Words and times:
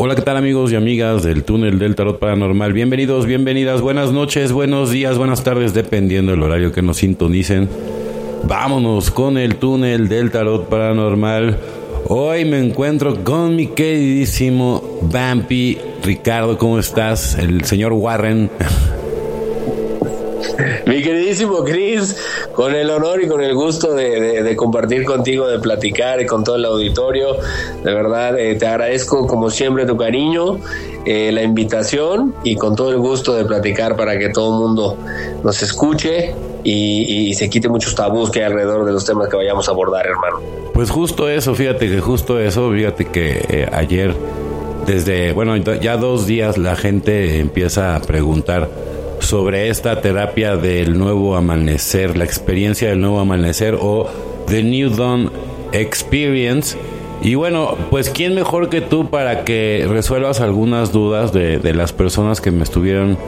Hola, 0.00 0.14
¿qué 0.14 0.22
tal 0.22 0.36
amigos 0.36 0.70
y 0.70 0.76
amigas 0.76 1.24
del 1.24 1.42
túnel 1.42 1.78
del 1.78 1.96
tarot 1.96 2.20
paranormal? 2.20 2.72
Bienvenidos, 2.72 3.26
bienvenidas, 3.26 3.80
buenas 3.80 4.12
noches, 4.12 4.52
buenos 4.52 4.90
días, 4.90 5.18
buenas 5.18 5.42
tardes, 5.42 5.74
dependiendo 5.74 6.30
del 6.30 6.42
horario 6.42 6.70
que 6.70 6.82
nos 6.82 6.98
sintonicen. 6.98 7.68
Vámonos 8.44 9.10
con 9.10 9.36
el 9.38 9.56
túnel 9.56 10.08
del 10.08 10.30
tarot 10.30 10.68
paranormal. 10.68 11.58
Hoy 12.06 12.44
me 12.44 12.60
encuentro 12.60 13.24
con 13.24 13.56
mi 13.56 13.66
queridísimo 13.66 15.00
Vampy. 15.02 15.78
Ricardo, 16.04 16.56
¿cómo 16.56 16.78
estás? 16.78 17.36
El 17.36 17.64
señor 17.64 17.92
Warren. 17.92 18.50
Mi 20.88 21.02
queridísimo 21.02 21.64
Chris, 21.64 22.16
con 22.54 22.74
el 22.74 22.88
honor 22.88 23.22
y 23.22 23.28
con 23.28 23.42
el 23.42 23.54
gusto 23.54 23.92
de, 23.92 24.56
compartir 24.56 25.04
contigo, 25.04 25.46
de 25.46 25.58
platicar 25.58 26.18
y 26.22 26.24
con 26.24 26.44
todo 26.44 26.56
el 26.56 26.64
auditorio, 26.64 27.36
de 27.84 27.92
verdad 27.92 28.38
eh, 28.38 28.54
te 28.54 28.66
agradezco 28.66 29.26
como 29.26 29.50
siempre 29.50 29.84
tu 29.84 29.98
cariño, 29.98 30.58
eh, 31.04 31.30
la 31.30 31.42
invitación 31.42 32.34
y 32.42 32.56
con 32.56 32.74
todo 32.74 32.90
el 32.90 32.96
gusto 32.96 33.34
de 33.34 33.44
platicar 33.44 33.96
para 33.96 34.18
que 34.18 34.30
todo 34.30 34.54
el 34.54 34.60
mundo 34.64 34.96
nos 35.44 35.62
escuche 35.62 36.34
y, 36.64 37.34
se 37.34 37.50
quite 37.50 37.68
muchos 37.68 37.94
tabús 37.94 38.30
que 38.30 38.38
hay 38.38 38.46
alrededor 38.46 38.86
de 38.86 38.92
los 38.92 39.04
temas 39.04 39.28
que 39.28 39.36
vayamos 39.36 39.68
a 39.68 39.72
abordar, 39.72 40.06
hermano. 40.06 40.40
Pues 40.72 40.88
justo 40.88 41.28
eso, 41.28 41.54
fíjate 41.54 41.90
que 41.90 42.00
justo 42.00 42.40
eso, 42.40 42.70
fíjate 42.72 43.04
que 43.04 43.44
eh, 43.50 43.68
ayer, 43.72 44.14
desde, 44.86 45.32
bueno, 45.32 45.54
ya 45.58 45.98
dos 45.98 46.26
días 46.26 46.56
la 46.56 46.76
gente 46.76 47.40
empieza 47.40 47.94
a 47.94 48.00
preguntar 48.00 48.70
sobre 49.20 49.68
esta 49.68 50.00
terapia 50.00 50.56
del 50.56 50.98
nuevo 50.98 51.36
amanecer, 51.36 52.16
la 52.16 52.24
experiencia 52.24 52.88
del 52.88 53.00
nuevo 53.00 53.20
amanecer 53.20 53.76
o 53.80 54.08
The 54.46 54.62
New 54.62 54.90
Dawn 54.90 55.30
Experience. 55.72 56.76
Y 57.20 57.34
bueno, 57.34 57.76
pues 57.90 58.10
quién 58.10 58.34
mejor 58.34 58.68
que 58.68 58.80
tú 58.80 59.10
para 59.10 59.44
que 59.44 59.86
resuelvas 59.88 60.40
algunas 60.40 60.92
dudas 60.92 61.32
de, 61.32 61.58
de 61.58 61.74
las 61.74 61.92
personas 61.92 62.40
que 62.40 62.50
me 62.50 62.62
estuvieron 62.62 63.18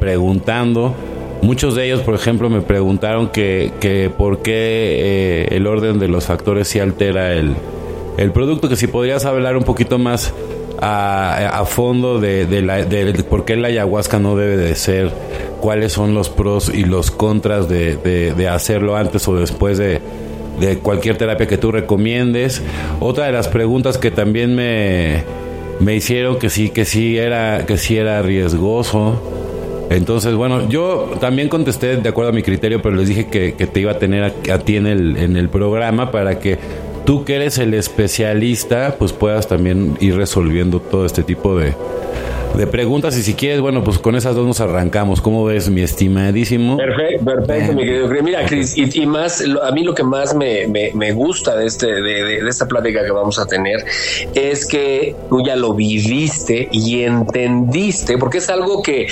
preguntando. 0.00 0.94
Muchos 1.42 1.74
de 1.74 1.86
ellos, 1.86 2.00
por 2.00 2.14
ejemplo, 2.14 2.48
me 2.48 2.62
preguntaron 2.62 3.28
que, 3.28 3.72
que 3.80 4.10
por 4.16 4.40
qué 4.40 4.52
eh, 4.54 5.48
el 5.50 5.66
orden 5.66 5.98
de 5.98 6.08
los 6.08 6.26
factores 6.26 6.68
se 6.68 6.80
altera 6.80 7.32
el, 7.32 7.54
el 8.16 8.30
producto, 8.30 8.68
que 8.68 8.76
si 8.76 8.86
podrías 8.86 9.24
hablar 9.24 9.56
un 9.56 9.64
poquito 9.64 9.98
más 9.98 10.32
a, 10.86 11.64
fondo 11.66 12.20
de, 12.20 12.46
de, 12.46 13.24
por 13.24 13.44
qué 13.44 13.56
la 13.56 13.68
ayahuasca 13.68 14.18
no 14.18 14.36
debe 14.36 14.56
de 14.56 14.74
ser, 14.74 15.10
cuáles 15.60 15.92
son 15.92 16.14
los 16.14 16.28
pros 16.28 16.70
y 16.72 16.84
los 16.84 17.10
contras 17.10 17.68
de, 17.68 18.48
hacerlo 18.50 18.96
antes 18.96 19.26
o 19.28 19.36
después 19.36 19.78
de, 19.78 20.00
de 20.60 20.78
cualquier 20.78 21.16
terapia 21.16 21.46
que 21.46 21.58
tú 21.58 21.72
recomiendes. 21.72 22.62
Otra 23.00 23.26
de 23.26 23.32
las 23.32 23.48
preguntas 23.48 23.98
que 23.98 24.10
también 24.10 24.54
me, 24.54 25.24
me 25.80 25.94
hicieron 25.94 26.38
que 26.38 26.50
sí, 26.50 26.70
que 26.70 26.84
sí 26.84 27.16
era, 27.16 27.64
que 27.66 27.78
sí 27.78 27.96
era 27.96 28.20
riesgoso. 28.22 29.22
Entonces, 29.90 30.34
bueno, 30.34 30.68
yo 30.68 31.12
también 31.20 31.48
contesté 31.48 31.96
de 31.96 32.08
acuerdo 32.08 32.30
a 32.30 32.34
mi 32.34 32.42
criterio, 32.42 32.80
pero 32.82 32.96
les 32.96 33.08
dije 33.08 33.26
que, 33.28 33.52
te 33.52 33.80
iba 33.80 33.92
a 33.92 33.98
tener 33.98 34.24
a, 34.24 34.54
a 34.54 34.58
ti 34.58 34.76
en 34.76 34.86
el, 34.86 35.16
en 35.16 35.36
el 35.36 35.48
programa 35.48 36.10
para 36.10 36.38
que 36.38 36.58
tú 37.04 37.24
que 37.24 37.36
eres 37.36 37.58
el 37.58 37.74
especialista, 37.74 38.96
pues 38.98 39.12
puedas 39.12 39.46
también 39.48 39.96
ir 40.00 40.16
resolviendo 40.16 40.80
todo 40.80 41.06
este 41.06 41.22
tipo 41.22 41.56
de, 41.56 41.74
de 42.56 42.66
preguntas 42.66 43.16
y 43.16 43.22
si 43.22 43.34
quieres, 43.34 43.60
bueno, 43.60 43.82
pues 43.82 43.98
con 43.98 44.14
esas 44.14 44.34
dos 44.34 44.46
nos 44.46 44.60
arrancamos. 44.60 45.20
¿Cómo 45.20 45.44
ves, 45.44 45.68
mi 45.70 45.82
estimadísimo? 45.82 46.76
Perfecto, 46.76 47.24
perfecto, 47.24 47.72
mi 47.72 47.84
querido 47.84 48.08
Mira, 48.22 48.46
Cris, 48.46 48.76
y, 48.76 49.06
más, 49.06 49.42
a 49.62 49.70
mí 49.72 49.82
lo 49.82 49.94
que 49.94 50.04
más 50.04 50.34
me, 50.34 50.66
me, 50.66 51.12
gusta 51.12 51.56
de, 51.56 51.66
este, 51.66 51.86
de, 51.86 52.40
de, 52.42 52.48
esta 52.48 52.66
plática 52.66 53.04
que 53.04 53.10
vamos 53.10 53.38
a 53.38 53.46
tener 53.46 53.84
es 54.34 54.66
que 54.66 55.14
tú 55.28 55.42
ya 55.44 55.56
lo 55.56 55.74
viviste 55.74 56.68
y 56.70 57.02
entendiste, 57.02 58.18
porque 58.18 58.38
es 58.38 58.48
algo 58.48 58.82
que 58.82 59.08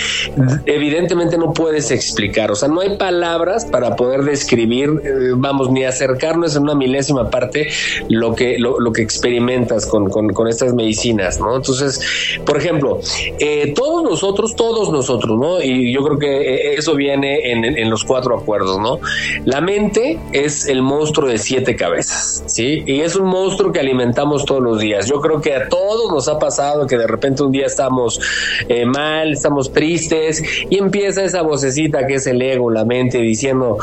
evidentemente 0.67 1.37
no 1.37 1.53
puedes 1.53 1.91
explicar. 1.91 2.51
O 2.51 2.55
sea, 2.55 2.69
no 2.69 2.81
hay 2.81 2.97
palabras 2.97 3.65
para 3.65 3.97
poder 3.97 4.23
describir, 4.23 4.91
eh, 5.05 5.33
vamos, 5.35 5.71
ni 5.71 5.85
acercarnos 5.85 6.57
en 6.57 6.63
una 6.63 6.75
milésima 6.75 7.31
parte 7.31 7.69
lo 8.09 8.35
que, 8.35 8.59
lo, 8.59 8.79
lo 8.81 8.93
que 8.93 9.03
experimentas 9.03 9.87
con, 9.87 10.09
con, 10.09 10.33
con 10.33 10.49
estas 10.49 10.75
medicinas, 10.75 11.41
¿no? 11.41 11.57
Entonces, 11.57 12.01
por 12.45 12.57
ejemplo, 12.57 13.01
eh, 13.39 13.73
todos 13.75 14.03
nosotros, 14.03 14.55
todos 14.55 14.91
nosotros, 14.91 15.39
¿no? 15.39 15.63
Y 15.63 15.93
yo 15.93 16.03
creo 16.05 16.19
que 16.19 16.55
eh, 16.55 16.75
eso 16.75 16.95
viene 16.95 17.51
en, 17.53 17.91
los 17.91 18.05
cuatro 18.05 18.39
acuerdos, 18.39 18.79
¿no? 18.79 18.99
La 19.45 19.61
mente 19.61 20.19
es 20.33 20.67
el 20.67 20.83
monstruo 20.83 21.29
de 21.29 21.39
siete 21.39 21.75
cabezas, 21.77 22.43
¿sí? 22.47 22.83
Y 22.87 23.01
es 23.01 23.17
un 23.17 23.27
monstruo 23.27 23.73
que 23.73 23.81
alimentamos 23.81 24.45
todos 24.45 24.63
los 24.63 24.81
días. 24.81 25.07
Yo 25.09 25.21
creo 25.21 25.41
que 25.41 25.55
a 25.55 25.69
todos 25.69 26.13
nos 26.13 26.29
ha 26.29 26.39
pasado 26.39 26.87
que 26.87 26.97
de 26.97 27.07
repente 27.07 27.43
un 27.43 27.53
día 27.53 27.67
estamos 27.67 28.21
eh, 28.69 28.85
mal, 28.85 29.33
estamos 29.33 29.73
tristes 29.73 30.43
y 30.69 30.79
empieza 30.79 31.25
esa 31.25 31.43
vocecita 31.43 32.07
que 32.07 32.15
es 32.15 32.27
el 32.27 32.41
ego, 32.41 32.71
la 32.71 32.85
mente, 32.85 33.19
diciendo, 33.19 33.79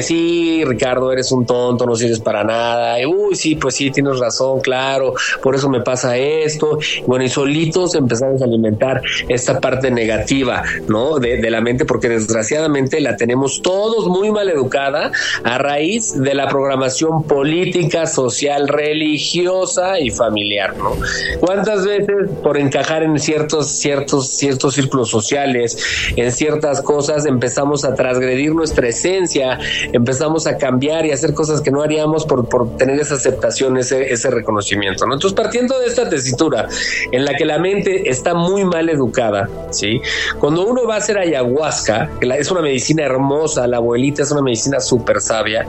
sí, 0.00 0.62
Ricardo, 0.64 1.12
eres 1.12 1.32
un 1.32 1.46
tonto, 1.46 1.86
no 1.86 1.96
sirves 1.96 2.20
para 2.20 2.44
nada. 2.44 2.96
Uy, 3.06 3.34
sí, 3.34 3.56
pues 3.56 3.76
sí, 3.76 3.90
tienes 3.90 4.18
razón, 4.18 4.60
claro, 4.60 5.14
por 5.42 5.54
eso 5.54 5.68
me 5.68 5.80
pasa 5.80 6.16
esto. 6.16 6.78
bueno, 7.06 7.24
y 7.24 7.28
solitos 7.28 7.94
empezamos 7.94 8.42
a 8.42 8.44
alimentar 8.44 8.79
esta 9.28 9.60
parte 9.60 9.90
negativa, 9.90 10.62
¿no? 10.88 11.18
De, 11.18 11.50
la 11.50 11.60
mente, 11.60 11.84
porque 11.84 12.08
desgraciadamente 12.08 13.00
la 13.00 13.16
tenemos 13.16 13.60
todos 13.60 14.06
muy 14.06 14.30
mal 14.30 14.48
educada 14.48 15.10
a 15.42 15.58
raíz 15.58 16.14
de 16.16 16.34
la 16.34 16.48
programación 16.48 17.24
política, 17.24 18.06
social, 18.06 18.68
religiosa 18.68 19.98
y 19.98 20.10
familiar, 20.10 20.76
¿no? 20.76 20.96
¿Cuántas 21.40 21.84
veces 21.84 22.30
por 22.42 22.56
encajar 22.56 23.02
en 23.02 23.18
ciertos, 23.18 23.68
ciertos, 23.68 24.28
ciertos 24.28 24.74
círculos 24.74 25.10
sociales, 25.10 25.76
en 26.16 26.30
ciertas 26.30 26.80
cosas, 26.82 27.26
empezamos 27.26 27.84
a 27.84 27.94
transgredir 27.94 28.54
nuestra 28.54 28.88
esencia, 28.88 29.58
empezamos 29.92 30.46
a 30.46 30.56
cambiar 30.56 31.06
y 31.06 31.12
hacer 31.12 31.34
cosas 31.34 31.60
que 31.60 31.70
no 31.70 31.82
haríamos 31.82 32.24
por, 32.24 32.48
por 32.48 32.76
tener 32.76 33.00
esa 33.00 33.14
aceptación, 33.14 33.76
ese, 33.76 34.12
ese 34.12 34.30
reconocimiento, 34.30 35.06
¿no? 35.06 35.14
Entonces, 35.14 35.36
partiendo 35.36 35.78
de 35.78 35.86
esta 35.86 36.08
tesitura 36.08 36.68
en 37.10 37.24
la 37.24 37.34
que 37.34 37.44
la 37.44 37.58
mente 37.58 38.08
está 38.08 38.34
muy 38.34 38.59
mal 38.64 38.88
educada, 38.88 39.48
¿sí? 39.70 40.00
Cuando 40.38 40.66
uno 40.66 40.86
va 40.86 40.94
a 40.94 40.98
hacer 40.98 41.18
ayahuasca, 41.18 42.10
que 42.20 42.28
es 42.28 42.50
una 42.50 42.62
medicina 42.62 43.04
hermosa, 43.04 43.66
la 43.66 43.78
abuelita 43.78 44.22
es 44.22 44.30
una 44.30 44.42
medicina 44.42 44.80
súper 44.80 45.20
sabia, 45.20 45.66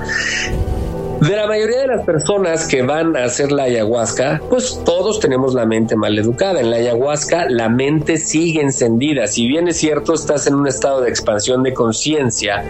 de 1.21 1.35
la 1.35 1.45
mayoría 1.45 1.81
de 1.81 1.87
las 1.87 2.03
personas 2.03 2.67
que 2.67 2.81
van 2.81 3.15
a 3.15 3.25
hacer 3.25 3.51
la 3.51 3.63
ayahuasca, 3.63 4.41
pues 4.49 4.81
todos 4.83 5.19
tenemos 5.19 5.53
la 5.53 5.67
mente 5.67 5.95
mal 5.95 6.17
educada. 6.17 6.59
En 6.59 6.71
la 6.71 6.77
ayahuasca 6.77 7.45
la 7.47 7.69
mente 7.69 8.17
sigue 8.17 8.59
encendida. 8.59 9.27
Si 9.27 9.45
bien 9.45 9.67
es 9.67 9.77
cierto, 9.77 10.15
estás 10.15 10.47
en 10.47 10.55
un 10.55 10.65
estado 10.65 11.01
de 11.01 11.09
expansión 11.09 11.61
de 11.61 11.75
conciencia, 11.75 12.65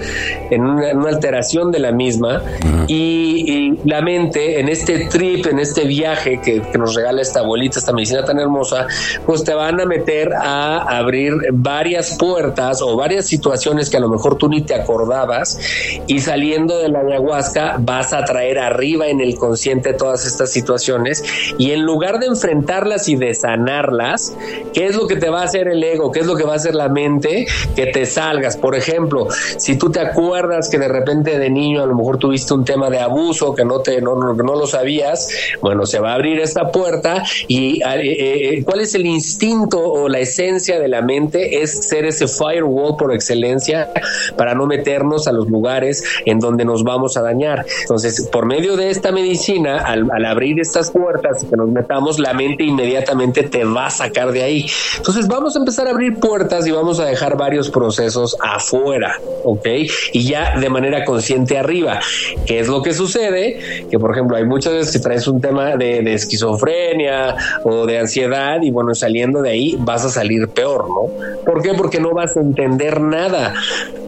en 0.49 0.65
una, 0.65 0.89
alteración 1.07 1.71
de 1.71 1.79
la 1.79 1.93
misma, 1.93 2.43
y, 2.87 3.79
la 3.85 4.01
mente 4.01 4.59
en 4.59 4.67
este 4.67 5.05
trip, 5.05 5.47
en 5.47 5.59
este 5.59 5.85
viaje 5.85 6.41
que, 6.41 6.61
nos 6.77 6.93
regala 6.93 7.21
esta 7.21 7.39
abuelita, 7.39 7.79
esta 7.79 7.93
medicina 7.93 8.25
tan 8.25 8.37
hermosa, 8.37 8.85
pues 9.25 9.43
te 9.45 9.53
van 9.53 9.79
a 9.79 9.85
meter 9.85 10.33
a 10.33 10.97
abrir 10.97 11.33
varias 11.53 12.17
puertas 12.17 12.81
o 12.81 12.97
varias 12.97 13.25
situaciones 13.25 13.89
que 13.89 13.97
a 13.97 13.99
lo 14.01 14.09
mejor 14.09 14.37
tú 14.37 14.49
ni 14.49 14.61
te 14.61 14.75
acordabas, 14.75 15.57
y 16.05 16.19
saliendo 16.19 16.77
de 16.79 16.89
la 16.89 16.99
ayahuasca 16.99 17.77
vas 17.79 18.11
a 18.11 18.25
traer 18.25 18.40
arriba 18.59 19.07
en 19.07 19.21
el 19.21 19.35
consciente 19.35 19.93
todas 19.93 20.25
estas 20.25 20.51
situaciones 20.51 21.23
y 21.57 21.71
en 21.71 21.83
lugar 21.83 22.19
de 22.19 22.27
enfrentarlas 22.27 23.07
y 23.09 23.15
de 23.15 23.33
sanarlas, 23.33 24.35
¿qué 24.73 24.85
es 24.85 24.95
lo 24.95 25.07
que 25.07 25.15
te 25.15 25.29
va 25.29 25.41
a 25.41 25.43
hacer 25.45 25.67
el 25.67 25.83
ego? 25.83 26.11
¿Qué 26.11 26.21
es 26.21 26.25
lo 26.25 26.35
que 26.35 26.43
va 26.43 26.53
a 26.53 26.55
hacer 26.55 26.75
la 26.75 26.89
mente? 26.89 27.47
Que 27.75 27.87
te 27.87 28.05
salgas. 28.05 28.57
Por 28.57 28.75
ejemplo, 28.75 29.27
si 29.57 29.77
tú 29.77 29.91
te 29.91 29.99
acuerdas 29.99 30.69
que 30.69 30.77
de 30.77 30.87
repente 30.87 31.37
de 31.37 31.49
niño 31.49 31.83
a 31.83 31.85
lo 31.85 31.95
mejor 31.95 32.17
tuviste 32.17 32.53
un 32.53 32.65
tema 32.65 32.89
de 32.89 32.99
abuso 32.99 33.53
que 33.55 33.65
no 33.65 33.79
te 33.79 34.01
no, 34.01 34.15
no, 34.15 34.33
lo 34.33 34.67
sabías, 34.67 35.29
bueno, 35.61 35.85
se 35.85 35.99
va 35.99 36.11
a 36.11 36.15
abrir 36.15 36.39
esta 36.39 36.71
puerta 36.71 37.23
y 37.47 37.81
eh, 37.81 38.01
eh, 38.01 38.49
eh, 38.53 38.63
¿cuál 38.63 38.81
es 38.81 38.95
el 38.95 39.05
instinto 39.05 39.79
o 39.79 40.09
la 40.09 40.19
esencia 40.19 40.79
de 40.79 40.87
la 40.87 41.01
mente? 41.01 41.61
Es 41.61 41.87
ser 41.87 42.05
ese 42.05 42.27
firewall 42.27 42.97
por 42.97 43.13
excelencia 43.13 43.91
para 44.37 44.53
no 44.53 44.65
meternos 44.65 45.27
a 45.27 45.31
los 45.31 45.47
lugares 45.49 46.03
en 46.25 46.39
donde 46.39 46.65
nos 46.65 46.83
vamos 46.83 47.17
a 47.17 47.21
dañar. 47.21 47.65
Entonces, 47.81 48.29
por 48.31 48.45
medio 48.45 48.75
de 48.77 48.89
esta 48.89 49.11
medicina, 49.11 49.79
al, 49.79 50.09
abrir 50.25 50.59
estas 50.59 50.91
puertas 50.91 51.43
y 51.43 51.47
que 51.47 51.57
nos 51.57 51.69
metamos, 51.69 52.19
la 52.19 52.33
mente 52.33 52.63
inmediatamente 52.63 53.43
te 53.43 53.63
va 53.65 53.87
a 53.87 53.89
sacar 53.89 54.31
de 54.31 54.43
ahí. 54.43 54.65
Entonces 54.97 55.27
vamos 55.27 55.55
a 55.55 55.59
empezar 55.59 55.87
a 55.87 55.91
abrir 55.91 56.19
puertas 56.19 56.65
y 56.67 56.71
vamos 56.71 56.99
a 56.99 57.05
dejar 57.05 57.37
varios 57.37 57.69
procesos 57.69 58.37
afuera, 58.41 59.19
¿ok? 59.43 59.67
Y 60.13 60.23
ya 60.23 60.57
de 60.59 60.69
manera 60.69 61.03
consciente 61.03 61.57
arriba. 61.57 61.99
¿Qué 62.45 62.59
es 62.59 62.67
lo 62.67 62.81
que 62.81 62.93
sucede? 62.93 63.85
Que 63.89 63.99
por 63.99 64.11
ejemplo 64.11 64.37
hay 64.37 64.45
muchas 64.45 64.73
veces 64.73 64.93
que 64.93 64.99
traes 64.99 65.27
un 65.27 65.41
tema 65.41 65.75
de, 65.75 66.01
de 66.01 66.13
esquizofrenia 66.13 67.35
o 67.63 67.85
de 67.85 67.99
ansiedad 67.99 68.61
y 68.61 68.71
bueno, 68.71 68.95
saliendo 68.95 69.41
de 69.41 69.49
ahí 69.49 69.75
vas 69.79 70.05
a 70.05 70.09
salir 70.09 70.47
peor, 70.49 70.87
¿no? 70.87 71.43
¿Por 71.43 71.61
qué? 71.61 71.73
Porque 71.73 71.99
no 71.99 72.11
vas 72.13 72.35
a 72.37 72.39
entender 72.39 73.01
nada. 73.01 73.53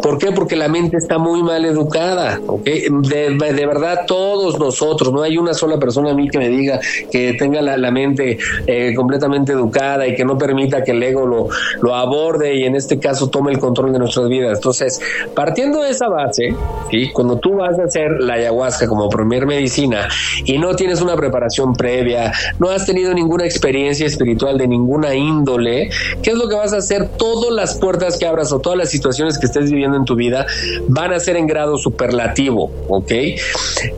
¿Por 0.01 0.17
qué? 0.17 0.31
Porque 0.31 0.55
la 0.55 0.67
mente 0.67 0.97
está 0.97 1.17
muy 1.17 1.43
mal 1.43 1.65
educada, 1.65 2.39
¿ok? 2.47 2.63
De, 2.63 3.53
de 3.53 3.65
verdad 3.65 4.05
todos 4.13 4.59
nosotros, 4.59 5.11
no 5.11 5.23
hay 5.23 5.39
una 5.39 5.55
sola 5.55 5.79
persona 5.79 6.11
a 6.11 6.13
mí 6.13 6.29
que 6.29 6.37
me 6.37 6.47
diga 6.47 6.79
que 7.11 7.33
tenga 7.33 7.63
la, 7.63 7.89
mente 7.89 8.37
eh, 8.67 8.93
completamente 8.95 9.53
educada 9.53 10.07
y 10.07 10.13
que 10.13 10.23
no 10.23 10.37
permita 10.37 10.83
que 10.83 10.91
el 10.91 11.01
ego 11.01 11.25
lo, 11.25 11.47
lo 11.81 11.95
aborde 11.95 12.53
y 12.53 12.65
en 12.65 12.75
este 12.75 12.99
caso 12.99 13.31
tome 13.31 13.51
el 13.51 13.57
control 13.57 13.91
de 13.91 13.97
nuestras 13.97 14.29
vidas. 14.29 14.59
Entonces, 14.59 15.01
partiendo 15.33 15.81
de 15.81 15.89
esa 15.89 16.09
base, 16.09 16.53
¿sí? 16.91 17.09
cuando 17.11 17.39
tú 17.39 17.55
vas 17.55 17.79
a 17.79 17.85
hacer 17.85 18.11
la 18.19 18.35
ayahuasca 18.35 18.85
como 18.85 19.09
primer 19.09 19.47
medicina 19.47 20.07
y 20.45 20.59
no 20.59 20.75
tienes 20.75 21.01
una 21.01 21.15
preparación 21.15 21.73
previa, 21.73 22.31
no 22.59 22.69
has 22.69 22.85
tenido 22.85 23.15
ninguna 23.15 23.45
experiencia 23.45 24.05
espiritual 24.05 24.59
de 24.59 24.67
ninguna 24.67 25.15
índole, 25.15 25.89
¿qué 26.21 26.29
es 26.29 26.37
lo 26.37 26.47
que 26.47 26.55
vas 26.55 26.71
a 26.73 26.77
hacer? 26.77 27.09
Todas 27.17 27.51
las 27.51 27.79
puertas 27.79 28.19
que 28.19 28.27
abras 28.27 28.51
o 28.51 28.59
todas 28.59 28.77
las 28.77 28.91
situaciones 28.91 29.39
que 29.39 29.47
estés 29.47 29.71
viviendo 29.71 29.97
en 29.97 30.05
tu 30.05 30.15
vida 30.15 30.45
van 30.87 31.13
a 31.13 31.19
ser 31.19 31.35
en 31.35 31.47
grado 31.47 31.79
superlativo, 31.79 32.69
¿ok? 32.89 33.11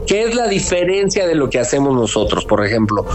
¿Qué 0.06 0.24
es 0.24 0.36
la 0.36 0.48
diferencia 0.48 1.28
de 1.28 1.36
lo 1.36 1.50
que 1.50 1.60
hacemos 1.60 1.96
nosotros? 1.96 2.46
Por 2.46 2.66
ejemplo, 2.66 3.06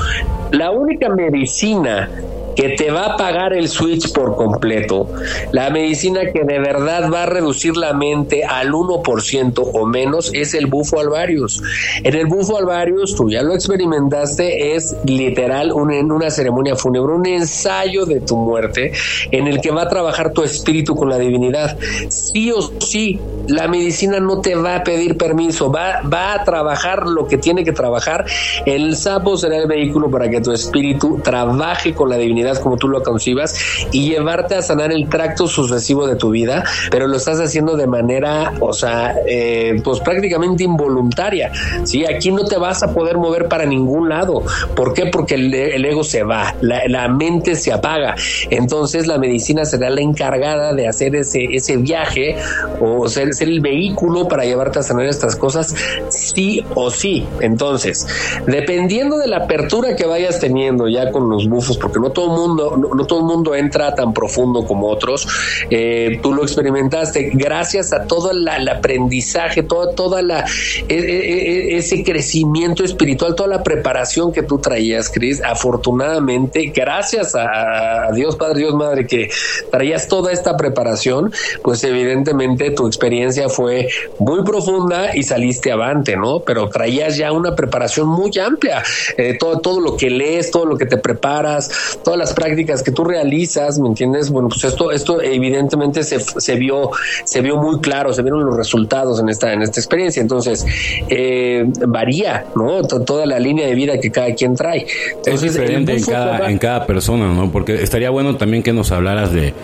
la 0.50 0.70
única 0.70 1.08
medicina 1.08 2.10
que 2.54 2.70
te 2.70 2.90
va 2.90 3.06
a 3.06 3.16
pagar 3.16 3.52
el 3.52 3.68
switch 3.68 4.12
por 4.12 4.36
completo, 4.36 5.08
la 5.52 5.70
medicina 5.70 6.20
que 6.32 6.44
de 6.44 6.58
verdad 6.58 7.10
va 7.12 7.24
a 7.24 7.26
reducir 7.26 7.76
la 7.76 7.92
mente 7.92 8.44
al 8.44 8.72
1% 8.72 9.70
o 9.72 9.86
menos 9.86 10.30
es 10.34 10.54
el 10.54 10.66
bufo 10.66 11.00
alvarius. 11.00 11.62
En 12.02 12.14
el 12.14 12.26
bufo 12.26 12.58
alvarius, 12.58 13.14
tú 13.14 13.30
ya 13.30 13.42
lo 13.42 13.54
experimentaste, 13.54 14.74
es 14.74 14.96
literal 15.04 15.72
un, 15.72 15.90
una 16.10 16.30
ceremonia 16.30 16.76
fúnebre, 16.76 17.12
un 17.12 17.26
ensayo 17.26 18.06
de 18.06 18.20
tu 18.20 18.36
muerte 18.36 18.92
en 19.30 19.46
el 19.46 19.60
que 19.60 19.70
va 19.70 19.82
a 19.82 19.88
trabajar 19.88 20.32
tu 20.32 20.42
espíritu 20.42 20.94
con 20.94 21.08
la 21.08 21.18
divinidad. 21.18 21.78
Sí 22.08 22.50
o 22.52 22.60
sí, 22.80 23.20
la 23.46 23.68
medicina 23.68 24.20
no 24.20 24.40
te 24.40 24.54
va 24.54 24.76
a 24.76 24.84
pedir 24.84 25.16
permiso, 25.16 25.70
va, 25.70 26.02
va 26.02 26.34
a 26.34 26.44
trabajar 26.44 27.06
lo 27.06 27.26
que 27.26 27.38
tiene 27.38 27.64
que 27.64 27.72
trabajar. 27.72 28.24
El 28.66 28.96
sapo 28.96 29.36
será 29.36 29.56
el 29.56 29.66
vehículo 29.66 30.10
para 30.10 30.28
que 30.28 30.40
tu 30.40 30.52
espíritu 30.52 31.20
trabaje 31.22 31.94
con 31.94 32.08
la 32.10 32.16
divinidad 32.16 32.39
como 32.60 32.76
tú 32.76 32.88
lo 32.88 33.02
concibas 33.02 33.54
y 33.92 34.10
llevarte 34.10 34.54
a 34.54 34.62
sanar 34.62 34.92
el 34.92 35.08
tracto 35.08 35.46
sucesivo 35.46 36.06
de 36.06 36.16
tu 36.16 36.30
vida, 36.30 36.64
pero 36.90 37.06
lo 37.06 37.16
estás 37.16 37.40
haciendo 37.40 37.76
de 37.76 37.86
manera, 37.86 38.54
o 38.60 38.72
sea, 38.72 39.14
eh, 39.26 39.80
pues 39.84 40.00
prácticamente 40.00 40.64
involuntaria. 40.64 41.52
¿sí? 41.84 42.04
Aquí 42.06 42.30
no 42.32 42.44
te 42.44 42.56
vas 42.56 42.82
a 42.82 42.92
poder 42.92 43.16
mover 43.16 43.48
para 43.48 43.66
ningún 43.66 44.08
lado. 44.08 44.42
¿Por 44.74 44.94
qué? 44.94 45.06
Porque 45.06 45.34
el, 45.34 45.84
ego 45.84 46.04
se 46.04 46.22
va, 46.22 46.54
la, 46.60 46.82
la, 46.88 47.08
mente 47.08 47.56
se 47.56 47.72
apaga. 47.72 48.14
Entonces 48.50 49.06
la 49.06 49.18
medicina 49.18 49.64
será 49.64 49.90
la 49.90 50.00
encargada 50.00 50.72
de 50.72 50.88
hacer 50.88 51.16
ese, 51.16 51.44
ese 51.52 51.76
viaje 51.76 52.36
o 52.80 53.08
ser, 53.08 53.34
ser 53.34 53.48
el 53.48 53.60
vehículo 53.60 54.28
para 54.28 54.44
llevarte 54.44 54.78
a 54.78 54.82
sanar 54.82 55.06
estas 55.06 55.36
cosas, 55.36 55.74
sí 56.08 56.64
o 56.74 56.90
sí. 56.90 57.26
Entonces, 57.40 58.06
dependiendo 58.46 59.18
de 59.18 59.26
la 59.26 59.38
apertura 59.38 59.96
que 59.96 60.06
vayas 60.06 60.40
teniendo 60.40 60.88
ya 60.88 61.10
con 61.10 61.28
los 61.28 61.48
bufos, 61.48 61.76
porque 61.76 61.98
no 62.00 62.10
todo 62.10 62.29
mundo, 62.30 62.76
no, 62.76 63.06
todo 63.06 63.20
el 63.20 63.24
mundo 63.24 63.54
entra 63.54 63.94
tan 63.94 64.12
profundo 64.12 64.64
como 64.64 64.88
otros. 64.88 65.26
Eh, 65.70 66.18
tú 66.22 66.32
lo 66.32 66.42
experimentaste 66.42 67.30
gracias 67.34 67.92
a 67.92 68.04
todo 68.04 68.30
el 68.30 68.48
aprendizaje, 68.68 69.62
toda, 69.62 69.94
toda 69.94 70.22
la 70.22 70.44
e, 70.88 70.94
e, 70.94 71.76
ese 71.76 72.02
crecimiento 72.04 72.84
espiritual, 72.84 73.34
toda 73.34 73.48
la 73.48 73.62
preparación 73.62 74.32
que 74.32 74.42
tú 74.42 74.58
traías, 74.58 75.08
Cris. 75.08 75.42
Afortunadamente, 75.42 76.72
gracias 76.74 77.34
a, 77.34 78.10
Dios 78.14 78.36
Padre, 78.36 78.60
Dios 78.60 78.74
Madre, 78.74 79.06
que 79.06 79.30
traías 79.70 80.08
toda 80.08 80.32
esta 80.32 80.56
preparación, 80.56 81.32
pues 81.62 81.82
evidentemente 81.84 82.70
tu 82.70 82.86
experiencia 82.86 83.48
fue 83.48 83.88
muy 84.18 84.42
profunda 84.44 85.14
y 85.14 85.22
saliste 85.22 85.72
avante, 85.72 86.16
¿no? 86.16 86.40
Pero 86.40 86.68
traías 86.68 87.16
ya 87.16 87.32
una 87.32 87.54
preparación 87.54 88.08
muy 88.08 88.30
amplia, 88.38 88.82
eh, 89.16 89.36
todo, 89.38 89.60
todo 89.60 89.80
lo 89.80 89.96
que 89.96 90.10
lees, 90.10 90.50
todo 90.50 90.66
lo 90.66 90.76
que 90.76 90.86
te 90.86 90.96
preparas, 90.96 91.98
todas 92.04 92.18
las 92.20 92.32
prácticas 92.32 92.82
que 92.82 92.92
tú 92.92 93.02
realizas, 93.02 93.78
¿me 93.78 93.88
entiendes? 93.88 94.30
Bueno, 94.30 94.48
pues 94.48 94.62
esto, 94.62 94.92
esto 94.92 95.20
evidentemente 95.20 96.04
se, 96.04 96.20
se 96.20 96.54
vio, 96.54 96.90
se 97.24 97.40
vio 97.40 97.56
muy 97.56 97.80
claro, 97.80 98.12
se 98.12 98.22
vieron 98.22 98.44
los 98.44 98.56
resultados 98.56 99.18
en 99.18 99.28
esta, 99.28 99.52
en 99.52 99.62
esta 99.62 99.80
experiencia. 99.80 100.20
Entonces, 100.20 100.64
eh, 101.08 101.64
varía, 101.88 102.46
¿no? 102.54 102.82
T 102.82 103.00
toda 103.00 103.26
la 103.26 103.40
línea 103.40 103.66
de 103.66 103.74
vida 103.74 103.98
que 103.98 104.10
cada 104.10 104.32
quien 104.34 104.54
trae. 104.54 104.86
Entonces, 105.16 105.42
es 105.42 105.54
diferente 105.54 105.96
en 105.96 106.04
cada, 106.04 106.50
en 106.50 106.58
cada 106.58 106.86
persona, 106.86 107.32
¿no? 107.34 107.50
Porque 107.50 107.82
estaría 107.82 108.10
bueno 108.10 108.36
también 108.36 108.62
que 108.62 108.72
nos 108.72 108.92
hablaras 108.92 109.32
de, 109.32 109.54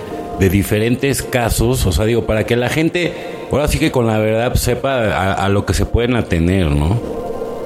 de 0.40 0.48
diferentes 0.48 1.22
casos, 1.22 1.86
o 1.86 1.92
sea, 1.92 2.04
digo, 2.06 2.24
para 2.24 2.44
que 2.44 2.56
la 2.56 2.68
gente, 2.68 3.12
ahora 3.52 3.68
sí 3.68 3.78
que 3.78 3.92
con 3.92 4.06
la 4.06 4.18
verdad 4.18 4.54
sepa 4.54 5.04
a, 5.04 5.32
a 5.34 5.48
lo 5.48 5.66
que 5.66 5.74
se 5.74 5.86
pueden 5.86 6.16
atener, 6.16 6.70
¿no? 6.70 6.98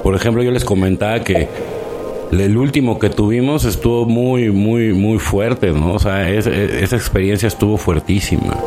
Por 0.03 0.15
ejemplo, 0.15 0.43
yo 0.43 0.51
les 0.51 0.65
comentaba 0.65 1.19
que 1.21 1.47
el 2.31 2.57
último 2.57 2.97
que 2.97 3.09
tuvimos 3.09 3.65
estuvo 3.65 4.05
muy, 4.05 4.51
muy, 4.51 4.93
muy 4.93 5.19
fuerte, 5.19 5.71
¿no? 5.71 5.93
O 5.93 5.99
sea, 5.99 6.29
es, 6.29 6.47
esa 6.47 6.95
experiencia 6.95 7.47
estuvo 7.47 7.77
fuertísima. 7.77 8.57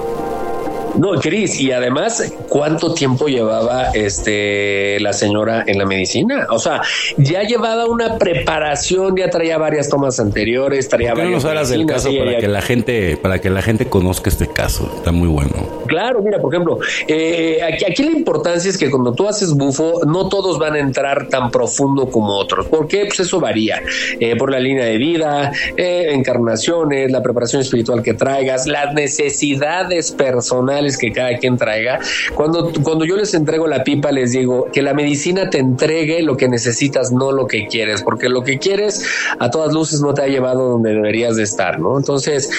No, 0.99 1.13
Cris, 1.21 1.61
y 1.61 1.73
además, 1.73 2.33
¿cuánto 2.49 2.95
tiempo 2.95 3.27
llevaba 3.27 3.91
este 3.95 4.99
la 5.01 5.13
señora 5.13 5.65
en 5.67 5.79
la 5.79 5.87
medicina? 5.87 6.47
O 6.51 6.59
sea, 6.59 6.83
ya 7.17 7.43
llevaba 7.43 7.87
una 7.87 8.19
preparación, 8.19 9.17
ya 9.17 9.29
traía 9.29 9.59
varias 9.59 9.89
tomas 9.89 10.21
anteriores, 10.21 10.89
traía 10.89 11.11
¿Por 11.11 11.17
qué 11.17 11.23
varias. 11.23 11.43
no 11.43 11.49
nos 11.49 11.51
hablas 11.51 11.69
del 11.71 11.87
caso 11.87 12.11
para 12.17 12.39
que 12.39 12.49
la 12.49 12.63
gente, 12.63 13.17
para 13.17 13.41
que 13.41 13.51
la 13.51 13.63
gente 13.63 13.87
conozca 13.87 14.31
este 14.31 14.47
caso? 14.47 14.91
Está 14.97 15.13
muy 15.13 15.29
bueno. 15.29 15.85
Claro, 15.87 16.23
mira, 16.23 16.39
por 16.39 16.55
ejemplo, 16.55 16.79
eh, 17.09 17.59
aquí, 17.63 17.85
aquí 17.85 18.03
la 18.03 18.13
importancia 18.13 18.71
es 18.71 18.79
que 18.79 18.91
cuando 18.91 19.13
tú 19.13 19.29
haces 19.29 19.53
bufo, 19.55 20.01
no 20.07 20.29
todos 20.29 20.59
van 20.59 20.75
a 20.75 20.79
entrar 20.79 21.29
tan 21.29 21.51
profundo 21.51 22.09
como 22.09 22.37
otros. 22.37 22.67
¿Por 22.67 22.87
qué? 22.87 23.05
Pues 23.07 23.21
eso 23.21 23.41
varía. 23.41 23.83
Eh, 24.21 24.37
por 24.37 24.51
la 24.51 24.61
línea 24.61 24.85
de 24.85 24.99
vida, 24.99 25.53
eh, 25.77 26.11
encarnaciones, 26.13 27.11
la 27.11 27.23
preparación 27.23 27.63
espiritual 27.63 28.03
que 28.03 28.15
traigas, 28.15 28.67
las 28.67 28.95
necesidades 28.95 30.13
personales 30.13 30.84
que 30.99 31.13
cada 31.13 31.37
quien 31.39 31.57
traiga. 31.57 31.99
Cuando, 32.35 32.73
cuando 32.83 33.05
yo 33.05 33.17
les 33.17 33.35
entrego 33.35 33.67
la 33.67 33.85
pipa, 33.85 34.13
les 34.13 34.33
digo 34.33 34.69
que 34.73 34.83
la 34.83 34.95
medicina 34.95 35.51
te 35.51 35.59
entregue 35.59 36.23
lo 36.23 36.37
que 36.37 36.49
necesitas, 36.49 37.13
no 37.13 37.33
lo 37.33 37.47
que 37.47 37.67
quieres, 37.67 38.03
porque 38.03 38.29
lo 38.29 38.43
que 38.43 38.59
quieres 38.59 39.05
a 39.39 39.51
todas 39.51 39.73
luces 39.73 40.01
no 40.01 40.15
te 40.15 40.23
ha 40.23 40.27
llevado 40.27 40.69
donde 40.69 40.93
deberías 40.95 41.37
de 41.37 41.43
estar, 41.43 41.79
¿no? 41.81 41.97
Entonces, 41.97 42.51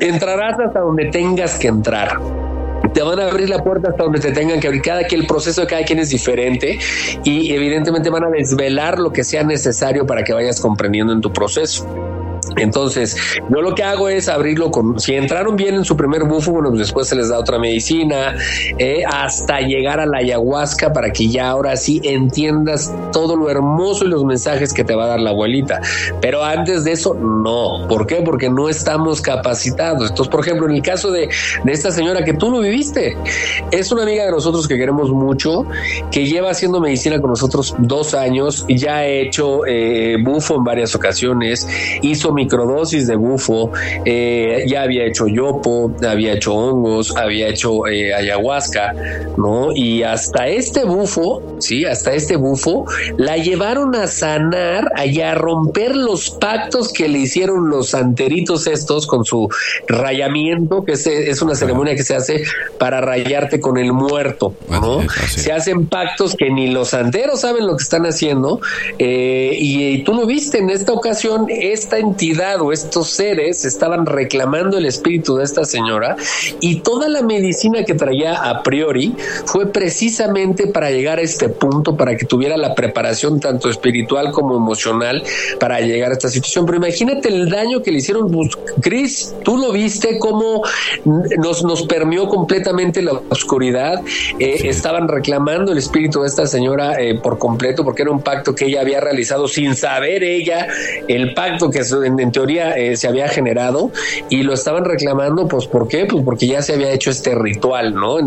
entrarás 0.00 0.58
hasta 0.58 0.80
donde 0.80 1.06
tengas 1.06 1.58
que 1.58 1.68
entrar. 1.68 2.18
Te 2.92 3.02
van 3.02 3.20
a 3.20 3.28
abrir 3.28 3.48
la 3.48 3.62
puerta 3.62 3.90
hasta 3.90 4.02
donde 4.02 4.18
te 4.18 4.32
tengan 4.32 4.58
que 4.58 4.66
abrir. 4.66 4.82
Cada 4.82 5.04
que 5.04 5.14
el 5.14 5.26
proceso 5.26 5.60
de 5.60 5.66
cada 5.66 5.84
quien 5.84 6.00
es 6.00 6.10
diferente 6.10 6.78
y 7.24 7.52
evidentemente 7.52 8.10
van 8.10 8.24
a 8.24 8.30
desvelar 8.30 8.98
lo 8.98 9.12
que 9.12 9.22
sea 9.22 9.44
necesario 9.44 10.06
para 10.06 10.24
que 10.24 10.32
vayas 10.32 10.60
comprendiendo 10.60 11.12
en 11.12 11.20
tu 11.20 11.32
proceso. 11.32 12.09
Entonces, 12.56 13.16
yo 13.48 13.60
lo 13.60 13.74
que 13.74 13.82
hago 13.82 14.08
es 14.08 14.28
abrirlo 14.28 14.70
con, 14.70 14.98
si 14.98 15.14
entraron 15.14 15.56
bien 15.56 15.74
en 15.74 15.84
su 15.84 15.96
primer 15.96 16.24
bufo, 16.24 16.52
bueno, 16.52 16.70
pues 16.70 16.80
después 16.80 17.08
se 17.08 17.16
les 17.16 17.28
da 17.28 17.38
otra 17.38 17.58
medicina, 17.58 18.34
eh, 18.78 19.02
hasta 19.06 19.60
llegar 19.60 20.00
a 20.00 20.06
la 20.06 20.18
ayahuasca 20.18 20.92
para 20.92 21.10
que 21.10 21.28
ya 21.28 21.48
ahora 21.48 21.76
sí 21.76 22.00
entiendas 22.04 22.92
todo 23.12 23.36
lo 23.36 23.50
hermoso 23.50 24.04
y 24.04 24.08
los 24.08 24.24
mensajes 24.24 24.72
que 24.72 24.84
te 24.84 24.94
va 24.94 25.04
a 25.04 25.08
dar 25.08 25.20
la 25.20 25.30
abuelita. 25.30 25.80
Pero 26.20 26.44
antes 26.44 26.84
de 26.84 26.92
eso, 26.92 27.14
no. 27.14 27.86
¿Por 27.88 28.06
qué? 28.06 28.22
Porque 28.24 28.50
no 28.50 28.68
estamos 28.68 29.20
capacitados. 29.20 30.10
Entonces, 30.10 30.30
por 30.30 30.40
ejemplo, 30.40 30.68
en 30.68 30.76
el 30.76 30.82
caso 30.82 31.10
de, 31.10 31.28
de 31.64 31.72
esta 31.72 31.90
señora 31.90 32.24
que 32.24 32.34
tú 32.34 32.50
lo 32.50 32.60
viviste, 32.60 33.16
es 33.70 33.92
una 33.92 34.02
amiga 34.02 34.24
de 34.24 34.30
nosotros 34.30 34.66
que 34.66 34.76
queremos 34.76 35.10
mucho, 35.10 35.66
que 36.10 36.26
lleva 36.26 36.50
haciendo 36.50 36.80
medicina 36.80 37.20
con 37.20 37.30
nosotros 37.30 37.74
dos 37.78 38.14
años, 38.14 38.64
ya 38.68 38.98
ha 38.98 39.06
hecho 39.06 39.66
eh, 39.66 40.16
bufo 40.22 40.56
en 40.56 40.64
varias 40.64 40.94
ocasiones, 40.94 41.68
hizo 42.02 42.32
microdosis 42.40 43.06
de 43.06 43.16
bufo, 43.16 43.72
eh, 44.04 44.64
ya 44.66 44.82
había 44.82 45.04
hecho 45.04 45.26
yopo, 45.26 45.92
había 46.06 46.34
hecho 46.34 46.54
hongos, 46.54 47.16
había 47.16 47.48
hecho 47.48 47.86
eh, 47.86 48.14
ayahuasca, 48.14 48.94
¿no? 49.36 49.72
Y 49.74 50.02
hasta 50.02 50.48
este 50.48 50.84
bufo, 50.84 51.56
sí, 51.58 51.84
hasta 51.84 52.12
este 52.12 52.36
bufo, 52.36 52.86
la 53.16 53.36
llevaron 53.36 53.94
a 53.94 54.06
sanar, 54.06 54.90
allá 54.96 55.32
a 55.32 55.34
romper 55.34 55.94
los 55.96 56.30
pactos 56.30 56.92
que 56.92 57.08
le 57.08 57.18
hicieron 57.18 57.68
los 57.68 57.90
santeritos 57.90 58.66
estos 58.66 59.06
con 59.06 59.24
su 59.24 59.48
rayamiento, 59.86 60.84
que 60.84 60.92
es, 60.92 61.06
es 61.06 61.42
una 61.42 61.54
ceremonia 61.54 61.94
que 61.94 62.02
se 62.02 62.14
hace 62.14 62.44
para 62.78 63.00
rayarte 63.00 63.60
con 63.60 63.76
el 63.76 63.92
muerto, 63.92 64.54
¿no? 64.68 65.00
Se 65.28 65.52
hacen 65.52 65.86
pactos 65.86 66.36
que 66.36 66.50
ni 66.50 66.68
los 66.68 66.88
santeros 66.90 67.40
saben 67.40 67.66
lo 67.66 67.76
que 67.76 67.82
están 67.82 68.06
haciendo, 68.06 68.60
eh, 68.98 69.56
y, 69.58 70.02
tú 70.04 70.14
lo 70.14 70.26
viste 70.26 70.58
en 70.58 70.70
esta 70.70 70.92
ocasión, 70.92 71.46
esta 71.48 71.98
entidad 71.98 72.29
o 72.60 72.72
estos 72.72 73.10
seres 73.10 73.64
estaban 73.64 74.06
reclamando 74.06 74.78
el 74.78 74.86
espíritu 74.86 75.36
de 75.36 75.44
esta 75.44 75.64
señora, 75.64 76.16
y 76.60 76.80
toda 76.80 77.08
la 77.08 77.22
medicina 77.22 77.84
que 77.84 77.94
traía 77.94 78.34
a 78.34 78.62
priori 78.62 79.14
fue 79.46 79.66
precisamente 79.66 80.68
para 80.68 80.90
llegar 80.90 81.18
a 81.18 81.22
este 81.22 81.48
punto, 81.48 81.96
para 81.96 82.16
que 82.16 82.24
tuviera 82.24 82.56
la 82.56 82.74
preparación 82.74 83.40
tanto 83.40 83.68
espiritual 83.68 84.30
como 84.32 84.56
emocional 84.56 85.22
para 85.58 85.80
llegar 85.80 86.10
a 86.10 86.14
esta 86.14 86.28
situación. 86.28 86.66
Pero 86.66 86.78
imagínate 86.78 87.28
el 87.28 87.50
daño 87.50 87.82
que 87.82 87.90
le 87.90 87.98
hicieron, 87.98 88.30
pues, 88.30 88.50
Chris, 88.80 89.34
tú 89.44 89.56
lo 89.56 89.72
viste 89.72 90.18
cómo 90.18 90.62
nos, 91.04 91.64
nos 91.64 91.82
permeó 91.82 92.28
completamente 92.28 93.02
la 93.02 93.20
oscuridad, 93.28 94.02
eh, 94.38 94.62
estaban 94.64 95.08
reclamando 95.08 95.72
el 95.72 95.78
espíritu 95.78 96.22
de 96.22 96.28
esta 96.28 96.46
señora 96.46 97.00
eh, 97.00 97.18
por 97.18 97.38
completo 97.38 97.84
porque 97.84 98.02
era 98.02 98.10
un 98.10 98.22
pacto 98.22 98.54
que 98.54 98.66
ella 98.66 98.80
había 98.80 99.00
realizado 99.00 99.48
sin 99.48 99.74
saber 99.74 100.22
ella 100.22 100.68
el 101.08 101.34
pacto 101.34 101.70
que 101.70 101.80
en, 101.80 102.19
teoría 102.26 102.76
eh, 102.76 102.96
se 102.96 103.08
había 103.08 103.28
generado 103.28 103.90
y 104.28 104.42
lo 104.42 104.54
estaban 104.54 104.84
reclamando, 104.84 105.48
pues 105.48 105.66
¿por 105.66 105.88
qué? 105.88 106.06
Pues 106.06 106.24
porque 106.24 106.46
ya 106.46 106.62
se 106.62 106.74
había 106.74 106.90
hecho 106.92 107.10
este 107.10 107.34
ritual, 107.34 107.94
¿no? 107.94 108.18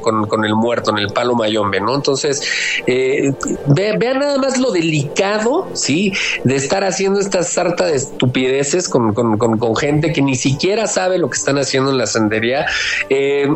con, 0.00 0.44
el 0.44 0.54
muerto, 0.54 0.90
en 0.90 0.98
el 0.98 1.08
palo 1.08 1.34
mayombe, 1.34 1.80
¿no? 1.80 1.94
Entonces, 1.94 2.42
vean 2.86 4.18
nada 4.18 4.38
más 4.38 4.58
lo 4.58 4.70
delicado, 4.70 5.68
¿sí? 5.74 6.12
De 6.44 6.56
estar 6.56 6.84
haciendo 6.84 7.20
esta 7.20 7.42
sarta 7.42 7.86
de 7.86 7.96
estupideces 7.96 8.88
con, 8.88 9.12
con 9.12 9.76
gente 9.76 10.12
que 10.12 10.22
ni 10.22 10.36
siquiera 10.36 10.86
sabe 10.86 11.18
lo 11.18 11.28
que 11.30 11.36
están 11.36 11.58
haciendo 11.58 11.90
en 11.90 11.98
la 11.98 12.06
sendería. 12.06 12.66
Eh, 13.08 13.48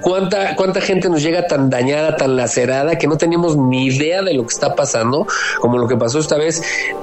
¿cuánta, 0.00 0.56
¿Cuánta 0.56 0.80
gente 0.80 1.08
nos 1.08 1.22
llega 1.22 1.46
tan 1.46 1.70
dañada, 1.70 2.16
tan 2.16 2.36
lacerada, 2.36 2.96
que 2.96 3.06
no 3.06 3.16
tenemos 3.16 3.56
ni 3.56 3.86
idea 3.86 4.22
de 4.22 4.34
lo 4.34 4.42
que 4.42 4.52
está 4.52 4.74
pasando, 4.74 5.26
como 5.60 5.78
lo 5.78 5.86
que 5.88 5.96
pasó 5.96 6.18
esta 6.18 6.36
vez? 6.36 6.62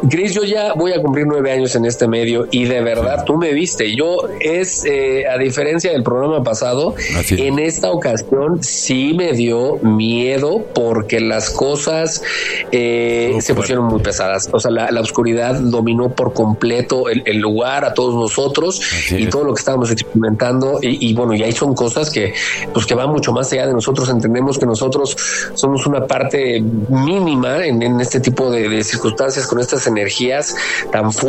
Chris, 0.09 0.33
yo 0.33 0.43
ya 0.43 0.73
voy 0.73 0.93
a 0.93 1.01
cumplir 1.01 1.25
nueve 1.35 1.51
años 1.51 1.75
en 1.75 1.85
este 1.85 2.07
medio 2.07 2.47
y 2.51 2.65
de 2.65 2.81
verdad 2.81 3.25
tú 3.25 3.35
me 3.35 3.51
viste. 3.51 3.95
Yo 3.95 4.17
es, 4.39 4.85
eh, 4.85 5.25
a 5.27 5.37
diferencia 5.37 5.91
del 5.91 6.03
programa 6.03 6.43
pasado, 6.43 6.95
en 7.29 7.59
esta 7.59 7.91
ocasión 7.91 8.63
sí 8.63 9.13
me 9.13 9.33
dio 9.33 9.77
miedo 9.77 10.65
porque 10.73 11.19
las 11.19 11.49
cosas 11.49 12.23
eh, 12.71 13.37
se 13.41 13.53
pusieron 13.53 13.85
muy 13.85 13.99
pesadas. 13.99 14.49
O 14.51 14.59
sea, 14.59 14.71
la, 14.71 15.01
oscuridad 15.05 15.55
dominó 15.55 16.09
por 16.09 16.33
completo 16.33 17.09
el, 17.09 17.37
lugar, 17.37 17.85
a 17.85 17.93
todos 17.93 18.15
nosotros 18.15 18.81
y 19.11 19.27
todo 19.27 19.43
lo 19.43 19.53
que 19.53 19.59
estábamos 19.59 19.91
experimentando. 19.91 20.79
Y, 20.81 21.09
y 21.09 21.13
bueno, 21.13 21.33
y 21.33 21.43
ahí 21.43 21.51
son 21.51 21.75
cosas 21.75 22.09
que 22.09 22.33
pues 22.73 22.85
que 22.85 22.95
va 22.95 23.07
mucho 23.07 23.31
más 23.33 23.51
allá 23.51 23.67
de 23.67 23.73
nosotros. 23.73 24.09
Entendemos 24.09 24.57
que 24.57 24.65
nosotros 24.65 25.15
somos 25.53 25.85
una 25.85 26.07
parte 26.07 26.61
mínima 26.61 27.65
en, 27.65 27.99
este 27.99 28.19
tipo 28.19 28.49
de, 28.49 28.83
circunstancias 28.83 29.47
con 29.47 29.59
estas 29.59 29.85
energías 29.87 30.55
tan 30.91 31.11
fuertes. 31.11 31.24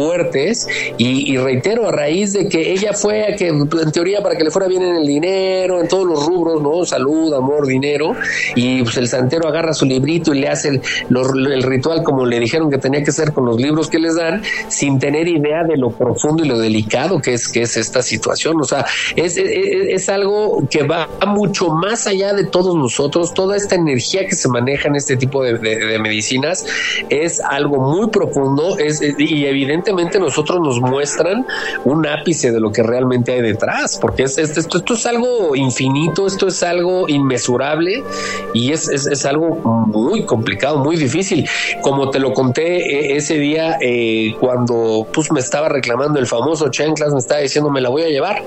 Y, 0.99 1.37
reitero, 1.37 1.89
a 1.89 1.93
raíz 1.93 2.33
de 2.33 2.49
que 2.49 2.73
ella 2.73 2.93
fue 2.93 3.25
a 3.25 3.37
que, 3.37 3.49
en 3.49 3.93
teoría, 3.93 4.23
para 4.23 4.37
que 4.37 4.45
le 4.45 4.51
fuera 4.51 4.69
bien 4.69 4.83
en 4.83 4.97
el 4.97 5.07
dinero, 5.07 5.81
en 5.81 5.89
todos 5.89 6.07
los 6.07 6.27
rubros, 6.27 6.63
¿no? 6.63 6.85
Salud, 6.85 7.33
amor, 7.35 7.67
dinero. 7.67 8.15
Y 8.55 8.83
pues 8.83 8.97
el 8.97 9.09
santero 9.09 9.49
agarra 9.49 9.73
su 9.73 9.87
librito 9.87 10.35
y 10.35 10.41
le 10.41 10.49
hace 10.49 10.69
el, 10.69 11.63
ritual 11.63 12.03
como 12.03 12.27
le 12.27 12.39
dijeron 12.39 12.71
que 12.71 12.79
tenía 12.79 13.03
que 13.03 13.13
ser 13.13 13.33
con 13.33 13.45
los 13.47 13.61
libros 13.61 13.89
que 13.89 13.99
les 13.99 14.17
dan, 14.17 14.43
sin 14.69 14.99
tener 14.99 15.29
idea 15.29 15.65
de 15.65 15.77
lo 15.77 15.91
profundo 15.91 16.45
y 16.45 16.49
lo 16.49 16.59
delicado 16.59 17.21
que 17.21 17.35
es, 17.35 17.49
que 17.49 17.63
es 17.63 17.77
esta 17.77 18.03
situación. 18.03 18.61
O 18.61 18.65
sea, 18.65 18.87
es, 19.17 19.37
es 19.37 20.09
algo 20.09 20.67
que 20.71 20.83
va 20.83 21.09
mucho 21.27 21.69
más 21.69 22.07
allá 22.07 22.33
de 22.35 22.45
todos 22.45 22.75
nosotros. 22.75 23.35
Toda 23.35 23.57
esta 23.57 23.75
energía 23.75 24.27
que 24.27 24.35
se 24.35 24.49
maneja 24.49 24.89
en 24.89 24.97
este 24.97 25.17
tipo 25.17 25.43
de, 25.43 25.99
medicinas 25.99 26.65
es 27.09 27.41
algo 27.41 27.79
muy 27.79 28.09
profundo 28.09 28.79
es, 28.79 29.01
y 29.19 29.47
nosotros 29.93 30.61
nos 30.61 30.81
muestran 30.81 31.47
un 31.85 32.07
ápice 32.07 32.53
de 32.53 32.61
lo 32.61 32.73
que 32.73 32.83
realmente 32.83 33.33
hay 33.33 33.43
detrás, 33.43 33.99
porque 34.01 34.25
es, 34.25 34.39
esto, 34.39 34.79
esto 34.79 34.95
es 34.95 35.07
algo 35.07 35.55
infinito, 35.57 36.27
esto 36.27 36.49
es 36.49 36.63
algo 36.63 37.09
inmesurable 37.09 38.03
y 38.55 38.73
es, 38.73 38.89
es, 38.89 39.27
algo 39.27 39.57
muy 39.87 40.25
complicado, 40.25 40.79
muy 40.79 40.97
difícil. 40.97 41.49
Como 41.83 42.11
te 42.11 42.19
lo 42.19 42.33
conté 42.33 42.77
eh, 42.77 43.17
ese 43.17 43.39
día 43.39 43.79
eh, 43.81 44.35
cuando 44.41 45.07
pues 45.13 45.31
me 45.33 45.41
estaba 45.41 45.69
reclamando 45.69 46.19
el 46.19 46.27
famoso 46.27 46.69
Chenclas, 46.69 47.13
me 47.13 47.19
estaba 47.19 47.41
diciendo 47.41 47.71
me 47.71 47.81
la 47.81 47.89
voy 47.89 48.03
a 48.03 48.09
llevar 48.09 48.43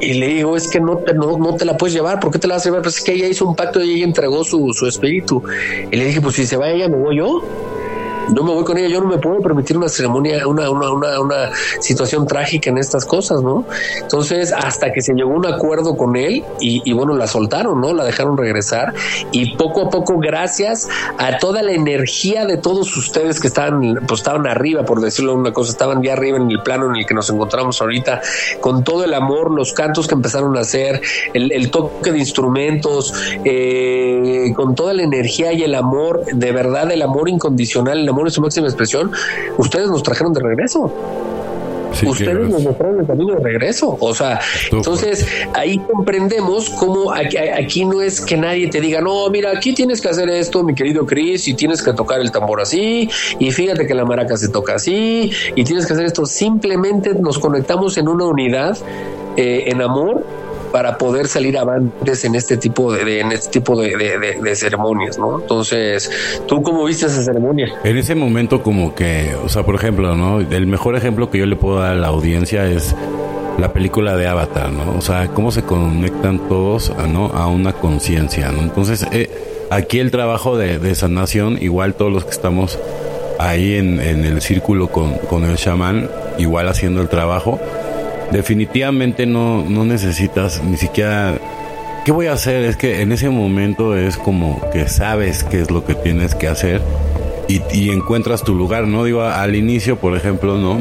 y 0.00 0.14
le 0.14 0.28
digo, 0.28 0.56
es 0.56 0.68
que 0.68 0.78
no, 0.78 1.00
no, 1.14 1.38
no 1.38 1.54
te 1.54 1.64
la 1.64 1.76
puedes 1.76 1.94
llevar, 1.94 2.20
¿por 2.20 2.30
qué 2.30 2.38
te 2.38 2.46
la 2.46 2.54
vas 2.54 2.66
a 2.66 2.68
llevar? 2.68 2.82
Pues 2.82 2.98
es 2.98 3.04
que 3.04 3.12
ella 3.12 3.26
hizo 3.28 3.46
un 3.46 3.56
pacto 3.56 3.82
y 3.82 3.94
ella 3.94 4.04
entregó 4.04 4.44
su, 4.44 4.72
su 4.74 4.86
espíritu. 4.86 5.42
Y 5.90 5.96
le 5.96 6.04
dije, 6.04 6.20
pues 6.20 6.36
si 6.36 6.46
se 6.46 6.56
va 6.56 6.68
ella, 6.68 6.88
me 6.88 6.96
voy 6.96 7.16
yo 7.16 7.42
no 8.32 8.42
me 8.42 8.52
voy 8.52 8.64
con 8.64 8.78
ella, 8.78 8.88
yo 8.88 9.00
no 9.00 9.08
me 9.08 9.18
puedo 9.18 9.40
permitir 9.40 9.76
una 9.76 9.88
ceremonia, 9.88 10.46
una, 10.46 10.70
una, 10.70 10.90
una, 10.90 11.20
una, 11.20 11.50
situación 11.80 12.26
trágica 12.26 12.70
en 12.70 12.78
estas 12.78 13.04
cosas, 13.04 13.42
¿no? 13.42 13.64
Entonces, 14.00 14.52
hasta 14.52 14.92
que 14.92 15.00
se 15.00 15.14
llegó 15.14 15.32
a 15.32 15.36
un 15.36 15.46
acuerdo 15.46 15.96
con 15.96 16.16
él 16.16 16.44
y, 16.60 16.92
bueno, 16.92 17.14
la 17.14 17.26
soltaron, 17.26 17.80
¿no? 17.80 17.92
La 17.92 18.04
dejaron 18.04 18.36
regresar 18.36 18.94
y 19.30 19.56
poco 19.56 19.82
a 19.82 19.90
poco, 19.90 20.18
gracias 20.18 20.88
a 21.18 21.38
toda 21.38 21.62
la 21.62 21.72
energía 21.72 22.46
de 22.46 22.56
todos 22.56 22.96
ustedes 22.96 23.40
que 23.40 23.48
estaban, 23.48 24.00
pues 24.06 24.20
estaban 24.20 24.46
arriba, 24.46 24.84
por 24.84 25.00
decirlo 25.00 25.34
una 25.34 25.52
cosa, 25.52 25.70
estaban 25.70 26.02
ya 26.02 26.14
arriba 26.14 26.38
en 26.38 26.50
el 26.50 26.62
plano 26.62 26.90
en 26.90 26.96
el 26.96 27.06
que 27.06 27.14
nos 27.14 27.30
encontramos 27.30 27.80
ahorita, 27.80 28.20
con 28.60 28.84
todo 28.84 29.04
el 29.04 29.14
amor, 29.14 29.52
los 29.52 29.72
cantos 29.72 30.06
que 30.06 30.14
empezaron 30.14 30.56
a 30.56 30.60
hacer, 30.60 31.00
el, 31.34 31.70
toque 31.70 32.12
de 32.12 32.18
instrumentos, 32.18 33.12
eh, 33.44 34.52
con 34.54 34.74
toda 34.74 34.94
la 34.94 35.02
energía 35.02 35.52
y 35.52 35.62
el 35.62 35.74
amor, 35.74 36.24
de 36.32 36.52
verdad, 36.52 36.90
el 36.90 37.02
amor 37.02 37.28
incondicional, 37.28 37.98
el 37.98 38.08
amor 38.08 38.15
en 38.24 38.30
su 38.30 38.40
máxima 38.40 38.66
expresión, 38.66 39.10
ustedes 39.58 39.88
nos 39.88 40.02
trajeron 40.02 40.32
de 40.32 40.40
regreso. 40.40 40.92
ustedes 42.04 42.48
nos 42.50 42.62
mostraron 42.62 43.00
el 43.00 43.06
camino 43.06 43.34
de 43.34 43.40
regreso. 43.40 43.96
O 44.00 44.14
sea, 44.14 44.40
entonces 44.70 45.26
ahí 45.54 45.78
comprendemos 45.78 46.70
cómo 46.70 47.12
aquí, 47.12 47.84
no 47.84 48.02
es 48.02 48.20
que 48.20 48.36
nadie 48.36 48.68
te 48.68 48.80
diga, 48.80 49.00
no, 49.00 49.28
mira, 49.30 49.52
aquí 49.52 49.72
tienes 49.74 50.00
que 50.00 50.08
hacer 50.08 50.28
esto, 50.28 50.62
mi 50.62 50.74
querido 50.74 51.06
Chris, 51.06 51.48
y 51.48 51.54
tienes 51.54 51.82
que 51.82 51.92
tocar 51.92 52.20
el 52.20 52.30
tambor 52.30 52.60
así, 52.60 53.08
y 53.38 53.50
fíjate 53.50 53.86
que 53.86 53.94
la 53.94 54.04
maraca 54.04 54.36
se 54.36 54.48
toca 54.48 54.74
así, 54.74 55.30
y 55.54 55.64
tienes 55.64 55.86
que 55.86 55.94
hacer 55.94 56.06
esto. 56.06 56.26
Simplemente 56.26 57.14
nos 57.14 57.38
conectamos 57.38 57.96
en 57.96 58.08
una 58.08 58.26
unidad, 58.26 58.76
eh, 59.36 59.64
en 59.66 59.80
amor, 59.80 60.24
para 60.72 60.98
poder 60.98 61.28
salir 61.28 61.56
avantes 61.58 62.24
en 62.24 62.34
este 62.34 62.56
tipo 62.56 62.92
de, 62.92 63.20
en 63.20 63.32
este 63.32 63.60
tipo 63.60 63.80
de, 63.80 64.54
ceremonias, 64.54 65.18
¿no? 65.18 65.40
Entonces, 65.40 66.10
¿tú 66.46 66.62
cómo 66.62 66.84
viste 66.84 67.06
esa 67.06 67.22
ceremonia? 67.22 67.72
En 67.84 67.96
ese 67.96 68.14
momento 68.14 68.62
como 68.62 68.94
que, 68.94 69.34
o 69.44 69.48
sea, 69.48 69.64
por 69.64 69.74
ejemplo, 69.74 70.14
¿no? 70.16 70.40
El 70.40 70.66
mejor 70.66 70.96
ejemplo 70.96 71.30
que 71.30 71.38
yo 71.38 71.46
le 71.46 71.56
puedo 71.56 71.80
dar 71.80 71.92
a 71.92 71.96
la 71.96 72.08
audiencia 72.08 72.66
es 72.66 72.94
la 73.58 73.72
película 73.72 74.16
de 74.16 74.26
Avatar, 74.26 74.70
¿no? 74.70 74.96
O 74.96 75.00
sea, 75.00 75.28
cómo 75.28 75.50
se 75.50 75.62
conectan 75.62 76.48
todos, 76.48 76.92
¿no? 77.08 77.26
A 77.26 77.46
una 77.46 77.72
conciencia, 77.72 78.50
¿no? 78.50 78.62
Entonces, 78.62 79.06
eh, 79.12 79.30
aquí 79.70 79.98
el 79.98 80.10
trabajo 80.10 80.56
de, 80.56 80.94
sanación, 80.94 81.58
igual 81.60 81.94
todos 81.94 82.12
los 82.12 82.24
que 82.24 82.30
estamos 82.30 82.78
ahí 83.38 83.74
en, 83.74 84.00
en 84.00 84.24
el 84.24 84.40
círculo 84.40 84.88
con, 84.88 85.14
con 85.18 85.44
el 85.44 85.56
chamán, 85.56 86.10
igual 86.38 86.68
haciendo 86.68 87.00
el 87.00 87.08
trabajo, 87.08 87.58
definitivamente 88.32 89.26
no, 89.26 89.64
no 89.68 89.84
necesitas 89.84 90.62
ni 90.62 90.76
siquiera... 90.76 91.38
¿Qué 92.04 92.12
voy 92.12 92.26
a 92.26 92.34
hacer? 92.34 92.64
Es 92.64 92.76
que 92.76 93.02
en 93.02 93.10
ese 93.10 93.30
momento 93.30 93.96
es 93.96 94.16
como 94.16 94.60
que 94.70 94.88
sabes 94.88 95.42
qué 95.42 95.60
es 95.60 95.72
lo 95.72 95.84
que 95.84 95.94
tienes 95.94 96.36
que 96.36 96.46
hacer 96.46 96.80
y, 97.48 97.90
encuentras 97.90 98.42
tu 98.42 98.54
lugar, 98.54 98.86
¿no? 98.86 99.04
Digo, 99.04 99.22
al 99.22 99.54
inicio, 99.54 99.96
por 99.96 100.16
ejemplo, 100.16 100.58
¿no? 100.58 100.80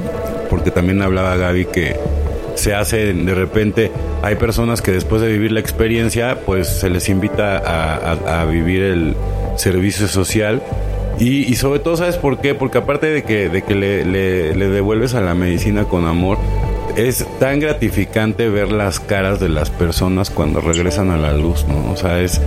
Porque 0.50 0.72
también 0.72 1.02
hablaba 1.02 1.36
Gaby 1.36 1.66
que 1.66 1.96
se 2.56 2.74
hace 2.74 3.14
de 3.14 3.36
repente, 3.36 3.92
hay 4.24 4.36
personas 4.36 4.82
que 4.82 4.92
después 4.92 5.22
de 5.22 5.28
vivir 5.28 5.52
la 5.52 5.60
experiencia, 5.60 6.40
pues 6.46 6.68
se 6.68 6.90
les 6.90 7.10
invita 7.10 7.58
a, 7.58 8.46
vivir 8.46 8.82
el 8.82 9.16
servicio 9.58 10.08
social 10.08 10.62
y, 11.20 11.52
y, 11.52 11.56
sobre 11.56 11.80
todo, 11.80 11.98
¿sabes 11.98 12.18
por 12.18 12.40
qué? 12.40 12.56
Porque 12.56 12.78
aparte 12.78 13.08
de 13.08 13.24
que, 13.24 13.50
de 13.50 13.62
que 13.62 13.76
le, 13.76 14.06
devuelves 14.54 15.14
a 15.14 15.22
la 15.22 15.34
medicina 15.34 15.86
con 15.86 16.06
amor, 16.06 16.38
es 16.96 17.26
tan 17.40 17.60
gratificante 17.60 18.50
ver 18.50 18.72
las 18.72 19.00
caras 19.00 19.40
de 19.40 19.50
las 19.50 19.70
personas 19.70 20.30
cuando 20.30 20.62
regresan 20.62 21.12
a 21.12 21.18
la 21.18 21.34
luz, 21.34 21.66
¿no? 21.68 21.92
O 21.92 21.98
sea, 21.98 22.22
es, 22.22 22.42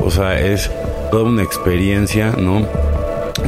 o 0.00 0.10
sea, 0.10 0.38
es 0.38 0.70
toda 1.10 1.24
una 1.24 1.42
experiencia, 1.42 2.32
¿no? 2.38 2.66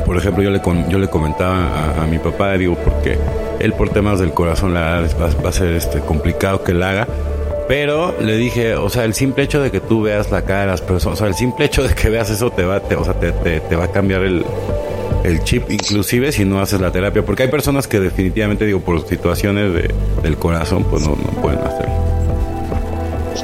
Por 0.05 0.17
ejemplo, 0.17 0.43
yo 0.43 0.51
le, 0.51 0.61
yo 0.89 0.99
le 0.99 1.09
comentaba 1.09 1.95
a, 2.01 2.07
mi 2.07 2.19
papá, 2.19 2.55
digo, 2.55 2.77
porque 2.77 3.19
él 3.61 3.73
por 3.75 3.91
temas 3.91 4.19
del 4.19 4.33
corazón 4.33 4.75
la 4.75 5.07
va, 5.19 5.29
va 5.45 5.49
a 5.49 5.53
ser 5.53 5.75
este 5.75 6.01
complicado 6.01 6.65
que 6.65 6.75
la 6.75 6.91
haga. 6.91 7.09
Pero 7.69 8.17
le 8.21 8.37
dije, 8.37 8.75
o 8.75 8.91
sea, 8.91 9.05
el 9.05 9.15
simple 9.15 9.45
hecho 9.45 9.63
de 9.63 9.71
que 9.71 9.79
tú 9.79 10.03
veas 10.03 10.33
la 10.33 10.43
cara 10.43 10.63
de 10.63 10.67
las 10.67 10.81
personas, 10.81 11.19
o 11.19 11.23
sea, 11.23 11.29
el 11.29 11.35
simple 11.35 11.67
hecho 11.67 11.87
de 11.87 11.95
que 11.95 12.11
veas 12.11 12.29
eso 12.29 12.51
te 12.51 12.65
va, 12.65 12.81
te, 12.81 12.97
o 12.97 13.05
sea, 13.05 13.15
te, 13.15 13.31
te, 13.31 13.61
te 13.61 13.77
va 13.77 13.85
a 13.85 13.93
cambiar 13.93 14.23
el, 14.23 14.45
el 15.25 15.43
chip, 15.45 15.71
inclusive 15.71 16.33
si 16.33 16.45
no 16.45 16.61
haces 16.61 16.81
la 16.81 16.91
terapia, 16.93 17.23
porque 17.25 17.45
hay 17.45 17.49
personas 17.51 17.87
que 17.87 18.01
definitivamente, 18.01 18.65
digo, 18.67 18.81
por 18.81 19.07
situaciones 19.07 19.73
de, 19.75 19.95
del 20.23 20.37
corazón, 20.37 20.85
pues 20.85 21.03
no, 21.03 21.11
no 21.11 21.43
pueden 21.43 21.59
hacerlo. 21.61 21.95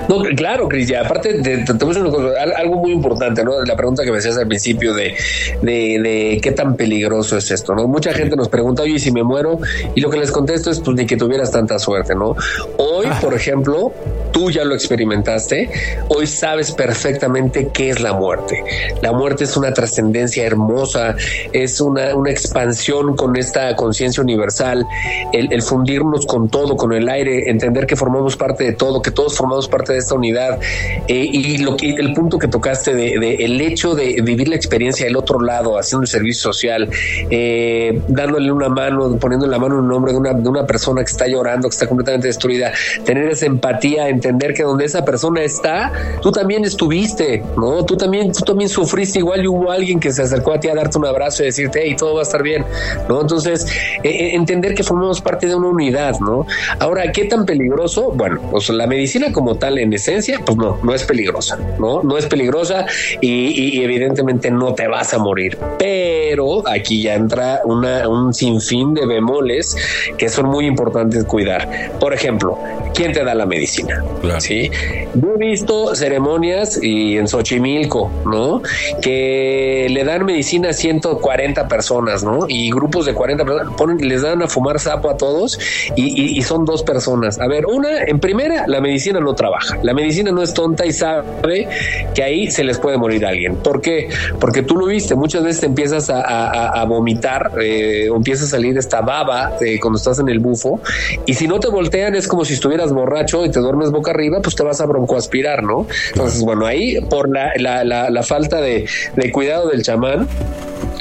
No, 0.09 0.21
claro, 0.37 0.69
Cris, 0.69 0.89
ya 0.89 1.01
aparte 1.03 1.33
de, 1.33 1.59
te, 1.59 1.65
te 1.65 1.85
voy 1.85 1.87
a 1.87 1.99
decir 1.99 2.03
una 2.03 2.11
cosa, 2.13 2.41
al- 2.41 2.53
algo 2.53 2.77
muy 2.77 2.93
importante, 2.93 3.43
¿no? 3.43 3.63
La 3.65 3.75
pregunta 3.77 4.05
que 4.05 4.13
me 4.13 4.19
hacías 4.19 4.37
al 4.37 4.47
principio 4.47 4.95
de, 4.95 5.15
de, 5.63 5.73
de 6.01 6.41
qué 6.43 6.53
tan 6.53 6.77
peligroso 6.77 7.37
es 7.39 7.51
esto, 7.51 7.75
¿no? 7.75 7.89
Mucha 7.89 8.13
gente 8.13 8.37
nos 8.37 8.49
pregunta, 8.49 8.83
oye, 8.83 8.95
¿y 8.95 8.99
si 8.99 9.11
me 9.11 9.23
muero, 9.25 9.59
y 9.95 10.01
lo 10.01 10.11
que 10.11 10.19
les 10.19 10.31
contesto 10.31 10.71
es, 10.71 10.81
pues, 10.81 10.97
ni 10.97 11.07
que 11.07 11.17
tuvieras 11.17 11.51
tanta 11.51 11.79
suerte, 11.79 12.15
¿no? 12.15 12.37
Hoy, 12.77 13.07
por 13.21 13.35
ejemplo, 13.35 13.93
tú 14.37 14.51
ya 14.51 14.65
lo 14.65 14.75
experimentaste, 14.75 15.71
hoy 16.09 16.27
sabes 16.27 16.71
perfectamente 16.71 17.71
qué 17.73 17.89
es 17.89 18.01
la 18.01 18.13
muerte. 18.13 18.63
La 19.01 19.15
muerte 19.15 19.45
es 19.45 19.57
una 19.57 19.73
trascendencia 19.73 20.45
hermosa, 20.45 21.17
es 21.55 21.81
una, 21.81 22.15
una 22.15 22.31
expansión 22.33 23.17
con 23.17 23.35
esta 23.37 23.75
conciencia 23.77 24.23
universal, 24.23 24.87
el, 25.33 25.51
el 25.51 25.63
fundirnos 25.63 26.27
con 26.27 26.51
todo, 26.51 26.77
con 26.77 26.93
el 26.93 27.09
aire, 27.09 27.49
entender 27.49 27.87
que 27.87 27.97
formamos 27.97 28.37
parte 28.37 28.65
de 28.65 28.73
todo, 28.75 29.01
que 29.01 29.11
todos 29.11 29.35
formamos 29.35 29.69
parte 29.69 29.95
de 29.95 30.01
esta 30.01 30.15
unidad. 30.15 30.61
Eh, 31.09 31.15
y 31.33 31.57
lo 31.57 31.75
que 31.75 31.93
el 31.93 32.13
punto 32.13 32.39
que 32.39 32.49
tocaste 32.49 32.95
de, 32.95 33.37
el 33.37 33.59
hecho 33.63 33.95
de 33.95 34.21
vivir 34.23 34.49
la 34.49 34.57
experiencia 34.57 35.07
del 35.07 35.17
otro 35.17 35.41
lado, 35.41 35.79
haciendo 35.79 36.03
el 36.03 36.09
servicio 36.09 36.53
social, 36.53 36.91
eh, 37.31 38.03
dándole 38.07 38.53
una 38.53 38.69
mano, 38.69 39.17
poniendo 39.17 39.47
la 39.47 39.59
mano 39.59 39.79
en 39.79 39.87
un 39.87 39.93
hombro 39.93 40.13
de 40.13 40.19
una, 40.19 40.35
de 40.35 40.47
una 40.47 40.67
persona 40.67 41.03
que 41.03 41.11
está 41.11 41.27
llorando, 41.27 41.71
que 41.71 41.73
está 41.75 41.87
completamente 41.87 42.27
destruida, 42.27 42.73
tener 43.07 43.31
esa 43.31 43.47
empatía, 43.47 44.11
entender 44.27 44.55
que 44.55 44.63
donde 44.63 44.85
esa 44.85 45.05
persona 45.05 45.43
está, 45.43 45.93
tú 46.21 46.33
también 46.33 46.65
estuviste, 46.65 47.43
¿no? 47.57 47.85
Tú 47.85 47.97
también, 47.97 48.33
tú 48.33 48.45
también 48.45 48.69
sufriste 48.69 49.21
igual 49.21 49.45
y 49.45 49.49
hubo 49.49 49.71
alguien 49.71 50.01
que 50.01 50.13
se 50.13 50.23
acercó 50.23 50.53
a 50.53 50.61
ti 50.61 50.69
a 50.69 50.75
darte 50.75 50.99
un 50.99 51.07
abrazo 51.07 51.43
y 51.43 51.47
decirte, 51.47 51.81
hey, 51.85 51.95
todo 51.97 52.15
va 52.15 52.21
a 52.21 52.23
estar 52.23 52.43
bien, 52.43 52.65
¿no? 53.09 53.21
Entonces, 53.21 53.67
eh, 54.03 54.09
eh, 54.09 54.35
entender 54.35 54.75
que 54.75 54.83
formamos 54.83 55.21
parte 55.21 55.47
de 55.47 55.55
una 55.55 55.69
unidad, 55.69 56.19
¿no? 56.21 56.47
Ahora, 56.81 57.13
¿qué 57.13 57.25
tan 57.25 57.47
peligroso? 57.47 58.13
Bueno, 58.13 58.41
pues 58.51 58.69
la 58.71 58.87
medicina 58.87 59.33
como 59.33 59.57
tal, 59.57 59.79
en 59.79 59.93
esencia, 59.93 60.41
pues 60.45 60.57
no, 60.59 60.79
no 60.83 60.95
es 60.95 61.05
peligrosa, 61.05 61.59
¿no? 61.79 62.03
No 62.03 62.19
es 62.19 62.27
peligrosa 62.27 62.87
y 63.21 63.83
evidentemente 63.83 64.51
no 64.51 64.75
te 64.75 64.89
vas 64.89 65.15
a 65.15 65.19
morir. 65.19 65.59
Pero 65.79 66.67
aquí 66.69 67.03
ya 67.03 67.15
entra 67.15 67.61
una, 67.65 68.09
un 68.09 68.33
sinfín 68.35 68.95
de 68.95 69.07
bemoles 69.07 69.77
que 70.17 70.29
son 70.29 70.47
muy 70.47 70.67
importantes 70.67 71.25
cuidar. 71.25 71.93
Por 72.01 72.13
ejemplo, 72.13 72.59
¿quién 72.95 73.13
te 73.13 73.25
da 73.25 73.35
la 73.35 73.47
medicina? 73.47 74.03
Sí. 74.41 74.71
Yo 75.15 75.29
he 75.35 75.39
visto 75.39 75.95
ceremonias 75.95 76.79
y 76.83 77.17
en 77.17 77.29
Xochimilco, 77.29 78.11
¿no? 78.25 78.63
Que 79.01 79.87
le 79.91 80.05
dan 80.05 80.25
medicina 80.25 80.71
a 80.71 80.73
140 80.73 81.69
personas, 81.69 82.23
¿no? 82.25 82.47
Y 82.49 82.71
grupos 82.71 83.07
de 83.07 83.15
40 83.15 83.45
personas 83.45 84.01
les 84.01 84.23
dan 84.23 84.43
a 84.43 84.49
fumar 84.49 84.79
sapo 84.81 85.11
a 85.11 85.17
todos 85.17 85.59
y, 85.97 86.43
son 86.43 86.65
dos 86.65 86.83
personas. 86.83 87.41
A 87.41 87.49
ver, 87.49 87.67
una, 87.67 88.03
en 88.05 88.21
primera, 88.21 88.67
la 88.69 88.81
medicina 88.81 89.19
no 89.21 89.35
trabaja. 89.35 89.79
La 89.83 89.95
medicina 89.95 90.31
no 90.31 90.43
es 90.43 90.55
tonta 90.55 90.87
y 90.87 90.93
sabe 90.93 91.69
que 92.15 92.23
ahí 92.23 92.51
se 92.51 92.63
les 92.63 92.79
puede 92.79 92.99
morir 92.99 93.25
alguien. 93.27 93.57
¿Por 93.57 93.81
qué? 93.81 94.09
Porque 94.41 94.63
tú 94.63 94.77
lo 94.77 94.87
viste, 94.87 95.15
muchas 95.17 95.43
veces 95.43 95.61
te 95.61 95.67
empiezas 95.67 96.09
a, 96.11 96.21
a- 96.21 96.51
a- 96.51 96.83
a 96.83 96.85
vomitar 96.85 97.51
eh, 97.61 98.09
o 98.11 98.17
a 98.19 98.37
salir 98.37 98.77
esta 98.79 99.01
baba 99.01 99.53
eh, 99.61 99.79
cuando 99.81 99.99
estás 99.99 100.19
en 100.19 100.29
el 100.29 100.39
bufo 100.41 100.81
y 101.27 101.35
si 101.35 101.47
no 101.49 101.59
te 101.61 101.69
voltean 101.69 102.15
es 102.15 102.29
como 102.29 102.45
si 102.45 102.55
estuvieras 102.55 102.93
borracho 102.93 103.45
y 103.45 103.51
te 103.51 103.61
duermes 103.61 103.91
boca 103.97 104.11
arriba, 104.13 104.41
pues 104.43 104.55
te 104.55 104.63
vas 104.63 104.81
a 104.81 104.87
broncoaspirar, 104.87 105.63
¿no? 105.63 105.87
Entonces, 106.13 106.41
bueno, 106.43 106.65
ahí 106.67 107.01
por 107.11 107.29
la, 107.29 107.51
la- 107.57 107.85
la- 107.85 108.23
falta 108.23 108.61
de, 108.61 108.87
de 109.17 109.33
cuidado 109.33 109.69
del 109.69 109.83
chamán, 109.83 110.29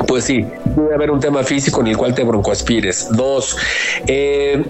pues 0.08 0.26
sí, 0.26 0.46
debe 0.76 0.94
haber 0.94 1.10
un 1.12 1.20
tema 1.20 1.44
físico 1.44 1.82
en 1.82 1.88
el 1.88 1.98
cual 1.98 2.14
te 2.14 2.24
broncoaspires. 2.24 3.08
Dos, 3.12 3.58
eh, 4.08 4.64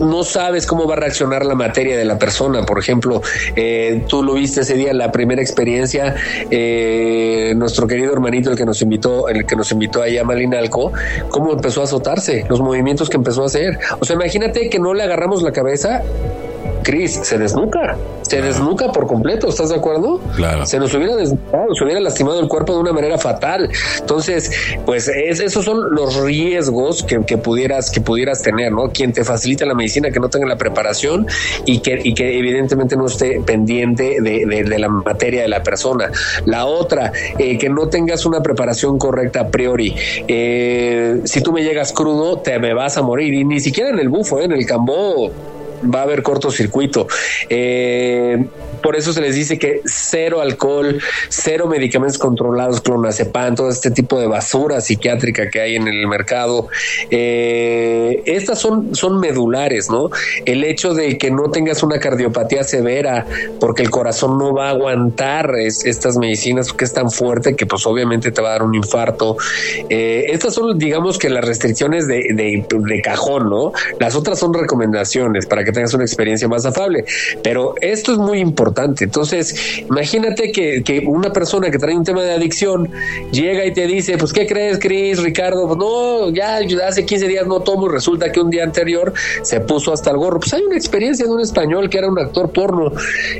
no 0.00 0.22
sabes 0.24 0.66
cómo 0.66 0.86
va 0.86 0.94
a 0.94 0.96
reaccionar 0.98 1.46
la 1.46 1.54
materia 1.54 1.96
de 1.96 2.04
la 2.04 2.18
persona. 2.18 2.64
Por 2.66 2.78
ejemplo, 2.78 3.22
eh, 3.56 4.02
tú 4.08 4.22
lo 4.22 4.34
viste 4.34 4.60
ese 4.62 4.74
día 4.74 4.90
en 4.90 4.98
la 4.98 5.10
primera 5.12 5.40
experiencia, 5.40 6.14
eh, 6.50 7.54
nuestro 7.56 7.86
querido 7.86 8.12
hermanito, 8.12 8.50
el 8.50 8.56
que 8.56 8.66
nos 8.66 8.82
invitó, 8.82 9.28
el 9.28 9.46
que 9.46 9.56
nos 9.56 9.72
invitó 9.72 10.02
ahí 10.02 10.18
a 10.18 10.24
Malinalco, 10.24 10.92
cómo 11.30 11.52
empezó 11.52 11.80
a 11.80 11.84
azotarse, 11.84 12.44
los 12.48 12.60
movimientos 12.60 13.08
que 13.08 13.16
empezó 13.16 13.42
a 13.44 13.46
hacer. 13.46 13.78
O 14.00 14.04
sea, 14.04 14.14
imagínate 14.16 14.68
que 14.68 14.78
no 14.78 14.92
le 14.94 15.02
agarramos 15.04 15.42
la 15.42 15.52
cabeza. 15.52 16.02
Cris, 16.82 17.20
se 17.22 17.38
desnuca, 17.38 17.96
se 18.22 18.40
desnuca 18.42 18.90
por 18.92 19.06
completo, 19.06 19.48
¿estás 19.48 19.68
de 19.70 19.76
acuerdo? 19.76 20.20
Claro. 20.36 20.66
Se 20.66 20.78
nos 20.78 20.92
hubiera 20.94 21.16
desnucado, 21.16 21.74
se 21.74 21.84
hubiera 21.84 22.00
lastimado 22.00 22.40
el 22.40 22.48
cuerpo 22.48 22.74
de 22.74 22.80
una 22.80 22.92
manera 22.92 23.18
fatal. 23.18 23.70
Entonces, 24.00 24.50
pues 24.86 25.08
es- 25.08 25.40
esos 25.40 25.64
son 25.64 25.94
los 25.94 26.16
riesgos 26.22 27.02
que, 27.02 27.20
que 27.24 27.38
pudieras 27.38 27.90
que 27.90 28.00
pudieras 28.00 28.42
tener, 28.42 28.72
¿no? 28.72 28.90
Quien 28.90 29.12
te 29.12 29.24
facilita 29.24 29.64
la 29.66 29.74
medicina 29.74 30.10
que 30.10 30.20
no 30.20 30.28
tenga 30.28 30.46
la 30.46 30.56
preparación 30.56 31.26
y 31.66 31.80
que, 31.80 32.00
y 32.02 32.14
que 32.14 32.38
evidentemente 32.38 32.96
no 32.96 33.06
esté 33.06 33.40
pendiente 33.44 34.16
de, 34.20 34.44
de- 34.46 34.64
de 34.64 34.78
la 34.78 34.88
materia 34.88 35.42
de 35.42 35.48
la 35.48 35.62
persona. 35.62 36.10
La 36.46 36.66
otra, 36.66 37.12
eh, 37.38 37.58
que 37.58 37.68
no 37.68 37.88
tengas 37.88 38.24
una 38.26 38.40
preparación 38.42 38.98
correcta 38.98 39.40
a 39.40 39.48
priori. 39.48 39.94
Eh, 40.28 41.20
si 41.24 41.40
tú 41.42 41.52
me 41.52 41.62
llegas 41.62 41.92
crudo, 41.92 42.38
te 42.38 42.58
me 42.58 42.74
vas 42.74 42.96
a 42.96 43.02
morir. 43.02 43.34
Y 43.34 43.44
ni 43.44 43.60
siquiera 43.60 43.90
en 43.90 43.98
el 43.98 44.08
bufo, 44.08 44.40
¿eh? 44.40 44.44
en 44.44 44.52
el 44.52 44.66
cambó 44.66 45.30
va 45.82 46.00
a 46.00 46.02
haber 46.02 46.22
cortocircuito. 46.22 47.06
Eh, 47.48 48.44
por 48.82 48.96
eso 48.96 49.12
se 49.12 49.20
les 49.20 49.34
dice 49.34 49.58
que 49.58 49.80
cero 49.84 50.40
alcohol, 50.40 50.98
cero 51.28 51.66
medicamentos 51.68 52.18
controlados, 52.18 52.80
clonazepam, 52.80 53.54
todo 53.54 53.68
este 53.70 53.90
tipo 53.90 54.18
de 54.18 54.26
basura 54.26 54.80
psiquiátrica 54.80 55.48
que 55.50 55.60
hay 55.60 55.76
en 55.76 55.88
el 55.88 56.06
mercado. 56.06 56.68
Eh, 57.10 58.22
estas 58.26 58.58
son, 58.58 58.94
son 58.94 59.20
medulares, 59.20 59.88
¿no? 59.90 60.10
El 60.44 60.64
hecho 60.64 60.94
de 60.94 61.18
que 61.18 61.30
no 61.30 61.50
tengas 61.50 61.82
una 61.82 61.98
cardiopatía 62.00 62.64
severa 62.64 63.26
porque 63.60 63.82
el 63.82 63.90
corazón 63.90 64.38
no 64.38 64.52
va 64.54 64.66
a 64.68 64.70
aguantar 64.70 65.54
es- 65.58 65.84
estas 65.84 66.16
medicinas 66.16 66.72
que 66.72 66.84
es 66.84 66.92
tan 66.92 67.10
fuerte 67.10 67.54
que 67.54 67.66
pues 67.66 67.86
obviamente 67.86 68.32
te 68.32 68.42
va 68.42 68.48
a 68.48 68.52
dar 68.52 68.62
un 68.62 68.74
infarto. 68.74 69.36
Eh, 69.88 70.26
estas 70.30 70.54
son 70.54 70.78
digamos 70.78 71.18
que 71.18 71.28
las 71.30 71.44
restricciones 71.44 72.06
de, 72.08 72.16
de- 72.34 72.66
de 72.68 73.02
cajón, 73.02 73.48
¿no? 73.48 73.72
Las 74.00 74.14
otras 74.16 74.38
son 74.38 74.52
recomendaciones 74.54 75.46
para 75.46 75.64
que 75.64 75.72
tengas 75.72 75.94
una 75.94 76.04
experiencia 76.04 76.48
más 76.48 76.66
afable. 76.66 77.04
Pero 77.42 77.74
esto 77.80 78.12
es 78.12 78.18
muy 78.18 78.38
importante. 78.38 78.71
Entonces, 78.76 79.80
imagínate 79.88 80.52
que, 80.52 80.82
que 80.82 81.04
una 81.06 81.32
persona 81.32 81.70
que 81.70 81.78
trae 81.78 81.96
un 81.96 82.04
tema 82.04 82.22
de 82.22 82.32
adicción 82.32 82.90
llega 83.30 83.64
y 83.64 83.72
te 83.72 83.86
dice, 83.86 84.18
pues, 84.18 84.32
¿qué 84.32 84.46
crees, 84.46 84.78
Cris, 84.78 85.22
Ricardo? 85.22 85.66
Pues 85.66 85.78
no, 85.78 86.30
ya 86.30 86.60
hace 86.86 87.04
15 87.04 87.28
días 87.28 87.46
no 87.46 87.60
tomo 87.60 87.86
y 87.86 87.90
resulta 87.90 88.30
que 88.32 88.40
un 88.40 88.50
día 88.50 88.64
anterior 88.64 89.12
se 89.42 89.60
puso 89.60 89.92
hasta 89.92 90.10
el 90.10 90.16
gorro. 90.16 90.40
Pues 90.40 90.52
hay 90.54 90.62
una 90.62 90.76
experiencia 90.76 91.26
de 91.26 91.32
un 91.32 91.40
español 91.40 91.88
que 91.90 91.98
era 91.98 92.08
un 92.08 92.18
actor 92.18 92.50
porno, 92.50 92.92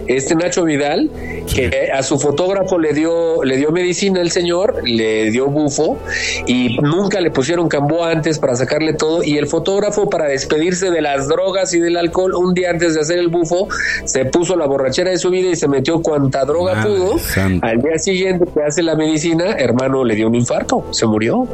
este 0.07 0.35
Nacho 0.35 0.65
Vidal, 0.65 1.11
que 1.53 1.91
a 1.93 2.03
su 2.03 2.19
fotógrafo 2.19 2.79
le 2.79 2.93
dio, 2.93 3.43
le 3.45 3.57
dio 3.57 3.71
medicina 3.71 4.21
el 4.21 4.31
señor, 4.31 4.83
le 4.85 5.31
dio 5.31 5.47
bufo 5.47 5.99
y 6.47 6.79
nunca 6.79 7.21
le 7.21 7.31
pusieron 7.31 7.69
cambó 7.69 8.05
antes 8.05 8.39
para 8.39 8.57
sacarle 8.57 8.95
todo 8.95 9.23
y 9.23 9.39
el 9.39 9.47
fotógrafo 9.47 10.09
para 10.11 10.27
despedirse 10.27 10.91
de 10.91 11.01
las 11.01 11.29
drogas 11.29 11.73
y 11.75 11.81
del 11.81 11.97
alcohol 11.97 12.35
un 12.35 12.55
día 12.55 12.71
antes 12.71 12.95
de 12.95 13.01
hacer 13.01 13.19
el 13.19 13.29
bufo 13.29 13.69
se 14.05 14.25
puso 14.25 14.57
la 14.57 14.67
borrachera 14.67 15.11
de 15.11 15.19
su 15.23 15.31
vida 15.31 15.51
y 15.51 15.57
se 15.57 15.69
metió 15.69 16.03
cuanta 16.03 16.45
droga 16.45 16.75
Madre 16.75 16.97
pudo. 16.97 17.19
santa. 17.19 17.67
Al 17.67 17.81
día 17.81 17.99
siguiente 17.99 18.45
que 18.53 18.63
hace 18.63 18.83
la 18.83 18.97
medicina, 18.97 19.53
hermano, 19.53 20.05
le 20.05 20.15
dio 20.15 20.29
un 20.29 20.35
infarto, 20.35 20.85
se 20.91 21.07
murió. 21.07 21.47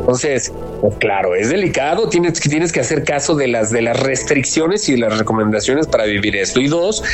Entonces, 0.00 0.52
pues 0.82 0.96
claro, 0.96 1.36
es 1.36 1.48
delicado, 1.48 2.08
tienes 2.08 2.40
que 2.40 2.48
tienes 2.48 2.72
que 2.72 2.80
hacer 2.80 3.04
caso 3.04 3.36
de 3.36 3.46
las 3.46 3.70
de 3.70 3.82
las 3.82 4.00
restricciones 4.00 4.88
y 4.88 4.96
las 4.96 5.16
recomendaciones 5.16 5.86
para 5.86 6.06
vivir 6.06 6.34
esto. 6.34 6.60
Y 6.60 6.66
dos, 6.66 7.04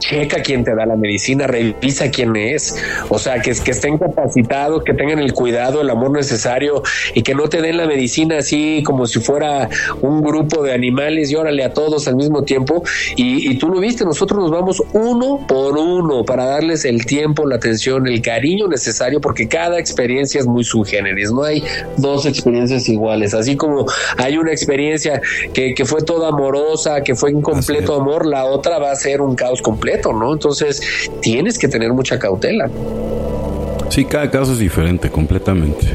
checa 0.00 0.42
quién 0.42 0.64
te 0.64 0.74
da 0.74 0.84
la 0.84 0.96
medicina, 0.96 1.46
revisa 1.46 2.10
quién 2.10 2.36
es, 2.36 2.76
o 3.08 3.18
sea, 3.18 3.40
que, 3.40 3.52
que 3.54 3.70
estén 3.70 3.96
capacitados, 3.96 4.84
que 4.84 4.92
tengan 4.92 5.18
el 5.18 5.32
cuidado, 5.32 5.80
el 5.80 5.88
amor 5.88 6.10
necesario 6.10 6.82
y 7.14 7.22
que 7.22 7.34
no 7.34 7.48
te 7.48 7.62
den 7.62 7.78
la 7.78 7.86
medicina 7.86 8.36
así 8.36 8.82
como 8.84 9.06
si 9.06 9.18
fuera 9.20 9.70
un 10.02 10.22
grupo 10.22 10.62
de 10.62 10.74
animales 10.74 11.30
y 11.30 11.36
órale 11.36 11.64
a 11.64 11.72
todos 11.72 12.06
al 12.08 12.16
mismo 12.16 12.42
tiempo. 12.42 12.84
Y, 13.16 13.50
y 13.50 13.56
tú 13.56 13.70
lo 13.70 13.80
viste, 13.80 14.04
nosotros 14.04 14.38
nos 14.40 14.50
vamos 14.50 14.82
uno 14.92 15.42
por 15.48 15.78
uno 15.78 16.22
para 16.26 16.44
darles 16.44 16.84
el 16.84 17.06
tiempo, 17.06 17.46
la 17.46 17.56
atención, 17.56 18.06
el 18.06 18.20
cariño 18.20 18.68
necesario, 18.68 19.22
porque 19.22 19.48
cada 19.48 19.78
experiencia 19.78 20.38
es 20.38 20.46
muy 20.46 20.64
subgéneris, 20.64 21.32
no 21.32 21.44
hay 21.44 21.64
dos 21.96 22.26
experiencias 22.26 22.86
iguales, 22.90 23.05
así 23.10 23.56
como 23.56 23.86
hay 24.16 24.38
una 24.38 24.52
experiencia 24.52 25.20
que, 25.52 25.74
que 25.74 25.84
fue 25.84 26.02
toda 26.02 26.28
amorosa, 26.28 27.02
que 27.02 27.14
fue 27.14 27.32
un 27.32 27.42
completo 27.42 27.94
amor, 27.94 28.26
la 28.26 28.44
otra 28.44 28.78
va 28.78 28.90
a 28.90 28.96
ser 28.96 29.20
un 29.20 29.34
caos 29.34 29.62
completo, 29.62 30.12
¿no? 30.12 30.32
Entonces 30.32 30.82
tienes 31.20 31.58
que 31.58 31.68
tener 31.68 31.92
mucha 31.92 32.18
cautela. 32.18 32.68
Sí, 33.88 34.04
cada 34.04 34.30
caso 34.30 34.52
es 34.52 34.58
diferente, 34.58 35.10
completamente. 35.10 35.86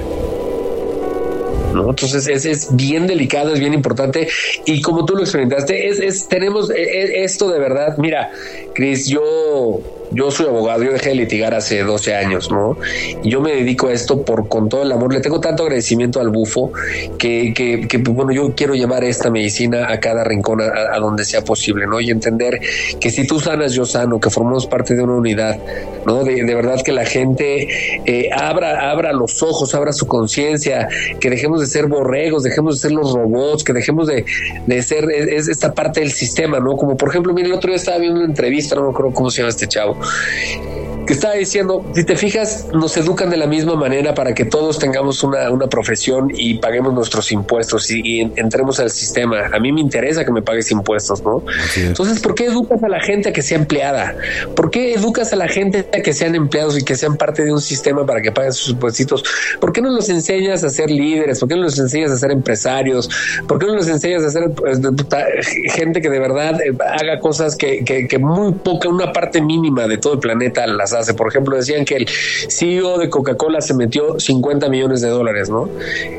¿no? 1.74 1.90
Entonces 1.90 2.28
es, 2.28 2.46
es 2.46 2.76
bien 2.76 3.08
delicado, 3.08 3.54
es 3.54 3.60
bien 3.60 3.74
importante 3.74 4.28
y 4.66 4.82
como 4.82 5.06
tú 5.06 5.16
lo 5.16 5.22
experimentaste, 5.22 5.88
es, 5.88 6.00
es 6.00 6.28
tenemos 6.28 6.70
e, 6.70 6.82
e, 6.82 7.24
esto 7.24 7.50
de 7.50 7.60
verdad, 7.60 7.98
mira, 7.98 8.32
Cris, 8.82 9.06
yo 9.06 9.80
yo 10.14 10.30
soy 10.30 10.48
abogado, 10.48 10.84
yo 10.84 10.92
dejé 10.92 11.10
de 11.10 11.16
litigar 11.16 11.54
hace 11.54 11.84
12 11.84 12.16
años, 12.16 12.52
¿no? 12.52 12.78
Y 13.24 13.30
yo 13.30 13.40
me 13.40 13.54
dedico 13.54 13.88
a 13.88 13.94
esto 13.94 14.24
por 14.24 14.50
con 14.50 14.68
todo 14.68 14.84
el 14.84 14.92
amor. 14.92 15.14
Le 15.14 15.22
tengo 15.22 15.40
tanto 15.40 15.64
agradecimiento 15.64 16.20
al 16.20 16.30
bufo 16.30 16.72
que, 17.18 17.54
que, 17.56 17.88
que 17.88 17.98
bueno, 17.98 18.32
yo 18.34 18.54
quiero 18.54 18.76
llevar 18.76 19.04
esta 19.06 19.30
medicina 19.30 19.90
a 19.90 20.00
cada 20.00 20.24
rincón, 20.24 20.62
a, 20.62 20.98
donde 21.00 21.24
sea 21.24 21.44
posible, 21.44 21.88
¿no? 21.88 22.02
Y 22.02 22.10
entender 22.10 22.60
que 23.00 23.10
si 23.10 23.26
tú 23.26 23.40
sanas, 23.40 23.74
yo 23.74 23.86
sano, 23.86 24.20
que 24.20 24.30
formamos 24.30 24.68
parte 24.68 24.96
de 24.96 25.02
una 25.02 25.14
unidad, 25.14 25.58
¿no? 26.06 26.24
De, 26.24 26.44
de 26.44 26.56
verdad 26.56 26.82
que 26.84 26.92
la 26.92 27.06
gente 27.06 27.68
eh, 28.06 28.30
abra, 28.36 28.92
abra 28.92 29.14
los 29.14 29.42
ojos, 29.42 29.74
abra 29.76 29.94
su 29.94 30.08
conciencia, 30.08 30.90
que 31.22 31.30
dejemos 31.30 31.62
de 31.62 31.68
ser 31.68 31.88
borregos, 31.88 32.44
dejemos 32.44 32.76
de 32.76 32.90
ser 32.90 32.92
los 32.92 33.14
robots, 33.14 33.64
que 33.64 33.72
dejemos 33.72 34.08
de, 34.08 34.26
de 34.68 34.84
ser 34.84 35.10
es, 35.10 35.48
esta 35.48 35.74
parte 35.74 36.02
del 36.02 36.12
sistema, 36.12 36.60
¿no? 36.60 36.76
Como 36.76 36.98
por 36.98 37.10
ejemplo, 37.10 37.34
mire, 37.34 37.48
el 37.48 37.54
otro 37.54 37.70
día 37.70 37.78
estaba 37.78 37.98
viendo 37.98 38.20
una 38.20 38.28
entrevista, 38.28 38.71
no 38.76 38.84
me 38.84 38.90
acuerdo 38.90 39.14
cómo 39.14 39.30
se 39.30 39.38
llama 39.38 39.50
este 39.50 39.68
chavo, 39.68 39.98
que 41.06 41.14
estaba 41.14 41.34
diciendo, 41.34 41.86
si 41.94 42.04
te 42.04 42.16
fijas, 42.16 42.68
nos 42.74 42.96
educan 42.98 43.30
de 43.30 43.38
la 43.38 43.48
misma 43.48 43.76
manera 43.76 44.14
para 44.14 44.34
que 44.34 44.46
todos 44.46 44.80
tengamos 44.80 45.24
una, 45.24 45.50
una 45.50 45.68
profesión 45.68 46.32
y 46.34 46.56
paguemos 46.60 46.94
nuestros 46.94 47.32
impuestos 47.32 47.90
y, 47.92 48.22
entremos 48.36 48.80
al 48.80 48.90
sistema. 48.90 49.50
A 49.52 49.60
mí 49.60 49.72
me 49.72 49.82
interesa 49.82 50.24
que 50.26 50.32
me 50.32 50.42
pagues 50.42 50.72
impuestos, 50.72 51.24
¿no? 51.24 51.44
Entonces, 51.76 52.20
¿por 52.20 52.36
qué 52.36 52.46
educas 52.46 52.84
a 52.84 52.88
la 52.88 53.00
gente 53.00 53.30
a 53.30 53.34
que 53.34 53.42
sea 53.42 53.58
empleada? 53.58 54.16
¿Por 54.56 54.70
qué 54.70 54.94
educas 54.94 55.34
a 55.34 55.36
la 55.36 55.48
gente 55.48 55.88
a 55.94 56.02
que 56.02 56.14
sean 56.14 56.36
empleados 56.36 56.78
y 56.78 56.84
que 56.84 56.96
sean 56.96 57.18
parte 57.18 57.44
de 57.44 57.52
un 57.52 57.62
sistema 57.62 58.06
para 58.06 58.22
que 58.22 58.32
paguen 58.32 58.54
sus 58.54 58.70
impuestos? 58.70 59.24
¿Por 59.60 59.72
qué 59.72 59.82
no 59.82 59.90
los 59.90 60.10
enseñas 60.10 60.64
a 60.64 60.70
ser 60.70 60.92
líderes? 60.92 61.40
¿Por 61.40 61.50
qué 61.50 61.56
no 61.56 61.64
los 61.64 61.80
enseñas 61.80 62.12
a 62.12 62.18
ser 62.18 62.32
empresarios? 62.32 63.10
¿Por 63.48 63.60
qué 63.60 63.66
no 63.66 63.76
los 63.76 63.88
enseñas 63.88 64.24
a 64.24 64.30
ser 64.30 64.52
pues, 64.52 64.80
gente 65.74 66.02
que 66.02 66.10
de 66.10 66.20
verdad 66.20 66.60
eh, 66.62 66.76
haga 66.80 67.20
cosas 67.20 67.56
que, 67.56 67.84
que, 67.84 68.08
que 68.08 68.20
muy 68.20 68.54
poca, 68.54 68.90
una 68.90 69.12
parte 69.12 69.42
mínima 69.42 69.88
de 69.88 69.98
todo 69.98 70.14
el 70.14 70.20
planeta 70.20 70.68
las 70.68 70.91
hace. 70.94 71.14
Por 71.14 71.28
ejemplo, 71.28 71.56
decían 71.56 71.86
que 71.86 71.96
el 71.96 72.08
CEO 72.08 72.98
de 72.98 73.10
Coca-Cola 73.10 73.62
se 73.62 73.74
metió 73.74 74.20
50 74.20 74.70
millones 74.70 75.02
de 75.02 75.10
dólares, 75.10 75.50
¿no? 75.50 75.70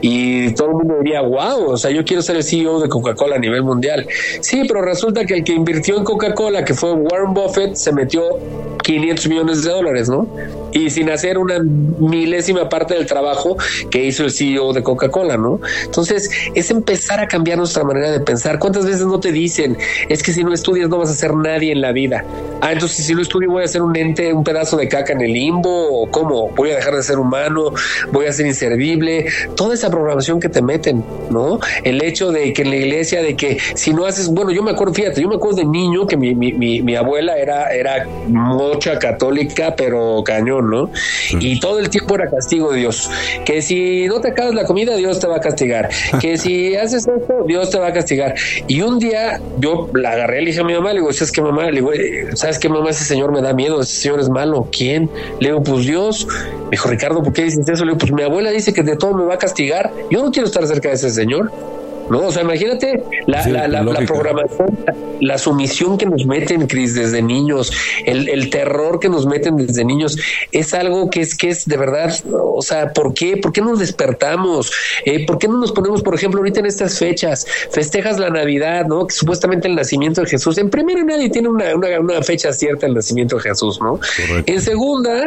Y 0.00 0.52
todo 0.54 0.68
el 0.68 0.74
mundo 0.74 0.94
diría, 1.02 1.22
wow, 1.22 1.70
o 1.70 1.76
sea, 1.76 1.90
yo 1.90 2.04
quiero 2.04 2.22
ser 2.22 2.36
el 2.36 2.44
CEO 2.44 2.80
de 2.80 2.88
Coca-Cola 2.88 3.36
a 3.36 3.38
nivel 3.38 3.62
mundial. 3.62 4.06
Sí, 4.40 4.62
pero 4.66 4.82
resulta 4.82 5.24
que 5.24 5.34
el 5.34 5.44
que 5.44 5.52
invirtió 5.52 5.96
en 5.96 6.04
Coca-Cola, 6.04 6.64
que 6.64 6.74
fue 6.74 6.92
Warren 6.92 7.34
Buffett, 7.34 7.74
se 7.74 7.92
metió 7.92 8.38
500 8.82 9.28
millones 9.28 9.64
de 9.64 9.70
dólares, 9.70 10.08
¿no? 10.08 10.28
Y 10.72 10.90
sin 10.90 11.10
hacer 11.10 11.38
una 11.38 11.58
milésima 11.60 12.68
parte 12.68 12.94
del 12.94 13.06
trabajo 13.06 13.56
que 13.90 14.04
hizo 14.04 14.24
el 14.24 14.30
CEO 14.30 14.72
de 14.72 14.82
Coca-Cola, 14.82 15.36
¿no? 15.36 15.60
Entonces, 15.84 16.30
es 16.54 16.70
empezar 16.70 17.20
a 17.20 17.28
cambiar 17.28 17.58
nuestra 17.58 17.84
manera 17.84 18.10
de 18.10 18.20
pensar. 18.20 18.58
¿Cuántas 18.58 18.84
veces 18.84 19.06
no 19.06 19.20
te 19.20 19.32
dicen, 19.32 19.76
es 20.08 20.22
que 20.22 20.32
si 20.32 20.44
no 20.44 20.52
estudias 20.52 20.88
no 20.88 20.98
vas 20.98 21.10
a 21.10 21.14
ser 21.14 21.34
nadie 21.34 21.72
en 21.72 21.80
la 21.80 21.92
vida? 21.92 22.24
Ah, 22.60 22.72
entonces 22.72 23.04
si 23.04 23.14
no 23.14 23.22
estudio 23.22 23.50
voy 23.50 23.64
a 23.64 23.68
ser 23.68 23.82
un 23.82 23.96
ente, 23.96 24.32
un 24.32 24.44
pedazo 24.44 24.61
de 24.70 24.88
caca 24.88 25.12
en 25.12 25.20
el 25.20 25.32
limbo, 25.32 26.02
o 26.02 26.10
cómo, 26.10 26.50
voy 26.50 26.70
a 26.70 26.76
dejar 26.76 26.94
de 26.94 27.02
ser 27.02 27.18
humano, 27.18 27.72
voy 28.10 28.26
a 28.26 28.32
ser 28.32 28.46
inservible, 28.46 29.26
toda 29.56 29.74
esa 29.74 29.90
programación 29.90 30.40
que 30.40 30.48
te 30.48 30.62
meten, 30.62 31.04
¿no? 31.30 31.58
El 31.82 32.02
hecho 32.02 32.30
de 32.30 32.52
que 32.52 32.62
en 32.62 32.70
la 32.70 32.76
iglesia, 32.76 33.22
de 33.22 33.36
que 33.36 33.58
si 33.74 33.92
no 33.92 34.06
haces, 34.06 34.28
bueno, 34.28 34.52
yo 34.52 34.62
me 34.62 34.70
acuerdo, 34.70 34.94
fíjate, 34.94 35.20
yo 35.20 35.28
me 35.28 35.36
acuerdo 35.36 35.58
de 35.58 35.66
niño 35.66 36.06
que 36.06 36.16
mi, 36.16 36.34
mi, 36.34 36.52
mi, 36.52 36.96
abuela 36.96 37.36
era, 37.36 37.72
era 37.74 38.06
mocha 38.28 38.98
católica, 38.98 39.74
pero 39.76 40.22
cañón, 40.24 40.70
¿no? 40.70 40.90
Y 41.40 41.58
todo 41.60 41.78
el 41.78 41.90
tiempo 41.90 42.14
era 42.14 42.30
castigo 42.30 42.72
de 42.72 42.78
Dios, 42.80 43.10
que 43.44 43.62
si 43.62 44.06
no 44.06 44.20
te 44.20 44.28
acabas 44.28 44.54
la 44.54 44.64
comida, 44.64 44.96
Dios 44.96 45.18
te 45.18 45.26
va 45.26 45.36
a 45.36 45.40
castigar, 45.40 45.88
que 46.20 46.38
si 46.38 46.76
haces 46.82 47.06
esto, 47.06 47.44
Dios 47.46 47.70
te 47.70 47.78
va 47.78 47.88
a 47.88 47.92
castigar. 47.92 48.34
Y 48.66 48.82
un 48.82 48.98
día 48.98 49.40
yo 49.58 49.88
la 49.94 50.12
agarré, 50.12 50.40
le 50.40 50.46
dije 50.46 50.60
a 50.60 50.64
mi 50.64 50.74
mamá, 50.74 50.92
le 50.92 51.00
digo, 51.00 51.12
¿sabes 51.12 51.32
qué 51.32 51.42
mamá? 51.42 51.64
Le 51.70 51.80
digo, 51.80 51.90
¿sabes 52.34 52.58
qué 52.58 52.68
mamá? 52.68 52.90
Ese 52.90 53.04
señor 53.04 53.32
me 53.32 53.40
da 53.40 53.52
miedo, 53.52 53.80
ese 53.80 53.96
señor 53.96 54.20
es 54.20 54.28
malo. 54.28 54.51
¿Quién? 54.70 55.10
Le 55.40 55.48
digo, 55.48 55.62
pues 55.62 55.86
Dios. 55.86 56.26
Me 56.64 56.70
dijo, 56.72 56.88
Ricardo, 56.88 57.22
¿por 57.22 57.32
qué 57.32 57.44
dices 57.44 57.68
eso? 57.68 57.84
Le 57.84 57.92
digo, 57.92 57.98
pues 57.98 58.12
mi 58.12 58.22
abuela 58.22 58.50
dice 58.50 58.72
que 58.72 58.82
de 58.82 58.96
todo 58.96 59.14
me 59.14 59.24
va 59.24 59.34
a 59.34 59.38
castigar. 59.38 59.92
Yo 60.10 60.22
no 60.22 60.30
quiero 60.30 60.46
estar 60.46 60.66
cerca 60.66 60.88
de 60.88 60.94
ese 60.94 61.10
señor. 61.10 61.50
¿No? 62.12 62.26
O 62.26 62.30
sea, 62.30 62.42
imagínate 62.42 63.02
la, 63.26 63.46
la, 63.48 63.66
la, 63.66 63.82
la, 63.82 64.00
programación, 64.06 64.78
la 65.20 65.38
sumisión 65.38 65.96
que 65.96 66.04
nos 66.04 66.26
meten, 66.26 66.66
Cris, 66.66 66.94
desde 66.94 67.22
niños, 67.22 67.72
el, 68.04 68.28
el, 68.28 68.50
terror 68.50 69.00
que 69.00 69.08
nos 69.08 69.24
meten 69.24 69.56
desde 69.56 69.82
niños, 69.84 70.18
es 70.52 70.74
algo 70.74 71.08
que 71.08 71.22
es 71.22 71.34
que 71.34 71.48
es 71.48 71.66
de 71.66 71.76
verdad, 71.78 72.12
o 72.30 72.60
sea, 72.60 72.92
¿por 72.92 73.14
qué? 73.14 73.38
¿Por 73.38 73.52
qué 73.52 73.62
nos 73.62 73.78
despertamos? 73.78 74.70
Eh, 75.06 75.24
¿Por 75.26 75.38
qué 75.38 75.48
no 75.48 75.58
nos 75.58 75.72
ponemos, 75.72 76.02
por 76.02 76.14
ejemplo, 76.14 76.40
ahorita 76.40 76.60
en 76.60 76.66
estas 76.66 76.98
fechas, 76.98 77.46
festejas 77.70 78.18
la 78.18 78.28
Navidad, 78.28 78.84
¿no? 78.86 79.06
Que 79.06 79.14
supuestamente 79.14 79.66
el 79.66 79.74
nacimiento 79.74 80.20
de 80.20 80.28
Jesús, 80.28 80.58
en 80.58 80.68
primera 80.68 81.02
nadie 81.02 81.30
tiene 81.30 81.48
una, 81.48 81.74
una, 81.74 81.98
una 81.98 82.22
fecha 82.22 82.52
cierta 82.52 82.86
el 82.86 82.94
nacimiento 82.94 83.36
de 83.36 83.42
Jesús, 83.42 83.80
¿no? 83.80 83.98
En 84.44 84.60
segunda, 84.60 85.24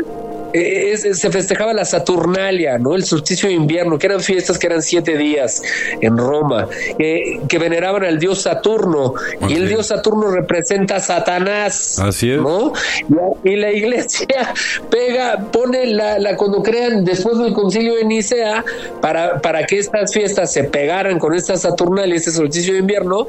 eh, 0.58 0.96
se 0.98 1.30
festejaba 1.32 1.74
la 1.74 1.84
Saturnalia, 1.84 2.78
¿no? 2.78 2.96
El 2.96 3.04
solsticio 3.04 3.50
de 3.50 3.56
invierno, 3.56 3.98
que 3.98 4.08
eran 4.08 4.22
fiestas 4.22 4.58
que 4.58 4.68
eran 4.68 4.82
siete 4.82 5.18
días 5.18 5.62
en 6.00 6.18
Roma, 6.18 6.70
que 6.98 7.58
veneraban 7.60 8.04
al 8.04 8.20
dios 8.20 8.42
Saturno, 8.42 9.14
y 9.48 9.54
el 9.54 9.68
dios 9.68 9.88
Saturno 9.88 10.32
representa 10.32 10.98
a 10.98 11.00
Satanás. 11.00 12.00
Así 12.00 12.32
es. 12.32 12.42
¿no? 12.42 12.74
Y, 13.44 13.56
la 13.56 13.72
iglesia 13.72 14.54
pega, 14.90 15.40
pone 15.52 15.86
la, 15.88 16.20
la, 16.20 16.36
cuando 16.36 16.62
crean 16.62 17.06
después 17.06 17.38
del 17.38 17.54
concilio 17.54 17.96
de 17.96 18.06
Nicea, 18.06 18.64
para, 19.02 19.40
para 19.42 19.66
que 19.66 19.80
estas 19.80 20.14
fiestas 20.14 20.52
se 20.52 20.66
pegaran 20.66 21.20
con 21.20 21.34
esta 21.34 21.56
Saturnalia, 21.56 22.16
este 22.16 22.32
solsticio 22.32 22.74
de 22.74 22.80
invierno, 22.80 23.28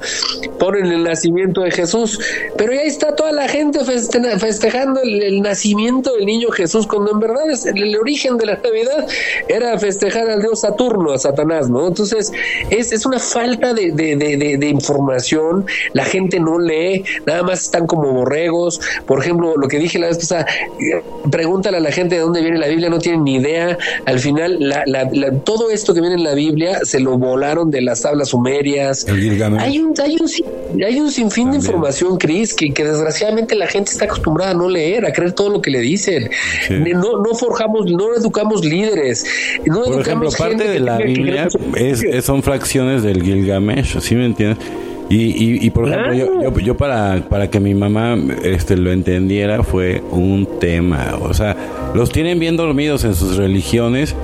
ponen 0.59 0.87
el 0.87 1.05
nacimiento 1.05 1.63
de 1.63 1.71
Jesús. 1.71 2.19
Pero 2.57 2.73
ahí 2.73 2.87
está 2.87 3.15
toda 3.15 3.33
la 3.33 3.49
gente 3.49 3.81
festejando 3.85 5.01
el, 5.03 5.23
el 5.23 5.43
nacimiento 5.43 6.13
del 6.15 6.27
niño 6.27 6.51
Jesús 6.51 6.87
cuando 6.87 7.13
en 7.13 7.21
verdad 7.21 7.51
es 7.51 7.67
el, 7.67 7.97
origen 7.97 8.37
de 8.37 8.47
la 8.47 8.57
Navidad 8.57 9.07
era 9.49 9.79
festejar 9.79 10.29
al 10.29 10.41
dios 10.41 10.61
Saturno, 10.61 11.13
a 11.13 11.19
Satanás, 11.19 11.69
¿no? 11.69 11.87
Entonces, 11.87 12.33
es, 12.71 12.93
es 12.93 13.07
una 13.07 13.19
falta 13.33 13.75
de, 13.75 13.93
de, 13.93 14.17
de, 14.17 14.57
de, 14.57 14.69
información, 14.69 15.67
la 15.93 16.05
gente 16.05 16.41
no 16.41 16.59
lee, 16.59 17.05
nada 17.27 17.43
más 17.43 17.62
están 17.62 17.87
como 17.87 18.12
borregos. 18.12 18.81
Por 19.07 19.21
ejemplo, 19.21 19.55
lo 19.57 19.69
que 19.69 19.79
dije 19.79 19.99
la 19.99 20.09
vez 20.09 20.19
pasada, 20.19 20.47
pregúntale 21.31 21.77
a 21.79 21.81
la 21.81 21.93
gente 21.93 22.17
de 22.17 22.21
dónde 22.23 22.41
viene 22.41 22.59
la 22.59 22.69
Biblia, 22.69 22.89
no 22.89 22.99
tienen 22.99 23.25
ni 23.25 23.37
idea. 23.37 23.79
Al 24.05 24.19
final, 24.19 24.57
la, 24.61 24.85
la, 24.87 25.11
todo 25.45 25.71
esto 25.71 25.95
que 25.95 26.01
viene 26.01 26.17
en 26.17 26.25
la 26.25 26.35
Biblia 26.35 26.81
se 26.85 27.01
lo 27.01 27.19
volaron 27.19 27.71
de 27.71 27.83
las 27.83 28.03
tablas 28.03 28.29
sumerias. 28.29 29.07
Hay 29.09 29.79
un, 29.79 29.95
hay 30.01 30.17
un, 30.17 30.83
hay 30.85 31.01
un 31.01 31.11
sinfín 31.11 31.51
de 31.51 31.59
información, 31.59 32.17
Cris, 32.19 32.55
que, 32.55 32.73
que 32.73 32.85
desgraciadamente 32.85 33.55
la 33.55 33.67
gente 33.67 33.91
está 33.91 34.05
acostumbrada 34.05 34.53
a 34.53 34.55
no 34.55 34.69
leer, 34.69 35.07
a 35.07 35.12
creer 35.12 35.33
todo 35.33 35.51
lo 35.51 35.62
que 35.62 35.71
le 35.71 35.81
dicen 35.81 36.31
no, 36.71 37.23
no 37.23 37.35
forjamos, 37.35 37.91
no 37.91 38.15
educamos 38.15 38.65
líderes. 38.65 39.25
No 39.67 39.85
por 39.85 40.01
ejemplo, 40.01 40.31
parte 40.31 40.69
de 40.69 40.81
la 40.81 40.99
Biblia 40.99 41.49
es, 41.77 42.25
son 42.25 42.43
fracciones 42.43 43.03
Gilgamesh, 43.23 43.99
¿sí 44.01 44.15
me 44.15 44.27
entiendes? 44.27 44.59
Y, 45.09 45.65
y, 45.65 45.71
por 45.71 45.89
ejemplo, 45.89 46.59
yo, 46.59 46.77
para, 46.77 47.23
para 47.29 47.49
que 47.49 47.61
mi 47.61 47.75
mamá 47.75 48.19
este, 48.43 48.77
lo 48.77 48.91
entendiera 48.91 49.63
fue 49.63 50.03
un 50.11 50.49
tema. 50.59 51.17
O 51.21 51.33
sea, 51.33 51.57
los 51.95 52.11
tienen 52.11 52.41
bien 52.41 52.57
dormidos 52.57 53.05
en 53.05 53.15
sus 53.15 53.37
religiones 53.37 54.17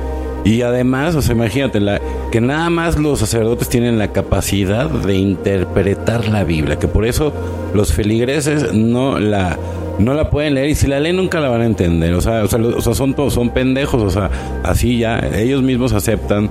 y 0.44 0.62
además, 0.62 1.14
o 1.14 1.22
sea, 1.22 1.36
imagínate, 1.36 1.78
la, 1.78 2.00
que 2.32 2.40
nada 2.40 2.68
más 2.68 2.98
los 2.98 3.20
sacerdotes 3.20 3.68
tienen 3.68 3.96
la 3.96 4.08
capacidad 4.08 4.90
de 4.90 5.14
interpretar 5.14 6.28
la 6.28 6.42
Biblia, 6.42 6.80
que 6.80 6.88
por 6.88 7.06
eso 7.06 7.32
los 7.74 7.92
feligreses 7.92 8.74
no 8.74 9.20
la 9.20 9.58
no 9.98 10.14
la 10.14 10.30
pueden 10.30 10.54
leer 10.54 10.70
y 10.70 10.74
si 10.74 10.86
la 10.86 10.98
leen 10.98 11.16
nunca 11.16 11.38
la 11.38 11.48
van 11.48 11.60
a 11.60 11.66
entender. 11.66 12.14
O 12.14 12.20
sea, 12.20 12.42
o 12.42 12.48
sea, 12.48 12.94
son, 12.94 13.14
son 13.30 13.50
pendejos, 13.50 14.02
o 14.02 14.10
sea, 14.10 14.30
así 14.64 14.98
ya 14.98 15.18
ellos 15.36 15.62
mismos 15.62 15.92
aceptan 15.92 16.50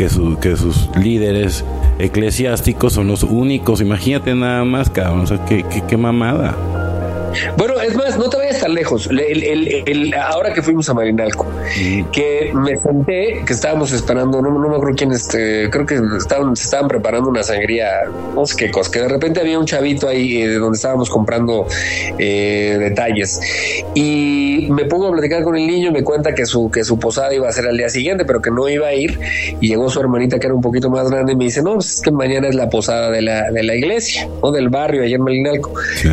que, 0.00 0.08
su, 0.08 0.38
que 0.38 0.56
sus 0.56 0.88
líderes 0.96 1.62
eclesiásticos 1.98 2.94
son 2.94 3.08
los 3.08 3.22
únicos. 3.22 3.82
Imagínate 3.82 4.34
nada 4.34 4.64
más, 4.64 4.88
cabrón, 4.88 5.20
o 5.20 5.26
sea, 5.26 5.44
qué, 5.44 5.62
qué, 5.70 5.82
qué 5.86 5.98
mamada. 5.98 6.56
Bueno, 7.56 7.80
es 7.80 7.94
más, 7.94 8.18
no 8.18 8.28
te 8.28 8.36
vayas 8.36 8.60
tan 8.60 8.74
lejos. 8.74 9.08
El, 9.10 10.14
ahora 10.14 10.52
que 10.52 10.62
fuimos 10.62 10.88
a 10.88 10.94
Marinalco, 10.94 11.46
que 12.12 12.52
me 12.54 12.78
senté, 12.78 13.42
que 13.46 13.52
estábamos 13.52 13.92
esperando, 13.92 14.40
no, 14.42 14.50
no 14.50 14.68
me 14.68 14.76
acuerdo 14.76 14.96
quién, 14.96 15.12
este, 15.12 15.68
creo 15.70 15.86
que 15.86 16.00
estaban, 16.18 16.56
se 16.56 16.64
estaban 16.64 16.88
preparando 16.88 17.28
una 17.28 17.42
sangría, 17.42 17.88
no 18.34 18.46
sé 18.46 18.56
qué 18.56 18.70
cosa, 18.70 18.90
que 18.90 19.00
de 19.00 19.08
repente 19.08 19.40
había 19.40 19.58
un 19.58 19.66
chavito 19.66 20.08
ahí 20.08 20.42
eh, 20.42 20.54
donde 20.54 20.76
estábamos 20.76 21.10
comprando 21.10 21.66
eh, 22.18 22.76
detalles. 22.78 23.40
Y 23.94 24.68
me 24.70 24.84
pongo 24.84 25.08
a 25.08 25.12
platicar 25.12 25.42
con 25.42 25.56
el 25.56 25.66
niño 25.66 25.88
y 25.88 25.92
me 25.92 26.04
cuenta 26.04 26.34
que 26.34 26.46
su, 26.46 26.70
que 26.70 26.84
su 26.84 26.98
posada 26.98 27.34
iba 27.34 27.48
a 27.48 27.52
ser 27.52 27.66
al 27.66 27.76
día 27.76 27.88
siguiente, 27.88 28.24
pero 28.24 28.40
que 28.42 28.50
no 28.50 28.68
iba 28.68 28.88
a 28.88 28.94
ir. 28.94 29.18
Y 29.60 29.68
llegó 29.68 29.88
su 29.90 30.00
hermanita, 30.00 30.38
que 30.38 30.46
era 30.46 30.54
un 30.54 30.62
poquito 30.62 30.90
más 30.90 31.10
grande, 31.10 31.32
y 31.32 31.36
me 31.36 31.44
dice: 31.44 31.62
No, 31.62 31.74
pues 31.74 31.94
es 31.94 32.00
que 32.00 32.10
mañana 32.10 32.48
es 32.48 32.54
la 32.54 32.68
posada 32.68 33.10
de 33.10 33.22
la, 33.22 33.50
de 33.50 33.62
la 33.62 33.74
iglesia 33.74 34.28
o 34.40 34.50
del 34.52 34.68
barrio, 34.68 35.02
allá 35.02 35.16
en 35.16 35.22
Marinalco. 35.22 35.72
Sí. 35.96 36.10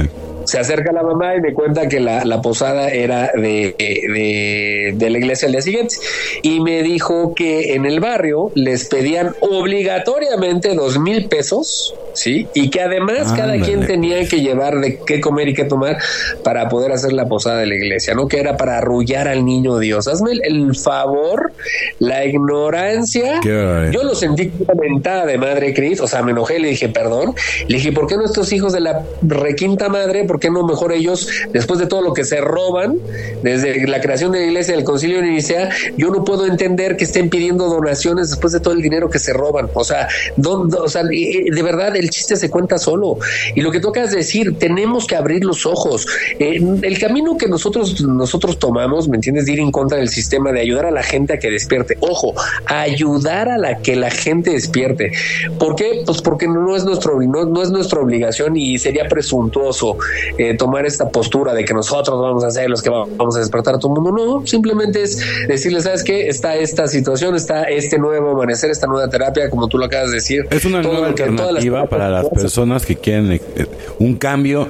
Se 0.47 0.59
acerca 0.59 0.93
la 0.93 1.03
mamá 1.03 1.35
y 1.35 1.41
me 1.41 1.53
cuenta 1.53 1.89
que 1.89 1.99
la, 1.99 2.23
la 2.23 2.41
posada 2.41 2.87
era 2.89 3.31
de, 3.33 3.75
de, 3.77 4.93
de, 4.95 5.09
la 5.09 5.17
iglesia 5.17 5.47
al 5.47 5.51
día 5.51 5.61
siguiente. 5.61 5.95
Y 6.41 6.61
me 6.61 6.83
dijo 6.83 7.33
que 7.35 7.73
en 7.73 7.85
el 7.85 7.99
barrio 7.99 8.51
les 8.55 8.87
pedían 8.87 9.33
obligatoriamente 9.41 10.73
dos 10.73 10.99
mil 10.99 11.27
pesos, 11.27 11.99
¿sí? 12.17 12.47
Y 12.53 12.69
que 12.69 12.81
además 12.81 13.31
cada 13.33 13.59
quien 13.59 13.85
tenía 13.85 14.27
que 14.27 14.41
llevar 14.41 14.79
de 14.79 14.99
qué 15.05 15.21
comer 15.21 15.49
y 15.49 15.53
qué 15.53 15.63
tomar 15.63 15.97
para 16.43 16.67
poder 16.67 16.91
hacer 16.91 17.13
la 17.13 17.27
posada 17.27 17.59
de 17.59 17.67
la 17.67 17.75
iglesia, 17.75 18.13
¿no? 18.13 18.27
Que 18.27 18.39
era 18.39 18.57
para 18.57 18.79
arrullar 18.79 19.27
al 19.27 19.45
niño 19.45 19.77
Dios. 19.77 20.07
Hazme 20.07 20.31
el, 20.43 20.75
favor, 20.75 21.53
la 21.99 22.25
ignorancia. 22.25 23.39
Yo 23.43 24.03
lo 24.03 24.15
sentí 24.15 24.49
comentada 24.49 25.25
de 25.25 25.37
madre 25.37 25.73
Cris, 25.73 26.01
o 26.01 26.07
sea, 26.07 26.23
me 26.23 26.31
enojé, 26.31 26.59
le 26.59 26.69
dije, 26.69 26.89
perdón. 26.89 27.35
Le 27.67 27.77
dije, 27.77 27.91
¿por 27.91 28.07
qué 28.07 28.17
nuestros 28.17 28.51
hijos 28.51 28.73
de 28.73 28.79
la 28.79 29.03
requinta 29.21 29.89
madre, 29.89 30.23
por 30.23 30.39
qué 30.39 30.49
no 30.49 30.65
mejor 30.65 30.91
ellos, 30.91 31.29
después 31.53 31.79
de 31.79 31.85
todo 31.85 32.01
lo 32.01 32.13
que 32.13 32.23
se 32.23 32.41
roban, 32.41 32.97
desde 33.43 33.87
la 33.87 34.01
creación 34.01 34.31
de 34.31 34.39
la 34.39 34.45
iglesia 34.45 34.75
del 34.75 34.83
concilio 34.83 35.21
de 35.21 35.27
Nicea, 35.27 35.69
yo 35.97 36.09
no 36.09 36.23
puedo 36.23 36.47
entender 36.47 36.97
que 36.97 37.03
estén 37.03 37.29
pidiendo 37.29 37.67
donaciones 37.67 38.29
después 38.29 38.53
de 38.53 38.59
todo 38.59 38.73
el 38.73 38.81
dinero 38.81 39.09
que 39.09 39.19
se 39.19 39.33
roban. 39.33 39.69
O 39.73 39.83
sea, 39.83 40.07
o 40.43 40.89
sea, 40.89 41.03
de 41.03 41.61
verdad 41.63 41.95
el 41.95 42.06
chiste 42.09 42.35
se 42.35 42.49
cuenta 42.49 42.77
solo. 42.77 43.17
Y 43.55 43.61
lo 43.61 43.71
que 43.71 43.77
acabas 43.77 44.11
de 44.11 44.17
decir, 44.17 44.57
tenemos 44.57 45.07
que 45.07 45.15
abrir 45.15 45.43
los 45.43 45.65
ojos. 45.65 46.05
Eh, 46.39 46.61
el 46.81 46.99
camino 46.99 47.37
que 47.37 47.47
nosotros, 47.47 48.01
nosotros 48.01 48.59
tomamos, 48.59 49.07
¿me 49.07 49.17
entiendes? 49.17 49.45
De 49.45 49.53
ir 49.53 49.59
en 49.59 49.71
contra 49.71 49.97
del 49.97 50.09
sistema, 50.09 50.51
de 50.51 50.61
ayudar 50.61 50.85
a 50.85 50.91
la 50.91 51.03
gente 51.03 51.33
a 51.33 51.39
que 51.39 51.49
despierte. 51.49 51.97
Ojo, 51.99 52.33
ayudar 52.65 53.49
a 53.49 53.57
la 53.57 53.79
que 53.79 53.95
la 53.95 54.09
gente 54.09 54.51
despierte. 54.51 55.11
¿Por 55.59 55.75
qué? 55.75 56.03
Pues 56.05 56.21
porque 56.21 56.47
no 56.47 56.75
es 56.75 56.83
nuestro, 56.83 57.19
no, 57.21 57.45
no 57.45 57.61
es 57.61 57.71
nuestra 57.71 57.99
obligación 57.99 58.57
y 58.57 58.77
sería 58.77 59.07
presuntuoso 59.07 59.97
eh, 60.37 60.55
tomar 60.55 60.85
esta 60.85 61.09
postura 61.09 61.53
de 61.53 61.65
que 61.65 61.73
nosotros 61.73 62.19
vamos 62.21 62.43
a 62.43 62.51
ser 62.51 62.69
los 62.69 62.81
que 62.81 62.89
vamos 62.89 63.35
a 63.35 63.39
despertar 63.39 63.75
a 63.75 63.79
todo 63.79 63.93
el 63.95 64.01
mundo. 64.01 64.11
No, 64.11 64.47
simplemente 64.47 65.03
es 65.03 65.19
decirle, 65.47 65.81
¿sabes 65.81 66.03
qué? 66.03 66.27
Está 66.27 66.55
esta 66.55 66.87
situación, 66.87 67.35
está 67.35 67.63
este 67.63 67.97
nuevo 67.97 68.31
amanecer, 68.31 68.71
esta 68.71 68.87
nueva 68.87 69.09
terapia, 69.09 69.49
como 69.49 69.67
tú 69.67 69.77
lo 69.77 69.85
acabas 69.85 70.09
de 70.09 70.15
decir. 70.15 70.47
Es 70.49 70.65
una 70.65 70.81
nueva 70.81 71.07
alternativa 71.07 71.85
para 71.85 71.96
las 71.97 72.29
personas 72.29 72.85
que 72.85 72.95
quieren 72.95 73.31
eh, 73.31 73.41
un 73.99 74.15
cambio 74.15 74.67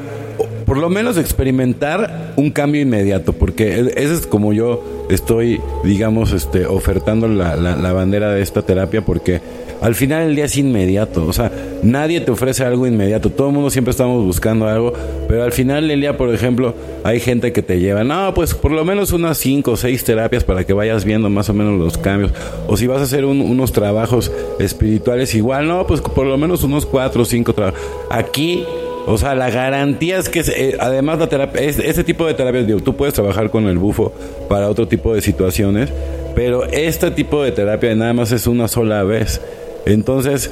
por 0.68 0.78
lo 0.78 0.90
menos 0.90 1.18
experimentar 1.18 2.34
un 2.36 2.52
cambio 2.52 2.82
inmediato, 2.82 3.32
porque 3.32 3.80
e, 3.80 3.94
ese 3.96 4.14
es 4.16 4.28
como 4.28 4.52
yo 4.52 5.06
estoy, 5.10 5.62
digamos, 5.86 6.34
este, 6.34 6.66
ofertando 6.66 7.30
la, 7.30 7.56
la, 7.56 7.94
bandera 7.94 8.34
de 8.34 8.42
esta 8.42 8.64
terapia, 8.64 9.02
porque 9.02 9.40
al 9.82 9.96
final 9.96 10.30
el 10.30 10.36
día 10.36 10.46
es 10.46 10.58
inmediato, 10.58 11.26
o 11.26 11.34
sea, 11.34 11.52
nadie 11.84 12.22
te 12.22 12.32
ofrece 12.32 12.64
algo 12.64 12.88
inmediato, 12.88 13.30
todo 13.30 13.48
el 13.48 13.54
mundo 13.54 13.70
siempre 13.70 13.92
estamos 13.92 14.24
buscando 14.24 14.68
algo, 14.68 14.94
pero 15.28 15.44
al 15.44 15.52
final 15.52 15.90
el 15.90 16.02
día, 16.02 16.18
por 16.18 16.34
ejemplo, 16.34 16.74
hay 17.04 17.20
gente 17.20 17.52
que 17.52 17.62
te 17.62 17.80
lleva, 17.80 18.04
no, 18.04 18.34
pues 18.34 18.54
por 18.54 18.72
lo 18.72 18.84
menos 18.86 19.12
unas 19.12 19.38
cinco 19.38 19.72
o 19.72 19.78
seis 19.78 20.04
terapias 20.04 20.44
para 20.44 20.64
que 20.64 20.74
vayas 20.74 21.06
viendo 21.06 21.30
más 21.30 21.50
o 21.50 21.54
menos 21.54 21.80
los 21.80 21.98
cambios, 21.98 22.32
o 22.68 22.78
si 22.78 22.88
vas 22.88 23.00
a 23.00 23.04
hacer 23.04 23.26
unos 23.26 23.72
trabajos 23.72 24.32
espirituales 24.60 25.34
igual, 25.36 25.68
no, 25.68 25.86
pues 25.88 26.02
por 26.02 26.26
lo 26.26 26.38
menos 26.38 26.64
unos 26.64 26.86
cuatro 26.86 27.22
o 27.24 27.26
cinco 27.26 27.54
trabajos. 27.54 27.80
Aquí 28.10 28.64
o 29.10 29.18
sea, 29.18 29.36
la 29.36 29.50
garantía 29.50 30.18
es 30.18 30.28
que 30.28 30.42
eh, 30.42 30.76
además 30.82 31.18
la 31.18 31.30
terapia, 31.30 31.62
es, 31.62 31.80
ese 31.80 32.04
tipo 32.04 32.26
de 32.26 32.34
terapia, 32.34 32.64
digo, 32.64 32.82
tú 32.82 32.98
puedes 32.98 33.14
trabajar 33.14 33.50
con 33.50 33.66
el 33.68 33.78
bufo 33.78 34.12
para 34.50 34.68
otro 34.68 34.86
tipo 34.86 35.16
de 35.16 35.22
situaciones, 35.22 35.90
pero 36.36 36.66
este 36.66 37.10
tipo 37.12 37.42
de 37.42 37.54
terapia 37.54 37.96
nada 37.96 38.14
más 38.14 38.34
es 38.34 38.48
una 38.48 38.68
sola 38.68 39.04
vez. 39.04 39.40
Entonces, 39.88 40.52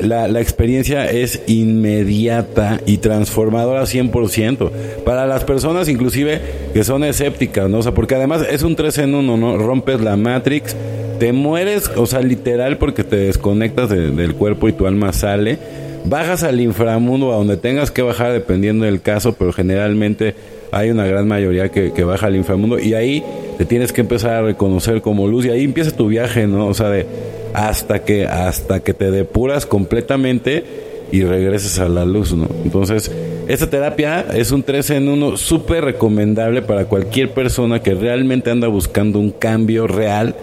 la, 0.00 0.28
la, 0.28 0.40
experiencia 0.40 1.10
es 1.10 1.42
inmediata 1.46 2.80
y 2.86 2.98
transformadora 2.98 3.82
100%. 3.82 4.70
Para 5.04 5.26
las 5.26 5.44
personas 5.44 5.88
inclusive 5.88 6.40
que 6.72 6.84
son 6.84 7.04
escépticas, 7.04 7.68
¿no? 7.68 7.78
O 7.78 7.82
sea, 7.82 7.92
porque 7.92 8.14
además 8.14 8.44
es 8.50 8.62
un 8.62 8.76
3 8.76 8.98
en 8.98 9.14
1, 9.14 9.36
¿no? 9.36 9.58
Rompes 9.58 10.00
la 10.00 10.16
Matrix, 10.16 10.76
te 11.18 11.32
mueres, 11.32 11.90
o 11.96 12.06
sea, 12.06 12.20
literal 12.20 12.78
porque 12.78 13.04
te 13.04 13.16
desconectas 13.16 13.88
del 13.90 14.34
cuerpo 14.34 14.68
y 14.68 14.72
tu 14.72 14.86
alma 14.86 15.12
sale 15.12 15.58
bajas 16.04 16.42
al 16.42 16.60
inframundo 16.60 17.32
a 17.32 17.36
donde 17.36 17.56
tengas 17.56 17.90
que 17.90 18.02
bajar 18.02 18.32
dependiendo 18.32 18.84
del 18.84 19.00
caso, 19.00 19.34
pero 19.34 19.52
generalmente 19.52 20.34
hay 20.70 20.90
una 20.90 21.06
gran 21.06 21.28
mayoría 21.28 21.68
que, 21.70 21.90
baja 22.04 22.26
al 22.26 22.36
inframundo 22.36 22.78
y 22.78 22.94
ahí 22.94 23.22
te 23.58 23.64
tienes 23.64 23.92
que 23.92 24.00
empezar 24.00 24.32
a 24.32 24.42
reconocer 24.42 25.02
como 25.02 25.26
luz 25.26 25.44
y 25.46 25.50
ahí 25.50 25.64
empieza 25.64 25.90
tu 25.94 26.08
viaje, 26.08 26.46
¿no? 26.46 26.66
O 26.66 26.74
sea, 26.74 26.88
de 26.88 27.06
hasta 27.54 28.04
que 28.04 28.26
hasta 28.26 28.80
que 28.80 28.94
te 28.94 29.10
depuras 29.10 29.66
completamente 29.66 30.64
y 31.12 31.24
regreses 31.24 31.78
a 31.78 31.88
la 31.88 32.04
luz, 32.04 32.34
¿no? 32.34 32.48
Entonces, 32.64 33.10
esta 33.46 33.68
terapia 33.68 34.24
es 34.34 34.50
un 34.50 34.62
3 34.62 34.90
en 34.90 35.08
1 35.08 35.36
súper 35.36 35.84
recomendable 35.84 36.62
para 36.62 36.86
cualquier 36.86 37.32
persona 37.32 37.82
que 37.82 37.94
realmente 37.94 38.50
anda 38.50 38.68
buscando 38.68 39.18
un 39.18 39.30
cambio 39.30 39.86
real 39.86 40.34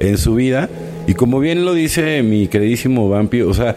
en 0.00 0.18
su 0.18 0.36
vida. 0.36 0.68
Y 1.06 1.14
como 1.14 1.40
bien 1.40 1.64
lo 1.64 1.74
dice 1.74 2.22
mi 2.22 2.46
queridísimo 2.46 3.08
Vampi, 3.08 3.40
o 3.42 3.52
sea, 3.52 3.74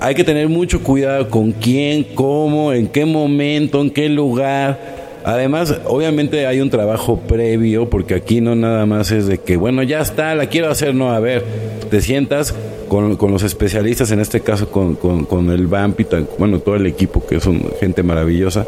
hay 0.00 0.16
que 0.16 0.24
tener 0.24 0.48
mucho 0.48 0.82
cuidado 0.82 1.30
con 1.30 1.52
quién, 1.52 2.04
cómo, 2.14 2.72
en 2.72 2.88
qué 2.88 3.04
momento, 3.04 3.80
en 3.80 3.90
qué 3.90 4.08
lugar. 4.08 5.03
Además, 5.24 5.74
obviamente 5.86 6.46
hay 6.46 6.60
un 6.60 6.68
trabajo 6.68 7.18
previo, 7.18 7.88
porque 7.88 8.14
aquí 8.14 8.42
no 8.42 8.54
nada 8.54 8.84
más 8.84 9.10
es 9.10 9.26
de 9.26 9.38
que, 9.38 9.56
bueno, 9.56 9.82
ya 9.82 10.00
está, 10.00 10.34
la 10.34 10.46
quiero 10.46 10.70
hacer, 10.70 10.94
no, 10.94 11.12
a 11.12 11.18
ver, 11.18 11.42
te 11.90 12.02
sientas 12.02 12.54
con, 12.88 13.16
los 13.18 13.42
especialistas, 13.42 14.10
en 14.10 14.20
este 14.20 14.40
caso 14.40 14.70
con, 14.70 14.96
con, 14.96 15.50
el 15.50 15.66
Vampi, 15.66 16.06
bueno, 16.38 16.58
todo 16.58 16.76
el 16.76 16.86
equipo, 16.86 17.26
que 17.26 17.40
son 17.40 17.62
gente 17.80 18.02
maravillosa, 18.02 18.66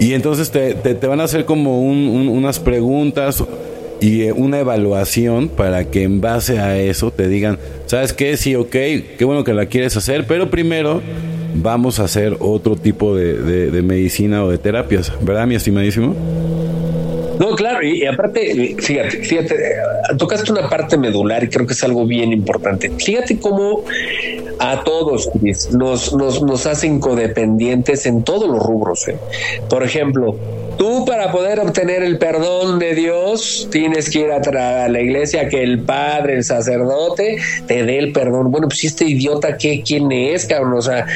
y 0.00 0.14
entonces 0.14 0.50
te, 0.50 0.74
te, 0.74 1.06
van 1.06 1.20
a 1.20 1.24
hacer 1.24 1.44
como 1.44 1.80
unas 1.80 2.58
preguntas 2.58 3.44
y 4.00 4.22
eh, 4.22 4.32
una 4.32 4.58
evaluación 4.58 5.48
para 5.48 5.84
que 5.84 6.02
en 6.02 6.20
base 6.20 6.58
a 6.58 6.76
eso 6.80 7.12
te 7.12 7.28
digan, 7.28 7.60
¿sabes 7.86 8.12
qué? 8.12 8.36
Sí, 8.36 8.56
ok, 8.56 8.70
qué 8.70 9.24
bueno 9.24 9.44
que 9.44 9.54
la 9.54 9.66
quieres 9.66 9.96
hacer, 9.96 10.26
pero 10.26 10.50
primero 10.50 11.00
vamos 11.54 12.00
a 12.00 12.04
hacer 12.04 12.36
otro 12.40 12.76
tipo 12.76 13.14
de, 13.14 13.70
de, 13.70 13.82
medicina 13.82 14.44
o 14.44 14.50
de 14.50 14.58
terapias, 14.58 15.12
¿verdad, 15.20 15.46
mi 15.46 15.54
estimadísimo? 15.54 16.14
No, 17.38 17.56
claro, 17.56 17.82
y, 17.82 18.06
aparte, 18.06 18.76
fíjate, 18.78 19.22
fíjate, 19.22 19.56
tocaste 20.16 20.52
una 20.52 20.68
parte 20.68 20.96
medular 20.96 21.42
y 21.42 21.48
creo 21.48 21.66
que 21.66 21.72
es 21.72 21.82
algo 21.82 22.06
bien 22.06 22.32
importante. 22.32 22.90
Fíjate 22.98 23.38
cómo 23.38 23.84
a 24.58 24.84
todos 24.84 25.30
nos, 25.72 26.12
nos, 26.14 26.42
nos 26.42 26.66
hacen 26.66 27.00
codependientes 27.00 28.06
en 28.06 28.22
todos 28.22 28.48
los 28.48 28.62
rubros. 28.62 29.08
¿eh? 29.08 29.16
Por 29.68 29.82
ejemplo, 29.82 30.36
Tú 30.82 31.04
para 31.04 31.30
poder 31.30 31.60
obtener 31.60 32.02
el 32.02 32.18
perdón 32.18 32.80
de 32.80 32.96
Dios 32.96 33.68
tienes 33.70 34.10
que 34.10 34.18
ir 34.18 34.32
a, 34.32 34.88
la 34.88 35.00
iglesia 35.00 35.48
que 35.48 35.62
el 35.62 35.78
padre, 35.78 36.34
el 36.34 36.42
sacerdote, 36.42 37.36
te 37.68 37.84
dé 37.84 38.00
el 38.00 38.10
perdón. 38.10 38.50
Bueno, 38.50 38.66
pues 38.66 38.82
este 38.82 39.04
idiota, 39.04 39.56
¿qué, 39.56 39.84
¿quién 39.86 40.10
es, 40.10 40.44
cabrón? 40.44 40.72
O 40.72 40.82
sea, 40.82 41.06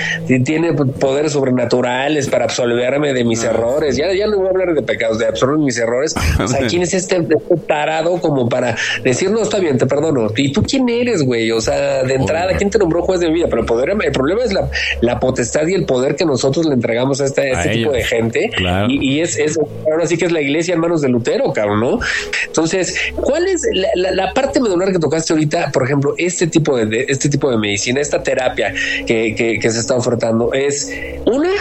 tiene 0.44 0.72
poderes 0.72 1.32
sobrenaturales 1.32 2.28
para 2.28 2.44
absolverme 2.44 3.12
de 3.12 3.24
mis 3.24 3.42
ah, 3.42 3.48
errores. 3.48 3.96
Ya, 3.96 4.14
ya 4.14 4.28
no 4.28 4.36
voy 4.36 4.46
a 4.46 4.50
hablar 4.50 4.72
de 4.72 4.82
pecados, 4.82 5.18
de 5.18 5.26
absorber 5.26 5.58
mis 5.58 5.76
errores. 5.78 6.14
O 6.38 6.46
sea, 6.46 6.64
¿quién 6.68 6.82
es 6.82 6.94
este, 6.94 7.16
este, 7.16 7.36
tarado 7.66 8.20
como 8.20 8.48
para 8.48 8.76
decir, 9.02 9.30
no, 9.30 9.42
está 9.42 9.58
bien, 9.58 9.78
te 9.78 9.86
perdono? 9.86 10.28
¿Y 10.36 10.52
tú 10.52 10.62
quién 10.62 10.88
eres, 10.88 11.24
güey? 11.24 11.50
O 11.50 11.60
sea, 11.60 12.04
de 12.04 12.14
entrada, 12.14 12.56
¿quién 12.56 12.70
te 12.70 12.78
nombró 12.78 13.02
juez 13.02 13.18
de 13.18 13.28
mi 13.28 13.34
vida? 13.34 13.46
Pero 13.48 13.62
el, 13.62 13.66
poder, 13.66 13.96
el 14.00 14.12
problema 14.12 14.44
es 14.44 14.52
la, 14.52 14.70
la 15.00 15.18
potestad 15.18 15.66
y 15.66 15.74
el 15.74 15.86
poder 15.86 16.14
que 16.14 16.24
nosotros 16.24 16.66
le 16.66 16.74
entregamos 16.74 17.20
a 17.20 17.24
este, 17.24 17.50
este 17.50 17.70
tipo 17.70 17.90
de 17.90 18.04
gente. 18.04 18.50
Y, 18.88 19.14
y 19.14 19.20
es 19.22 19.55
ahora 19.90 20.06
sí 20.06 20.16
que 20.16 20.26
es 20.26 20.32
la 20.32 20.40
iglesia 20.40 20.74
en 20.74 20.80
manos 20.80 21.00
de 21.02 21.08
Lutero, 21.08 21.52
cabrón, 21.52 21.80
¿no? 21.80 22.00
Entonces, 22.46 22.96
¿cuál 23.14 23.46
es 23.46 23.62
la, 23.94 24.32
parte 24.34 24.60
medular 24.60 24.92
que 24.92 24.98
tocaste 24.98 25.32
ahorita? 25.32 25.70
Por 25.72 25.84
ejemplo, 25.84 26.14
este 26.18 26.46
tipo 26.46 26.76
de, 26.76 27.06
este 27.08 27.28
tipo 27.28 27.50
de 27.50 27.58
medicina, 27.58 28.00
esta 28.00 28.22
terapia 28.22 28.72
que, 29.06 29.58
que 29.60 29.70
se 29.70 29.80
está 29.80 29.94
ofertando 29.94 30.52
es 30.52 30.92
una 31.24 31.52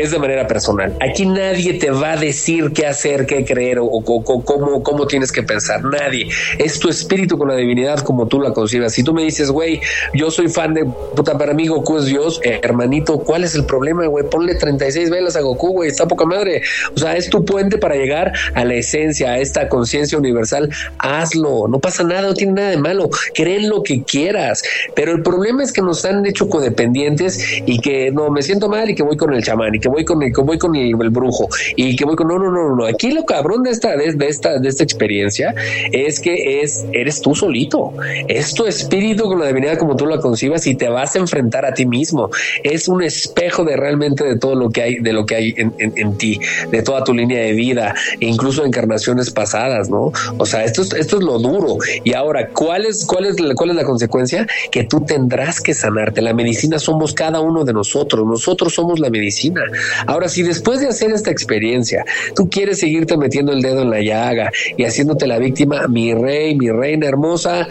es 0.00 0.10
de 0.10 0.18
manera 0.18 0.46
personal. 0.46 0.96
Aquí 1.00 1.26
nadie 1.26 1.74
te 1.74 1.90
va 1.90 2.12
a 2.12 2.16
decir 2.16 2.72
qué 2.72 2.86
hacer, 2.86 3.26
qué 3.26 3.44
creer 3.44 3.78
o, 3.80 4.02
cómo, 4.02 5.06
tienes 5.06 5.32
que 5.32 5.42
pensar. 5.42 5.84
Nadie. 5.84 6.28
Es 6.58 6.78
tu 6.78 6.88
espíritu 6.88 7.36
con 7.36 7.48
la 7.48 7.56
divinidad 7.56 8.00
como 8.00 8.26
tú 8.26 8.40
la 8.40 8.52
concibas. 8.52 8.92
Si 8.92 9.02
tú 9.02 9.12
me 9.12 9.22
dices, 9.22 9.50
güey, 9.50 9.80
yo 10.14 10.30
soy 10.30 10.48
fan 10.48 10.74
de 10.74 10.84
puta 10.84 11.36
para 11.36 11.52
mí 11.54 11.66
Goku 11.66 11.98
es 11.98 12.06
Dios, 12.06 12.40
eh, 12.44 12.60
hermanito, 12.62 13.18
¿cuál 13.18 13.44
es 13.44 13.54
el 13.54 13.64
problema, 13.64 14.06
güey? 14.06 14.24
Ponle 14.28 14.54
36 14.54 15.10
velas 15.10 15.36
a 15.36 15.40
Goku, 15.40 15.72
güey, 15.72 15.88
está 15.88 16.06
poca 16.06 16.24
madre. 16.24 16.62
O 16.94 16.98
sea, 16.98 17.16
es 17.16 17.28
tu 17.28 17.44
puente 17.44 17.78
para 17.78 17.96
llegar 17.96 18.32
a 18.54 18.64
la 18.64 18.74
esencia, 18.74 19.32
a 19.32 19.38
esta 19.38 19.68
conciencia 19.68 20.16
universal. 20.18 20.70
Hazlo, 20.98 21.68
no 21.68 21.78
pasa 21.78 22.04
nada, 22.04 22.22
no 22.22 22.34
tiene 22.34 22.54
nada 22.54 22.70
de 22.70 22.78
malo. 22.78 23.10
Creen 23.34 23.68
lo 23.68 23.82
que 23.82 24.02
quieras. 24.02 24.62
Pero 24.94 25.12
el 25.12 25.22
problema 25.22 25.62
es 25.62 25.72
que 25.72 25.82
nos 25.82 26.04
han 26.04 26.24
hecho 26.26 26.48
codependientes 26.48 27.62
y 27.66 27.80
que 27.80 28.10
no 28.10 28.30
me 28.30 28.42
siento 28.42 28.68
mal 28.68 28.88
y 28.88 28.94
que 28.94 29.02
voy 29.02 29.16
con 29.16 29.32
el 29.34 29.42
chamán 29.42 29.74
y 29.74 29.80
que 29.80 29.88
voy 29.90 30.04
con 30.04 30.22
el, 30.22 30.32
que 30.32 30.40
voy 30.40 30.58
con 30.58 30.74
el, 30.76 30.94
brujo 30.94 31.48
y 31.76 31.96
que 31.96 32.04
voy 32.04 32.16
con 32.16 32.28
no, 32.28 32.38
no, 32.38 32.50
no, 32.50 32.76
no. 32.76 32.86
Aquí 32.86 33.10
lo 33.10 33.24
cabrón 33.24 33.62
de 33.62 33.70
esta, 33.70 33.96
de, 33.96 34.14
esta, 34.26 34.58
de 34.58 34.68
esta 34.68 34.84
experiencia 34.84 35.54
es 35.92 36.20
que 36.20 36.62
es, 36.62 36.84
eres 36.92 37.20
tú 37.20 37.34
solito. 37.34 37.92
Es 38.28 38.54
tu 38.54 38.66
espíritu 38.66 39.24
con 39.24 39.40
la 39.40 39.46
divinidad 39.46 39.78
como 39.78 39.96
tú 39.96 40.06
la 40.06 40.20
concibas 40.20 40.66
y 40.66 40.74
te 40.74 40.88
vas 40.88 41.16
a 41.16 41.18
enfrentar 41.18 41.64
a 41.64 41.74
ti 41.74 41.86
mismo. 41.86 42.30
Es 42.62 42.88
un 42.88 43.02
espejo 43.02 43.64
de 43.64 43.76
realmente 43.76 44.24
de 44.24 44.36
todo 44.36 44.54
lo 44.54 44.70
que 44.70 44.82
hay, 44.82 44.98
de 45.00 45.12
lo 45.12 45.26
que 45.26 45.34
hay 45.34 45.54
en, 45.56 46.18
ti, 46.18 46.40
de 46.70 46.82
toda 46.82 47.04
tu 47.04 47.14
línea 47.14 47.40
de 47.40 47.52
vida, 47.52 47.94
incluso 48.20 48.64
encarnaciones 48.64 49.30
pasadas, 49.30 49.88
¿no? 49.88 50.12
O 50.38 50.46
sea, 50.46 50.64
esto 50.64 50.82
es, 50.82 50.92
esto 50.94 51.16
es 51.18 51.22
lo 51.22 51.38
duro. 51.38 51.78
Y 52.04 52.14
ahora, 52.14 52.48
¿cuál 52.48 52.86
es, 52.86 53.04
cuál 53.04 53.26
es, 53.26 53.36
cuál 53.54 53.70
es 53.70 53.76
la 53.76 53.84
consecuencia? 53.84 54.46
Que 54.70 54.84
tú 54.84 55.00
tendrás 55.00 55.60
que 55.60 55.74
sanarte. 55.74 56.22
La 56.22 56.34
medicina 56.34 56.78
somos 56.78 57.14
cada 57.14 57.40
uno 57.40 57.64
de 57.64 57.72
nosotros. 57.72 58.26
Nosotros 58.26 58.74
somos 58.74 59.00
la 59.00 59.10
medicina. 59.10 59.62
Ahora, 60.06 60.28
si 60.28 60.42
después 60.42 60.80
de 60.80 60.88
hacer 60.88 61.10
esta 61.12 61.30
experiencia, 61.30 62.04
tú 62.34 62.48
quieres 62.48 62.78
seguirte 62.78 63.16
metiendo 63.16 63.52
el 63.52 63.62
dedo 63.62 63.82
en 63.82 63.90
la 63.90 64.00
llaga 64.00 64.50
y 64.76 64.84
haciéndote 64.84 65.26
la 65.26 65.38
víctima, 65.38 65.86
mi 65.88 66.14
rey, 66.14 66.54
mi 66.56 66.70
reina 66.70 67.06
hermosa, 67.08 67.68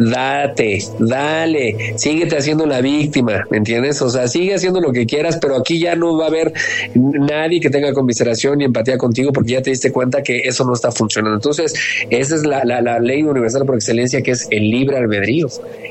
date, 0.00 0.78
dale, 0.98 1.94
síguete 1.96 2.38
haciendo 2.38 2.64
la 2.64 2.80
víctima, 2.80 3.46
¿me 3.50 3.58
entiendes? 3.58 4.00
O 4.00 4.08
sea, 4.08 4.28
sigue 4.28 4.54
haciendo 4.54 4.80
lo 4.80 4.92
que 4.92 5.04
quieras, 5.04 5.38
pero 5.40 5.56
aquí 5.56 5.78
ya 5.78 5.94
no 5.94 6.16
va 6.16 6.24
a 6.24 6.28
haber 6.28 6.54
nadie 6.94 7.60
que 7.60 7.68
tenga 7.68 7.92
conmiseración 7.92 8.58
ni 8.58 8.64
empatía 8.64 8.96
contigo 8.96 9.30
porque 9.32 9.52
ya 9.52 9.62
te 9.62 9.70
diste 9.70 9.92
cuenta 9.92 10.22
que 10.22 10.38
eso 10.38 10.64
no 10.64 10.72
está 10.72 10.90
funcionando. 10.90 11.36
Entonces, 11.36 11.74
esa 12.08 12.34
es 12.34 12.46
la, 12.46 12.64
ley 13.00 13.22
universal 13.22 13.66
por 13.66 13.74
excelencia 13.74 14.22
que 14.22 14.30
es 14.30 14.48
el 14.50 14.70
libre 14.70 14.96
albedrío. 14.96 15.48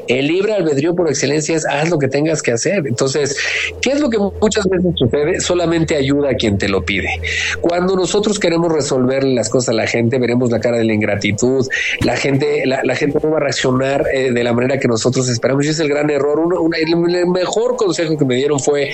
El 0.08 0.28
libre 0.28 0.54
albedrío 0.54 0.96
por 0.96 1.08
excelencia 1.08 1.56
es 1.56 1.68
haz 1.68 1.90
lo 1.90 2.00
que 2.00 2.08
tengas 2.08 2.42
que 2.42 2.52
hacer. 2.52 2.88
Entonces, 2.88 3.38
¿qué 3.80 3.92
es 3.92 4.00
lo 4.00 4.10
que 4.10 4.18
muchas 4.18 4.68
veces 4.68 4.92
sucede? 4.96 5.40
Solamente 5.40 5.96
ayuda 5.96 6.32
a 6.32 6.34
quien 6.34 6.58
te 6.58 6.68
lo 6.68 6.84
pide. 6.84 7.22
Cuando 7.62 7.96
nosotros 7.96 8.40
queremos 8.40 8.72
resolver 8.72 9.24
las 9.24 9.50
cosas 9.50 9.70
a 9.70 9.74
la 9.74 9.86
gente, 9.86 10.18
veremos 10.18 10.50
la 10.50 10.60
cara 10.60 10.78
de 10.78 10.86
la 10.86 10.94
ingratitud, 10.94 11.68
la 12.02 12.18
gente, 12.18 12.66
la 12.66 12.96
gente 12.96 13.20
no 13.22 13.30
va 13.30 13.38
a 13.38 13.42
reaccionar 13.42 13.99
eh, 14.14 14.32
de 14.32 14.44
la 14.44 14.54
manera 14.54 14.80
que 14.80 14.88
nosotros 14.88 15.28
esperamos. 15.30 15.66
Y 15.66 15.70
es 15.70 15.80
el 15.80 15.90
gran 15.90 16.10
error. 16.10 16.40
el 16.76 17.28
mejor 17.28 17.76
consejo 17.76 18.18
que 18.18 18.26
me 18.26 18.36
dieron 18.36 18.60
fue 18.60 18.92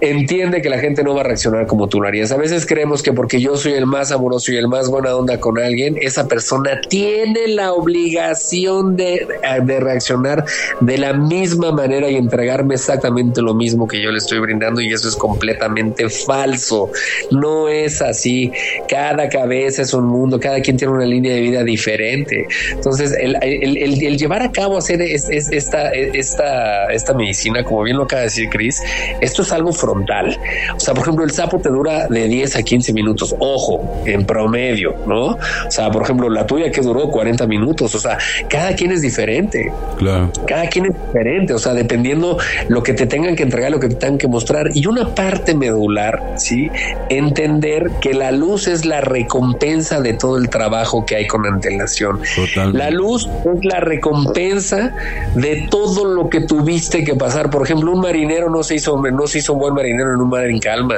entiende 0.00 0.62
que 0.62 0.70
la 0.70 0.78
gente 0.78 1.02
no 1.02 1.14
va 1.14 1.22
a 1.22 1.24
reaccionar 1.24 1.66
como 1.66 1.88
tú 1.88 2.00
lo 2.00 2.08
harías. 2.08 2.32
A 2.32 2.36
veces 2.36 2.66
creemos 2.66 3.02
que 3.02 3.12
porque 3.12 3.40
yo 3.40 3.56
soy 3.56 3.72
el 3.72 3.86
más 3.86 4.12
amoroso 4.12 4.52
y 4.52 4.56
el 4.56 4.68
más 4.68 4.88
buena 4.88 5.14
onda 5.14 5.38
con 5.40 5.58
alguien, 5.58 5.96
esa 6.00 6.28
persona 6.28 6.80
tiene 6.88 7.48
la 7.48 7.72
obligación 7.72 8.96
de, 8.96 9.26
de, 9.64 9.80
reaccionar 9.80 10.44
de 10.80 10.98
la 10.98 11.12
misma 11.12 11.72
manera 11.72 12.08
y 12.08 12.16
entregarme 12.16 12.74
exactamente 12.74 13.42
lo 13.42 13.54
mismo 13.54 13.86
que 13.86 14.00
yo 14.00 14.10
le 14.10 14.18
estoy 14.18 14.38
brindando 14.38 14.80
y 14.80 14.92
eso 14.92 15.08
es 15.08 15.16
completamente 15.16 16.08
falso. 16.08 16.90
No 17.30 17.68
es 17.68 18.00
así. 18.02 18.52
Cada 18.88 19.28
cabeza 19.28 19.82
es 19.82 19.94
un 19.94 20.06
mundo, 20.06 20.38
cada 20.38 20.60
quien 20.60 20.76
tiene 20.76 20.94
una 20.94 21.06
línea 21.06 21.34
de 21.34 21.40
vida 21.40 21.64
diferente. 21.64 22.46
Entonces, 22.72 23.12
el, 23.18 23.36
el, 23.42 24.18
llevar 24.18 24.42
a 24.42 24.50
cabo 24.52 24.76
hacer 24.78 25.00
es, 25.02 25.28
esta, 25.28 25.90
esta, 25.92 26.92
esta 26.92 27.14
medicina, 27.14 27.64
como 27.64 27.82
bien 27.82 27.96
lo 27.96 28.04
acaba 28.04 28.20
de 28.20 28.26
decir 28.26 28.48
Chris, 28.50 28.80
esto 29.20 29.42
es 29.42 29.52
algo 29.52 29.72
frontal. 29.88 30.38
O 30.76 30.80
sea, 30.80 30.94
por 30.94 31.04
ejemplo, 31.04 31.24
el 31.24 31.30
sapo 31.30 31.58
te 31.58 31.70
dura 31.70 32.06
de 32.08 32.28
10 32.28 32.56
a 32.56 32.62
15 32.62 32.92
minutos. 32.92 33.34
Ojo, 33.38 34.02
en 34.04 34.24
promedio, 34.26 34.94
¿no? 35.06 35.26
O 35.26 35.70
sea, 35.70 35.90
por 35.90 36.02
ejemplo, 36.02 36.28
la 36.28 36.46
tuya 36.46 36.70
que 36.70 36.82
duró 36.82 37.10
40 37.10 37.46
minutos. 37.46 37.94
O 37.94 37.98
sea, 37.98 38.18
cada 38.48 38.74
quien 38.74 38.92
es 38.92 39.00
diferente. 39.00 39.72
Claro. 39.96 40.30
Cada 40.46 40.66
quien 40.68 40.86
es 40.86 40.92
diferente. 41.06 41.54
O 41.54 41.58
sea, 41.58 41.72
dependiendo 41.72 42.38
lo 42.68 42.82
que 42.82 42.92
te 42.92 43.06
tengan 43.06 43.34
que 43.34 43.44
entregar, 43.44 43.70
lo 43.70 43.80
que 43.80 43.88
te 43.88 43.94
tengan 43.94 44.18
que 44.18 44.28
mostrar. 44.28 44.70
Y 44.74 44.86
una 44.86 45.14
parte 45.14 45.54
medular, 45.54 46.34
¿sí? 46.36 46.70
Entender 47.08 47.90
que 48.00 48.12
la 48.12 48.30
luz 48.32 48.68
es 48.68 48.84
la 48.84 49.00
recompensa 49.00 50.00
de 50.00 50.12
todo 50.12 50.36
el 50.36 50.50
trabajo 50.50 51.06
que 51.06 51.16
hay 51.16 51.26
con 51.26 51.46
antelación. 51.46 52.20
Totalmente. 52.36 52.78
La 52.78 52.90
luz 52.90 53.26
es 53.26 53.64
la 53.64 53.80
recompensa 53.80 54.94
de 55.34 55.66
todo 55.70 56.04
lo 56.04 56.28
que 56.28 56.42
tuviste 56.42 57.04
que 57.04 57.14
pasar. 57.14 57.50
Por 57.50 57.62
ejemplo, 57.62 57.90
un 57.92 58.00
marinero 58.00 58.50
no 58.50 58.62
se 58.62 58.74
hizo, 58.74 58.98
no 58.98 59.26
se 59.26 59.38
hizo 59.38 59.54
buen 59.54 59.77
marinero 59.78 60.14
en 60.14 60.20
un 60.20 60.28
mar 60.28 60.46
en 60.46 60.58
calma. 60.58 60.96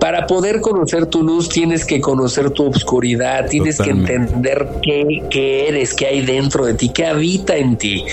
Para 0.00 0.26
poder 0.26 0.60
conocer 0.60 1.06
tu 1.06 1.22
luz 1.22 1.48
tienes 1.48 1.84
que 1.84 2.00
conocer 2.00 2.50
tu 2.50 2.66
oscuridad, 2.66 3.48
tienes 3.48 3.78
que 3.78 3.90
entender 3.90 4.68
qué, 4.82 5.68
eres, 5.68 5.94
qué 5.94 6.06
hay 6.06 6.26
dentro 6.26 6.66
de 6.66 6.74
ti, 6.74 6.88
qué 6.90 7.06
habita 7.06 7.56
en 7.56 7.76
ti, 7.76 8.04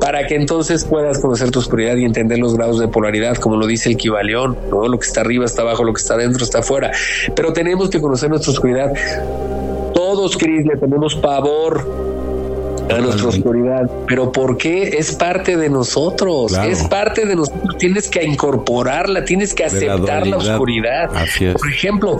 para 0.00 0.26
que 0.26 0.34
entonces 0.34 0.84
puedas 0.84 1.18
conocer 1.18 1.50
tu 1.50 1.58
oscuridad 1.58 1.96
y 1.96 2.04
entender 2.04 2.38
los 2.38 2.54
grados 2.56 2.78
de 2.78 2.88
polaridad, 2.88 3.36
como 3.36 3.56
lo 3.56 3.66
dice 3.66 3.88
el 3.88 3.96
Kibaleón, 3.96 4.56
¿no? 4.70 4.88
Lo 4.88 4.98
que 4.98 5.06
está 5.06 5.22
arriba 5.22 5.44
está 5.44 5.62
abajo, 5.62 5.84
lo 5.84 5.92
que 5.92 6.00
está 6.00 6.16
dentro 6.16 6.44
está 6.44 6.58
afuera. 6.58 6.92
Pero 7.34 7.52
tenemos 7.52 7.88
que 7.90 8.00
conocer 8.00 8.28
nuestra 8.28 8.52
oscuridad. 8.52 8.92
Todos, 9.94 10.36
Cris, 10.36 10.66
le 10.66 10.76
tenemos 10.76 11.14
pavor 11.16 12.13
a 12.90 12.98
nuestra 12.98 13.28
oscuridad. 13.28 13.90
Pero 14.06 14.32
¿por 14.32 14.56
qué? 14.56 14.96
Es 14.98 15.14
parte 15.14 15.56
de 15.56 15.68
nosotros, 15.68 16.52
es 16.66 16.84
parte 16.84 17.26
de 17.26 17.36
nosotros. 17.36 17.76
Tienes 17.78 18.08
que 18.08 18.24
incorporarla, 18.24 19.24
tienes 19.24 19.54
que 19.54 19.64
aceptar 19.64 20.26
la, 20.26 20.36
oscuridad. 20.36 21.10
Por 21.10 21.70
ejemplo, 21.70 22.18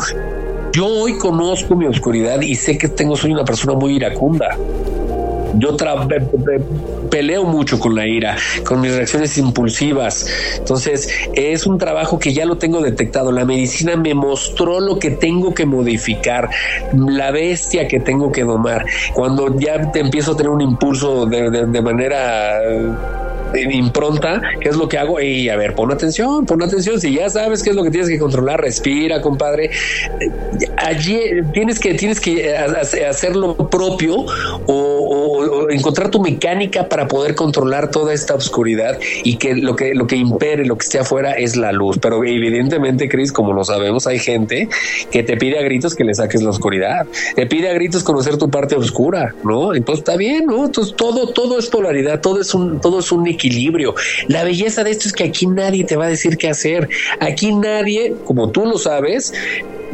yo 0.72 0.86
hoy 0.86 1.18
conozco 1.18 1.76
mi 1.76 1.86
oscuridad 1.86 2.40
y 2.40 2.54
sé 2.56 2.78
que 2.78 2.88
tengo, 2.88 3.16
soy 3.16 3.32
una 3.32 3.44
persona 3.44 3.74
muy 3.74 3.96
iracunda. 3.96 4.56
Yo 5.58 5.76
peleo 7.10 7.44
mucho 7.44 7.78
con 7.78 7.94
la 7.94 8.06
ira, 8.06 8.36
con 8.64 8.80
mis 8.80 8.94
reacciones 8.94 9.36
impulsivas. 9.38 10.26
Entonces, 10.58 11.08
es 11.34 11.66
un 11.66 11.78
trabajo 11.78 12.18
que 12.18 12.32
ya 12.32 12.44
lo 12.44 12.56
tengo 12.56 12.80
detectado. 12.80 13.32
La 13.32 13.44
medicina 13.44 13.96
me 13.96 14.14
mostró 14.14 14.80
lo 14.80 14.98
que 14.98 15.10
tengo 15.10 15.54
que 15.54 15.66
modificar, 15.66 16.50
la 16.94 17.30
bestia 17.30 17.88
que 17.88 18.00
tengo 18.00 18.32
que 18.32 18.44
domar. 18.44 18.84
Cuando 19.12 19.58
ya 19.58 19.92
te 19.92 20.00
empiezo 20.00 20.32
a 20.32 20.36
tener 20.36 20.50
un 20.50 20.60
impulso 20.60 21.26
de, 21.26 21.66
de 21.66 21.82
manera 21.82 23.23
impronta, 23.54 24.42
¿qué 24.60 24.68
es 24.68 24.76
lo 24.76 24.88
que 24.88 24.98
hago? 24.98 25.20
Y 25.20 25.48
a 25.48 25.56
ver, 25.56 25.74
pon 25.74 25.92
atención, 25.92 26.46
pon 26.46 26.62
atención. 26.62 27.00
Si 27.00 27.14
ya 27.14 27.28
sabes 27.28 27.62
qué 27.62 27.70
es 27.70 27.76
lo 27.76 27.82
que 27.82 27.90
tienes 27.90 28.08
que 28.08 28.18
controlar, 28.18 28.60
respira, 28.60 29.20
compadre. 29.20 29.70
Allí 30.76 31.18
tienes 31.52 31.78
que, 31.78 31.94
tienes 31.94 32.20
que 32.20 32.56
hacer 33.08 33.36
lo 33.36 33.56
propio 33.70 34.26
o, 34.66 35.68
encontrar 35.70 36.10
tu 36.10 36.20
mecánica 36.20 36.88
para 36.88 37.08
poder 37.08 37.34
controlar 37.34 37.90
toda 37.90 38.12
esta 38.12 38.34
oscuridad 38.34 38.98
y 39.22 39.36
que 39.36 39.54
lo 39.54 39.76
que, 39.76 39.94
lo 39.94 40.06
que 40.06 40.16
impere, 40.16 40.64
lo 40.64 40.76
que 40.76 40.84
esté 40.84 40.98
afuera 40.98 41.32
es 41.32 41.56
la 41.56 41.72
luz. 41.72 41.98
Pero 42.00 42.22
evidentemente, 42.24 43.08
Chris, 43.08 43.32
como 43.32 43.52
lo 43.52 43.64
sabemos, 43.64 44.06
hay 44.06 44.18
gente 44.18 44.68
que 45.10 45.22
te 45.22 45.36
pide 45.36 45.58
a 45.58 45.62
gritos 45.62 45.94
que 45.94 46.04
le 46.04 46.14
saques 46.14 46.42
la 46.42 46.50
oscuridad. 46.50 47.06
Te 47.34 47.46
pide 47.46 47.70
a 47.70 47.74
gritos 47.74 48.02
conocer 48.02 48.36
tu 48.36 48.50
parte 48.50 48.76
oscura, 48.76 49.34
¿no? 49.44 49.74
Entonces 49.74 50.00
está 50.00 50.16
bien, 50.16 50.46
¿no? 50.46 50.66
Entonces 50.66 50.94
todo, 50.96 51.28
todo 51.28 51.58
es 51.58 51.66
polaridad, 51.68 52.20
todo 52.20 52.40
es 52.40 52.54
un, 52.54 52.80
todo 52.80 53.00
es 53.00 53.10
un. 53.12 53.24
La 54.28 54.44
belleza 54.44 54.84
de 54.84 54.90
esto 54.90 55.08
es 55.08 55.12
que 55.12 55.24
aquí 55.24 55.46
nadie 55.46 55.84
te 55.84 55.96
va 55.96 56.06
a 56.06 56.08
decir 56.08 56.36
qué 56.36 56.48
hacer. 56.48 56.88
Aquí 57.20 57.54
nadie, 57.54 58.14
como 58.24 58.50
tú 58.50 58.64
lo 58.64 58.78
sabes, 58.78 59.32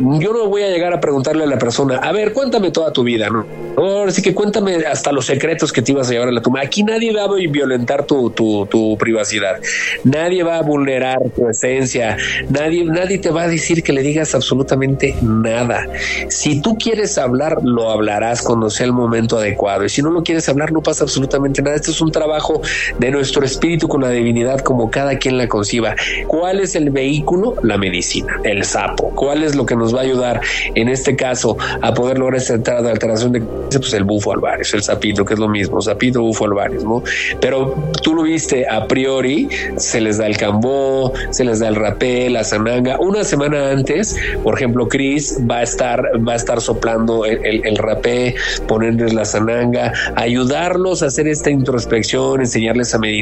yo 0.01 0.33
no 0.33 0.49
voy 0.49 0.63
a 0.63 0.69
llegar 0.69 0.93
a 0.93 1.01
preguntarle 1.01 1.45
a 1.45 1.47
la 1.47 1.59
persona, 1.59 1.97
a 1.97 2.13
ver, 2.13 2.33
cuéntame 2.33 2.71
toda 2.71 2.93
tu 2.93 3.03
vida, 3.03 3.29
¿no? 3.29 3.47
Ahora 3.77 4.11
sí 4.11 4.23
que 4.23 4.35
cuéntame 4.35 4.77
hasta 4.87 5.13
los 5.13 5.27
secretos 5.27 5.73
que 5.73 5.83
te 5.83 5.93
ibas 5.93 6.09
a 6.09 6.13
llevar 6.13 6.29
a 6.29 6.33
la 6.33 6.43
tumba. 6.43 6.61
Aquí 6.61 6.83
nadie 6.83 7.13
va 7.13 7.25
a 7.25 7.29
violentar 7.35 8.05
tu, 8.05 8.31
tu, 8.31 8.67
tu, 8.67 8.97
privacidad. 8.99 9.59
Nadie 10.05 10.43
va 10.43 10.59
a 10.59 10.63
vulnerar 10.63 11.19
tu 11.35 11.49
esencia. 11.49 12.17
Nadie, 12.49 12.85
nadie 12.85 13.19
te 13.19 13.31
va 13.31 13.43
a 13.43 13.49
decir 13.49 13.83
que 13.83 13.93
le 13.93 14.03
digas 14.03 14.35
absolutamente 14.35 15.15
nada. 15.23 15.87
Si 16.29 16.61
tú 16.61 16.77
quieres 16.77 17.17
hablar, 17.19 17.59
lo 17.63 17.91
hablarás 17.91 18.43
cuando 18.43 18.71
sea 18.71 18.87
el 18.87 18.93
momento 18.93 19.39
adecuado. 19.39 19.85
Y 19.85 19.89
si 19.89 20.03
no 20.03 20.11
lo 20.11 20.23
quieres 20.23 20.49
hablar, 20.49 20.73
no 20.73 20.83
pasa 20.83 21.05
absolutamente 21.05 21.63
nada. 21.63 21.77
Este 21.77 21.91
es 21.91 22.01
un 22.01 22.11
trabajo 22.11 22.61
de 22.99 23.11
nuestro 23.11 23.40
espíritu 23.45 23.89
con 23.89 24.03
la 24.03 24.11
divinidad 24.11 24.61
como 24.61 24.91
cada 24.91 25.19
quien 25.19 25.39
la 25.39 25.49
conciba. 25.49 25.95
¿Cuál 26.27 26.61
es 26.61 26.75
el 26.75 26.91
vehículo? 26.91 27.57
La 27.63 27.79
medicina, 27.79 28.41
el 28.45 28.65
sapo. 28.65 29.11
¿Cuál 29.15 29.43
es 29.43 29.55
lo 29.55 29.67
que 29.67 29.77
nos 29.77 29.95
va 29.95 30.01
a 30.01 30.03
ayudar 30.03 30.41
en 30.75 30.89
este 30.89 31.17
caso 31.17 31.57
a 31.81 31.95
poder 31.95 32.19
lograr 32.19 32.41
esta 32.41 32.55
alteración 32.79 33.33
de 33.33 33.43
pues 33.79 33.93
el 33.95 34.05
bufo 34.05 34.33
alvarez, 34.33 34.75
el 34.75 34.83
sapito, 34.83 35.25
que 35.25 35.35
es 35.35 35.41
lo 35.41 35.49
mismo, 35.49 35.81
sapito, 35.81 36.23
bufo 36.23 36.45
alvarez, 36.45 36.85
¿no? 36.85 37.03
Pero 37.41 37.75
tú 38.03 38.15
lo 38.15 38.23
viste 38.23 38.69
a 38.69 38.87
priori, 38.87 39.49
se 39.77 40.01
les 40.01 40.19
da 40.19 40.27
el 40.27 40.37
cambó, 40.37 41.13
se 41.31 41.45
les 41.45 41.61
da 41.61 41.69
el 41.69 41.77
rapé, 41.77 42.29
la 42.31 42.45
zananga. 42.45 42.99
Una 42.99 43.25
semana 43.25 43.71
antes, 43.71 44.17
por 44.43 44.55
ejemplo, 44.57 44.89
Chris 44.89 45.39
va 45.49 45.59
a 45.59 45.63
estar, 45.63 46.03
va 46.27 46.33
a 46.33 46.37
estar 46.37 46.61
soplando 46.61 47.25
el, 47.25 47.65
el, 47.65 47.77
rapé, 47.77 48.35
ponerles 48.67 49.15
la 49.15 49.25
zananga, 49.25 49.93
ayudarlos 50.17 51.03
a 51.03 51.07
hacer 51.07 51.29
esta 51.29 51.51
introspección, 51.51 52.41
enseñarles 52.41 52.95
a 52.95 52.99
meditar 52.99 53.20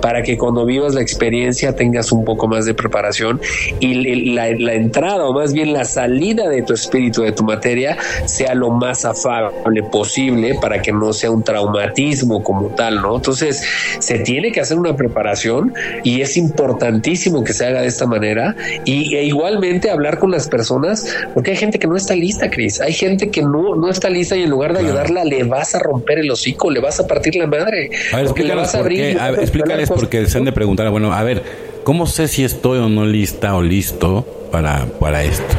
para 0.00 0.22
que 0.22 0.36
cuando 0.36 0.64
vivas 0.64 0.94
la 0.94 1.02
experiencia 1.02 1.74
tengas 1.74 2.12
un 2.12 2.24
poco 2.24 2.46
más 2.48 2.66
de 2.66 2.74
preparación 2.74 3.40
y 3.80 3.94
la, 4.34 4.50
la 4.58 4.74
entrada 4.74 5.26
o 5.26 5.32
más 5.32 5.52
bien 5.52 5.72
la 5.72 5.84
salida 5.84 6.48
de 6.48 6.62
tu 6.62 6.74
espíritu, 6.74 7.22
de 7.22 7.32
tu 7.32 7.44
materia, 7.44 7.96
sea 8.26 8.54
lo 8.54 8.70
más 8.70 9.04
afable 9.04 9.82
posible 9.90 10.56
para 10.60 10.82
que 10.82 10.92
no 10.92 11.12
sea 11.12 11.30
un 11.30 11.42
traumatismo 11.42 12.42
como 12.42 12.68
tal, 12.68 13.02
¿no? 13.02 13.16
Entonces, 13.16 13.62
se 13.98 14.18
tiene 14.20 14.52
que 14.52 14.60
hacer 14.60 14.78
una 14.78 14.96
preparación 14.96 15.72
y 16.04 16.20
es 16.20 16.36
importantísimo 16.36 17.44
que 17.44 17.52
se 17.52 17.66
haga 17.66 17.80
de 17.82 17.88
esta 17.88 18.06
manera 18.06 18.54
y 18.84 19.14
e 19.14 19.24
igualmente 19.24 19.90
hablar 19.90 20.18
con 20.18 20.30
las 20.30 20.48
personas, 20.48 21.06
porque 21.34 21.52
hay 21.52 21.56
gente 21.56 21.78
que 21.78 21.86
no 21.86 21.96
está 21.96 22.14
lista, 22.14 22.50
Cris, 22.50 22.80
hay 22.80 22.92
gente 22.92 23.30
que 23.30 23.42
no, 23.42 23.74
no 23.74 23.88
está 23.88 24.08
lista 24.08 24.36
y 24.36 24.42
en 24.42 24.50
lugar 24.50 24.72
de 24.72 24.80
ayudarla 24.80 25.24
le 25.24 25.44
vas 25.44 25.74
a 25.74 25.78
romper 25.78 26.18
el 26.18 26.30
hocico, 26.30 26.70
le 26.70 26.80
vas 26.80 27.00
a 27.00 27.06
partir 27.06 27.36
la 27.36 27.46
madre. 27.46 27.90
A 28.12 28.22
ver, 28.22 28.38
le 28.38 28.54
vas 28.54 28.74
a 28.74 28.78
abrir. 28.78 29.15
Explícales 29.38 29.90
porque 29.90 30.26
se 30.26 30.38
han 30.38 30.44
de 30.44 30.52
preguntar, 30.52 30.90
bueno, 30.90 31.12
a 31.12 31.22
ver, 31.22 31.42
¿cómo 31.84 32.06
sé 32.06 32.28
si 32.28 32.44
estoy 32.44 32.78
o 32.78 32.88
no 32.88 33.04
lista 33.04 33.54
o 33.56 33.62
listo 33.62 34.26
para, 34.50 34.86
para 34.98 35.22
esto? 35.24 35.54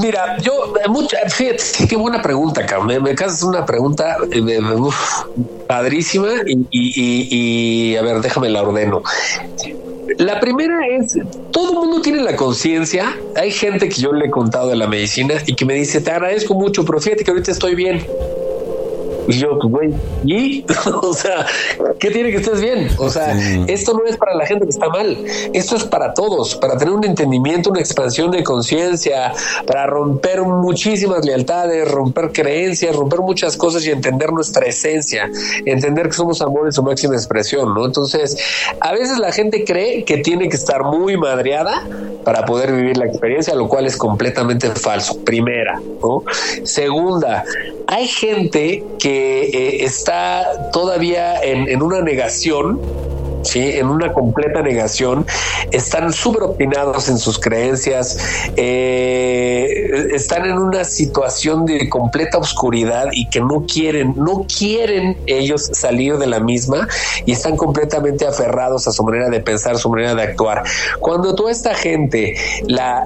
Mira, 0.00 0.36
yo, 0.42 0.74
eh, 0.84 0.88
mucha, 0.88 1.16
fíjate, 1.28 1.62
qué 1.88 1.96
buena 1.96 2.20
pregunta, 2.20 2.66
cabrón. 2.66 3.02
Me, 3.02 3.14
casas 3.14 3.42
una 3.42 3.64
pregunta 3.64 4.18
eh, 4.30 4.60
padrísima 5.66 6.28
y, 6.46 6.66
y, 6.70 7.96
a 7.96 8.02
ver, 8.02 8.20
déjame 8.20 8.50
la 8.50 8.62
ordeno. 8.62 9.02
La 10.18 10.40
primera 10.40 10.78
es, 10.86 11.16
todo 11.50 11.72
el 11.72 11.78
mundo 11.78 12.02
tiene 12.02 12.22
la 12.22 12.36
conciencia. 12.36 13.16
Hay 13.36 13.50
gente 13.50 13.88
que 13.88 14.00
yo 14.00 14.12
le 14.12 14.26
he 14.26 14.30
contado 14.30 14.68
de 14.68 14.76
la 14.76 14.86
medicina 14.86 15.34
y 15.46 15.54
que 15.54 15.64
me 15.64 15.74
dice, 15.74 16.00
te 16.00 16.10
agradezco 16.10 16.54
mucho, 16.54 16.84
pero 16.84 17.00
fíjate 17.00 17.24
que 17.24 17.30
ahorita 17.30 17.52
estoy 17.52 17.74
bien. 17.74 18.04
Y 19.26 19.32
yo, 19.32 19.58
güey, 19.62 19.92
¿y? 20.24 20.64
o 21.02 21.12
sea, 21.14 21.46
¿qué 21.98 22.10
tiene 22.10 22.30
que 22.30 22.38
estés 22.38 22.60
bien? 22.60 22.88
O 22.98 23.08
sea, 23.10 23.36
esto 23.66 23.94
no 23.94 24.04
es 24.06 24.16
para 24.16 24.34
la 24.34 24.46
gente 24.46 24.64
que 24.64 24.70
está 24.70 24.88
mal, 24.88 25.16
esto 25.52 25.76
es 25.76 25.84
para 25.84 26.14
todos, 26.14 26.54
para 26.56 26.76
tener 26.76 26.94
un 26.94 27.04
entendimiento, 27.04 27.70
una 27.70 27.80
expansión 27.80 28.30
de 28.30 28.42
conciencia, 28.42 29.32
para 29.66 29.86
romper 29.86 30.42
muchísimas 30.42 31.24
lealtades, 31.24 31.90
romper 31.90 32.32
creencias, 32.32 32.94
romper 32.94 33.20
muchas 33.20 33.56
cosas 33.56 33.84
y 33.86 33.90
entender 33.90 34.32
nuestra 34.32 34.66
esencia, 34.66 35.30
entender 35.64 36.08
que 36.08 36.14
somos 36.14 36.40
amor 36.42 36.66
en 36.66 36.72
su 36.72 36.82
máxima 36.82 37.14
expresión, 37.14 37.74
¿no? 37.74 37.86
Entonces, 37.86 38.36
a 38.80 38.92
veces 38.92 39.18
la 39.18 39.32
gente 39.32 39.64
cree 39.64 40.04
que 40.04 40.18
tiene 40.18 40.48
que 40.48 40.56
estar 40.56 40.82
muy 40.82 41.16
madreada 41.16 41.86
para 42.24 42.44
poder 42.44 42.72
vivir 42.72 42.96
la 42.96 43.06
experiencia, 43.06 43.54
lo 43.54 43.68
cual 43.68 43.86
es 43.86 43.96
completamente 43.96 44.70
falso. 44.70 45.18
Primera, 45.24 45.80
¿no? 46.02 46.24
Segunda, 46.64 47.44
hay 47.94 48.08
gente 48.08 48.84
que 48.98 49.44
eh, 49.44 49.84
está 49.84 50.72
todavía 50.72 51.40
en, 51.40 51.68
en 51.68 51.80
una 51.80 52.02
negación 52.02 52.80
en 53.54 53.86
una 53.86 54.12
completa 54.12 54.62
negación, 54.62 55.26
están 55.70 56.12
súper 56.12 56.42
opinados 56.42 57.08
en 57.08 57.18
sus 57.18 57.38
creencias, 57.38 58.18
eh, 58.56 60.08
están 60.12 60.46
en 60.46 60.58
una 60.58 60.84
situación 60.84 61.66
de 61.66 61.88
completa 61.88 62.38
oscuridad 62.38 63.08
y 63.12 63.28
que 63.28 63.40
no 63.40 63.64
quieren, 63.66 64.14
no 64.16 64.46
quieren 64.46 65.16
ellos 65.26 65.70
salir 65.72 66.18
de 66.18 66.26
la 66.26 66.40
misma 66.40 66.88
y 67.24 67.32
están 67.32 67.56
completamente 67.56 68.26
aferrados 68.26 68.86
a 68.88 68.92
su 68.92 69.04
manera 69.04 69.28
de 69.28 69.40
pensar, 69.40 69.78
su 69.78 69.90
manera 69.90 70.14
de 70.14 70.22
actuar. 70.22 70.64
Cuando 71.00 71.34
toda 71.34 71.50
esta 71.50 71.74
gente 71.74 72.34
la, 72.66 73.04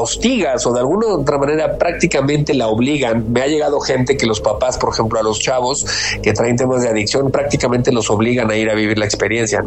hostigas 0.00 0.64
o 0.66 0.72
de 0.72 0.80
alguna 0.80 1.08
otra 1.08 1.38
manera 1.38 1.76
prácticamente 1.76 2.54
la 2.54 2.68
obligan, 2.68 3.32
me 3.32 3.42
ha 3.42 3.46
llegado 3.46 3.80
gente 3.80 4.16
que 4.16 4.26
los 4.26 4.40
papás, 4.40 4.78
por 4.78 4.92
ejemplo, 4.92 5.18
a 5.18 5.22
los 5.22 5.40
chavos 5.40 5.86
que 6.22 6.32
traen 6.32 6.56
temas 6.56 6.82
de 6.82 6.88
adicción, 6.88 7.30
prácticamente 7.30 7.92
los 7.92 8.10
obligan 8.10 8.50
a 8.50 8.56
ir 8.56 8.70
a 8.70 8.74
vivir 8.74 8.98
la 8.98 9.04
experiencia, 9.04 9.60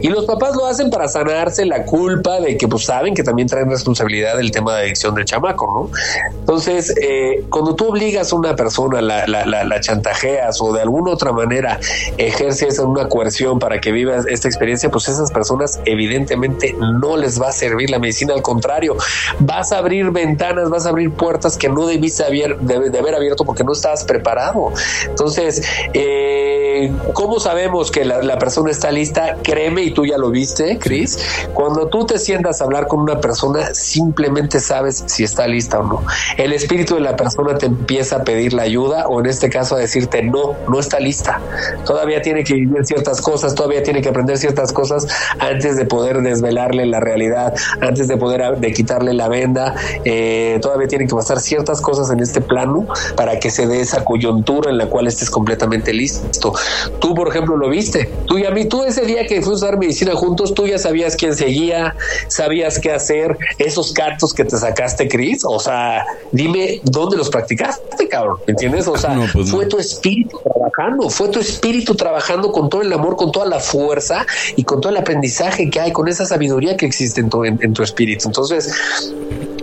y 0.00 0.08
los 0.08 0.24
papás 0.24 0.56
lo 0.56 0.66
hacen 0.66 0.90
para 0.90 1.08
sanarse 1.08 1.64
la 1.64 1.84
culpa 1.84 2.40
de 2.40 2.56
que 2.56 2.68
pues 2.68 2.84
saben 2.84 3.14
que 3.14 3.22
también 3.22 3.48
traen 3.48 3.70
responsabilidad 3.70 4.36
del 4.36 4.50
tema 4.50 4.74
de 4.76 4.82
adicción 4.82 5.14
del 5.14 5.24
chamaco, 5.24 5.90
¿no? 5.90 5.98
Entonces, 6.40 6.94
eh, 7.00 7.44
cuando 7.48 7.74
tú 7.74 7.88
obligas 7.88 8.32
a 8.32 8.36
una 8.36 8.56
persona, 8.56 9.00
la, 9.00 9.26
la, 9.26 9.44
la, 9.44 9.80
chantajeas 9.80 10.60
o 10.60 10.72
de 10.72 10.80
alguna 10.80 11.10
otra 11.12 11.32
manera 11.32 11.80
ejerces 12.18 12.78
una 12.78 13.08
coerción 13.08 13.58
para 13.58 13.80
que 13.80 13.92
viva 13.92 14.16
esta 14.28 14.48
experiencia, 14.48 14.90
pues 14.90 15.08
esas 15.08 15.30
personas 15.30 15.80
evidentemente 15.84 16.74
no 16.78 17.16
les 17.16 17.40
va 17.40 17.48
a 17.48 17.52
servir 17.52 17.90
la 17.90 17.98
medicina, 17.98 18.34
al 18.34 18.42
contrario, 18.42 18.96
vas 19.38 19.72
a 19.72 19.78
abrir 19.78 20.10
ventanas, 20.10 20.70
vas 20.70 20.86
a 20.86 20.90
abrir 20.90 21.12
puertas 21.12 21.56
que 21.56 21.68
no 21.68 21.86
debiste 21.86 22.24
haber, 22.24 22.58
de, 22.58 22.98
haber 22.98 23.14
abierto 23.14 23.44
porque 23.44 23.64
no 23.64 23.72
estabas 23.72 24.04
preparado. 24.04 24.72
Entonces, 25.08 25.62
eh, 25.94 26.92
¿cómo 27.14 27.40
sabemos 27.40 27.90
que 27.90 28.04
la, 28.04 28.38
persona 28.38 28.70
está 28.70 28.90
lista? 28.90 29.36
Créeme, 29.42 29.82
y 29.82 29.90
tú 29.92 30.06
ya 30.06 30.18
lo 30.18 30.30
viste, 30.30 30.78
Chris, 30.78 31.18
cuando 31.54 31.88
tú 31.88 32.06
te 32.06 32.18
sientas 32.18 32.60
a 32.60 32.64
hablar 32.64 32.86
con 32.86 33.00
una 33.00 33.20
persona, 33.20 33.74
simplemente 33.74 34.60
sabes 34.60 35.04
si 35.06 35.24
está 35.24 35.46
lista 35.46 35.80
o 35.80 35.82
no. 35.82 36.02
El 36.36 36.52
espíritu 36.52 36.94
de 36.94 37.00
la 37.00 37.16
persona 37.16 37.58
te 37.58 37.66
empieza 37.66 38.16
a 38.16 38.24
pedir 38.24 38.52
la 38.52 38.62
ayuda 38.62 39.06
o 39.08 39.20
en 39.20 39.26
este 39.26 39.50
caso 39.50 39.76
a 39.76 39.78
decirte 39.78 40.22
no, 40.22 40.54
no 40.68 40.78
está 40.78 41.00
lista. 41.00 41.40
Todavía 41.84 42.22
tiene 42.22 42.44
que 42.44 42.54
vivir 42.54 42.84
ciertas 42.84 43.20
cosas, 43.20 43.54
todavía 43.54 43.82
tiene 43.82 44.00
que 44.02 44.08
aprender 44.08 44.38
ciertas 44.38 44.72
cosas 44.72 45.06
antes 45.38 45.76
de 45.76 45.84
poder 45.84 46.22
desvelarle 46.22 46.86
la 46.86 47.00
realidad, 47.00 47.54
antes 47.80 48.08
de 48.08 48.16
poder 48.16 48.58
de 48.58 48.72
quitarle 48.72 49.14
la 49.14 49.28
venda. 49.28 49.74
Eh, 50.04 50.58
todavía 50.62 50.88
tiene 50.88 51.06
que 51.06 51.14
pasar 51.14 51.40
ciertas 51.40 51.80
cosas 51.80 52.10
en 52.10 52.20
este 52.20 52.40
plano 52.40 52.86
para 53.16 53.38
que 53.38 53.50
se 53.50 53.66
dé 53.66 53.80
esa 53.80 54.04
coyuntura 54.04 54.70
en 54.70 54.78
la 54.78 54.86
cual 54.86 55.06
estés 55.06 55.30
completamente 55.30 55.92
listo. 55.92 56.52
Tú, 57.00 57.14
por 57.14 57.28
ejemplo, 57.28 57.56
lo 57.56 57.68
viste. 57.68 58.10
Tú 58.26 58.38
y 58.38 58.46
a 58.46 58.50
mí, 58.50 58.64
tú 58.64 58.84
ese 58.84 59.02
día 59.02 59.26
que 59.26 59.31
fuimos 59.40 59.62
a 59.62 59.66
dar 59.66 59.78
medicina 59.78 60.12
juntos, 60.14 60.54
tú 60.54 60.66
ya 60.66 60.78
sabías 60.78 61.16
quién 61.16 61.34
seguía, 61.34 61.94
sabías 62.28 62.78
qué 62.78 62.92
hacer, 62.92 63.36
esos 63.58 63.92
cartos 63.92 64.34
que 64.34 64.44
te 64.44 64.56
sacaste, 64.56 65.08
Chris, 65.08 65.42
o 65.44 65.58
sea, 65.58 66.04
dime 66.32 66.80
dónde 66.84 67.16
los 67.16 67.30
practicaste, 67.30 68.08
cabrón, 68.08 68.38
¿me 68.46 68.52
entiendes? 68.52 68.86
O 68.88 68.96
sea, 68.96 69.16
pues 69.32 69.50
fue 69.50 69.66
tu 69.66 69.78
espíritu 69.78 70.38
trabajando, 70.42 71.08
fue 71.08 71.28
tu 71.28 71.38
espíritu 71.38 71.94
trabajando 71.94 72.52
con 72.52 72.68
todo 72.68 72.82
el 72.82 72.92
amor, 72.92 73.16
con 73.16 73.32
toda 73.32 73.46
la 73.46 73.60
fuerza 73.60 74.26
y 74.56 74.64
con 74.64 74.80
todo 74.80 74.90
el 74.90 74.98
aprendizaje 74.98 75.70
que 75.70 75.80
hay, 75.80 75.92
con 75.92 76.08
esa 76.08 76.26
sabiduría 76.26 76.76
que 76.76 76.86
existe 76.86 77.20
en 77.20 77.30
tu, 77.30 77.44
en, 77.44 77.72
tu 77.72 77.82
espíritu. 77.82 78.28
Entonces, 78.28 78.72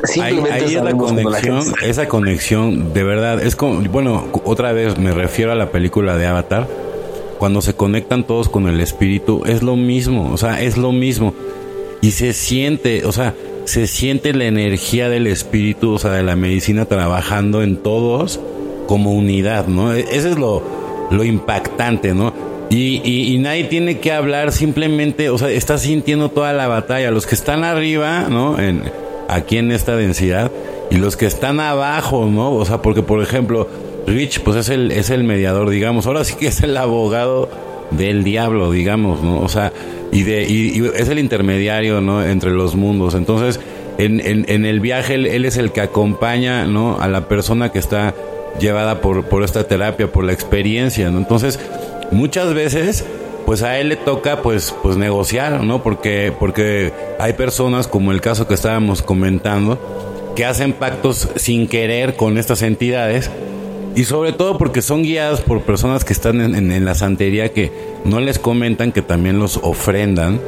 Simplemente 0.03 0.51
ahí, 0.53 0.76
esa 0.76 0.91
conexión, 0.93 1.74
esa 1.82 2.07
conexión 2.07 2.93
de 2.93 3.03
verdad 3.03 3.43
es 3.43 3.57
como, 3.57 3.82
bueno, 3.89 4.28
otra 4.45 4.72
vez 4.72 4.97
me 4.97 5.11
refiero 5.11 5.51
a 5.51 5.55
la 5.55 5.72
película 5.72 6.15
de 6.15 6.26
Avatar, 6.26 6.67
cuando 7.39 7.61
se 7.61 7.73
conectan 7.73 8.27
todos 8.27 8.49
con 8.49 8.67
el 8.67 8.81
espíritu, 8.81 9.43
es 9.45 9.63
lo 9.63 9.77
mismo, 9.77 10.29
o 10.31 10.37
sea, 10.37 10.61
es 10.61 10.77
lo 10.77 10.91
mismo. 10.91 11.33
Y 12.01 12.11
se 12.11 12.33
siente, 12.33 13.05
o 13.05 13.13
sea, 13.13 13.33
se 13.63 13.87
siente 13.87 14.33
la 14.33 14.43
energía 14.43 15.09
del 15.09 15.25
espíritu, 15.25 15.93
o 15.93 15.99
sea, 15.99 16.11
de 16.11 16.23
la 16.23 16.35
medicina 16.35 16.85
trabajando 16.85 17.63
en 17.63 17.77
todos 17.77 18.41
como 18.87 19.13
unidad, 19.13 19.67
¿no? 19.67 19.93
E, 19.93 20.01
Eso 20.11 20.27
es 20.27 20.37
lo, 20.37 20.61
lo 21.11 21.23
impactante, 21.23 22.13
¿no? 22.13 22.33
Y, 22.69 23.01
y, 23.03 23.37
nadie 23.39 23.63
tiene 23.63 23.99
que 23.99 24.11
hablar, 24.11 24.51
simplemente, 24.51 25.29
o 25.29 25.37
sea, 25.37 25.49
está 25.49 25.77
sintiendo 25.77 26.29
toda 26.29 26.53
la 26.53 26.67
batalla. 26.67 27.09
Los 27.09 27.25
que 27.25 27.35
están 27.35 27.63
arriba, 27.63 28.27
¿no? 28.29 28.59
En, 28.59 28.83
aquí 29.27 29.57
en 29.57 29.71
esta 29.71 29.95
densidad, 29.95 30.51
y 30.91 30.97
los 30.97 31.15
que 31.15 31.25
están 31.25 31.59
abajo, 31.61 32.27
¿no? 32.27 32.53
O 32.53 32.65
sea, 32.65 32.81
porque, 32.81 33.01
por 33.01 33.23
ejemplo, 33.23 33.67
Rich, 34.10 34.41
pues 34.41 34.57
es 34.57 34.70
el, 34.70 34.91
es 34.91 35.10
el 35.10 35.24
mediador, 35.24 35.70
digamos. 35.70 36.07
Ahora 36.07 36.24
sí 36.24 36.36
que 36.36 36.47
es 36.47 36.62
el 36.64 36.76
abogado 36.76 37.49
del 37.91 38.24
diablo, 38.24 38.72
digamos, 38.72 39.22
¿no? 39.22 39.39
O 39.39 39.47
sea, 39.47 39.72
y, 40.12 40.24
de, 40.24 40.43
y, 40.43 40.84
es 40.95 41.10
el 41.10 41.20
intermediario, 41.20 42.01
¿no? 42.01 42.24
Entre 42.24 42.51
los 42.51 42.76
mundos. 42.76 43.14
Entonces, 43.14 43.60
en, 43.97 44.22
en, 44.24 44.66
el 44.66 44.80
viaje, 44.80 45.16
él, 45.16 45.45
es 45.45 45.57
el 45.57 45.72
que 45.72 45.82
acompaña, 45.82 46.66
¿no? 46.66 46.99
A 46.99 47.07
la 47.07 47.28
persona 47.28 47.72
que 47.72 47.80
está 47.80 48.16
llevada 48.60 49.01
por, 49.01 49.26
por 49.26 49.43
esta 49.43 49.68
terapia, 49.68 50.12
por 50.12 50.24
la 50.24 50.34
experiencia, 50.34 51.10
¿no? 51.10 51.20
Entonces, 51.20 51.60
muchas 52.12 52.53
veces 52.53 53.05
pues 53.45 53.64
a 53.64 53.80
él 53.80 53.89
le 53.89 53.95
toca 53.95 54.41
pues 54.43 54.76
pues 54.84 54.95
negociar, 54.95 55.64
¿no? 55.64 55.82
Porque 55.82 56.32
porque 56.38 56.93
hay 57.20 57.34
personas 57.34 57.88
como 57.88 58.12
el 58.12 58.22
caso 58.22 58.47
que 58.47 58.53
estábamos 58.53 59.01
comentando 59.01 59.80
que 60.36 60.45
hacen 60.45 60.74
pactos 60.74 61.30
sin 61.36 61.68
querer 61.68 62.16
con 62.16 62.38
estas 62.38 62.62
entidades 62.62 63.32
y 63.99 64.05
sobre 64.05 64.31
todo 64.31 64.57
porque 64.57 64.81
son 64.81 65.03
guiadas 65.03 65.41
por 65.41 65.63
personas 65.63 66.05
que 66.05 66.13
están 66.13 66.39
en, 66.55 66.85
la 66.85 66.95
santería 66.95 67.51
que 67.51 67.69
no 68.05 68.21
les 68.21 68.39
comentan 68.39 68.93
que 68.93 69.01
también 69.01 69.39
los 69.39 69.57
ofrendan. 69.61 70.39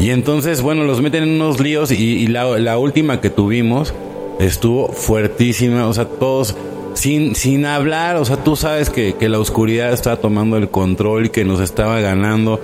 Y 0.00 0.08
entonces, 0.08 0.62
bueno, 0.62 0.84
los 0.84 1.02
meten 1.02 1.24
en 1.24 1.28
unos 1.32 1.60
líos 1.60 1.92
y, 1.92 2.26
la, 2.28 2.78
última 2.78 3.20
que 3.20 3.28
tuvimos 3.28 3.92
estuvo 4.40 4.88
fuertísima. 4.88 5.86
O 5.86 5.92
sea, 5.92 6.06
todos 6.06 6.56
sin, 6.94 7.34
sin 7.34 7.66
hablar, 7.66 8.16
o 8.16 8.24
sea, 8.24 8.38
tú 8.38 8.56
sabes 8.56 8.88
que, 8.88 9.16
que 9.16 9.28
la 9.28 9.38
oscuridad 9.38 9.92
estaba 9.92 10.16
tomando 10.16 10.56
el 10.56 10.70
control 10.70 11.26
y 11.26 11.28
que 11.28 11.44
nos 11.44 11.60
estaba 11.60 12.00
ganando. 12.00 12.58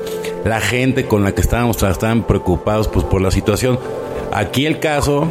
La 0.46 0.62
gente 0.62 1.04
con 1.04 1.22
la 1.22 1.34
que 1.34 1.42
estábamos 1.42 1.82
estaban 1.82 2.26
preocupados 2.26 2.88
pues 2.88 3.04
por 3.04 3.20
la 3.20 3.30
situación. 3.30 3.78
Aquí 4.32 4.64
el 4.64 4.78
caso 4.78 5.28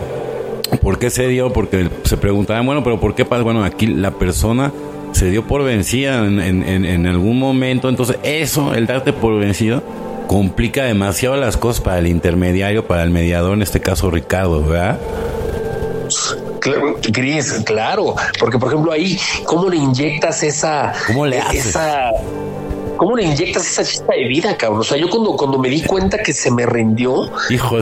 ¿Por 0.82 1.00
qué 1.00 1.10
se 1.10 1.28
dio? 1.28 1.52
Porque 1.54 1.90
se 2.04 2.18
preguntaban, 2.18 2.66
bueno, 2.66 2.84
pero 2.84 3.00
¿por 3.00 3.16
qué 3.16 3.26
pasa? 3.26 3.44
Bueno, 3.44 3.64
aquí 3.64 3.88
la 3.88 4.12
persona 4.12 4.72
se 5.12 5.30
dio 5.30 5.46
por 5.46 5.64
vencida 5.64 6.26
en, 6.26 6.40
en, 6.40 7.08
algún 7.08 7.38
momento, 7.38 7.88
entonces 7.88 8.18
eso, 8.24 8.74
el 8.74 8.88
darte 8.88 9.14
por 9.14 9.40
vencido, 9.40 9.84
complica 10.28 10.86
demasiado 10.86 11.36
las 11.38 11.56
cosas 11.56 11.82
para 11.82 12.00
el 12.00 12.08
intermediario, 12.08 12.88
para 12.88 13.04
el 13.04 13.12
mediador, 13.12 13.54
en 13.54 13.62
este 13.62 13.80
caso 13.80 14.10
Ricardo, 14.10 14.64
¿verdad? 14.64 15.00
claro, 16.60 16.98
Gris, 17.10 17.62
claro, 17.66 18.16
porque 18.40 18.58
por 18.58 18.70
ejemplo 18.70 18.92
ahí, 18.92 19.20
¿cómo 19.46 19.70
le 19.70 19.78
inyectas 19.78 20.42
esa, 20.44 20.94
¿Cómo 21.08 21.26
le 21.26 21.40
haces? 21.40 21.68
esa, 21.68 22.10
¿Cómo 22.98 23.16
le 23.16 23.24
inyectas 23.24 23.66
esa 23.68 23.84
chispa 23.84 24.14
de 24.14 24.28
vida, 24.28 24.56
cabrón? 24.58 24.82
O 24.82 24.84
sea, 24.84 24.98
yo 24.98 25.10
cuando, 25.10 25.36
cuando 25.36 25.58
me 25.60 25.70
di 25.70 25.82
cuenta 25.84 26.18
que 26.20 26.34
se 26.34 26.52
me 26.52 26.66
rindió, 26.66 27.30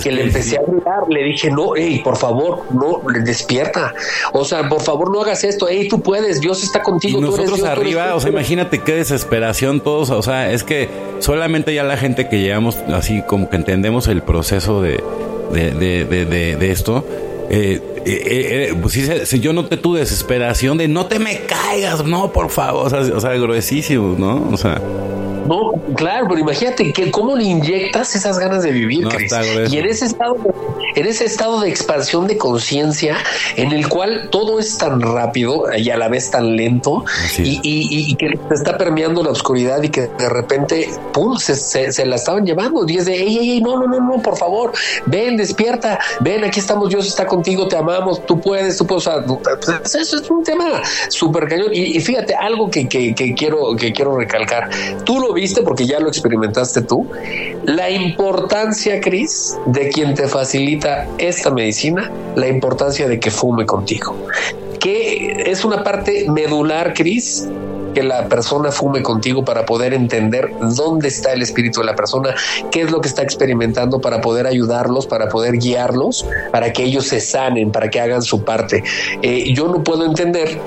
que 0.01 0.12
le 0.12 0.24
empecé 0.24 0.51
sí. 0.51 0.55
a 0.55 0.62
gritar, 0.62 1.03
le 1.09 1.24
dije, 1.24 1.51
no, 1.51 1.72
hey, 1.76 2.01
por 2.03 2.18
favor, 2.18 2.64
no, 2.74 3.01
despierta. 3.24 3.93
O 4.34 4.43
sea, 4.45 4.68
por 4.70 4.82
favor, 4.82 5.12
no 5.12 5.22
hagas 5.22 5.43
esto. 5.43 5.68
Hey, 5.70 5.88
tú 5.89 6.01
puedes, 6.01 6.39
Dios 6.41 6.64
está 6.64 6.80
Y 6.80 6.82
contigo. 6.84 7.20
tú 7.20 7.26
eres 7.26 7.38
nosotros 7.38 7.57
Dios, 7.57 7.59
tú 7.59 7.66
eres 7.66 7.80
arriba, 7.80 8.09
tú, 8.12 8.16
o 8.18 8.20
sea, 8.20 8.30
imagínate 8.32 8.80
qué 8.80 8.95
desesperación 8.95 9.82
todos, 9.82 10.09
o 10.09 10.22
sea, 10.22 10.51
es 10.51 10.64
que 10.64 10.89
solamente 11.20 11.74
ya 11.74 11.84
la 11.84 11.97
gente 11.97 12.28
que 12.30 12.39
llevamos 12.39 12.78
así 12.93 13.22
como 13.28 13.49
que 13.49 13.55
entendemos 13.57 14.07
el 14.07 14.22
proceso 14.24 14.82
de, 14.82 15.03
de, 15.51 15.72
de, 15.72 16.05
de, 16.05 16.26
de- 16.26 16.55
de 16.55 16.72
esto, 16.72 17.05
eh, 17.54 17.82
eh, 18.06 18.70
eh, 18.72 18.76
pues 18.82 18.93
sí, 18.93 19.06
se- 19.26 19.39
yo 19.39 19.52
noté 19.54 19.76
tu 19.78 19.93
desesperación 19.93 20.78
de 20.78 20.88
no 20.88 21.06
te 21.08 21.20
me 21.20 21.41
caigas, 21.41 22.04
no, 22.06 22.32
por 22.32 22.49
favor, 22.49 22.88
o 22.88 22.89
sea, 22.89 23.16
o 23.16 23.20
sea, 23.20 23.32
gruesísimo, 23.34 24.16
¿no? 24.18 24.49
O 24.52 24.58
sea, 24.58 24.82
No, 25.52 25.74
claro, 25.95 26.28
pero 26.30 26.39
imagínate 26.39 26.93
que 26.93 27.12
cómo 27.12 27.36
le 27.36 27.43
inyectas 27.43 28.16
esas 28.16 28.39
ganas 28.39 28.64
de 28.64 28.72
vivir, 28.72 29.04
No, 29.04 29.10
Chris. 29.10 29.32
Y 29.74 29.78
en 29.80 29.86
ese 29.86 30.06
estado, 30.06 30.38
en 30.95 31.06
ese 31.06 31.26
estado 31.26 31.60
de 31.60 31.68
expansión 31.70 32.26
de 32.28 32.38
conciencia, 32.38 33.18
en 33.58 33.74
el 33.74 33.89
cual 33.89 34.30
todo 34.32 34.60
es 34.60 34.78
tan 34.78 35.02
rápido 35.02 35.66
y 35.78 35.89
a 35.89 35.97
la 35.97 36.08
vez 36.08 36.32
tan 36.32 36.56
lento, 36.56 37.04
y, 37.38 37.56
es. 37.58 37.60
y- 37.64 38.12
y 38.12 38.16
que 38.16 38.38
te 38.47 38.54
está 38.56 38.78
permeando 38.78 39.24
la 39.24 39.32
oscuridad 39.32 39.84
y 39.84 39.89
que 39.89 40.08
de 40.08 40.30
repente, 40.30 40.89
pum, 41.12 41.38
se, 41.38 41.56
se- 41.56 41.91
se 41.91 42.06
la 42.06 42.16
estaban 42.16 42.45
llevando. 42.45 42.88
Y 42.88 42.97
es 42.97 43.06
de, 43.06 43.16
ey, 43.16 43.38
ey, 43.38 43.49
ey, 43.52 43.62
no, 43.62 43.78
no, 43.78 43.88
no, 43.88 43.99
no, 43.99 44.22
por 44.22 44.38
favor, 44.38 44.72
ven, 45.06 45.36
despierta, 45.36 45.99
ven, 46.22 46.45
aquí 46.45 46.60
estamos, 46.62 46.88
Dios 46.89 47.06
está 47.08 47.26
contigo, 47.28 47.68
te 47.68 47.76
amamos, 47.76 48.26
tú 48.26 48.39
puedes, 48.39 48.78
tú 48.78 48.86
puedes. 48.88 49.06
O 49.08 49.12
sea, 49.12 49.26
pues, 49.26 49.95
eso 49.95 50.16
es 50.18 50.30
un 50.30 50.43
tema 50.43 50.82
súper 51.10 51.47
cañón. 51.49 51.74
Y, 51.74 51.97
y 51.97 51.99
fíjate, 51.99 52.36
algo 52.36 52.70
que, 52.70 52.88
que- 52.88 53.14
que 53.14 53.34
quiero, 53.34 53.76
que 53.76 53.91
quiero 53.91 54.18
recalcar. 54.18 54.70
Tú 55.04 55.20
lo 55.20 55.34
viste 55.42 55.64
porque 55.64 55.88
ya 55.88 56.00
lo 56.00 56.08
experimentaste 56.08 56.84
tú. 56.84 57.08
La 57.64 57.89
importancia, 57.89 59.02
Cris, 59.02 59.58
de 59.66 59.89
quien 59.89 60.14
te 60.14 60.28
facilita 60.28 61.08
esta 61.18 61.50
medicina, 61.50 62.12
la 62.36 62.48
importancia 62.48 63.08
de 63.08 63.20
que 63.20 63.32
fume 63.32 63.66
contigo. 63.66 64.16
Que 64.80 65.44
es 65.48 65.66
una 65.66 65.84
parte 65.84 66.30
medular, 66.30 66.94
Cris, 66.94 67.48
que 67.96 68.04
la 68.04 68.30
persona 68.30 68.72
fume 68.72 69.02
contigo 69.02 69.44
para 69.44 69.66
poder 69.66 69.96
entender 69.96 70.52
dónde 70.62 71.08
está 71.08 71.34
el 71.34 71.42
espíritu 71.42 71.80
de 71.80 71.88
la 71.88 71.96
persona, 71.96 72.36
qué 72.70 72.82
es 72.84 72.92
lo 72.92 73.02
que 73.02 73.08
está 73.08 73.24
experimentando 73.24 74.00
para 74.00 74.22
poder 74.22 74.46
ayudarlos, 74.46 75.08
para 75.08 75.28
poder 75.28 75.58
guiarlos, 75.58 76.24
para 76.52 76.72
que 76.72 76.84
ellos 76.84 77.08
se 77.08 77.20
sanen, 77.20 77.72
para 77.72 77.89
que 77.89 78.00
hagan 78.00 78.22
su 78.22 78.44
parte. 78.44 78.84
Eh, 79.24 79.54
yo 79.54 79.68
no 79.68 79.84
puedo 79.84 80.06
entender 80.06 80.60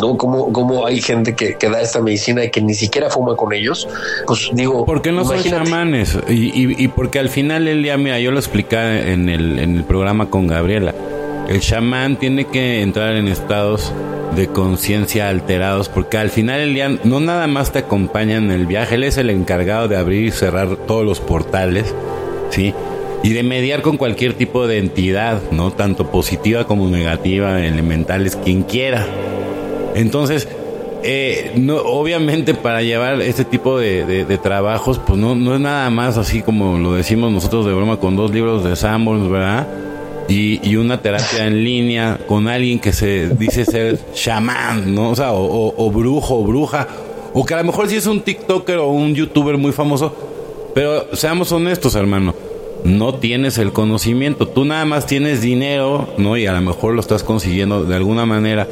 ¿no? 0.00 0.16
Como, 0.16 0.52
como 0.52 0.86
hay 0.86 1.00
gente 1.00 1.34
que, 1.34 1.54
que 1.56 1.68
da 1.68 1.80
esta 1.80 2.00
medicina 2.00 2.44
y 2.44 2.50
que 2.50 2.60
ni 2.60 2.74
siquiera 2.74 3.10
fuma 3.10 3.36
con 3.36 3.52
ellos, 3.52 3.88
pues 4.26 4.50
digo, 4.52 4.84
¿Por 4.84 5.02
qué 5.02 5.12
no 5.12 5.24
son 5.24 5.42
chamanes? 5.42 6.18
Y, 6.28 6.32
y- 6.62 6.74
y 6.84 6.88
porque 6.88 7.18
al 7.18 7.28
final 7.28 7.68
el 7.68 7.82
día, 7.82 7.96
mira, 7.96 8.18
yo 8.18 8.30
lo 8.30 8.38
expliqué 8.38 9.12
en 9.12 9.28
el, 9.28 9.58
en 9.58 9.76
el 9.76 9.84
programa 9.84 10.30
con 10.30 10.46
Gabriela. 10.46 10.94
El 11.48 11.60
chamán 11.60 12.16
tiene 12.16 12.46
que 12.46 12.80
entrar 12.82 13.14
en 13.16 13.28
estados 13.28 13.92
de 14.34 14.48
conciencia 14.48 15.28
alterados 15.28 15.88
porque 15.88 16.16
al 16.18 16.30
final 16.30 16.58
el 16.60 16.74
día 16.74 16.88
no 17.04 17.20
nada 17.20 17.46
más 17.46 17.70
te 17.70 17.80
acompaña 17.80 18.36
en 18.38 18.50
el 18.50 18.66
viaje, 18.66 18.96
él 18.96 19.04
es 19.04 19.16
el 19.18 19.30
encargado 19.30 19.86
de 19.86 19.96
abrir 19.96 20.24
y 20.24 20.30
cerrar 20.32 20.76
todos 20.88 21.04
los 21.04 21.20
portales, 21.20 21.94
¿sí? 22.50 22.74
Y 23.22 23.28
de 23.34 23.42
mediar 23.42 23.80
con 23.82 23.96
cualquier 23.96 24.32
tipo 24.34 24.66
de 24.66 24.78
entidad, 24.78 25.40
¿no? 25.52 25.70
Tanto 25.70 26.10
positiva 26.10 26.66
como 26.66 26.88
negativa, 26.88 27.60
elementales, 27.64 28.36
quien 28.36 28.62
quiera. 28.62 29.06
Entonces, 29.94 30.48
eh, 31.02 31.52
no, 31.56 31.76
obviamente 31.76 32.54
para 32.54 32.82
llevar 32.82 33.20
este 33.20 33.44
tipo 33.44 33.78
de, 33.78 34.38
trabajos, 34.42 34.98
pues 34.98 35.18
no, 35.18 35.34
no 35.34 35.54
es 35.54 35.60
nada 35.60 35.90
más 35.90 36.16
así 36.16 36.42
como 36.42 36.78
lo 36.78 36.94
decimos 36.94 37.30
nosotros 37.30 37.66
de 37.66 37.74
broma 37.74 37.98
con 37.98 38.16
dos 38.16 38.32
libros 38.32 38.64
de 38.64 38.74
Sanborns, 38.74 39.28
¿verdad? 39.28 39.68
Y, 40.28 40.66
y 40.66 40.76
una 40.76 41.02
terapia 41.02 41.46
en 41.46 41.62
línea 41.62 42.18
con 42.26 42.48
alguien 42.48 42.78
que 42.78 42.92
se 42.92 43.28
dice 43.28 43.66
ser 43.66 43.98
chamán, 44.14 44.94
¿no? 44.94 45.10
O 45.10 45.16
sea, 45.16 45.32
o 45.32 45.90
brujo 45.90 46.36
o 46.36 46.44
bruja, 46.44 46.88
o 47.34 47.44
que 47.44 47.52
a 47.52 47.58
lo 47.58 47.64
mejor 47.64 47.88
sí 47.88 47.96
es 47.96 48.06
un 48.06 48.22
TikToker 48.22 48.78
o 48.78 48.88
un 48.88 49.14
YouTuber 49.14 49.58
muy 49.58 49.72
famoso, 49.72 50.14
pero 50.74 51.14
seamos 51.14 51.52
honestos, 51.52 51.94
hermano. 51.96 52.34
No 52.84 53.14
tienes 53.14 53.58
el 53.58 53.72
conocimiento, 53.72 54.46
tú 54.46 54.64
nada 54.64 54.84
más 54.84 55.06
tienes 55.06 55.40
dinero, 55.40 56.08
¿no? 56.16 56.36
Y 56.36 56.46
a 56.46 56.52
lo 56.52 56.60
mejor 56.60 56.94
lo 56.94 57.00
estás 57.00 57.22
consiguiendo 57.22 57.84
de 57.84 57.96
alguna 57.96 58.24
manera. 58.24 58.68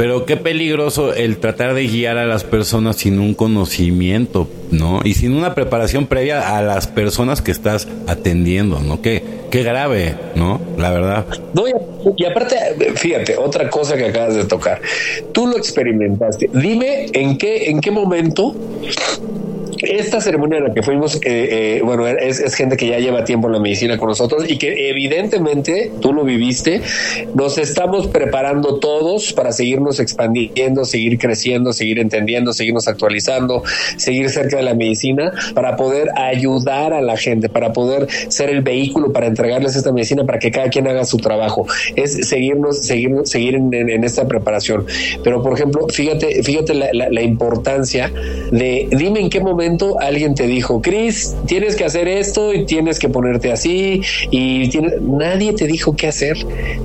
Pero 0.00 0.24
qué 0.24 0.38
peligroso 0.38 1.12
el 1.12 1.36
tratar 1.36 1.74
de 1.74 1.86
guiar 1.86 2.16
a 2.16 2.24
las 2.24 2.42
personas 2.42 2.96
sin 2.96 3.18
un 3.18 3.34
conocimiento, 3.34 4.48
¿no? 4.70 5.00
Y 5.04 5.12
sin 5.12 5.34
una 5.34 5.54
preparación 5.54 6.06
previa 6.06 6.56
a 6.56 6.62
las 6.62 6.86
personas 6.86 7.42
que 7.42 7.50
estás 7.50 7.86
atendiendo, 8.06 8.80
¿no? 8.80 9.02
Qué, 9.02 9.22
qué 9.50 9.62
grave, 9.62 10.14
¿no? 10.36 10.58
La 10.78 10.88
verdad. 10.88 11.26
No, 11.52 11.64
y, 12.16 12.24
aparte, 12.24 12.56
fíjate, 12.94 13.36
otra 13.36 13.68
cosa 13.68 13.98
que 13.98 14.06
acabas 14.06 14.36
de 14.36 14.46
tocar. 14.46 14.80
Tú 15.32 15.46
lo 15.46 15.58
experimentaste. 15.58 16.48
Dime 16.50 17.08
en 17.12 17.36
qué, 17.36 17.68
en 17.68 17.82
qué 17.82 17.90
momento 17.90 18.56
esta 19.82 20.20
ceremonia 20.20 20.58
en 20.58 20.64
la 20.64 20.74
que 20.74 20.82
fuimos, 20.82 21.16
eh, 21.16 21.20
eh, 21.24 21.80
bueno, 21.84 22.06
es, 22.06 22.40
es 22.40 22.54
gente 22.54 22.76
que 22.76 22.86
ya 22.86 22.98
lleva 22.98 23.24
tiempo 23.24 23.46
en 23.48 23.54
la 23.54 23.60
medicina 23.60 23.96
con 23.98 24.08
nosotros 24.08 24.44
y 24.48 24.58
que 24.58 24.90
evidentemente 24.90 25.90
tú 26.00 26.12
lo 26.12 26.24
viviste. 26.24 26.80
Nos 27.34 27.58
estamos 27.58 28.06
preparando 28.08 28.78
todos 28.78 29.32
para 29.32 29.52
seguirnos 29.52 30.00
expandiendo, 30.00 30.84
seguir 30.84 31.18
creciendo, 31.18 31.72
seguir 31.72 31.98
entendiendo, 31.98 32.52
seguirnos 32.52 32.88
actualizando, 32.88 33.62
seguir 33.96 34.30
cerca 34.30 34.56
de 34.56 34.62
la 34.62 34.74
medicina 34.74 35.32
para 35.54 35.76
poder 35.76 36.08
ayudar 36.16 36.92
a 36.92 37.00
la 37.00 37.16
gente, 37.16 37.48
para 37.48 37.72
poder 37.72 38.06
ser 38.28 38.50
el 38.50 38.62
vehículo 38.62 39.12
para 39.12 39.26
entregarles 39.26 39.76
esta 39.76 39.92
medicina 39.92 40.24
para 40.24 40.38
que 40.38 40.50
cada 40.50 40.68
quien 40.68 40.86
haga 40.88 41.04
su 41.04 41.16
trabajo. 41.18 41.66
Es 41.96 42.28
seguirnos, 42.28 42.78
seguir, 42.78 43.10
seguir 43.24 43.54
en, 43.54 43.72
en- 43.74 43.90
en 43.90 44.04
esta 44.04 44.26
preparación. 44.26 44.84
Pero, 45.24 45.42
por 45.42 45.54
ejemplo, 45.54 45.86
fíjate, 45.88 46.42
fíjate 46.42 46.74
la, 46.74 46.88
la- 46.92 47.08
la 47.10 47.22
importancia 47.22 48.12
de 48.50 48.88
dime 48.90 49.20
en 49.20 49.30
qué 49.30 49.40
momento 49.40 49.69
alguien 50.00 50.34
te 50.34 50.46
dijo, 50.46 50.80
Chris, 50.82 51.34
tienes 51.46 51.76
que 51.76 51.84
hacer 51.84 52.08
esto 52.08 52.52
y 52.54 52.64
tienes 52.66 52.98
que 52.98 53.08
ponerte 53.08 53.52
así 53.52 54.00
y 54.30 54.70
nadie 55.00 55.52
te 55.52 55.66
dijo 55.66 55.96
qué 55.96 56.08
hacer. 56.08 56.36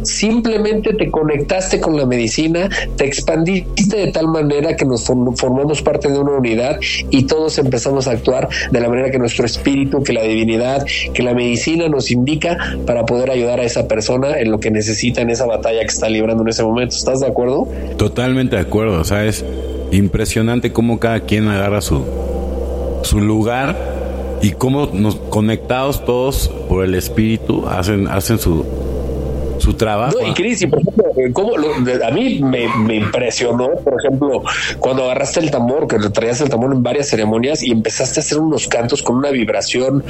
Simplemente 0.03 0.93
te 0.93 1.09
conectaste 1.11 1.79
con 1.79 1.97
la 1.97 2.05
medicina, 2.05 2.69
te 2.95 3.05
expandiste 3.05 3.97
de 3.97 4.11
tal 4.11 4.27
manera 4.27 4.75
que 4.75 4.85
nos 4.85 5.07
form- 5.07 5.35
formamos 5.35 5.81
parte 5.81 6.11
de 6.11 6.19
una 6.19 6.31
unidad 6.37 6.79
y 7.09 7.23
todos 7.23 7.57
empezamos 7.57 8.07
a 8.07 8.11
actuar 8.11 8.49
de 8.71 8.79
la 8.79 8.89
manera 8.89 9.11
que 9.11 9.17
nuestro 9.19 9.45
espíritu, 9.45 10.03
que 10.03 10.13
la 10.13 10.23
divinidad, 10.23 10.85
que 11.13 11.23
la 11.23 11.33
medicina 11.33 11.87
nos 11.89 12.11
indica 12.11 12.57
para 12.85 13.05
poder 13.05 13.31
ayudar 13.31 13.59
a 13.59 13.63
esa 13.63 13.87
persona 13.87 14.39
en 14.39 14.51
lo 14.51 14.59
que 14.59 14.71
necesita 14.71 15.21
en 15.21 15.29
esa 15.29 15.45
batalla 15.45 15.79
que 15.81 15.87
está 15.87 16.09
librando 16.09 16.43
en 16.43 16.49
ese 16.49 16.63
momento. 16.63 16.95
¿Estás 16.95 17.19
de 17.19 17.27
acuerdo? 17.27 17.67
Totalmente 17.97 18.55
de 18.55 18.61
acuerdo. 18.61 18.99
O 18.99 19.03
sea, 19.03 19.25
es 19.25 19.43
impresionante 19.91 20.71
cómo 20.71 20.99
cada 20.99 21.21
quien 21.21 21.47
agarra 21.47 21.81
su, 21.81 22.03
su 23.05 23.21
lugar 23.21 24.39
y 24.41 24.51
cómo 24.51 24.89
nos 24.91 25.15
conectados 25.15 26.03
todos 26.05 26.49
por 26.67 26.83
el 26.83 26.95
espíritu 26.95 27.67
hacen, 27.67 28.07
hacen 28.07 28.39
su, 28.39 28.65
su 29.65 29.73
trabajo. 29.73 30.17
No, 30.21 30.27
y 30.27 30.33
Cris, 30.33 30.61
y 30.61 30.67
por 30.67 30.79
ejemplo, 30.79 31.05
¿cómo 31.33 31.57
lo- 31.57 31.73
a 32.05 32.11
mí 32.11 32.39
me, 32.41 32.67
me 32.77 32.95
impresionó, 32.95 33.69
por 33.83 33.95
ejemplo, 33.99 34.43
cuando 34.79 35.03
agarraste 35.05 35.39
el 35.39 35.49
tambor, 35.51 35.87
que 35.87 35.97
traías 36.09 36.39
el 36.41 36.49
tambor 36.49 36.71
en 36.73 36.83
varias 36.83 37.07
ceremonias 37.09 37.63
y 37.63 37.71
empezaste 37.71 38.19
a 38.19 38.23
hacer 38.23 38.37
unos 38.37 38.67
cantos 38.67 39.01
con 39.01 39.15
una 39.17 39.31
vibración 39.31 40.03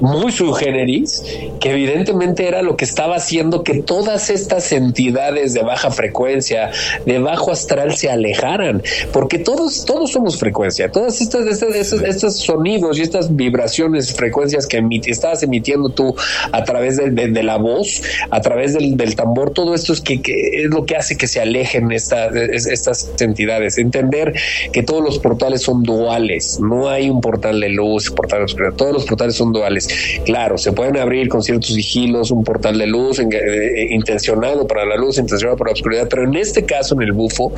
muy 0.00 0.32
sui 0.32 0.52
generis, 0.54 1.22
que 1.60 1.70
evidentemente 1.70 2.48
era 2.48 2.62
lo 2.62 2.76
que 2.76 2.84
estaba 2.84 3.16
haciendo 3.16 3.62
que 3.62 3.82
todas 3.82 4.28
estas 4.30 4.72
entidades 4.72 5.54
de 5.54 5.62
baja 5.62 5.90
frecuencia, 5.90 6.70
de 7.04 7.18
bajo 7.18 7.52
astral 7.52 7.96
se 7.96 8.10
alejaran, 8.10 8.82
porque 9.12 9.38
todos, 9.38 9.84
todos 9.84 10.10
somos 10.12 10.38
frecuencia, 10.38 10.90
todas 10.90 11.20
estas, 11.20 11.46
estas, 11.46 11.74
estos, 11.74 12.02
estos 12.02 12.36
sonidos 12.38 12.98
y 12.98 13.02
estas 13.02 13.34
vibraciones, 13.34 14.12
frecuencias 14.14 14.66
que 14.66 14.82
emiti- 14.82 15.10
estabas 15.10 15.42
emitiendo 15.42 15.88
tú 15.90 16.14
a 16.52 16.64
través 16.64 16.96
de, 16.96 17.10
de- 17.10 17.28
de 17.28 17.42
la 17.42 17.56
voz, 17.56 18.02
a 18.30 18.40
través 18.40 18.74
del, 18.74 18.95
del 18.96 19.14
tambor, 19.16 19.50
todo 19.50 19.74
esto 19.74 19.92
es 19.92 20.00
que, 20.00 20.20
es 20.24 20.66
lo 20.70 20.84
que 20.86 20.96
hace 20.96 21.16
que 21.16 21.26
se 21.26 21.40
alejen 21.40 21.92
esta- 21.92 22.26
es- 22.28 22.66
estas 22.66 23.10
entidades. 23.20 23.78
Entender 23.78 24.34
que 24.72 24.82
todos 24.82 25.02
los 25.02 25.18
portales 25.18 25.62
son 25.62 25.82
duales, 25.82 26.58
no 26.60 26.88
hay 26.88 27.10
un 27.10 27.20
portal 27.20 27.60
de 27.60 27.68
luz, 27.68 28.10
portal 28.10 28.40
de 28.40 28.44
oscuridad, 28.46 28.74
todos 28.74 28.92
los 28.92 29.04
portales 29.04 29.34
son 29.36 29.52
duales. 29.52 29.88
Claro, 30.24 30.58
se 30.58 30.72
pueden 30.72 30.96
abrir 30.96 31.28
con 31.28 31.42
ciertos 31.42 31.74
sigilos, 31.74 32.30
un 32.30 32.44
portal 32.44 32.78
de 32.78 32.86
luz 32.86 33.18
eh, 33.18 33.86
intencionado 33.90 34.66
para 34.66 34.84
la 34.84 34.96
luz, 34.96 35.18
intencionado 35.18 35.56
para 35.56 35.70
la 35.70 35.74
oscuridad, 35.74 36.06
pero 36.08 36.24
en 36.24 36.36
este 36.36 36.64
caso, 36.64 36.94
en 36.94 37.02
el 37.02 37.12
bufo, 37.12 37.52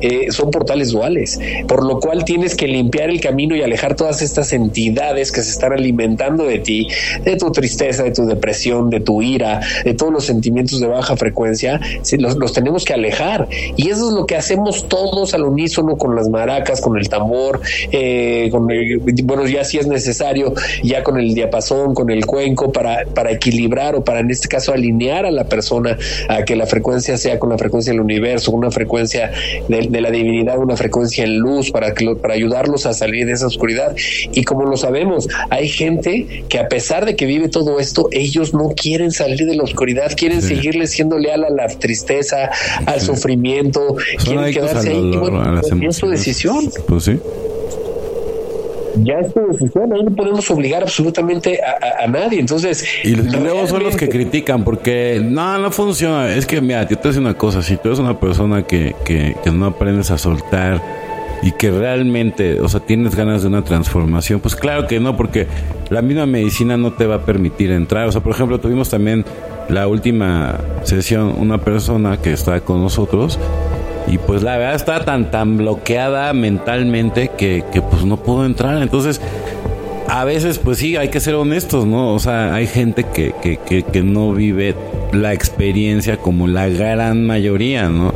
eh, 0.00 0.26
son 0.30 0.50
portales 0.50 0.90
duales, 0.90 1.38
por 1.68 1.84
lo 1.84 2.00
cual 2.00 2.24
tienes 2.24 2.54
que 2.56 2.66
limpiar 2.66 3.10
el 3.10 3.20
camino 3.20 3.54
y 3.56 3.62
alejar 3.62 3.94
todas 3.96 4.22
estas 4.22 4.52
entidades 4.52 5.32
que 5.32 5.42
se 5.42 5.50
están 5.50 5.72
alimentando 5.72 6.44
de 6.44 6.58
ti, 6.58 6.88
de 7.24 7.36
tu 7.36 7.50
tristeza, 7.52 8.02
de 8.02 8.12
tu 8.12 8.26
depresión, 8.26 8.90
de 8.90 9.00
tu 9.00 9.22
ira, 9.22 9.60
de 9.84 9.94
todos 9.94 10.12
los 10.12 10.24
sentimientos 10.24 10.79
de 10.80 10.88
baja 10.88 11.16
frecuencia, 11.16 11.80
los, 12.18 12.52
tenemos 12.52 12.84
que 12.84 12.94
alejar. 12.94 13.48
Y 13.76 13.90
eso 13.90 14.08
es 14.08 14.14
lo 14.14 14.26
que 14.26 14.36
hacemos 14.36 14.88
todos 14.88 15.34
al 15.34 15.44
unísono 15.44 15.96
con 15.96 16.16
las 16.16 16.28
maracas, 16.28 16.80
con 16.80 16.98
el 16.98 17.08
tambor, 17.08 17.60
eh, 17.92 18.48
con 18.50 18.68
bueno, 19.24 19.46
ya 19.46 19.64
si 19.64 19.78
es 19.78 19.86
necesario, 19.86 20.54
ya 20.82 21.02
con 21.02 21.18
el 21.18 21.34
diapasón, 21.34 21.94
con 21.94 22.10
el 22.10 22.26
cuenco, 22.26 22.72
para, 22.72 23.04
para 23.06 23.30
equilibrar 23.30 23.94
o 23.94 24.04
para 24.04 24.20
en 24.20 24.30
este 24.30 24.48
caso 24.48 24.72
alinear 24.72 25.26
a 25.26 25.30
la 25.30 25.44
persona 25.44 25.98
a 26.28 26.44
que 26.44 26.56
la 26.56 26.66
frecuencia 26.66 27.16
sea 27.16 27.38
con 27.38 27.50
la 27.50 27.58
frecuencia 27.58 27.92
del 27.92 28.00
universo, 28.00 28.52
una 28.52 28.70
frecuencia 28.70 29.32
de, 29.68 30.00
la 30.00 30.10
divinidad, 30.10 30.58
una 30.58 30.76
frecuencia 30.76 31.24
en 31.24 31.38
luz, 31.38 31.70
para, 31.70 31.94
que, 31.94 32.14
para 32.16 32.34
ayudarlos 32.34 32.86
a 32.86 32.94
salir 32.94 33.26
de 33.26 33.32
esa 33.32 33.46
oscuridad. 33.46 33.94
Y 34.32 34.44
como 34.44 34.64
lo 34.64 34.76
sabemos, 34.76 35.28
hay 35.50 35.68
gente 35.68 36.44
que 36.48 36.58
a 36.58 36.68
pesar 36.68 37.04
de 37.04 37.16
que 37.16 37.26
vive 37.26 37.48
todo 37.48 37.80
esto, 37.80 38.08
ellos 38.12 38.54
no 38.54 38.70
quieren 38.70 39.10
salir 39.10 39.46
de 39.46 39.54
la 39.54 39.64
oscuridad, 39.64 40.12
quieren 40.16 40.42
seguirle 40.70 40.86
siendo 40.86 41.18
leal 41.18 41.44
a 41.44 41.50
la 41.50 41.66
tristeza, 41.68 42.50
al 42.86 43.00
sufrimiento, 43.00 43.96
quieren 44.22 44.52
quedarse 44.52 44.90
ahí. 44.90 45.12
Y 45.80 45.86
es 45.86 45.96
su 45.96 46.08
decisión. 46.08 46.70
Pues 46.86 47.04
sí 47.04 47.18
ya 48.96 49.14
es 49.20 49.32
tu 49.32 49.40
decisión, 49.46 49.92
ahí 49.92 50.02
no 50.02 50.10
podemos 50.10 50.50
obligar 50.50 50.82
absolutamente 50.82 51.60
a, 51.62 52.06
nadie. 52.06 52.40
Entonces, 52.40 52.84
y, 53.04 53.14
luego 53.14 53.66
son 53.66 53.84
los 53.84 53.96
que 53.96 54.08
critican 54.08 54.64
porque 54.64 55.22
no, 55.24 55.58
no 55.58 55.70
funciona. 55.70 56.34
Es 56.34 56.46
que, 56.46 56.60
mira, 56.60 56.86
yo 56.88 56.98
te 56.98 57.08
decir 57.08 57.20
una 57.20 57.34
cosa: 57.34 57.62
si 57.62 57.76
tú 57.76 57.88
eres 57.88 57.98
una 57.98 58.18
persona 58.18 58.66
que, 58.66 58.94
que, 59.04 59.36
que 59.42 59.50
no 59.50 59.66
aprendes 59.66 60.10
a 60.10 60.18
soltar 60.18 60.82
y 61.42 61.52
que 61.52 61.70
realmente, 61.70 62.60
o 62.60 62.68
sea, 62.68 62.80
tienes 62.80 63.14
ganas 63.14 63.42
de 63.42 63.48
una 63.48 63.64
transformación, 63.64 64.40
pues 64.40 64.56
claro 64.56 64.86
que 64.86 65.00
no, 65.00 65.16
porque 65.16 65.46
la 65.88 66.02
misma 66.02 66.26
medicina 66.26 66.76
no 66.76 66.92
te 66.92 67.06
va 67.06 67.16
a 67.16 67.24
permitir 67.24 67.70
entrar. 67.70 68.08
O 68.08 68.12
sea, 68.12 68.20
por 68.20 68.32
ejemplo, 68.32 68.60
tuvimos 68.60 68.90
también 68.90 69.24
la 69.70 69.86
última 69.86 70.58
sesión 70.82 71.34
una 71.38 71.58
persona 71.58 72.18
que 72.18 72.32
está 72.32 72.60
con 72.60 72.82
nosotros 72.82 73.38
y 74.06 74.18
pues 74.18 74.42
la 74.42 74.56
verdad 74.56 74.74
está 74.74 75.04
tan 75.04 75.30
tan 75.30 75.56
bloqueada 75.56 76.32
mentalmente 76.32 77.30
que, 77.36 77.64
que 77.72 77.80
pues 77.80 78.04
no 78.04 78.16
pudo 78.16 78.44
entrar. 78.44 78.82
Entonces, 78.82 79.20
a 80.08 80.24
veces 80.24 80.58
pues 80.58 80.78
sí, 80.78 80.96
hay 80.96 81.08
que 81.08 81.20
ser 81.20 81.36
honestos, 81.36 81.86
¿no? 81.86 82.14
O 82.14 82.18
sea, 82.18 82.52
hay 82.54 82.66
gente 82.66 83.04
que, 83.04 83.32
que, 83.40 83.82
que, 83.84 84.02
no 84.02 84.32
vive 84.32 84.74
la 85.12 85.32
experiencia 85.32 86.16
como 86.16 86.48
la 86.48 86.68
gran 86.68 87.24
mayoría, 87.24 87.88
¿no? 87.88 88.12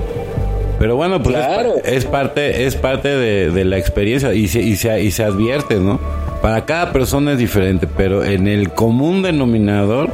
Pero 0.80 0.96
bueno, 0.96 1.22
pues 1.22 1.36
es, 1.84 2.05
parte, 2.05 2.66
es 2.66 2.74
parte 2.74 3.09
de, 3.09 3.50
de 3.50 3.64
la 3.64 3.78
experiencia 3.78 4.34
y 4.34 4.48
se, 4.48 4.61
y, 4.61 4.74
se, 4.74 5.00
y 5.00 5.12
se 5.12 5.22
advierte, 5.22 5.76
¿no? 5.76 6.00
Para 6.42 6.64
cada 6.64 6.92
persona 6.92 7.32
es 7.32 7.38
diferente, 7.38 7.86
pero 7.86 8.24
en 8.24 8.48
el 8.48 8.70
común 8.70 9.22
denominador, 9.22 10.11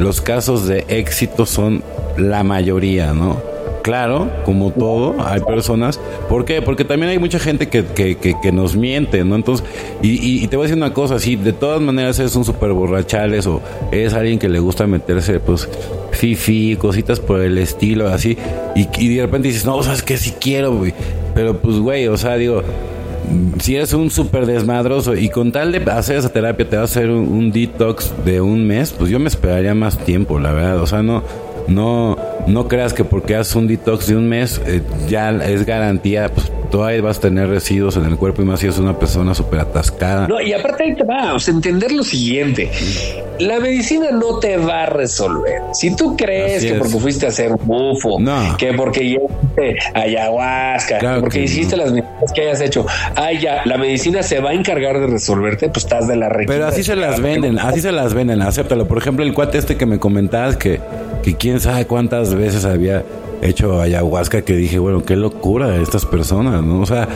los 0.00 0.20
casos 0.20 0.66
de 0.66 0.84
éxito 0.88 1.46
son 1.46 1.82
la 2.16 2.42
mayoría, 2.42 3.12
¿no? 3.12 3.40
Claro, 3.82 4.30
como 4.44 4.72
todo, 4.72 5.16
hay 5.26 5.40
personas. 5.40 5.98
¿Por 6.28 6.44
qué? 6.44 6.60
Porque 6.60 6.84
también 6.84 7.10
hay 7.10 7.18
mucha 7.18 7.38
gente 7.38 7.68
que, 7.68 7.84
que, 7.84 8.16
que, 8.16 8.52
nos 8.52 8.76
miente, 8.76 9.24
¿no? 9.24 9.36
Entonces, 9.36 9.66
y, 10.02 10.42
y, 10.42 10.46
te 10.48 10.56
voy 10.56 10.64
a 10.64 10.66
decir 10.68 10.76
una 10.76 10.92
cosa, 10.92 11.18
si 11.18 11.36
de 11.36 11.52
todas 11.54 11.80
maneras 11.80 12.18
eres 12.18 12.36
un 12.36 12.44
super 12.44 12.72
borrachales 12.72 13.46
o 13.46 13.62
eres 13.90 14.12
alguien 14.12 14.38
que 14.38 14.48
le 14.48 14.58
gusta 14.58 14.86
meterse, 14.86 15.40
pues, 15.40 15.66
fifi, 16.10 16.76
cositas 16.76 17.20
por 17.20 17.40
el 17.40 17.56
estilo, 17.56 18.08
así, 18.08 18.36
y, 18.76 18.86
y 18.98 19.14
de 19.16 19.22
repente 19.22 19.48
dices, 19.48 19.64
no, 19.64 19.82
¿sabes 19.82 20.02
qué? 20.02 20.18
Si 20.18 20.32
quiero, 20.32 20.76
güey. 20.76 20.92
Pero, 21.34 21.56
pues, 21.58 21.78
güey, 21.78 22.06
o 22.08 22.18
sea, 22.18 22.36
digo, 22.36 22.62
si 23.60 23.76
eres 23.76 23.92
un 23.92 24.10
súper 24.10 24.46
desmadroso 24.46 25.14
y 25.14 25.28
con 25.28 25.52
tal 25.52 25.72
de 25.72 25.78
hacer 25.90 26.16
esa 26.16 26.32
terapia 26.32 26.68
te 26.68 26.76
va 26.76 26.82
a 26.82 26.84
hacer 26.86 27.10
un, 27.10 27.52
detox 27.52 28.12
de 28.24 28.40
un 28.40 28.66
mes, 28.66 28.92
pues 28.92 29.10
yo 29.10 29.18
me 29.18 29.28
esperaría 29.28 29.74
más 29.74 29.98
tiempo, 29.98 30.38
la 30.38 30.52
verdad. 30.52 30.80
O 30.80 30.86
sea, 30.86 31.02
no, 31.02 31.22
no, 31.68 32.16
no 32.46 32.68
creas 32.68 32.92
que 32.92 33.04
porque 33.04 33.36
haces 33.36 33.54
un 33.56 33.66
detox 33.66 34.06
de 34.06 34.16
un 34.16 34.28
mes 34.28 34.60
eh, 34.66 34.82
ya 35.08 35.30
es 35.30 35.66
garantía, 35.66 36.30
pues 36.32 36.50
todavía 36.70 37.02
vas 37.02 37.18
a 37.18 37.22
tener 37.22 37.48
residuos 37.48 37.96
en 37.96 38.04
el 38.04 38.16
cuerpo 38.16 38.42
y 38.42 38.44
más 38.44 38.60
si 38.60 38.66
es 38.66 38.78
una 38.78 38.98
persona 38.98 39.34
súper 39.34 39.60
atascada. 39.60 40.26
No, 40.28 40.40
y 40.40 40.52
aparte 40.52 40.84
ahí 40.84 40.94
te 40.94 41.04
va, 41.04 41.34
o 41.34 41.38
sea, 41.38 41.52
entender 41.52 41.92
lo 41.92 42.02
siguiente. 42.02 42.70
La 43.38 43.58
medicina 43.58 44.10
no 44.12 44.38
te 44.38 44.56
va 44.56 44.82
a 44.82 44.86
resolver. 44.86 45.62
Si 45.72 45.94
tú 45.96 46.16
crees 46.16 46.64
que 46.64 46.74
porque 46.74 46.98
fuiste 46.98 47.26
a 47.26 47.30
hacer 47.30 47.52
bufo, 47.56 48.18
que 48.58 48.74
porque 48.74 49.02
hiciste 49.02 49.76
ayahuasca, 49.94 50.98
que 50.98 51.20
porque 51.20 51.42
hiciste 51.42 51.76
las 51.76 51.92
medicinas 51.92 52.32
que 52.34 52.42
hayas 52.42 52.60
hecho, 52.60 52.86
ay 53.16 53.40
ya, 53.40 53.62
la 53.64 53.78
medicina 53.78 54.22
se 54.22 54.40
va 54.40 54.50
a 54.50 54.54
encargar 54.54 55.00
de 55.00 55.06
resolverte, 55.06 55.68
pues 55.68 55.84
estás 55.84 56.06
de 56.06 56.16
la 56.16 56.28
requisa. 56.28 56.52
Pero 56.52 56.66
así 56.66 56.82
se 56.82 56.96
las 56.96 57.20
venden, 57.20 57.58
así 57.58 57.80
se 57.80 57.92
las 57.92 58.14
venden, 58.14 58.42
acéptalo. 58.42 58.86
Por 58.86 58.98
ejemplo, 58.98 59.24
el 59.24 59.32
cuate 59.32 59.58
este 59.58 59.76
que 59.76 59.86
me 59.86 59.98
comentabas 59.98 60.56
que, 60.56 60.80
que 61.22 61.34
quién 61.36 61.60
sabe 61.60 61.86
cuántas 61.86 62.34
veces 62.34 62.64
había 62.64 63.02
hecho 63.42 63.80
ayahuasca 63.80 64.42
que 64.42 64.54
dije, 64.54 64.78
bueno, 64.78 65.02
qué 65.02 65.16
locura 65.16 65.76
estas 65.76 66.06
personas, 66.06 66.62
¿no? 66.62 66.80
O 66.80 66.86
sea, 66.86 67.08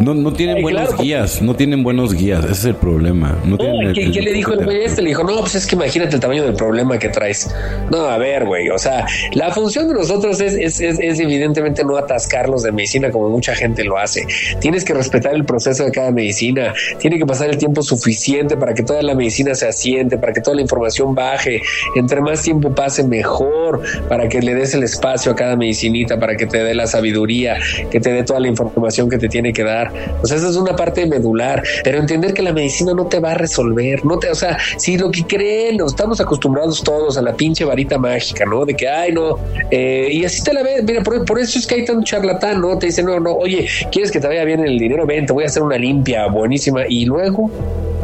no, 0.00 0.14
no 0.14 0.32
tienen 0.32 0.62
buenos 0.62 0.96
guías, 0.96 1.42
no 1.42 1.54
tienen 1.54 1.82
buenos 1.82 2.14
guías, 2.14 2.44
ese 2.44 2.52
es 2.52 2.64
el 2.66 2.74
problema. 2.74 3.36
No 3.44 3.56
¿qué, 3.58 4.06
le 4.22 4.32
dijo 4.32 4.52
el 4.52 4.64
güey 4.64 4.84
este? 4.84 5.02
Le 5.02 5.08
dijo, 5.08 5.24
no, 5.24 5.40
pues 5.40 5.56
es 5.56 5.66
que 5.66 5.74
imagínate 5.74 6.14
el 6.14 6.20
tamaño 6.20 6.44
del 6.44 6.54
problema 6.54 6.98
que 6.98 7.08
traes. 7.08 7.54
No, 7.90 8.06
a 8.06 8.18
ver, 8.18 8.44
güey, 8.44 8.68
o 8.70 8.78
sea, 8.78 9.06
la 9.32 9.50
función 9.50 9.88
de 9.88 9.94
nosotros 9.94 10.40
es, 10.40 10.54
es, 10.54 10.80
es, 10.80 11.20
evidentemente 11.20 11.84
no 11.84 11.96
atascarlos 11.96 12.62
de 12.62 12.72
medicina 12.72 13.10
como 13.10 13.28
mucha 13.28 13.54
gente 13.54 13.84
lo 13.84 13.98
hace. 13.98 14.26
Tienes 14.60 14.84
que 14.84 14.94
respetar 14.94 15.34
el 15.34 15.44
proceso 15.44 15.84
de 15.84 15.90
cada 15.90 16.10
medicina, 16.10 16.72
tiene 16.98 17.18
que 17.18 17.26
pasar 17.26 17.50
el 17.50 17.58
tiempo 17.58 17.82
suficiente 17.82 18.56
para 18.56 18.74
que 18.74 18.82
toda 18.82 19.02
la 19.02 19.14
medicina 19.14 19.54
se 19.54 19.66
asiente, 19.66 20.18
para 20.18 20.32
que 20.32 20.40
toda 20.40 20.56
la 20.56 20.62
información 20.62 21.14
baje. 21.14 21.60
Entre 21.96 22.20
más 22.20 22.42
tiempo 22.42 22.74
pase, 22.74 23.04
mejor, 23.04 23.82
para 24.08 24.28
que 24.28 24.40
le 24.40 24.54
des 24.54 24.74
el 24.74 24.82
espacio 24.82 25.32
a 25.32 25.36
cada 25.36 25.56
medicinita, 25.56 26.18
para 26.18 26.36
que 26.36 26.46
te 26.46 26.62
dé 26.62 26.74
la 26.74 26.86
sabiduría, 26.86 27.58
que 27.90 28.00
te 28.00 28.12
dé 28.12 28.22
toda 28.22 28.40
la 28.40 28.48
información 28.48 29.08
que 29.08 29.18
te 29.18 29.28
tiene 29.28 29.52
que 29.52 29.64
dar. 29.64 29.87
O 30.22 30.26
sea, 30.26 30.36
esa 30.36 30.48
es 30.48 30.56
una 30.56 30.76
parte 30.76 31.06
medular, 31.06 31.62
pero 31.84 31.98
entender 31.98 32.34
que 32.34 32.42
la 32.42 32.52
medicina 32.52 32.94
no 32.94 33.06
te 33.06 33.20
va 33.20 33.32
a 33.32 33.34
resolver, 33.34 34.04
no 34.04 34.18
te, 34.18 34.30
o 34.30 34.34
sea, 34.34 34.58
si 34.76 34.96
lo 34.96 35.10
que 35.10 35.24
creen, 35.24 35.80
estamos 35.84 36.20
acostumbrados 36.20 36.82
todos 36.82 37.16
a 37.16 37.22
la 37.22 37.34
pinche 37.34 37.64
varita 37.64 37.98
mágica, 37.98 38.44
¿no? 38.44 38.64
De 38.64 38.74
que, 38.74 38.88
ay, 38.88 39.12
no, 39.12 39.38
eh, 39.70 40.08
y 40.10 40.24
así 40.24 40.42
te 40.42 40.52
la 40.52 40.62
ves, 40.62 40.82
mira, 40.84 41.02
por, 41.02 41.38
eso 41.38 41.58
es 41.58 41.66
que 41.66 41.76
hay 41.76 41.84
tanto 41.84 42.04
charlatán, 42.04 42.60
¿no? 42.60 42.78
Te 42.78 42.86
dicen, 42.86 43.06
no, 43.06 43.20
no, 43.20 43.32
oye, 43.32 43.66
¿quieres 43.90 44.10
que 44.10 44.20
te 44.20 44.26
vaya 44.26 44.44
bien 44.44 44.64
el 44.64 44.78
dinero? 44.78 45.06
Ven, 45.06 45.26
te 45.26 45.32
voy 45.32 45.44
a 45.44 45.46
hacer 45.46 45.62
una 45.62 45.78
limpia 45.78 46.26
buenísima, 46.26 46.82
y 46.88 47.04
luego, 47.04 47.50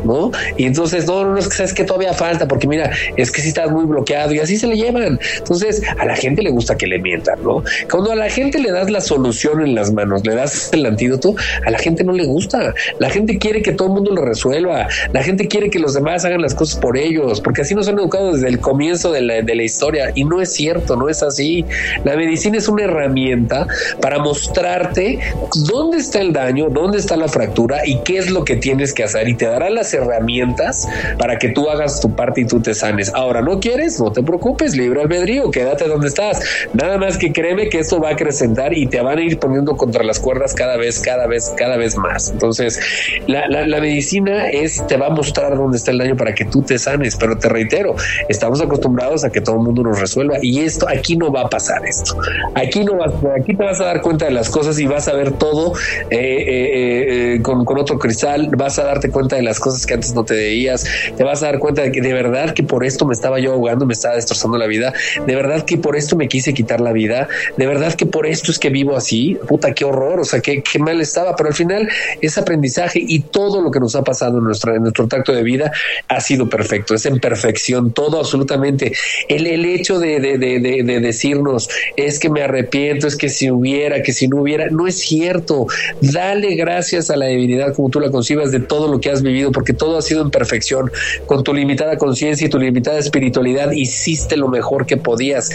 ¿no? 0.05 0.31
Y 0.57 0.67
entonces, 0.67 1.07
no, 1.07 1.25
no, 1.25 1.39
es 1.39 1.49
que 1.49 1.57
sabes 1.57 1.75
que 1.75 1.85
todavía 1.85 2.13
falta, 2.13 2.47
porque 2.47 2.69
mira, 2.69 2.91
es 3.17 3.31
que 3.31 3.41
si 3.41 3.49
estás 3.49 3.71
muy 3.71 3.85
bloqueado 3.85 4.33
y 4.33 4.39
así 4.39 4.57
se 4.57 4.67
le 4.67 4.77
llevan. 4.77 5.19
Entonces, 5.39 5.83
a 5.99 6.05
la 6.05 6.17
gente 6.17 6.43
le 6.43 6.51
gusta 6.51 6.77
que 6.77 6.87
le 6.87 6.99
mientan, 6.99 7.43
¿no? 7.43 7.63
Cuando 7.91 8.13
a 8.13 8.15
la 8.15 8.29
gente 8.29 8.59
le 8.59 8.71
das 8.71 8.91
la 8.91 9.01
solución 9.01 9.61
en 9.61 9.75
las 9.75 9.93
manos, 9.93 10.25
le 10.25 10.35
das 10.35 10.73
el 10.73 10.87
antídoto, 10.87 11.35
a 11.67 11.71
la 11.75 11.81
gente 11.81 12.05
no 12.05 12.13
le 12.13 12.25
gusta. 12.25 12.73
La 13.01 13.11
gente 13.11 13.37
quiere 13.37 13.61
que 13.61 13.73
todo 13.73 13.89
el 13.89 13.95
mundo 13.95 14.13
lo 14.13 14.25
resuelva. 14.25 14.87
La 15.13 15.25
gente 15.25 15.49
quiere 15.49 15.71
que 15.71 15.81
los 15.81 15.95
demás 15.95 16.25
hagan 16.25 16.41
las 16.41 16.55
cosas 16.55 16.79
por 16.79 16.97
ellos, 16.97 17.41
porque 17.41 17.63
así 17.63 17.75
nos 17.75 17.89
han 17.89 17.99
educado 17.99 18.33
desde 18.33 18.47
el 18.47 18.61
comienzo 18.61 19.11
de 19.11 19.23
la, 19.23 19.43
de 19.43 19.55
la 19.57 19.65
historia. 19.65 20.13
Y 20.15 20.25
no 20.25 20.41
es 20.41 20.53
cierto, 20.53 20.95
no 20.95 21.09
es 21.09 21.25
así. 21.25 21.65
La 22.05 22.15
medicina 22.15 22.59
es 22.59 22.69
una 22.69 22.85
herramienta 22.85 23.67
para 24.01 24.21
mostrarte 24.21 25.19
dónde 25.67 25.97
está 25.97 26.21
el 26.21 26.33
daño, 26.33 26.69
dónde 26.71 26.99
está 26.99 27.17
la 27.17 27.27
fractura 27.27 27.85
y 27.85 27.99
qué 28.05 28.19
es 28.19 28.31
lo 28.31 28.45
que 28.45 28.55
tienes 28.55 28.93
que 28.93 29.03
hacer. 29.03 29.29
Y 29.29 29.35
te 29.35 29.47
dará 29.47 29.69
las 29.69 29.93
herramientas 29.93 30.87
para 31.19 31.41
que 31.41 31.49
tú 31.49 31.69
hagas 31.71 32.01
tu 32.01 32.15
parte 32.15 32.43
y 32.43 32.45
tú 32.45 32.61
te 32.61 32.73
sanes. 32.73 33.13
Ahora, 33.15 33.43
¿no 33.43 33.59
quieres? 33.59 33.99
No 33.99 34.13
te 34.13 34.23
preocupes, 34.23 34.77
libre 34.77 35.01
albedrío, 35.01 35.51
quédate 35.51 35.89
donde 35.89 36.07
estás. 36.07 36.41
Nada 36.73 36.99
más 36.99 37.19
que 37.19 37.33
créeme 37.33 37.69
que 37.69 37.81
eso 37.81 37.99
va 37.99 38.11
a 38.11 38.13
acrecentar 38.13 38.73
y 38.79 38.87
te 38.87 39.01
van 39.01 39.19
a 39.19 39.23
ir 39.23 39.41
poniendo 39.41 39.77
contra 39.77 40.05
las 40.05 40.21
cuerdas 40.21 40.55
cada 40.55 40.77
vez, 40.77 41.01
cada 41.01 41.27
vez, 41.27 41.53
cada 41.57 41.64
vez 41.64 41.64
más. 41.97 42.31
Entonces, 42.31 42.81
la, 43.27 43.49
la, 43.49 43.81
medicina 43.81 44.49
es, 44.49 44.87
te 44.87 44.97
va 44.97 45.09
a 45.09 45.11
mostrar 45.11 45.57
dónde 45.57 45.77
está 45.77 45.91
el 45.91 45.99
daño 45.99 46.17
para 46.17 46.35
que 46.35 46.45
tú 46.45 46.63
te 46.63 46.79
sanes, 46.79 47.17
pero 47.17 47.37
te 47.37 47.49
reitero, 47.49 47.97
estamos 48.29 48.61
acostumbrados 48.61 49.25
a 49.25 49.31
que 49.31 49.41
todo 49.41 49.57
el 49.57 49.63
mundo 49.63 49.83
nos 49.83 50.01
resuelva 50.01 50.37
y 50.41 50.61
esto, 50.61 50.89
aquí 50.89 51.17
no 51.17 51.31
va 51.33 51.43
a 51.43 51.49
pasar 51.49 51.85
esto. 51.87 52.17
Aquí 52.55 52.85
no 52.85 52.97
vas, 52.97 53.13
aquí 53.39 53.55
te 53.55 53.65
vas 53.65 53.81
a 53.81 53.85
dar 53.85 54.01
cuenta 54.01 54.27
de 54.27 54.31
las 54.31 54.49
cosas 54.49 54.79
y 54.79 54.87
vas 54.87 55.09
a 55.09 55.15
ver 55.15 55.33
todo 55.33 55.75
eh, 56.11 56.17
eh, 56.19 57.35
eh, 57.35 57.43
con, 57.43 57.65
con 57.65 57.79
otro 57.79 57.99
cristal, 57.99 58.51
vas 58.57 58.79
a 58.79 58.85
darte 58.85 59.11
cuenta 59.11 59.37
de 59.37 59.43
las 59.43 59.61
cosas 59.61 59.87
que 59.87 59.95
antes 59.95 60.15
no 60.15 60.25
te 60.25 60.35
veías, 60.35 60.87
te 61.17 61.25
vas 61.25 61.43
a 61.43 61.47
dar 61.47 61.59
cuenta 61.59 61.83
de 61.83 61.93
que 61.93 62.01
de 62.01 62.13
verdad 62.13 62.55
que 62.55 62.63
por 62.63 62.85
esto 62.85 63.05
me 63.05 63.15
estaba 63.15 63.39
yo 63.39 63.53
ahogando, 63.53 63.87
me 63.87 63.93
estaba 63.93 64.15
destrozando 64.15 64.59
la 64.59 64.67
vida, 64.67 64.93
de 65.27 65.35
verdad 65.35 65.65
que 65.65 65.77
por 65.77 65.97
esto 65.97 66.17
me 66.17 66.29
quise 66.29 66.55
quitar 66.55 66.81
la 66.81 66.93
vida, 66.93 67.29
de 67.57 67.67
verdad 67.67 67.95
que 67.95 68.07
por 68.07 68.27
esto 68.27 68.51
es 68.51 68.59
que 68.59 68.71
vivo 68.71 68.97
así, 68.97 69.39
puta, 69.47 69.75
qué 69.75 69.85
horror, 69.85 70.21
o 70.21 70.25
sea, 70.25 70.41
qué, 70.41 70.63
qué 70.63 70.79
mal 70.79 71.01
estaba, 71.01 71.35
pero 71.37 71.53
al 71.55 71.57
final 71.57 71.89
es 72.21 72.37
aprendizaje 72.37 73.01
y 73.07 73.21
todo 73.21 73.63
lo 73.63 73.71
que 73.71 73.79
nos 73.79 73.95
ha 73.95 74.03
pasado 74.03 74.39
en, 74.39 74.45
nuestro 74.45 75.07
tacto 75.07 75.33
de 75.33 75.43
vida 75.43 75.71
ha 76.09 76.21
sido 76.21 76.49
perfecto, 76.49 76.95
es 76.95 77.07
en 77.07 77.21
perfección, 77.21 77.93
todo 77.93 78.19
absolutamente. 78.19 78.93
El, 79.29 79.47
el 79.47 79.65
hecho 79.65 79.99
de, 79.99 80.19
de, 80.19 80.39
de, 80.39 80.59
de 80.59 81.01
decirnos 81.01 81.69
es 81.97 82.19
que 82.19 82.29
me 82.29 82.43
arrepiento, 82.43 83.07
es 83.07 83.17
que 83.17 83.29
si 83.29 83.51
hubiera, 83.51 84.03
que 84.03 84.13
si 84.13 84.27
no 84.27 84.43
hubiera, 84.43 84.69
no 84.71 84.87
es 84.87 84.99
cierto. 84.99 85.67
Dale 86.01 86.57
gracias 86.57 87.11
a 87.11 87.17
la 87.17 87.27
divinidad 87.27 87.75
como 87.75 87.89
tú 87.89 88.01
la 88.01 88.11
concibas 88.11 88.51
de 88.51 88.61
todo 88.61 88.89
lo 88.89 89.01
que 89.01 89.11
has 89.11 89.23
vivido, 89.23 89.53
porque 89.53 89.73
todo 89.73 89.97
ha 89.97 90.03
sido 90.03 90.23
en 90.23 90.31
perfección. 90.31 90.91
Con 91.27 91.45
tu 91.45 91.55
limitada 91.55 91.97
conciencia 91.97 92.47
y 92.47 92.51
tu 92.51 92.59
limitada 92.59 92.99
espiritualidad 92.99 93.71
hiciste 93.73 94.37
lo 94.37 94.49
mejor 94.49 94.87
que 94.87 94.97
podías 94.97 95.51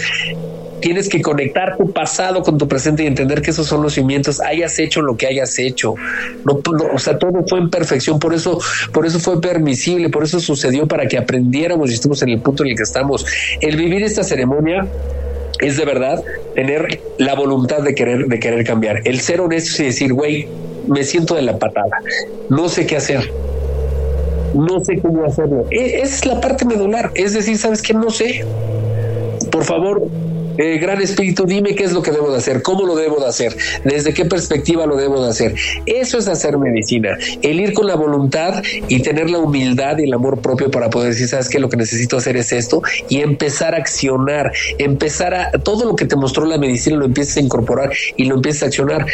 tienes 0.80 1.08
que 1.08 1.20
conectar 1.22 1.76
tu 1.76 1.92
pasado 1.92 2.42
con 2.42 2.58
tu 2.58 2.68
presente 2.68 3.04
y 3.04 3.06
entender 3.06 3.42
que 3.42 3.50
esos 3.50 3.66
son 3.66 3.82
los 3.82 3.94
cimientos, 3.94 4.40
hayas 4.40 4.78
hecho 4.78 5.02
lo 5.02 5.16
que 5.16 5.26
hayas 5.26 5.58
hecho. 5.58 5.94
No, 6.44 6.60
o 6.92 6.98
sea, 6.98 7.18
todo 7.18 7.44
fue 7.48 7.58
en 7.58 7.70
perfección, 7.70 8.18
por 8.18 8.34
eso, 8.34 8.58
por 8.92 9.06
eso 9.06 9.18
fue 9.18 9.40
permisible, 9.40 10.08
por 10.08 10.24
eso 10.24 10.40
sucedió 10.40 10.86
para 10.86 11.06
que 11.06 11.18
aprendiéramos 11.18 11.90
y 11.90 11.94
estemos 11.94 12.22
en 12.22 12.30
el 12.30 12.40
punto 12.40 12.64
en 12.64 12.70
el 12.70 12.76
que 12.76 12.82
estamos. 12.82 13.26
El 13.60 13.76
vivir 13.76 14.02
esta 14.02 14.24
ceremonia 14.24 14.86
es 15.60 15.76
de 15.76 15.84
verdad 15.84 16.22
tener 16.54 17.00
la 17.18 17.34
voluntad 17.34 17.82
de 17.82 17.94
querer, 17.94 18.26
de 18.26 18.38
querer 18.38 18.64
cambiar. 18.64 19.02
El 19.04 19.20
ser 19.20 19.40
honesto 19.40 19.82
y 19.82 19.86
decir, 19.86 20.12
güey, 20.12 20.48
me 20.86 21.04
siento 21.04 21.34
de 21.34 21.42
la 21.42 21.58
patada, 21.58 21.98
no 22.48 22.68
sé 22.68 22.86
qué 22.86 22.96
hacer, 22.96 23.30
no 24.54 24.82
sé 24.84 24.98
cómo 24.98 25.24
hacerlo. 25.24 25.66
E, 25.70 26.00
es 26.00 26.26
la 26.26 26.40
parte 26.40 26.64
medular, 26.64 27.10
es 27.14 27.34
decir, 27.34 27.56
¿sabes 27.58 27.82
qué? 27.82 27.94
No 27.94 28.10
sé. 28.10 28.44
Por 29.50 29.64
favor, 29.64 30.08
eh, 30.60 30.78
gran 30.78 31.00
espíritu, 31.00 31.46
dime 31.46 31.74
qué 31.74 31.84
es 31.84 31.92
lo 31.92 32.02
que 32.02 32.10
debo 32.10 32.30
de 32.30 32.36
hacer, 32.36 32.60
cómo 32.60 32.84
lo 32.84 32.94
debo 32.94 33.18
de 33.18 33.28
hacer, 33.28 33.56
desde 33.82 34.12
qué 34.12 34.26
perspectiva 34.26 34.84
lo 34.84 34.96
debo 34.96 35.24
de 35.24 35.30
hacer. 35.30 35.54
Eso 35.86 36.18
es 36.18 36.28
hacer 36.28 36.58
medicina, 36.58 37.16
el 37.40 37.60
ir 37.60 37.72
con 37.72 37.86
la 37.86 37.96
voluntad 37.96 38.62
y 38.88 39.00
tener 39.00 39.30
la 39.30 39.38
humildad 39.38 39.96
y 39.96 40.04
el 40.04 40.12
amor 40.12 40.40
propio 40.42 40.70
para 40.70 40.90
poder 40.90 41.12
decir, 41.12 41.28
sabes 41.28 41.48
que 41.48 41.58
lo 41.58 41.70
que 41.70 41.78
necesito 41.78 42.18
hacer 42.18 42.36
es 42.36 42.52
esto 42.52 42.82
y 43.08 43.22
empezar 43.22 43.74
a 43.74 43.78
accionar, 43.78 44.52
empezar 44.76 45.32
a 45.32 45.50
todo 45.52 45.86
lo 45.86 45.96
que 45.96 46.04
te 46.04 46.16
mostró 46.16 46.44
la 46.44 46.58
medicina 46.58 46.98
lo 46.98 47.06
empiezas 47.06 47.38
a 47.38 47.40
incorporar 47.40 47.90
y 48.16 48.24
lo 48.24 48.34
empiezas 48.34 48.64
a 48.64 48.66
accionar. 48.66 49.06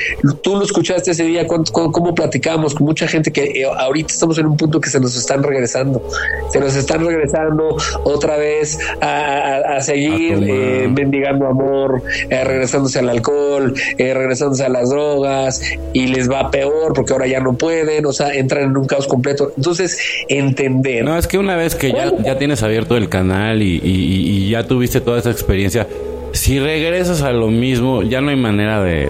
Tú 0.43 0.57
lo 0.57 0.65
escuchaste 0.65 1.13
ese 1.13 1.25
día, 1.25 1.47
cómo, 1.47 2.15
platicamos 2.15 2.75
con 2.75 2.87
mucha 2.87 3.07
gente 3.07 3.31
que 3.31 3.45
eh, 3.45 3.65
ahorita 3.65 4.13
estamos 4.13 4.39
en 4.39 4.47
un 4.47 4.57
punto 4.57 4.81
que 4.81 4.91
se 4.91 4.99
nos 4.99 5.17
están 5.17 5.43
regresando, 5.43 6.03
se 6.51 6.59
nos 6.59 6.75
están 6.75 7.05
regresando 7.05 7.77
otra 8.05 8.37
vez 8.37 8.79
a, 9.01 9.81
seguir 9.81 10.43
eh, 10.49 10.89
bendigando 11.37 11.47
amor, 11.47 12.03
eh, 12.29 12.45
regresándose 12.45 12.99
al 12.99 13.09
alcohol, 13.09 13.75
eh, 13.99 14.15
regresándose 14.15 14.65
a 14.65 14.69
las 14.69 14.91
drogas 14.91 15.63
y 15.93 16.07
les 16.09 16.31
va 16.31 16.51
peor 16.51 16.93
porque 16.95 17.13
ahora 17.13 17.27
ya 17.27 17.41
no 17.41 17.55
pueden, 17.55 18.07
o 18.07 18.13
sea, 18.13 18.35
entran 18.35 18.65
en 18.65 18.77
un 18.77 18.87
caos 18.87 19.07
completo. 19.07 19.53
Entonces, 19.57 19.99
entender. 20.29 21.05
No, 21.05 21.17
es 21.17 21.27
que 21.27 21.39
una 21.39 21.57
vez 21.57 21.75
que 21.75 21.93
ya, 21.93 22.13
ya 22.25 22.39
tienes 22.39 22.63
abierto 22.63 22.97
el 22.97 23.09
canal 23.09 23.63
y, 23.63 24.51
ya 24.51 24.67
tuviste 24.67 25.01
toda 25.01 25.19
esa 25.19 25.31
experiencia, 25.31 25.87
si 26.33 26.61
regresas 26.61 27.23
a 27.23 27.33
lo 27.33 27.49
mismo, 27.49 28.03
ya 28.03 28.21
no 28.21 28.31
hay 28.31 28.37
manera 28.37 28.83
de, 28.83 29.09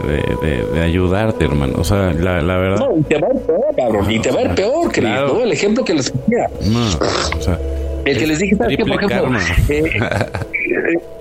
ayudarte, 0.83 1.45
hermano. 1.45 1.75
O 1.79 1.85
sea, 1.85 2.13
la, 2.13 2.41
verdad. 2.57 2.79
No, 2.79 2.97
y 2.97 3.03
te 3.03 3.19
va 3.19 3.29
a 3.29 3.35
ir 3.35 3.41
peor, 3.41 3.77
cabrón. 3.77 4.11
Y 4.11 4.19
te 4.21 4.31
va 4.31 4.41
a 4.41 4.43
ir 4.43 4.55
peor, 4.55 4.93
querido. 4.93 5.27
¿no? 5.27 5.43
El 5.43 5.53
ejemplo 5.53 5.85
que 5.85 5.95
les 5.95 6.11
ponía. 6.11 6.49
No, 6.63 6.87
o 7.39 7.43
sea, 7.43 7.59
el 8.07 8.19
que 8.19 8.27
les 8.27 8.39
dije, 8.39 8.57
¿sabes 8.57 8.77
qué? 8.77 8.85
Por 8.85 9.03
ejemplo, 9.03 9.39
eh, 9.69 9.91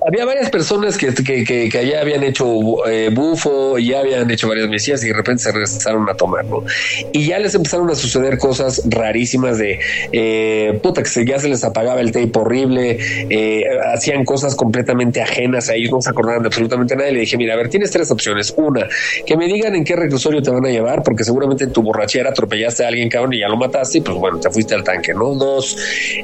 había 0.08 0.26
varias 0.26 0.50
personas 0.50 0.98
que, 0.98 1.14
que, 1.14 1.70
que, 1.70 1.78
allá 1.78 2.02
habían 2.02 2.24
hecho 2.24 2.88
eh, 2.88 3.10
bufo 3.12 3.80
y 3.80 3.88
ya 3.88 4.00
habían 4.00 4.30
hecho 4.30 4.48
varias 4.48 4.70
mesías 4.70 5.04
y 5.04 5.08
de 5.08 5.14
repente 5.14 5.44
se 5.44 5.52
regresaron 5.52 6.08
a 6.10 6.14
tomarlo. 6.14 6.64
Y 7.12 7.26
ya 7.26 7.40
les 7.40 7.56
empezaron 7.56 7.90
a 7.90 7.96
suceder 7.96 8.38
cosas 8.38 8.84
rarísimas 8.86 9.58
de 9.58 9.80
eh, 10.12 10.80
puta 10.84 11.02
que 11.02 11.26
ya 11.26 11.40
se 11.40 11.50
les 11.50 11.64
apagaba 11.64 12.02
el 12.02 12.12
tape 12.12 12.32
horrible, 12.36 13.00
eh, 13.30 13.64
hacían 13.94 14.26
cosas 14.26 14.56
completamente 14.56 15.22
ajenas 15.22 15.70
a 15.70 15.76
ellos, 15.76 15.92
no 15.92 16.02
se 16.02 16.10
acordaban 16.10 16.44
de 16.44 16.48
absolutamente 16.48 16.96
nada. 16.96 17.10
Y 17.10 17.14
le 17.14 17.20
dije, 17.22 17.38
mira, 17.38 17.54
a 17.54 17.58
ver, 17.58 17.70
tienes 17.70 17.90
tres 17.90 18.12
opciones. 18.12 18.54
Una, 18.58 18.88
que 19.26 19.38
me 19.38 19.48
digan 19.48 19.76
en 19.76 19.84
qué 19.84 19.96
reclusorio 19.96 20.42
te 20.42 20.52
van 20.52 20.66
a 20.66 20.70
llevar, 20.70 21.02
porque 21.02 21.24
seguramente 21.24 21.64
en 21.64 21.74
tu 21.74 21.82
borrachera 21.82 22.30
atropellaste 22.30 22.86
a 22.86 22.90
alguien, 22.90 23.10
cabrón, 23.10 23.34
y 23.34 23.40
ya 23.40 23.48
lo 23.48 23.58
mataste, 23.58 24.00
y 24.00 24.02
pues 24.02 24.18
bueno, 24.18 24.40
te 24.40 24.52
fuiste 24.52 24.76
al 24.76 24.84
tanque, 24.84 25.14
¿no? 25.14 25.34
Dos, 25.34 25.78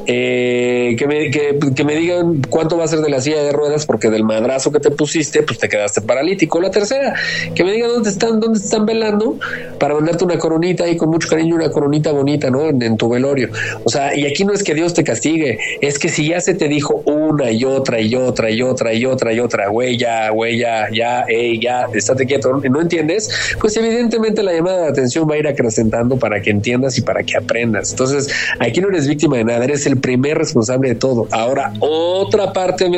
que, 0.05 1.05
me, 1.07 1.31
que, 1.31 1.57
que 1.75 1.83
me 1.83 1.95
digan 1.95 2.41
cuánto 2.49 2.77
va 2.77 2.85
a 2.85 2.87
ser 2.87 2.99
de 2.99 3.09
la 3.09 3.21
de 3.39 3.51
ruedas 3.51 3.85
porque 3.85 4.09
del 4.09 4.23
madrazo 4.23 4.71
que 4.71 4.79
te 4.79 4.91
pusiste, 4.91 5.43
pues 5.43 5.59
te 5.59 5.69
quedaste 5.69 6.01
paralítico. 6.01 6.59
La 6.61 6.71
tercera, 6.71 7.13
que 7.55 7.63
me 7.63 7.71
diga 7.71 7.87
dónde 7.87 8.09
están, 8.09 8.39
dónde 8.39 8.59
están 8.59 8.85
velando 8.85 9.37
para 9.79 9.93
mandarte 9.93 10.23
una 10.23 10.37
coronita 10.37 10.87
y 10.87 10.97
con 10.97 11.09
mucho 11.09 11.27
cariño, 11.27 11.55
una 11.55 11.69
coronita 11.71 12.11
bonita, 12.11 12.49
¿no? 12.49 12.67
En, 12.67 12.97
tu 12.97 13.09
velorio. 13.09 13.49
O 13.83 13.89
sea, 13.89 14.15
y 14.15 14.25
aquí 14.25 14.43
no 14.43 14.53
es 14.53 14.63
que 14.63 14.73
Dios 14.73 14.93
te 14.93 15.03
castigue, 15.03 15.59
es 15.81 15.97
que 15.97 16.09
si 16.09 16.27
ya 16.27 16.41
se 16.41 16.53
te 16.53 16.67
dijo 16.67 17.01
una 17.05 17.51
y 17.51 17.63
otra 17.63 18.01
y 18.01 18.15
otra 18.15 18.51
y 18.51 18.61
otra 18.61 18.93
y 18.93 19.05
otra 19.05 19.33
y 19.33 19.39
otra, 19.39 19.67
güey, 19.67 19.97
ya, 19.97 20.29
güey, 20.29 20.57
ya, 20.57 20.87
ya, 20.91 21.25
ey, 21.27 21.59
ya, 21.59 21.87
estate 21.93 22.25
quieto, 22.25 22.61
no 22.69 22.81
entiendes, 22.81 23.29
pues 23.59 23.77
evidentemente 23.77 24.43
la 24.43 24.53
llamada 24.53 24.83
de 24.83 24.89
atención 24.89 25.27
va 25.29 25.35
a 25.35 25.37
ir 25.37 25.47
acrecentando 25.47 26.17
para 26.17 26.41
que 26.41 26.49
entiendas 26.49 26.97
y 26.97 27.01
para 27.01 27.23
que 27.23 27.37
aprendas. 27.37 27.91
Entonces, 27.91 28.27
aquí 28.59 28.81
no 28.81 28.89
eres 28.89 29.07
víctima 29.07 29.37
de 29.37 29.45
nada, 29.45 29.63
eres 29.63 29.85
el 29.85 29.97
primer 29.97 30.37
responsable 30.37 30.89
de 30.89 30.95
todo. 30.95 31.27
Ahora, 31.31 31.73
otra 31.79 32.53
parte 32.53 32.89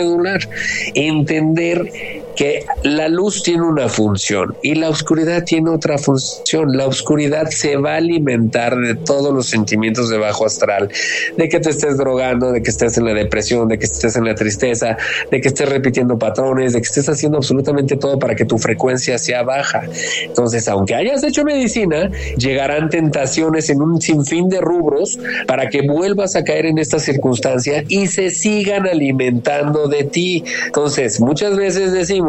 entender 0.93 1.89
que 2.36 2.65
la 2.84 3.07
luz 3.07 3.43
tiene 3.43 3.63
una 3.63 3.88
función 3.89 4.55
y 4.61 4.75
la 4.75 4.89
oscuridad 4.89 5.43
tiene 5.43 5.69
otra 5.69 5.97
función. 5.97 6.75
La 6.75 6.88
oscuridad 6.88 7.47
se 7.49 7.77
va 7.77 7.93
a 7.93 7.97
alimentar 7.97 8.75
de 8.75 8.95
todos 8.95 9.34
los 9.34 9.47
sentimientos 9.47 10.09
de 10.09 10.17
bajo 10.17 10.45
astral, 10.45 10.89
de 11.38 11.49
que 11.49 11.59
te 11.59 11.69
estés 11.69 11.97
drogando, 11.97 12.51
de 12.51 12.61
que 12.61 12.69
estés 12.69 12.97
en 12.97 13.05
la 13.05 13.13
depresión, 13.13 13.67
de 13.67 13.77
que 13.77 13.86
estés 13.86 14.15
en 14.15 14.25
la 14.25 14.36
tristeza, 14.36 14.97
de 15.29 15.41
que 15.41 15.47
estés 15.47 15.69
repitiendo 15.69 16.17
patrones, 16.17 16.73
de 16.73 16.81
que 16.81 16.88
estés 16.88 17.09
haciendo 17.09 17.38
absolutamente 17.38 17.97
todo 17.97 18.19
para 18.19 18.36
que 18.36 18.45
tu 18.45 18.57
frecuencia 18.57 19.17
sea 19.17 19.43
baja. 19.43 19.84
Entonces, 20.23 20.67
aunque 20.67 20.95
hayas 20.95 21.23
hecho 21.23 21.43
medicina, 21.43 22.09
llegarán 22.38 22.89
tentaciones 22.89 23.69
en 23.69 23.81
un 23.81 24.01
sinfín 24.01 24.49
de 24.49 24.61
rubros 24.61 25.19
para 25.47 25.69
que 25.69 25.81
vuelvas 25.88 26.36
a 26.36 26.43
caer 26.43 26.65
en 26.65 26.77
esta 26.77 26.99
circunstancia 26.99 27.84
y 27.88 28.07
se 28.07 28.29
sigan 28.29 28.88
alimentando 28.88 29.88
de 29.88 30.03
ti. 30.03 30.43
Entonces, 30.65 31.19
muchas 31.19 31.55
veces 31.55 31.91
decimos 31.91 32.22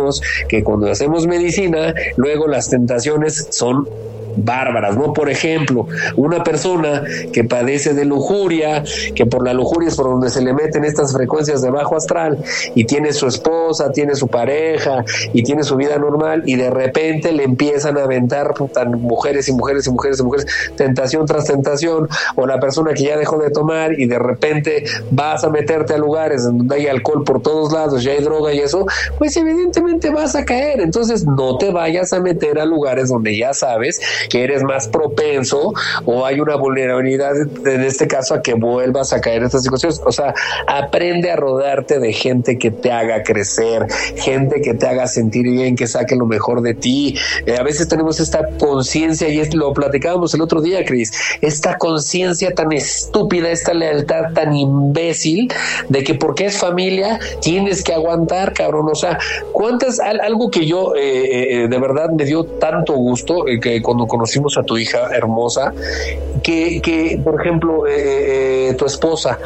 que 0.48 0.62
cuando 0.62 0.90
hacemos 0.90 1.26
medicina, 1.26 1.94
luego 2.16 2.48
las 2.48 2.68
tentaciones 2.70 3.48
son 3.50 3.88
bárbaras, 4.36 4.96
¿no? 4.96 5.12
Por 5.12 5.30
ejemplo, 5.30 5.86
una 6.16 6.42
persona 6.42 7.02
que 7.32 7.44
padece 7.44 7.94
de 7.94 8.04
lujuria, 8.04 8.84
que 9.14 9.26
por 9.26 9.44
la 9.44 9.54
lujuria 9.54 9.88
es 9.88 9.96
por 9.96 10.06
donde 10.06 10.30
se 10.30 10.42
le 10.42 10.52
meten 10.52 10.84
estas 10.84 11.12
frecuencias 11.12 11.62
de 11.62 11.70
bajo 11.70 11.96
astral 11.96 12.38
y 12.74 12.84
tiene 12.84 13.12
su 13.12 13.26
esposa, 13.26 13.92
tiene 13.92 14.14
su 14.14 14.28
pareja 14.28 15.04
y 15.32 15.42
tiene 15.42 15.62
su 15.62 15.76
vida 15.76 15.98
normal 15.98 16.42
y 16.46 16.56
de 16.56 16.70
repente 16.70 17.32
le 17.32 17.44
empiezan 17.44 17.98
a 17.98 18.04
aventar 18.04 18.54
mujeres 18.96 19.48
y 19.48 19.52
mujeres 19.52 19.86
y 19.86 19.90
mujeres 19.90 20.20
y 20.20 20.22
mujeres, 20.22 20.46
tentación 20.76 21.26
tras 21.26 21.46
tentación, 21.46 22.08
o 22.36 22.46
la 22.46 22.60
persona 22.60 22.92
que 22.94 23.04
ya 23.04 23.16
dejó 23.16 23.38
de 23.38 23.50
tomar 23.50 23.98
y 23.98 24.06
de 24.06 24.18
repente 24.18 24.84
vas 25.10 25.44
a 25.44 25.50
meterte 25.50 25.94
a 25.94 25.98
lugares 25.98 26.44
donde 26.44 26.74
hay 26.74 26.86
alcohol 26.86 27.24
por 27.24 27.42
todos 27.42 27.72
lados, 27.72 28.02
ya 28.02 28.12
hay 28.12 28.22
droga 28.22 28.52
y 28.52 28.60
eso, 28.60 28.86
pues 29.18 29.36
evidentemente 29.36 30.10
vas 30.10 30.34
a 30.34 30.44
caer. 30.44 30.80
Entonces 30.80 31.24
no 31.24 31.58
te 31.58 31.70
vayas 31.70 32.12
a 32.12 32.20
meter 32.20 32.58
a 32.58 32.64
lugares 32.64 33.08
donde 33.08 33.36
ya 33.36 33.52
sabes 33.54 34.00
que 34.28 34.44
eres 34.44 34.62
más 34.62 34.88
propenso 34.88 35.72
o 36.04 36.24
hay 36.26 36.40
una 36.40 36.56
vulnerabilidad 36.56 37.32
en 37.66 37.82
este 37.82 38.06
caso 38.06 38.34
a 38.34 38.42
que 38.42 38.54
vuelvas 38.54 39.12
a 39.12 39.20
caer 39.20 39.38
en 39.38 39.44
estas 39.44 39.62
situaciones. 39.62 40.00
O 40.04 40.12
sea, 40.12 40.34
aprende 40.66 41.30
a 41.30 41.36
rodarte 41.36 41.98
de 41.98 42.12
gente 42.12 42.58
que 42.58 42.70
te 42.70 42.90
haga 42.90 43.22
crecer, 43.22 43.86
gente 44.16 44.60
que 44.60 44.74
te 44.74 44.86
haga 44.86 45.06
sentir 45.06 45.44
bien, 45.44 45.76
que 45.76 45.86
saque 45.86 46.16
lo 46.16 46.26
mejor 46.26 46.62
de 46.62 46.74
ti. 46.74 47.16
Eh, 47.46 47.56
a 47.58 47.62
veces 47.62 47.88
tenemos 47.88 48.20
esta 48.20 48.48
conciencia 48.58 49.28
y 49.28 49.40
es, 49.40 49.54
lo 49.54 49.72
platicábamos 49.72 50.34
el 50.34 50.42
otro 50.42 50.60
día, 50.60 50.84
Cris, 50.84 51.12
esta 51.40 51.78
conciencia 51.78 52.54
tan 52.54 52.72
estúpida, 52.72 53.50
esta 53.50 53.74
lealtad 53.74 54.32
tan 54.32 54.54
imbécil 54.54 55.52
de 55.88 56.04
que 56.04 56.14
porque 56.14 56.46
es 56.46 56.58
familia 56.58 57.18
tienes 57.40 57.82
que 57.82 57.92
aguantar, 57.92 58.52
cabrón. 58.52 58.88
O 58.90 58.94
sea, 58.94 59.18
cuántas, 59.52 60.00
algo 60.00 60.50
que 60.50 60.66
yo 60.66 60.94
eh, 60.94 61.64
eh, 61.64 61.68
de 61.68 61.78
verdad 61.78 62.10
me 62.10 62.24
dio 62.24 62.44
tanto 62.44 62.94
gusto 62.94 63.44
que 63.60 63.82
cuando 63.82 64.06
conocimos 64.14 64.56
a 64.56 64.62
tu 64.62 64.78
hija 64.78 65.08
hermosa, 65.12 65.72
que, 66.44 66.80
que 66.80 67.20
por 67.22 67.40
ejemplo, 67.40 67.84
eh, 67.88 68.68
eh, 68.68 68.74
tu 68.74 68.86
esposa, 68.86 69.40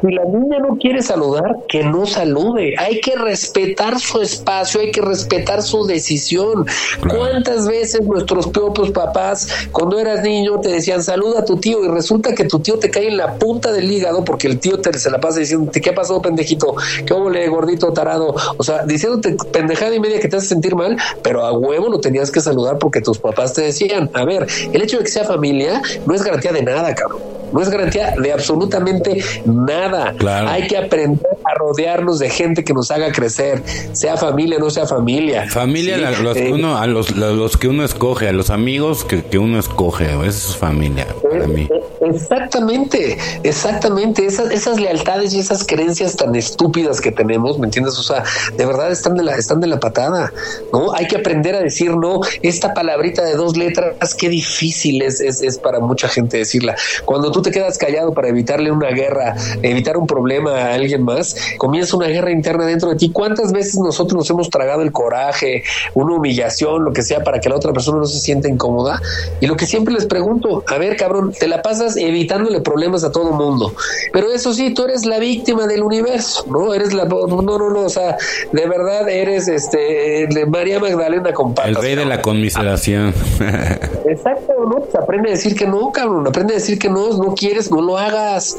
si 0.00 0.12
la 0.12 0.24
niña 0.24 0.60
no 0.60 0.76
quiere 0.76 1.02
saludar, 1.02 1.56
que 1.68 1.82
no 1.82 2.06
salude. 2.06 2.74
Hay 2.78 3.00
que 3.00 3.16
respetar 3.16 3.98
su 3.98 4.20
espacio, 4.20 4.80
hay 4.80 4.92
que 4.92 5.00
respetar 5.00 5.62
su 5.62 5.84
decisión. 5.86 6.66
¿Cuántas 7.08 7.66
veces 7.66 8.02
nuestros 8.02 8.46
propios 8.46 8.92
papás, 8.92 9.48
cuando 9.72 9.98
eras 9.98 10.22
niño, 10.22 10.60
te 10.60 10.68
decían 10.68 11.02
saluda 11.02 11.40
a 11.40 11.44
tu 11.44 11.56
tío 11.56 11.84
y 11.84 11.88
resulta 11.88 12.34
que 12.34 12.44
tu 12.44 12.60
tío 12.60 12.78
te 12.78 12.90
cae 12.90 13.08
en 13.08 13.16
la 13.16 13.34
punta 13.34 13.72
del 13.72 13.90
hígado 13.90 14.24
porque 14.24 14.46
el 14.46 14.60
tío 14.60 14.78
te 14.78 14.96
se 14.98 15.10
la 15.10 15.20
pasa 15.20 15.40
diciendo 15.40 15.70
¿qué 15.72 15.92
pasó, 15.92 16.20
pendejito? 16.22 16.74
¿Qué 17.04 17.14
le 17.30 17.48
gordito, 17.48 17.92
tarado? 17.92 18.34
O 18.56 18.62
sea, 18.62 18.84
diciéndote 18.84 19.36
pendejada 19.52 19.94
y 19.94 20.00
media 20.00 20.20
que 20.20 20.28
te 20.28 20.36
hace 20.36 20.46
sentir 20.46 20.74
mal, 20.74 20.96
pero 21.22 21.44
a 21.44 21.52
huevo 21.52 21.88
lo 21.88 22.00
tenías 22.00 22.30
que 22.30 22.40
saludar 22.40 22.78
porque 22.78 23.00
tus 23.00 23.18
papás 23.18 23.52
te 23.52 23.62
decían. 23.62 23.87
A 24.12 24.24
ver, 24.24 24.46
el 24.72 24.82
hecho 24.82 24.98
de 24.98 25.04
que 25.04 25.10
sea 25.10 25.24
familia 25.24 25.82
no 26.06 26.14
es 26.14 26.22
garantía 26.22 26.52
de 26.52 26.62
nada, 26.62 26.94
cabrón. 26.94 27.38
No 27.52 27.62
es 27.62 27.70
garantía 27.70 28.14
de 28.20 28.32
absolutamente 28.32 29.22
nada 29.46 30.12
nada. 30.12 30.52
Hay 30.52 30.66
que 30.66 30.76
aprender 30.76 31.26
a 31.44 31.54
rodearnos 31.54 32.18
de 32.18 32.28
gente 32.30 32.64
que 32.64 32.74
nos 32.74 32.90
haga 32.90 33.12
crecer, 33.12 33.62
sea 33.92 34.16
familia 34.16 34.58
o 34.58 34.60
no 34.60 34.70
sea 34.70 34.86
familia. 34.86 35.48
Familia, 35.48 35.96
los, 35.96 36.34
que 36.34 36.48
eh, 36.48 36.52
uno, 36.52 36.76
a 36.76 36.86
los, 36.86 37.16
los, 37.16 37.56
que 37.56 37.68
uno 37.68 37.84
escoge, 37.84 38.28
a 38.28 38.32
los 38.32 38.50
amigos 38.50 39.04
que, 39.04 39.24
que 39.24 39.38
uno 39.38 39.58
escoge, 39.58 40.04
esa 40.04 40.26
es 40.26 40.56
familia 40.56 41.06
para 41.22 41.44
eh, 41.44 41.48
mí. 41.48 41.68
Eh, 41.70 41.82
exactamente, 42.02 43.16
exactamente. 43.42 44.26
Esas, 44.26 44.50
esas 44.50 44.78
lealtades 44.78 45.32
y 45.32 45.38
esas 45.38 45.64
creencias 45.64 46.16
tan 46.16 46.34
estúpidas 46.34 47.00
que 47.00 47.12
tenemos, 47.12 47.58
¿me 47.58 47.66
entiendes? 47.66 47.98
O 47.98 48.02
sea, 48.02 48.24
de 48.56 48.66
verdad 48.66 48.90
están 48.92 49.16
de 49.16 49.22
la, 49.22 49.36
están 49.36 49.60
de 49.60 49.68
la 49.68 49.80
patada, 49.80 50.32
¿no? 50.72 50.92
Hay 50.92 51.06
que 51.06 51.16
aprender 51.16 51.54
a 51.54 51.60
decir 51.60 51.96
no. 51.96 52.20
Esta 52.42 52.74
palabrita 52.74 53.24
de 53.24 53.34
dos 53.34 53.56
letras, 53.56 53.77
qué 54.16 54.28
difícil 54.28 55.02
es, 55.02 55.20
es, 55.20 55.42
es 55.42 55.58
para 55.58 55.80
mucha 55.80 56.08
gente 56.08 56.38
decirla. 56.38 56.76
Cuando 57.04 57.30
tú 57.30 57.42
te 57.42 57.50
quedas 57.50 57.78
callado 57.78 58.12
para 58.12 58.28
evitarle 58.28 58.70
una 58.70 58.90
guerra, 58.90 59.34
evitar 59.62 59.96
un 59.96 60.06
problema 60.06 60.52
a 60.52 60.74
alguien 60.74 61.02
más, 61.02 61.36
comienza 61.58 61.96
una 61.96 62.08
guerra 62.08 62.30
interna 62.30 62.66
dentro 62.66 62.90
de 62.90 62.96
ti. 62.96 63.10
¿Cuántas 63.10 63.52
veces 63.52 63.76
nosotros 63.76 64.18
nos 64.18 64.30
hemos 64.30 64.50
tragado 64.50 64.82
el 64.82 64.92
coraje, 64.92 65.62
una 65.94 66.14
humillación, 66.14 66.84
lo 66.84 66.92
que 66.92 67.02
sea, 67.02 67.22
para 67.22 67.40
que 67.40 67.48
la 67.48 67.56
otra 67.56 67.72
persona 67.72 67.98
no 67.98 68.06
se 68.06 68.18
sienta 68.18 68.48
incómoda? 68.48 69.00
Y 69.40 69.46
lo 69.46 69.56
que 69.56 69.66
siempre 69.66 69.94
les 69.94 70.06
pregunto, 70.06 70.64
a 70.66 70.78
ver, 70.78 70.96
cabrón, 70.96 71.32
te 71.38 71.48
la 71.48 71.62
pasas 71.62 71.96
evitándole 71.96 72.60
problemas 72.60 73.04
a 73.04 73.12
todo 73.12 73.32
mundo. 73.32 73.74
Pero 74.12 74.32
eso 74.32 74.52
sí, 74.54 74.74
tú 74.74 74.84
eres 74.84 75.04
la 75.06 75.18
víctima 75.18 75.66
del 75.66 75.82
universo, 75.82 76.44
¿no? 76.48 76.74
Eres 76.74 76.92
la... 76.92 77.04
No, 77.04 77.26
no, 77.26 77.58
no, 77.58 77.80
o 77.80 77.88
sea, 77.88 78.16
de 78.52 78.66
verdad 78.66 79.08
eres 79.08 79.48
este 79.48 80.28
María 80.46 80.80
Magdalena 80.80 81.32
con 81.32 81.54
El 81.64 81.74
rey 81.74 81.94
de 81.94 82.04
la 82.04 82.20
conmiseración. 82.22 83.14
Exacto, 84.06 84.52
¿no? 84.64 84.76
Pues 84.80 84.94
aprende 84.94 85.30
a 85.30 85.32
decir 85.32 85.54
que 85.54 85.66
no, 85.66 85.90
cabrón. 85.92 86.26
Aprende 86.26 86.54
a 86.54 86.56
decir 86.56 86.78
que 86.78 86.88
no, 86.88 87.10
no 87.16 87.34
quieres, 87.34 87.70
no 87.70 87.80
lo 87.80 87.98
hagas. 87.98 88.56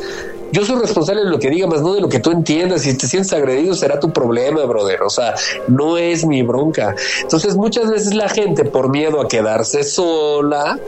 Yo 0.51 0.65
soy 0.65 0.79
responsable 0.79 1.23
de 1.23 1.29
lo 1.29 1.39
que 1.39 1.49
diga, 1.49 1.67
más 1.67 1.81
no 1.81 1.93
de 1.93 2.01
lo 2.01 2.09
que 2.09 2.19
tú 2.19 2.31
entiendas. 2.31 2.81
Si 2.81 2.97
te 2.97 3.07
sientes 3.07 3.31
agredido, 3.33 3.75
será 3.75 3.99
tu 3.99 4.11
problema, 4.11 4.63
brother. 4.65 5.03
O 5.03 5.09
sea, 5.09 5.35
no 5.67 5.97
es 5.97 6.25
mi 6.25 6.41
bronca. 6.41 6.95
Entonces, 7.21 7.55
muchas 7.55 7.89
veces 7.89 8.13
la 8.13 8.29
gente, 8.29 8.65
por 8.65 8.89
miedo 8.89 9.21
a 9.21 9.27
quedarse 9.27 9.83
sola, 9.83 10.79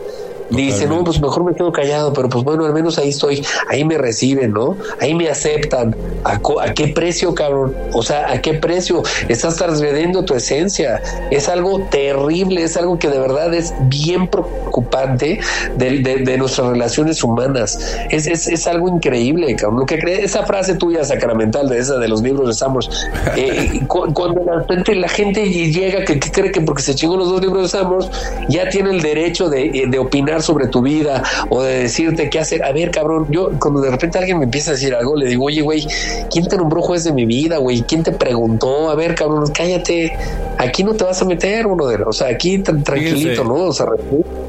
dice, 0.51 0.87
no, 0.87 1.03
pues 1.03 1.21
mejor 1.21 1.43
me 1.43 1.53
quedo 1.53 1.71
callado, 1.71 2.13
pero 2.13 2.29
pues 2.29 2.43
bueno, 2.43 2.65
al 2.65 2.73
menos 2.73 2.97
ahí 2.97 3.09
estoy, 3.09 3.45
ahí 3.69 3.85
me 3.85 3.97
reciben, 3.97 4.51
¿no? 4.51 4.75
Ahí 4.99 5.13
me 5.15 5.29
aceptan. 5.29 5.95
¿A, 6.23 6.39
qué 6.73 6.89
precio, 6.89 7.33
cabrón? 7.33 7.75
O 7.93 8.03
sea, 8.03 8.31
¿a 8.31 8.41
qué 8.41 8.53
precio? 8.53 9.03
Estás 9.27 9.55
transgrediendo 9.55 10.23
tu 10.23 10.35
esencia. 10.35 11.01
Es 11.31 11.49
algo 11.49 11.87
terrible, 11.89 12.63
es 12.63 12.77
algo 12.77 12.99
que 12.99 13.09
de 13.09 13.19
verdad 13.19 13.53
es 13.53 13.73
bien 13.83 14.27
preocupante 14.27 15.39
de, 15.77 16.37
nuestras 16.37 16.67
relaciones 16.67 17.23
humanas. 17.23 17.79
Es, 18.09 18.27
es, 18.27 18.47
es, 18.47 18.67
algo 18.67 18.87
increíble, 18.89 19.55
cabrón. 19.55 19.79
Lo 19.79 19.85
que 19.85 19.99
cree, 19.99 20.23
esa 20.23 20.45
frase 20.45 20.75
tuya 20.75 21.03
sacramental 21.03 21.69
de 21.69 21.79
esa 21.79 21.97
de 21.97 22.07
los 22.07 22.21
libros 22.21 22.47
de 22.47 22.53
Samos, 22.53 22.89
eh, 23.35 23.81
cuando 23.87 24.43
la 24.43 24.63
gente, 24.67 24.95
la 24.95 25.09
gente 25.09 25.49
llega 25.49 26.05
que, 26.05 26.19
cree 26.19 26.51
que 26.51 26.61
porque 26.61 26.81
se 26.81 26.95
chingó 26.95 27.17
los 27.17 27.29
dos 27.29 27.41
libros 27.41 27.63
de 27.63 27.69
Samos, 27.69 28.09
ya 28.49 28.69
tiene 28.69 28.91
el 28.91 29.01
derecho 29.01 29.49
de, 29.49 29.85
de 29.87 29.99
opinar 29.99 30.40
sobre 30.41 30.67
tu 30.67 30.81
vida 30.81 31.23
o 31.49 31.61
de 31.61 31.79
decirte 31.83 32.29
qué 32.29 32.39
hacer. 32.39 32.63
A 32.63 32.71
ver, 32.71 32.91
cabrón, 32.91 33.27
yo 33.29 33.51
cuando 33.59 33.81
de 33.81 33.91
repente 33.91 34.17
alguien 34.17 34.39
me 34.39 34.45
empieza 34.45 34.71
a 34.71 34.73
decir 34.73 34.93
algo, 34.93 35.15
le 35.15 35.27
digo, 35.27 35.45
oye, 35.45 35.61
güey, 35.61 35.87
¿quién 36.29 36.47
te 36.47 36.57
nombró 36.57 36.81
juez 36.81 37.03
de 37.03 37.13
mi 37.13 37.25
vida, 37.25 37.57
güey? 37.57 37.81
¿Quién 37.81 38.03
te 38.03 38.11
preguntó? 38.11 38.89
A 38.89 38.95
ver, 38.95 39.15
cabrón, 39.15 39.51
cállate. 39.53 40.13
Aquí 40.57 40.83
no 40.83 40.93
te 40.93 41.03
vas 41.03 41.21
a 41.21 41.25
meter, 41.25 41.67
uno 41.67 41.87
de 41.87 42.01
O 42.03 42.13
sea, 42.13 42.27
aquí 42.27 42.59
tranquilito, 42.59 43.43
¿no? 43.43 43.55
O 43.55 43.73
sea, 43.73 43.87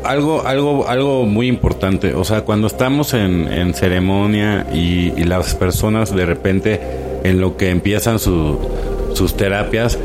algo, 0.05 0.43
algo, 0.47 0.87
algo 0.89 1.25
muy 1.25 1.49
importante. 1.49 2.15
O 2.15 2.25
sea, 2.25 2.43
cuando 2.43 2.67
estamos 2.67 3.15
en, 3.15 3.75
ceremonia 3.75 4.67
y, 4.73 5.11
las 5.23 5.55
personas 5.55 6.15
de 6.15 6.27
repente 6.27 6.81
en 7.25 7.41
lo 7.41 7.57
que 7.57 7.71
empiezan 7.71 8.19
sus 8.19 9.37
terapias, 9.37 9.99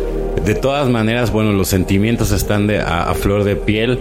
de 0.45 0.55
todas 0.55 0.87
maneras, 0.87 1.31
bueno, 1.31 1.51
los 1.51 1.67
sentimientos 1.67 2.31
están 2.31 2.67
de, 2.67 2.79
a 2.79 3.13
flor 3.13 3.43
de 3.43 3.55
piel 3.55 3.99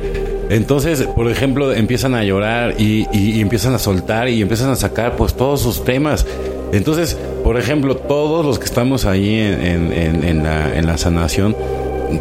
entonces, 0.49 1.03
por 1.03 1.31
ejemplo, 1.31 1.73
empiezan 1.73 2.15
a 2.15 2.23
llorar 2.23 2.75
y, 2.79 3.07
empiezan 3.41 3.75
a 3.75 3.79
soltar 3.79 4.29
y 4.29 4.41
empiezan 4.43 4.71
a 4.71 4.77
sacar 4.77 5.17
pues 5.17 5.35
todos 5.35 5.61
sus 5.61 5.85
temas. 5.85 6.27
Entonces, 6.73 7.17
por 7.43 7.59
ejemplo, 7.59 7.97
todos 7.97 8.45
los 8.45 8.59
que 8.59 8.65
estamos 8.65 9.07
ahí 9.07 9.39
en, 9.39 10.43
la, 10.43 10.99
sanación, 10.99 11.57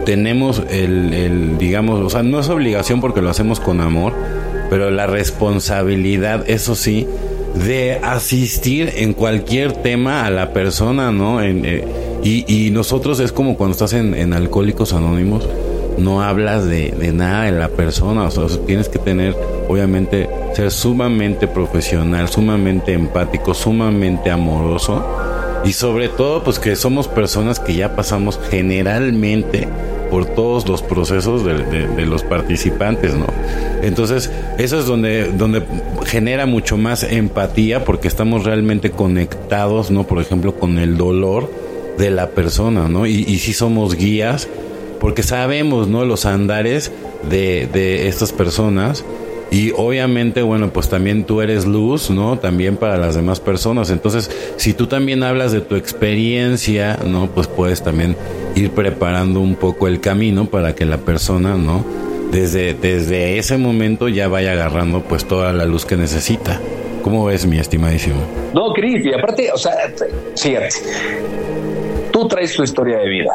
tenemos 0.05 0.63
el, 0.69 1.13
el, 1.13 1.57
digamos, 1.57 2.01
o 2.01 2.09
sea, 2.09 2.23
no 2.23 2.39
es 2.39 2.49
obligación 2.49 2.99
porque 2.99 3.21
lo 3.21 3.29
hacemos 3.29 3.59
con 3.59 3.81
amor, 3.81 4.13
pero 4.69 4.89
la 4.89 5.05
responsabilidad, 5.05 6.49
eso 6.49 6.75
sí, 6.75 7.07
de 7.67 7.99
asistir 8.03 8.91
en 8.97 9.13
cualquier 9.13 9.71
tema 9.71 10.25
a 10.25 10.31
la 10.31 10.51
persona, 10.51 11.11
¿no? 11.11 11.41
Eh, 11.43 11.83
y, 12.23 12.43
y, 12.47 12.71
nosotros 12.71 13.19
es 13.19 13.31
como 13.31 13.55
cuando 13.55 13.73
estás 13.73 13.93
en 13.93 14.33
Alcohólicos 14.33 14.93
Anónimos 14.93 15.47
no 15.97 16.21
hablas 16.21 16.65
de, 16.65 16.91
nada 17.13 17.45
de 17.45 17.51
la 17.51 17.69
persona, 17.69 18.23
o 18.23 18.31
sea, 18.31 18.45
tienes 18.65 18.89
que 18.89 18.99
tener, 18.99 19.35
obviamente, 19.67 20.29
ser 20.53 20.71
sumamente 20.71 21.47
profesional, 21.47 22.29
sumamente 22.29 22.93
empático, 22.93 23.53
sumamente 23.53 24.31
amoroso 24.31 25.05
y 25.65 25.73
sobre 25.73 26.09
todo, 26.09 26.43
pues 26.43 26.59
que 26.59 26.75
somos 26.75 27.07
personas 27.07 27.59
que 27.59 27.73
ya 27.73 27.95
pasamos 27.95 28.39
generalmente 28.49 29.67
por 30.11 30.25
todos 30.25 30.67
los 30.67 30.83
procesos 30.83 31.43
de, 31.43 32.05
los 32.05 32.23
participantes, 32.23 33.15
¿no? 33.15 33.25
Entonces, 33.81 34.29
eso 34.59 34.79
es 34.79 34.85
donde, 34.85 35.31
donde 35.31 35.63
genera 36.05 36.45
mucho 36.45 36.77
más 36.77 37.03
empatía 37.03 37.83
porque 37.83 38.07
estamos 38.07 38.43
realmente 38.43 38.91
conectados, 38.91 39.89
¿no? 39.89 40.05
Por 40.05 40.21
ejemplo, 40.21 40.55
con 40.55 40.77
el 40.77 40.97
dolor 40.97 41.51
de 41.97 42.11
la 42.11 42.29
persona, 42.29 42.87
¿no? 42.87 43.07
Y, 43.07 43.23
y 43.27 43.39
si 43.39 43.53
somos 43.53 43.95
guías 43.95 44.47
porque 44.99 45.23
sabemos, 45.23 45.87
¿no? 45.87 46.05
Los 46.05 46.25
andares 46.25 46.91
de, 47.29 47.67
de 47.71 48.07
estas 48.07 48.31
personas. 48.31 49.03
Y 49.51 49.71
obviamente, 49.71 50.41
bueno, 50.41 50.71
pues 50.71 50.89
también 50.89 51.23
tú 51.23 51.41
eres 51.41 51.65
luz, 51.65 52.09
¿no? 52.09 52.37
También 52.37 52.77
para 52.77 52.97
las 52.97 53.15
demás 53.15 53.39
personas. 53.39 53.89
Entonces, 53.89 54.29
si 54.57 54.73
tú 54.73 54.87
también 54.87 55.23
hablas 55.23 55.51
de 55.51 55.61
tu 55.61 55.75
experiencia, 55.75 56.97
¿no? 57.05 57.27
Pues 57.27 57.47
puedes 57.47 57.83
también 57.83 58.15
ir 58.55 58.71
preparando 58.71 59.39
un 59.39 59.55
poco 59.55 59.87
el 59.87 60.01
camino 60.01 60.45
para 60.45 60.75
que 60.75 60.85
la 60.85 60.97
persona, 60.97 61.55
¿no? 61.55 61.85
Desde, 62.31 62.73
desde 62.73 63.37
ese 63.37 63.57
momento 63.57 64.09
ya 64.09 64.27
vaya 64.27 64.53
agarrando 64.53 65.01
pues 65.03 65.25
toda 65.25 65.53
la 65.53 65.65
luz 65.65 65.85
que 65.85 65.95
necesita. 65.95 66.59
¿Cómo 67.03 67.23
ves, 67.25 67.45
mi 67.45 67.59
estimadísimo? 67.59 68.19
No, 68.53 68.73
Cris, 68.73 69.05
y 69.05 69.13
aparte, 69.13 69.51
o 69.53 69.57
sea, 69.57 69.73
fíjate, 70.35 70.69
tú 72.11 72.27
traes 72.27 72.55
tu 72.55 72.63
historia 72.63 72.97
de 72.97 73.07
vida 73.07 73.31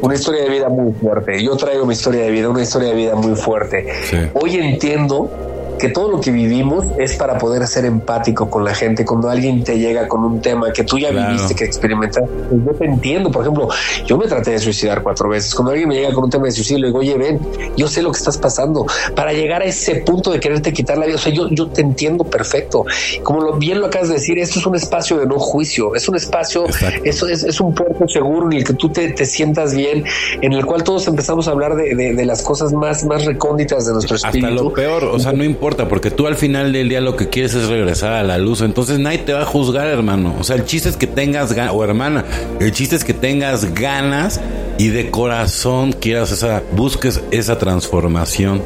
una 0.00 0.14
historia 0.14 0.44
de 0.44 0.50
vida 0.50 0.68
muy 0.68 0.92
fuerte. 0.92 1.42
Yo 1.42 1.56
traigo 1.56 1.86
mi 1.86 1.94
historia 1.94 2.22
de 2.22 2.30
vida, 2.30 2.48
una 2.48 2.62
historia 2.62 2.88
de 2.88 2.94
vida 2.94 3.14
muy 3.14 3.34
fuerte. 3.34 3.86
Hoy 4.34 4.56
entiendo 4.56 5.30
que 5.78 5.88
todo 5.88 6.10
lo 6.10 6.20
que 6.20 6.30
vivimos 6.30 6.84
es 6.98 7.16
para 7.16 7.38
poder 7.38 7.66
ser 7.66 7.84
empático 7.84 8.48
con 8.50 8.64
la 8.64 8.74
gente. 8.74 9.04
Cuando 9.04 9.28
alguien 9.28 9.62
te 9.64 9.78
llega 9.78 10.08
con 10.08 10.24
un 10.24 10.40
tema 10.40 10.72
que 10.72 10.84
tú 10.84 10.98
ya 10.98 11.10
viviste, 11.10 11.54
que 11.54 11.64
experimentaste, 11.64 12.30
pues 12.48 12.64
yo 12.64 12.72
te 12.72 12.84
entiendo. 12.84 13.30
Por 13.30 13.42
ejemplo, 13.42 13.68
yo 14.06 14.16
me 14.16 14.26
traté 14.26 14.52
de 14.52 14.58
suicidar 14.58 15.02
cuatro 15.02 15.28
veces. 15.28 15.54
Cuando 15.54 15.72
alguien 15.72 15.88
me 15.88 15.96
llega 15.96 16.12
con 16.12 16.24
un 16.24 16.30
tema 16.30 16.46
de 16.46 16.52
suicidio, 16.52 16.80
le 16.80 16.86
digo, 16.88 16.98
oye, 17.00 17.16
ven, 17.16 17.40
yo 17.76 17.88
sé 17.88 18.02
lo 18.02 18.10
que 18.12 18.18
estás 18.18 18.38
pasando. 18.38 18.86
Para 19.14 19.32
llegar 19.32 19.62
a 19.62 19.64
ese 19.64 19.96
punto 19.96 20.30
de 20.32 20.40
quererte 20.40 20.72
quitar 20.72 20.98
la 20.98 21.06
vida, 21.06 21.16
o 21.16 21.18
sea, 21.18 21.32
yo, 21.32 21.48
yo 21.50 21.68
te 21.68 21.80
entiendo 21.80 22.24
perfecto. 22.24 22.84
Como 23.22 23.40
lo, 23.40 23.54
bien 23.54 23.80
lo 23.80 23.86
acabas 23.86 24.08
de 24.08 24.14
decir, 24.14 24.38
esto 24.38 24.58
es 24.58 24.66
un 24.66 24.76
espacio 24.76 25.18
de 25.18 25.26
no 25.26 25.38
juicio, 25.38 25.94
es 25.94 26.08
un 26.08 26.16
espacio, 26.16 26.64
eso 27.04 27.28
es, 27.28 27.42
es, 27.42 27.60
un 27.60 27.74
puerto 27.74 28.06
seguro 28.08 28.46
en 28.46 28.58
el 28.58 28.64
que 28.64 28.74
tú 28.74 28.88
te, 28.88 29.10
te, 29.10 29.26
sientas 29.26 29.74
bien, 29.74 30.04
en 30.40 30.52
el 30.52 30.64
cual 30.64 30.84
todos 30.84 31.06
empezamos 31.08 31.48
a 31.48 31.50
hablar 31.50 31.74
de, 31.74 31.94
de, 31.94 32.26
las 32.26 32.42
cosas 32.42 32.72
más, 32.72 33.04
más 33.04 33.24
recónditas 33.24 33.86
de 33.86 33.92
nuestro 33.92 34.16
espíritu. 34.16 34.46
Hasta 34.46 34.62
lo 34.62 34.72
peor, 34.72 35.04
o 35.04 35.18
sea, 35.18 35.32
no 35.32 35.44
importa 35.44 35.65
porque 35.74 36.10
tú 36.10 36.26
al 36.26 36.36
final 36.36 36.72
del 36.72 36.88
día 36.88 37.00
lo 37.00 37.16
que 37.16 37.28
quieres 37.28 37.54
es 37.54 37.68
regresar 37.68 38.12
a 38.12 38.22
la 38.22 38.38
luz. 38.38 38.60
Entonces 38.60 38.98
nadie 38.98 39.18
te 39.18 39.32
va 39.32 39.42
a 39.42 39.44
juzgar, 39.44 39.86
hermano. 39.88 40.34
O 40.38 40.44
sea, 40.44 40.56
el 40.56 40.64
chiste 40.64 40.88
es 40.88 40.96
que 40.96 41.06
tengas 41.06 41.52
ganas, 41.52 41.74
o 41.74 41.82
hermana, 41.82 42.24
el 42.60 42.72
chiste 42.72 42.96
es 42.96 43.04
que 43.04 43.14
tengas 43.14 43.74
ganas 43.74 44.40
y 44.78 44.88
de 44.88 45.10
corazón 45.10 45.92
quieras 45.92 46.30
esa, 46.30 46.62
busques 46.72 47.20
esa 47.30 47.58
transformación. 47.58 48.62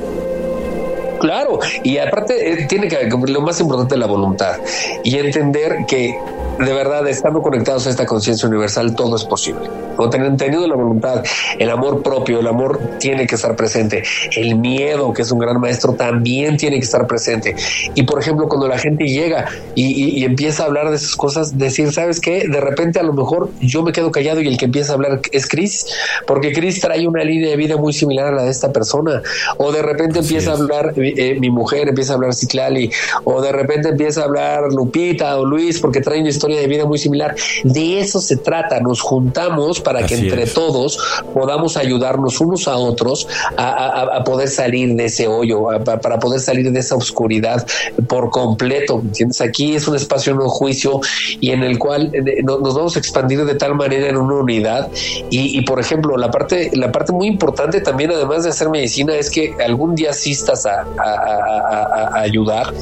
Claro, 1.21 1.59
y 1.83 1.99
aparte 1.99 2.53
eh, 2.53 2.67
tiene 2.67 2.89
que 2.89 3.09
lo 3.29 3.41
más 3.43 3.61
importante 3.61 3.97
la 3.97 4.07
voluntad 4.07 4.59
y 5.05 5.19
entender 5.19 5.85
que 5.87 6.19
de 6.65 6.73
verdad, 6.75 7.09
estando 7.09 7.41
conectados 7.41 7.87
a 7.87 7.91
esta 7.91 8.05
conciencia 8.05 8.49
universal, 8.49 8.95
todo 8.95 9.17
es 9.17 9.25
posible. 9.25 9.63
O 9.97 10.09
teniendo 10.09 10.67
la 10.67 10.75
voluntad, 10.75 11.23
el 11.59 11.71
amor 11.71 12.03
propio, 12.03 12.41
el 12.41 12.47
amor 12.47 12.81
tiene 12.99 13.27
que 13.27 13.35
estar 13.35 13.57
presente. 13.57 14.03
El 14.37 14.57
miedo, 14.57 15.13
que 15.13 15.23
es 15.23 15.31
un 15.31 15.39
gran 15.39 15.61
maestro, 15.61 15.95
también 15.95 16.57
tiene 16.57 16.77
que 16.77 16.85
estar 16.85 17.07
presente. 17.07 17.55
Y 17.95 18.03
por 18.03 18.21
ejemplo, 18.21 18.49
cuando 18.49 18.69
la 18.69 18.79
gente 18.79 19.05
llega 19.05 19.47
y, 19.75 20.25
empieza 20.25 20.63
a 20.63 20.67
hablar 20.67 20.91
de 20.91 20.97
esas 20.97 21.17
cosas, 21.17 21.57
decir, 21.59 21.93
¿sabes 21.93 22.21
qué? 22.21 22.47
De 22.47 22.61
repente 22.61 23.01
a 23.01 23.03
lo 23.03 23.13
mejor 23.13 23.51
yo 23.61 23.83
me 23.83 23.93
quedo 23.93 24.11
callado 24.11 24.41
y 24.41 24.49
el 24.49 24.59
que 24.59 24.67
empieza 24.67 24.93
a 24.93 24.95
hablar 24.97 25.21
es 25.33 25.47
Chris, 25.47 25.87
porque 26.27 26.53
Chris 26.53 26.81
trae 26.81 27.07
una 27.07 27.25
línea 27.25 27.51
de 27.51 27.57
vida 27.57 27.77
muy 27.77 27.93
similar 27.93 28.29
a 28.29 28.33
la 28.33 28.43
de 28.45 28.51
esta 28.51 28.73
persona. 28.73 29.23
O 29.57 29.73
de 29.73 29.83
repente 29.83 30.21
empieza 30.21 30.53
a 30.53 30.55
hablar 30.55 30.93
eh, 30.97 31.37
mi 31.41 31.51
mujer, 31.51 31.89
empieza 31.89 32.13
a 32.13 32.17
hablar 32.17 32.35
Citlali, 32.35 32.91
o 33.25 33.41
de 33.41 33.53
repente 33.53 33.89
empieza 33.89 34.23
a 34.23 34.25
hablar 34.25 34.73
Lupita 34.73 35.37
o 35.37 35.45
Luis, 35.45 35.81
porque 35.81 36.01
trae 36.01 36.21
una 36.21 36.29
historia 36.29 36.50
historia 36.51 36.61
de 36.61 36.67
vida 36.67 36.85
muy 36.85 36.99
similar. 36.99 37.35
De 37.65 38.01
eso 38.01 38.21
se 38.21 38.37
trata, 38.37 38.81
nos 38.81 39.01
juntamos 39.01 39.81
para 39.81 40.05
que 40.07 40.15
entre 40.15 40.47
todos 40.47 40.99
podamos 41.33 41.77
ayudarnos 41.77 42.41
unos 42.41 42.67
a 42.69 42.77
otros 42.77 43.29
a, 43.57 44.23
poder 44.25 44.49
salir 44.49 44.95
de 44.97 45.07
ese 45.07 45.29
hoyo, 45.29 45.67
para 45.85 46.19
poder 46.19 46.41
salir 46.41 46.71
de 46.71 46.81
esa 46.81 46.97
oscuridad 46.97 47.67
por 48.09 48.31
completo. 48.31 49.01
¿Entiendes? 49.03 49.41
Aquí 49.41 49.75
es 49.75 49.87
un 49.89 49.97
espacio 49.97 50.35
no 50.35 50.49
juicio 50.49 51.01
y 51.41 51.51
en 51.51 51.63
el 51.63 51.79
cual 51.79 52.11
eh, 52.13 52.43
nos 52.43 52.75
vamos 52.75 52.97
a 52.97 52.99
expandir 52.99 53.45
de 53.45 53.55
tal 53.55 53.75
manera 53.75 54.09
en 54.09 54.17
una 54.17 54.37
unidad. 54.37 54.89
Y, 55.31 55.61
por 55.63 55.81
ejemplo, 55.81 56.17
la 56.17 56.31
parte, 56.31 56.71
la 56.75 56.91
parte 56.91 57.13
muy 57.13 57.27
importante 57.29 57.81
también, 57.81 58.11
además 58.11 58.45
de 58.45 58.51
hacer 58.51 58.69
medicina, 58.69 59.15
es 59.15 59.31
que 59.31 59.55
algún 59.65 59.95
día 59.95 60.11
asistas 60.11 60.67
a, 60.67 60.85
a 60.99 62.21
ayudar 62.21 62.73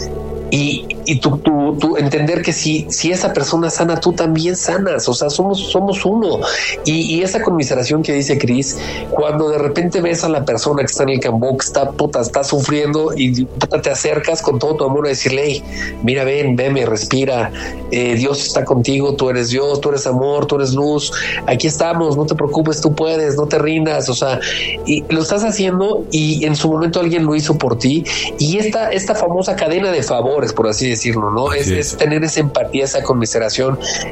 y, 0.50 0.86
y 1.04 1.20
tú, 1.20 1.96
entender 1.98 2.42
que 2.42 2.52
si, 2.52 2.86
si 2.90 3.10
esa 3.10 3.32
persona 3.32 3.57
sana, 3.70 4.00
tú 4.00 4.12
también 4.12 4.56
sanas, 4.56 5.08
o 5.08 5.14
sea, 5.14 5.30
somos, 5.30 5.58
somos 5.70 6.04
uno. 6.04 6.40
Y, 6.84 7.18
esa 7.18 7.42
conmiseración 7.42 8.02
que 8.02 8.12
dice 8.12 8.38
Cris, 8.38 8.78
cuando 9.10 9.50
de 9.50 9.58
repente 9.58 10.00
ves 10.00 10.22
a 10.22 10.28
la 10.28 10.44
persona 10.44 10.80
que 10.80 10.86
está 10.86 11.02
en 11.02 11.08
el 11.10 11.20
campo, 11.20 11.56
que 11.58 11.66
está 11.66 11.90
puta, 11.90 12.20
está 12.20 12.44
sufriendo 12.44 13.12
y 13.16 13.44
te 13.44 13.90
acercas 13.90 14.40
con 14.40 14.58
todo 14.58 14.76
tu 14.76 14.84
amor 14.84 15.06
a 15.06 15.08
decirle, 15.10 15.42
hey, 15.44 15.64
mira, 16.04 16.24
ven, 16.24 16.54
veme, 16.54 16.86
respira, 16.86 17.50
eh, 17.90 18.14
Dios 18.14 18.46
está 18.46 18.64
contigo, 18.64 19.14
tú 19.14 19.30
eres 19.30 19.50
Dios, 19.50 19.80
tú 19.80 19.88
eres 19.88 20.06
amor, 20.06 20.46
tú 20.46 20.56
eres 20.56 20.74
luz, 20.74 21.12
aquí 21.46 21.66
estamos, 21.66 22.16
no 22.16 22.24
te 22.24 22.36
preocupes, 22.36 22.80
tú 22.80 22.94
puedes, 22.94 23.36
no 23.36 23.46
te 23.46 23.58
rindas, 23.58 24.08
o 24.08 24.14
sea, 24.14 24.38
y 24.86 25.04
lo 25.12 25.22
estás 25.22 25.42
haciendo 25.42 26.04
y 26.12 26.44
en 26.46 26.54
su 26.54 26.70
momento 26.70 27.00
alguien 27.00 27.26
lo 27.26 27.34
hizo 27.34 27.58
por 27.58 27.78
ti 27.78 28.04
y 28.38 28.58
esta, 28.58 28.92
esta 28.92 29.14
famosa 29.14 29.56
cadena 29.56 29.90
de 29.90 30.02
favor 30.02 30.38
por 30.54 30.68
así 30.68 30.88
decirlo, 30.88 31.30
¿no? 31.30 31.52
Es, 31.52 31.96
tener 31.96 32.22
esa 32.22 32.40
empatía, 32.40 32.84
esa 32.84 33.02
conmiseración, 33.02 33.37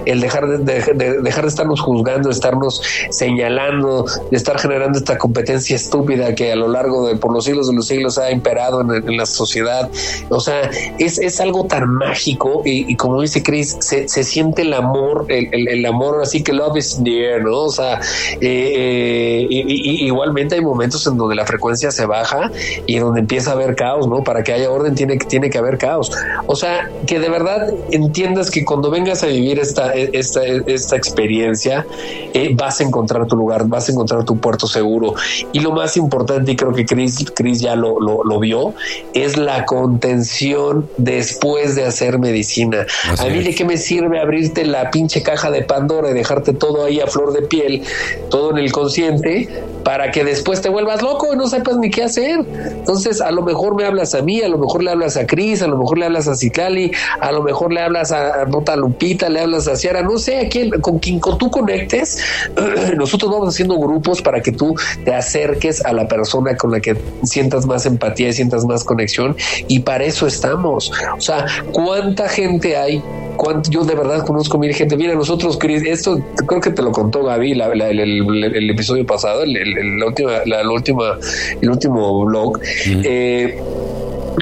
el 0.04 0.20
dejar 0.20 0.46
de, 0.46 1.20
dejar 1.22 1.44
de 1.44 1.48
estarnos 1.48 1.80
juzgando, 1.80 2.28
de 2.28 2.34
estarnos 2.34 2.82
señalando, 3.10 4.06
de 4.30 4.36
estar 4.36 4.58
generando 4.58 4.98
esta 4.98 5.18
competencia 5.18 5.76
estúpida 5.76 6.34
que 6.34 6.52
a 6.52 6.56
lo 6.56 6.68
largo 6.68 7.06
de 7.06 7.16
por 7.16 7.32
los 7.32 7.44
siglos 7.44 7.68
de 7.68 7.74
los 7.74 7.86
siglos 7.86 8.18
ha 8.18 8.30
imperado 8.30 8.80
en, 8.80 9.16
la 9.16 9.26
sociedad. 9.26 9.88
O 10.28 10.40
sea, 10.40 10.70
es, 10.98 11.18
es 11.18 11.40
algo 11.40 11.64
tan 11.64 11.88
mágico 11.88 12.62
y, 12.64 12.94
como 12.96 13.20
dice 13.22 13.42
Chris, 13.42 13.76
se, 13.80 14.08
se, 14.08 14.24
siente 14.24 14.62
el 14.62 14.74
amor, 14.74 15.26
el, 15.28 15.68
el, 15.68 15.86
amor, 15.86 16.20
así 16.22 16.42
que 16.42 16.52
love 16.52 16.76
is 16.76 16.98
near, 16.98 17.42
¿no? 17.42 17.62
O 17.62 17.70
sea, 17.70 18.00
eh, 18.40 19.46
igualmente 19.48 20.56
hay 20.56 20.60
momentos 20.60 21.06
en 21.06 21.16
donde 21.16 21.34
la 21.34 21.46
frecuencia 21.46 21.90
se 21.90 22.06
baja 22.06 22.50
y 22.86 22.98
donde 22.98 23.20
empieza 23.20 23.50
a 23.50 23.54
haber 23.54 23.74
caos, 23.76 24.06
¿no? 24.08 24.22
Para 24.22 24.42
que 24.42 24.52
haya 24.52 24.70
orden 24.70 24.94
tiene, 24.94 25.16
tiene 25.16 25.50
que 25.50 25.58
haber 25.58 25.78
caos. 25.78 26.12
O 26.46 26.56
sea, 26.56 26.90
que 27.06 27.18
de 27.18 27.28
verdad 27.28 27.72
entiendas 27.90 28.50
que 28.50 28.64
cuando 28.64 28.90
vengas 28.90 29.15
a 29.22 29.26
vivir 29.26 29.58
esta, 29.58 29.92
esta, 29.92 30.42
esta 30.44 30.96
experiencia, 30.96 31.86
eh, 32.34 32.50
vas 32.54 32.80
a 32.80 32.84
encontrar 32.84 33.26
tu 33.26 33.36
lugar, 33.36 33.66
vas 33.66 33.88
a 33.88 33.92
encontrar 33.92 34.24
tu 34.24 34.38
puerto 34.38 34.66
seguro. 34.66 35.14
Y 35.52 35.60
lo 35.60 35.72
más 35.72 35.96
importante, 35.96 36.52
y 36.52 36.56
creo 36.56 36.72
que 36.72 36.84
Chris, 36.84 37.24
Chris 37.34 37.60
ya 37.60 37.76
lo, 37.76 38.00
lo, 38.00 38.40
vio, 38.40 38.74
es 39.14 39.36
la 39.36 39.64
contención 39.64 40.88
después 40.96 41.74
de 41.74 41.84
hacer 41.84 42.18
medicina. 42.18 42.86
a 43.18 43.24
mí 43.26 43.42
de 43.42 43.54
qué 43.54 43.64
me 43.64 43.76
sirve 43.76 44.20
abrirte 44.20 44.64
la 44.64 44.90
pinche 44.90 45.22
caja 45.22 45.50
de 45.50 45.62
Pandora 45.62 46.10
y 46.10 46.14
dejarte 46.14 46.52
todo 46.52 46.84
ahí 46.84 47.00
a 47.00 47.06
flor 47.06 47.32
de 47.32 47.42
piel, 47.42 47.82
todo 48.30 48.50
en 48.50 48.58
el 48.58 48.72
consciente, 48.72 49.48
para 49.84 50.10
que 50.10 50.24
después 50.24 50.60
te 50.60 50.68
vuelvas 50.68 51.02
loco 51.02 51.32
y 51.32 51.36
no 51.36 51.46
sepas 51.46 51.76
ni 51.76 51.90
qué 51.90 52.04
hacer. 52.04 52.40
Entonces, 52.40 53.20
a 53.20 53.30
lo 53.30 53.42
mejor 53.42 53.76
me 53.76 53.84
hablas 53.84 54.14
a 54.14 54.22
mí, 54.22 54.42
a 54.42 54.48
lo 54.48 54.58
mejor 54.58 54.82
le 54.82 54.90
hablas 54.90 55.16
a 55.16 55.26
Chris, 55.26 55.62
a 55.62 55.68
lo 55.68 55.76
mejor 55.76 55.98
le 55.98 56.06
hablas 56.06 56.28
a 56.28 56.34
Ciclali, 56.34 56.90
a 57.20 57.32
lo 57.32 57.42
mejor 57.42 57.72
le 57.72 57.80
hablas 57.80 58.12
a, 58.12 58.44
Nota 58.46 58.76
Lupita, 59.06 59.28
le 59.28 59.40
hablas 59.40 59.68
a 59.68 59.76
Ciara, 59.76 60.02
no 60.02 60.18
sé 60.18 60.40
a 60.40 60.48
quién, 60.48 60.70
con 60.80 60.98
quien 60.98 61.20
tú 61.20 61.48
conectes. 61.48 62.18
Nosotros 62.96 63.30
vamos 63.30 63.54
haciendo 63.54 63.78
grupos 63.78 64.20
para 64.20 64.40
que 64.40 64.50
tú 64.50 64.74
te 65.04 65.14
acerques 65.14 65.84
a 65.84 65.92
la 65.92 66.08
persona 66.08 66.56
con 66.56 66.72
la 66.72 66.80
que 66.80 66.96
sientas 67.22 67.66
más 67.66 67.86
empatía 67.86 68.30
y 68.30 68.32
sientas 68.32 68.64
más 68.64 68.82
conexión. 68.82 69.36
Y 69.68 69.80
para 69.80 70.04
eso 70.04 70.26
estamos. 70.26 70.90
O 71.16 71.20
sea, 71.20 71.46
¿cuánta 71.70 72.28
gente 72.28 72.76
hay? 72.76 73.00
¿Cuánto, 73.36 73.70
yo 73.70 73.84
de 73.84 73.94
verdad 73.94 74.26
conozco 74.26 74.58
mil 74.58 74.74
gente. 74.74 74.96
Mira, 74.96 75.14
nosotros, 75.14 75.56
Chris, 75.58 75.82
esto 75.84 76.20
creo 76.46 76.60
que 76.60 76.70
te 76.70 76.82
lo 76.82 76.90
contó 76.90 77.22
Gaby 77.22 77.52
el, 77.52 78.70
episodio 78.70 79.06
pasado, 79.06 79.44
el, 79.44 79.98
la 79.98 80.06
última, 80.06 80.32
la, 80.46 80.68
última, 80.68 81.18
el 81.60 81.70
último 81.70 82.24
blog. 82.24 82.58
Eh, 82.86 83.60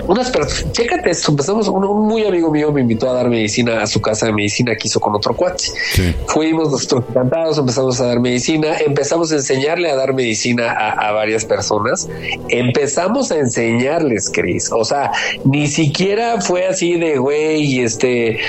unas 0.07 0.30
personas, 0.30 0.72
chécate 0.72 1.11
esto, 1.11 1.30
empezamos, 1.30 1.68
un, 1.68 2.07
muy 2.07 2.24
amigo 2.24 2.51
mío 2.51 2.72
me 2.72 2.80
invitó 2.80 3.11
a 3.11 3.14
dar 3.14 3.28
medicina 3.28 3.82
a 3.82 3.86
su 3.86 4.01
casa 4.01 4.26
de 4.26 4.32
medicina 4.32 4.74
que 4.76 4.88
hizo 4.88 5.01
con 5.01 5.14
otro 5.14 5.34
cuate. 5.34 5.64
Fuimos 6.26 6.70
nosotros 6.70 7.05
encantados, 7.09 7.59
empezamos 7.59 8.01
a 8.01 8.07
dar 8.07 8.20
medicina, 8.20 8.76
empezamos 8.78 9.32
a 9.32 9.36
enseñarle 9.36 9.90
a 9.90 9.97
dar 9.97 10.12
medicina 10.14 10.70
a, 10.72 11.12
varias 11.12 11.45
personas, 11.45 12.09
empezamos 12.49 13.30
a 13.30 13.36
enseñarles, 13.36 14.30
Cris, 14.30 14.70
o 14.72 14.84
sea, 14.84 15.12
ni 15.45 15.68
siquiera 15.68 16.40
fue 16.40 16.66
así 16.66 16.99
de, 16.99 17.18
güey, 17.18 17.80
este, 17.80 18.40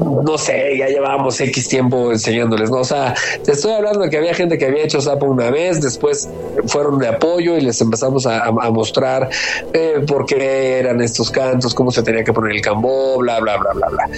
no 0.00 0.38
sé, 0.38 0.76
ya 0.78 0.86
llevábamos 0.86 1.40
X 1.40 1.68
tiempo 1.68 2.12
enseñándoles, 2.12 2.70
¿no? 2.70 2.78
O 2.78 2.84
sea, 2.84 3.14
te 3.44 3.52
estoy 3.52 3.72
hablando 3.72 4.00
de 4.00 4.10
que 4.10 4.18
había 4.18 4.34
gente 4.34 4.58
que 4.58 4.66
había 4.66 4.84
hecho 4.84 5.00
Zapa 5.00 5.26
una 5.26 5.50
vez, 5.50 5.80
después 5.80 6.28
fueron 6.66 6.98
de 6.98 7.08
apoyo 7.08 7.56
y 7.56 7.60
les 7.60 7.80
empezamos 7.80 8.26
a, 8.26 8.50
mostrar 8.72 9.28
eh, 9.72 10.00
por 10.06 10.26
qué 10.26 10.82
estos 11.00 11.30
cantos, 11.30 11.74
cómo 11.74 11.90
se 11.90 12.02
tenía 12.02 12.24
que 12.24 12.32
poner 12.32 12.52
el 12.52 12.60
cambó, 12.60 13.18
bla, 13.18 13.40
bla, 13.40 13.56
bla, 13.56 13.72
bla, 13.72 13.88
bla. 13.88 14.10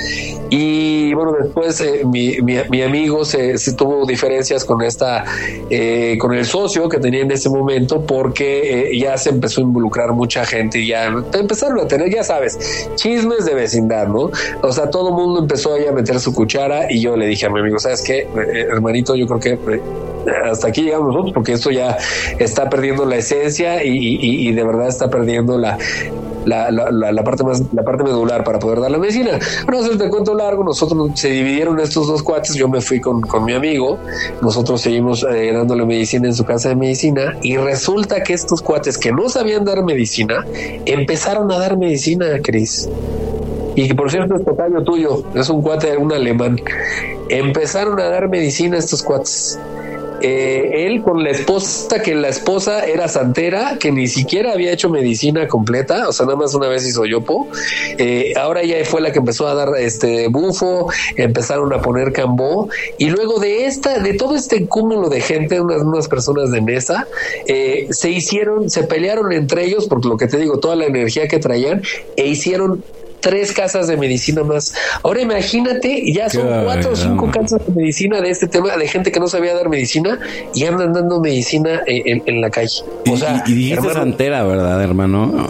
Y 0.50 1.14
bueno, 1.14 1.32
después 1.32 1.80
eh, 1.80 2.02
mi, 2.04 2.38
mi, 2.42 2.82
amigo 2.82 3.24
se, 3.24 3.56
tuvo 3.76 4.06
diferencias 4.06 4.64
con 4.64 4.82
esta, 4.82 5.24
eh, 5.70 6.16
con 6.18 6.34
el 6.34 6.44
socio 6.44 6.88
que 6.88 6.98
tenía 6.98 7.22
en 7.22 7.30
ese 7.30 7.48
momento, 7.48 8.04
porque 8.06 8.90
eh, 8.90 8.98
ya 8.98 9.16
se 9.16 9.30
empezó 9.30 9.60
a 9.60 9.64
involucrar 9.64 10.12
mucha 10.12 10.44
gente 10.44 10.78
y 10.78 10.88
ya 10.88 11.06
empezaron 11.32 11.80
a 11.80 11.86
tener, 11.86 12.10
ya 12.12 12.24
sabes, 12.24 12.88
chismes 12.96 13.44
de 13.44 13.54
vecindad, 13.54 14.08
¿no? 14.08 14.30
O 14.62 14.72
sea, 14.72 14.90
todo 14.90 15.08
el 15.08 15.14
mundo 15.14 15.40
empezó 15.40 15.74
ahí 15.74 15.86
a 15.86 15.92
meter 15.92 16.20
su 16.20 16.34
cuchara 16.34 16.90
y 16.90 17.00
yo 17.00 17.16
le 17.16 17.26
dije 17.26 17.46
a 17.46 17.50
mi 17.50 17.60
amigo, 17.60 17.78
¿sabes 17.78 18.02
qué, 18.02 18.26
hermanito? 18.70 19.14
Yo 19.14 19.26
creo 19.26 19.40
que 19.40 19.80
hasta 20.50 20.68
aquí 20.68 20.82
llegamos 20.82 21.08
nosotros 21.08 21.32
porque 21.34 21.52
esto 21.52 21.70
ya 21.70 21.98
está 22.38 22.70
perdiendo 22.70 23.04
la 23.04 23.16
esencia 23.16 23.84
y 23.84 24.52
de 24.52 24.64
verdad 24.64 24.88
está 24.88 25.10
perdiendo 25.10 25.58
la, 25.58 25.78
la, 26.44 26.70
la, 26.70 27.12
la, 27.12 27.24
parte 27.24 27.44
más, 27.44 27.62
la 27.72 27.82
parte 27.82 28.04
medular 28.04 28.44
para 28.44 28.58
poder 28.58 28.80
dar 28.80 28.90
la 28.90 28.98
medicina. 28.98 29.38
Bueno, 29.64 29.82
hacer 29.82 29.98
te 29.98 30.08
cuento 30.08 30.34
largo, 30.34 30.64
nosotros 30.64 31.10
se 31.14 31.28
dividieron 31.28 31.80
estos 31.80 32.06
dos 32.06 32.22
cuates, 32.22 32.54
yo 32.54 32.68
me 32.68 32.80
fui 32.80 33.00
con, 33.00 33.20
con 33.20 33.44
mi 33.44 33.52
amigo, 33.52 33.98
nosotros 34.42 34.80
seguimos 34.80 35.24
eh, 35.30 35.52
dándole 35.52 35.84
medicina 35.84 36.28
en 36.28 36.34
su 36.34 36.44
casa 36.44 36.70
de 36.70 36.76
medicina 36.76 37.36
y 37.42 37.56
resulta 37.56 38.22
que 38.22 38.34
estos 38.34 38.62
cuates 38.62 38.98
que 38.98 39.12
no 39.12 39.28
sabían 39.28 39.64
dar 39.64 39.82
medicina, 39.84 40.44
empezaron 40.86 41.50
a 41.52 41.58
dar 41.58 41.76
medicina, 41.76 42.26
Cris. 42.42 42.88
Y 43.76 43.88
que 43.88 43.94
por 43.94 44.10
cierto 44.10 44.36
es 44.36 44.44
totallo 44.44 44.82
tuyo, 44.84 45.24
es 45.34 45.48
un 45.48 45.62
cuate, 45.62 45.96
un 45.96 46.12
alemán. 46.12 46.60
Empezaron 47.28 47.98
a 47.98 48.04
dar 48.04 48.28
medicina 48.28 48.76
a 48.76 48.78
estos 48.78 49.02
cuates. 49.02 49.58
Eh, 50.20 50.86
él 50.86 51.02
con 51.02 51.22
la 51.22 51.30
esposa, 51.30 52.00
que 52.00 52.14
la 52.14 52.28
esposa 52.28 52.84
era 52.84 53.08
santera, 53.08 53.76
que 53.78 53.90
ni 53.92 54.06
siquiera 54.06 54.52
había 54.52 54.72
hecho 54.72 54.88
medicina 54.88 55.48
completa, 55.48 56.08
o 56.08 56.12
sea, 56.12 56.26
nada 56.26 56.38
más 56.38 56.54
una 56.54 56.68
vez 56.68 56.86
hizo 56.86 57.04
yopo. 57.04 57.48
Eh, 57.98 58.32
ahora 58.36 58.62
ella 58.62 58.76
fue 58.84 59.00
la 59.00 59.12
que 59.12 59.18
empezó 59.18 59.46
a 59.46 59.54
dar 59.54 59.70
este 59.78 60.28
bufo, 60.28 60.90
empezaron 61.16 61.72
a 61.72 61.80
poner 61.80 62.12
cambó, 62.12 62.68
y 62.98 63.10
luego 63.10 63.38
de 63.38 63.66
esta, 63.66 63.98
de 63.98 64.14
todo 64.14 64.36
este 64.36 64.66
cúmulo 64.66 65.08
de 65.08 65.20
gente, 65.20 65.60
unas, 65.60 65.82
unas 65.82 66.08
personas 66.08 66.50
de 66.50 66.60
mesa, 66.60 67.06
eh, 67.46 67.88
se 67.90 68.10
hicieron, 68.10 68.70
se 68.70 68.84
pelearon 68.84 69.32
entre 69.32 69.64
ellos, 69.64 69.86
porque 69.88 70.08
lo 70.08 70.16
que 70.16 70.26
te 70.26 70.38
digo, 70.38 70.58
toda 70.58 70.76
la 70.76 70.86
energía 70.86 71.28
que 71.28 71.38
traían, 71.38 71.82
e 72.16 72.26
hicieron 72.28 72.82
tres 73.24 73.52
casas 73.52 73.86
de 73.88 73.96
medicina 73.96 74.44
más. 74.44 74.74
Ahora 75.02 75.22
imagínate, 75.22 76.12
ya 76.12 76.28
son 76.28 76.46
cuatro 76.64 76.92
o 76.92 76.96
cinco 76.96 77.30
casas 77.30 77.66
de 77.66 77.72
medicina 77.72 78.20
de 78.20 78.28
este 78.28 78.46
tema, 78.46 78.76
de 78.76 78.86
gente 78.86 79.10
que 79.10 79.18
no 79.18 79.28
sabía 79.28 79.54
dar 79.54 79.70
medicina 79.70 80.20
y 80.54 80.64
andan 80.66 80.92
dando 80.92 81.20
medicina 81.20 81.80
en, 81.86 82.40
la 82.40 82.50
calle. 82.50 82.82
O 83.10 83.16
sea, 83.16 83.42
y, 83.46 83.54
dijiste 83.54 83.92
santera, 83.94 84.44
¿verdad, 84.44 84.82
hermano? 84.82 85.48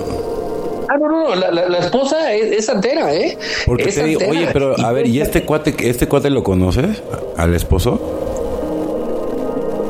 Ah, 0.89 0.97
no, 0.99 1.09
no, 1.09 1.35
la, 1.35 1.51
la, 1.51 1.79
esposa 1.79 2.33
es, 2.33 2.65
santera, 2.67 3.13
¿eh? 3.13 3.37
Porque 3.67 3.91
te 3.91 4.05
digo, 4.05 4.21
oye, 4.29 4.49
pero 4.53 4.79
a 4.79 4.93
ver, 4.93 5.09
¿y 5.09 5.21
este 5.21 5.45
cuate, 5.45 5.75
este 5.81 6.07
cuate 6.07 6.31
lo 6.31 6.45
conoces? 6.45 7.03
¿Al 7.37 7.55
esposo? 7.55 8.01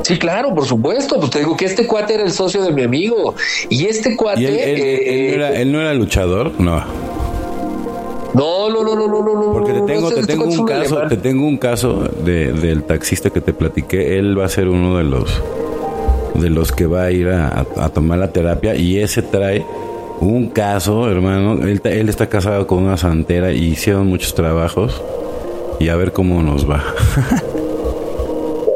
Sí, 0.04 0.18
claro, 0.18 0.54
por 0.54 0.64
supuesto. 0.64 1.18
Pues 1.18 1.30
te 1.30 1.40
digo 1.40 1.56
que 1.56 1.66
este 1.66 1.86
cuate 1.86 2.14
era 2.14 2.22
el 2.22 2.32
socio 2.32 2.62
de 2.62 2.72
mi 2.72 2.82
amigo. 2.82 3.34
Y 3.68 3.86
este 3.86 4.16
cuate. 4.16 4.44
Eh, 4.44 5.34
era, 5.34 5.54
él 5.58 5.72
no 5.72 5.80
era 5.80 5.92
luchador? 5.92 6.52
No. 6.58 6.82
No, 8.34 8.68
no, 8.68 8.82
no, 8.82 8.96
no, 8.96 9.06
no, 9.06 9.22
no. 9.22 9.52
Porque 9.52 9.72
te 9.72 9.80
tengo, 9.82 10.10
te 10.10 10.26
tengo 10.26 10.44
un 10.44 10.66
caso, 10.66 11.02
te 11.08 11.16
tengo 11.16 11.46
un 11.46 11.56
caso 11.56 12.08
de, 12.24 12.52
del 12.52 12.82
taxista 12.82 13.30
que 13.30 13.40
te 13.40 13.52
platiqué. 13.52 14.18
Él 14.18 14.38
va 14.38 14.46
a 14.46 14.48
ser 14.48 14.68
uno 14.68 14.98
de 14.98 15.04
los 15.04 15.42
de 16.34 16.50
los 16.50 16.72
que 16.72 16.86
va 16.86 17.04
a 17.04 17.10
ir 17.12 17.28
a, 17.28 17.64
tomar 17.94 18.18
la 18.18 18.32
terapia 18.32 18.74
y 18.74 18.98
ese 18.98 19.22
trae 19.22 19.64
un 20.20 20.48
caso, 20.48 21.08
hermano. 21.08 21.64
Él, 21.64 21.80
él, 21.84 22.08
está 22.08 22.28
casado 22.28 22.66
con 22.66 22.82
una 22.82 22.96
santera 22.96 23.52
y 23.52 23.66
hicieron 23.66 24.08
muchos 24.08 24.34
trabajos 24.34 25.00
y 25.78 25.88
a 25.88 25.96
ver 25.96 26.12
cómo 26.12 26.42
nos 26.42 26.68
va. 26.68 26.82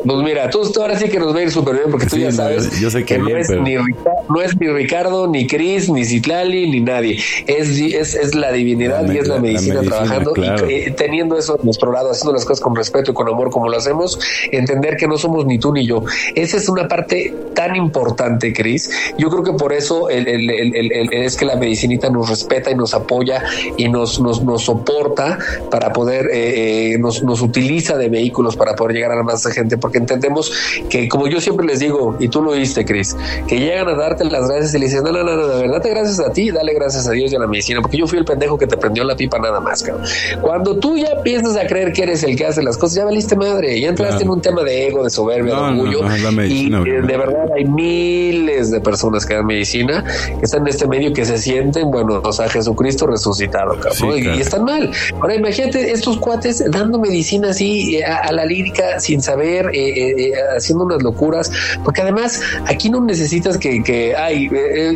Pues 0.05 0.19
mira, 0.19 0.49
tú, 0.51 0.63
ahora 0.81 0.99
sí 0.99 1.09
que 1.09 1.19
nos 1.19 1.35
va 1.35 1.41
a 1.41 1.43
ir 1.43 1.51
súper 1.51 1.75
bien 1.75 1.91
porque 1.91 2.07
tú 2.07 2.17
ya 2.17 2.31
sabes 2.31 2.81
yo 2.81 2.91
sé 2.91 3.05
que, 3.05 3.19
no, 3.19 3.29
es 3.29 3.51
ni, 3.51 3.75
no, 3.75 4.41
es 4.41 4.59
ni, 4.59 4.69
Ricardo, 4.69 5.27
ni 5.27 5.47
Cris, 5.47 5.89
ni 5.91 6.05
Citlali, 6.05 6.71
ni 6.71 6.81
nadie. 6.81 7.19
Es, 7.47 7.69
es, 7.81 8.15
es 8.15 8.35
la 8.35 8.53
divinidad 8.53 9.11
y 9.11 9.19
es 9.19 9.27
la, 9.27 9.39
medicina, 9.39 9.81
trabajando 9.83 10.33
y 10.37 10.73
eh, 10.73 10.95
teniendo 10.97 11.37
eso 11.37 11.59
en 11.59 11.65
nuestro 11.65 11.93
lado, 11.93 12.11
haciendo 12.11 12.33
las 12.33 12.45
cosas 12.45 12.61
con 12.61 12.77
respeto 12.77 13.11
y 13.11 13.15
con 13.15 13.29
amor 13.29 13.51
como 13.51 13.69
lo 13.69 13.77
hacemos, 13.77 14.19
entender 14.53 14.97
que 14.97 15.09
no 15.09 15.19
somos 15.19 15.47
ni 15.47 15.59
tú 15.59 15.73
ni 15.73 15.87
yo. 15.87 16.05
Esa 16.35 16.57
es 16.57 16.69
una 16.69 16.87
parte 16.87 17.35
tan 17.55 17.75
importante, 17.75 18.53
Cris. 18.53 18.91
Yo 19.19 19.31
creo 19.31 19.43
que 19.43 19.53
por 19.53 19.73
eso 19.73 20.09
el, 20.11 20.29
el, 20.29 21.13
es 21.13 21.37
que 21.37 21.45
la 21.45 21.57
medicinita 21.57 22.11
nos 22.11 22.29
respeta 22.29 22.71
y 22.71 22.75
nos 22.75 22.95
apoya 22.95 23.43
y 23.77 23.89
nos, 23.89 24.21
nos, 24.21 24.43
nos 24.43 24.63
soporta 24.65 25.39
para 25.71 25.93
poder, 25.93 26.27
eh, 26.33 26.93
eh, 26.93 26.99
nos, 26.99 27.23
nos 27.23 27.43
utiliza 27.43 27.97
de 27.97 28.09
vehículos 28.09 28.57
para 28.57 28.77
poder 28.77 28.95
llegar 28.97 29.13
a 29.13 29.23
más 29.23 29.45
gente 29.47 29.79
porque 29.89 30.01
entendemos 30.01 30.53
que, 30.91 31.09
como 31.09 31.29
yo 31.29 31.41
siempre 31.41 31.67
les 31.67 31.79
digo, 31.79 32.15
y 32.21 32.29
tú 32.29 32.43
lo 32.43 32.53
viste, 32.53 32.85
Cris, 32.85 33.17
que 33.47 33.59
llegan 33.59 33.89
a 33.89 33.95
darte 33.95 34.23
las 34.27 34.47
gracias 34.47 34.75
y 34.75 34.79
le 34.79 34.85
dicen, 34.85 35.03
no, 35.03 35.13
no, 35.13 35.25
no, 35.25 35.35
no, 35.35 35.49
de 35.49 35.63
verdad 35.63 35.83
gracias 35.83 36.21
a 36.21 36.31
ti, 36.31 36.51
dale 36.51 36.75
gracias 36.75 37.09
a 37.09 37.13
Dios 37.13 37.33
y 37.33 37.37
a 37.37 37.39
la 37.39 37.47
medicina, 37.47 37.81
porque 37.81 37.97
yo 37.97 38.07
fui 38.07 38.19
el 38.19 38.27
pendejo 38.27 38.59
que 38.59 38.67
te 38.67 38.77
prendió 38.77 39.03
la 39.03 39.17
pipa 39.17 39.39
nada 39.39 39.61
más, 39.61 39.83
cabrón. 39.83 40.05
Cuando 40.43 40.77
tú 40.77 40.99
ya 40.99 41.09
empiezas 41.17 41.57
a 41.57 41.67
creer 41.67 41.95
que 41.95 42.03
eres 42.03 42.23
el 42.23 42.37
que 42.37 42.45
hace 42.45 42.63
las 42.63 42.77
cosas, 42.77 42.97
ya 42.97 43.07
valiste 43.07 43.35
madre, 43.35 43.81
ya 43.81 43.89
entraste 43.89 44.25
en 44.25 44.29
un 44.29 44.43
tema 44.43 44.63
de 44.63 44.89
ego, 44.89 45.03
de 45.05 45.09
soberbia, 45.09 45.55
de 45.55 45.61
orgullo, 45.61 46.01
y 46.45 46.69
de 46.69 47.17
verdad 47.17 47.47
hay 47.57 47.65
miles 47.65 48.71
de 48.71 48.83
personas 48.83 49.25
que 49.25 49.37
dan 49.37 49.47
medicina, 49.47 50.05
que 50.39 50.45
están 50.45 50.61
en 50.63 50.69
este 50.69 50.87
medio 50.87 51.15
que 51.15 51.25
se 51.25 51.39
sienten, 51.39 51.91
bueno, 51.91 52.21
o 52.23 52.33
sea, 52.35 52.47
Jesucristo 52.51 53.07
resucitado, 53.07 53.81
cabrón, 53.81 54.19
y, 54.19 54.41
están 54.43 54.65
mal. 54.65 54.91
Ahora 55.19 55.35
imagínate 55.35 55.93
estos 55.93 56.19
cuates 56.19 56.63
dando 56.71 56.99
medicina 56.99 57.51
así 57.51 57.97
eh, 57.97 58.05
a, 58.05 58.19
a 58.19 58.33
la 58.33 58.45
lírica 58.45 59.01
sin 59.01 59.23
saber, 59.23 59.71
eh, 59.79 60.11
eh, 60.11 60.29
eh, 60.29 60.33
haciendo 60.57 60.85
unas 60.85 61.03
locuras, 61.03 61.51
porque 61.85 62.03
además 62.03 62.41
aquí 62.67 62.91
no 62.91 63.01
necesitas 63.01 63.59
que, 63.59 63.83
que 63.83 64.15
ay, 64.17 64.51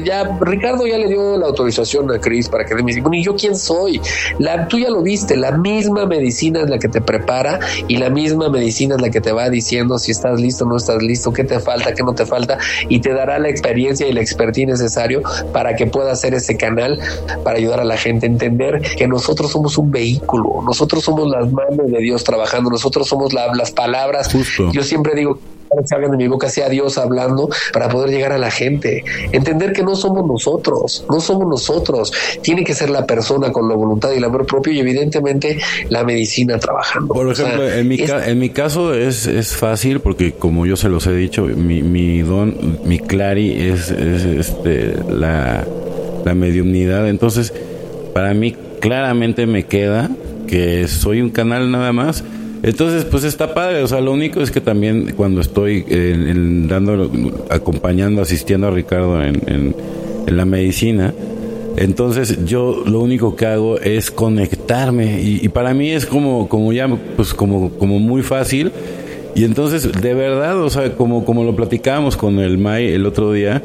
ya 0.04 0.38
Ricardo 0.40 0.86
ya 0.86 0.98
le 0.98 1.08
dio 1.08 1.36
la 1.36 1.46
autorización 1.46 2.10
a 2.10 2.18
Cris 2.18 2.48
para 2.48 2.64
que 2.64 2.74
dé 2.74 2.82
medicina. 2.82 3.08
Bueno, 3.08 3.20
¿y 3.20 3.24
yo 3.24 3.36
quién 3.36 3.56
soy? 3.56 4.00
La, 4.38 4.68
tú 4.68 4.78
ya 4.78 4.90
lo 4.90 5.02
viste, 5.02 5.36
la 5.36 5.52
misma 5.52 6.06
medicina 6.06 6.62
es 6.62 6.70
la 6.70 6.78
que 6.78 6.88
te 6.88 7.00
prepara 7.00 7.60
y 7.88 7.96
la 7.96 8.10
misma 8.10 8.48
medicina 8.48 8.96
es 8.96 9.02
la 9.02 9.10
que 9.10 9.20
te 9.20 9.32
va 9.32 9.50
diciendo 9.50 9.98
si 9.98 10.10
estás 10.10 10.40
listo 10.40 10.64
no 10.64 10.76
estás 10.76 11.02
listo, 11.02 11.32
qué 11.32 11.44
te 11.44 11.60
falta, 11.60 11.94
qué 11.94 12.02
no 12.02 12.14
te 12.14 12.26
falta, 12.26 12.58
y 12.88 13.00
te 13.00 13.12
dará 13.12 13.38
la 13.38 13.48
experiencia 13.48 14.06
y 14.06 14.12
la 14.12 14.20
expertise 14.20 14.66
necesario 14.66 15.22
para 15.52 15.76
que 15.76 15.86
puedas 15.86 16.12
hacer 16.12 16.34
ese 16.34 16.56
canal 16.56 16.98
para 17.44 17.58
ayudar 17.58 17.80
a 17.80 17.84
la 17.84 17.96
gente 17.96 18.26
a 18.26 18.30
entender 18.30 18.82
que 18.96 19.06
nosotros 19.06 19.50
somos 19.50 19.78
un 19.78 19.90
vehículo, 19.90 20.62
nosotros 20.64 21.04
somos 21.04 21.28
las 21.28 21.50
manos 21.50 21.90
de 21.90 21.98
Dios 21.98 22.24
trabajando, 22.24 22.70
nosotros 22.70 23.08
somos 23.08 23.32
las 23.32 23.70
palabras. 23.70 24.30
Yo 24.72 24.82
siempre 24.82 25.14
digo, 25.14 25.38
salgan 25.84 26.10
de 26.10 26.16
mi 26.16 26.28
boca 26.28 26.48
sea 26.48 26.68
Dios 26.68 26.98
hablando 26.98 27.48
para 27.72 27.88
poder 27.88 28.10
llegar 28.10 28.32
a 28.32 28.38
la 28.38 28.50
gente. 28.50 29.04
Entender 29.32 29.72
que 29.72 29.82
no 29.82 29.96
somos 29.96 30.26
nosotros, 30.26 31.04
no 31.08 31.20
somos 31.20 31.48
nosotros. 31.48 32.12
Tiene 32.42 32.64
que 32.64 32.74
ser 32.74 32.90
la 32.90 33.06
persona 33.06 33.52
con 33.52 33.68
la 33.68 33.74
voluntad 33.74 34.12
y 34.12 34.16
el 34.16 34.24
amor 34.24 34.46
propio 34.46 34.72
y 34.72 34.80
evidentemente 34.80 35.58
la 35.88 36.04
medicina 36.04 36.58
trabajando. 36.58 37.14
Por 37.14 37.30
ejemplo, 37.30 37.68
en, 37.68 37.88
mi 37.88 37.98
en 37.98 38.38
mi 38.38 38.50
caso 38.50 38.94
es, 38.94 39.26
es 39.26 39.56
fácil 39.56 40.00
porque 40.00 40.32
como 40.32 40.66
yo 40.66 40.76
se 40.76 40.88
los 40.88 41.06
he 41.06 41.14
dicho, 41.14 41.44
mi, 41.44 41.82
mi 41.82 42.20
don, 42.22 42.78
mi 42.84 42.98
clari 42.98 43.52
es, 43.52 43.90
es 43.90 44.24
este, 44.24 44.94
la, 45.08 45.66
la 46.24 46.34
mediumnidad. 46.34 47.08
Entonces, 47.08 47.52
para 48.12 48.34
mí 48.34 48.56
claramente 48.80 49.46
me 49.46 49.64
queda 49.64 50.10
que 50.46 50.86
soy 50.88 51.22
un 51.22 51.30
canal 51.30 51.70
nada 51.70 51.92
más 51.92 52.24
entonces, 52.62 53.04
pues 53.04 53.24
está 53.24 53.54
padre. 53.54 53.82
O 53.82 53.88
sea, 53.88 54.00
lo 54.00 54.12
único 54.12 54.40
es 54.40 54.50
que 54.50 54.60
también 54.60 55.14
cuando 55.16 55.40
estoy 55.40 55.84
dando, 56.68 57.10
acompañando, 57.50 58.22
asistiendo 58.22 58.68
a 58.68 58.70
Ricardo 58.70 59.22
en, 59.22 59.74
la 60.26 60.44
medicina, 60.44 61.12
entonces 61.76 62.44
yo 62.46 62.84
lo 62.86 63.00
único 63.00 63.34
que 63.34 63.46
hago 63.46 63.78
es 63.78 64.10
conectarme 64.10 65.20
y, 65.20 65.48
para 65.48 65.74
mí 65.74 65.90
es 65.90 66.06
como, 66.06 66.48
como 66.48 66.72
ya, 66.72 66.88
pues 67.16 67.34
como, 67.34 67.70
como 67.70 67.98
muy 67.98 68.22
fácil. 68.22 68.70
Y 69.34 69.44
entonces, 69.44 69.90
de 70.00 70.14
verdad, 70.14 70.62
o 70.62 70.70
sea, 70.70 70.92
como, 70.94 71.24
como 71.24 71.42
lo 71.42 71.56
platicábamos 71.56 72.16
con 72.16 72.38
el 72.38 72.58
Mai 72.58 72.88
el 72.88 73.06
otro 73.06 73.32
día, 73.32 73.62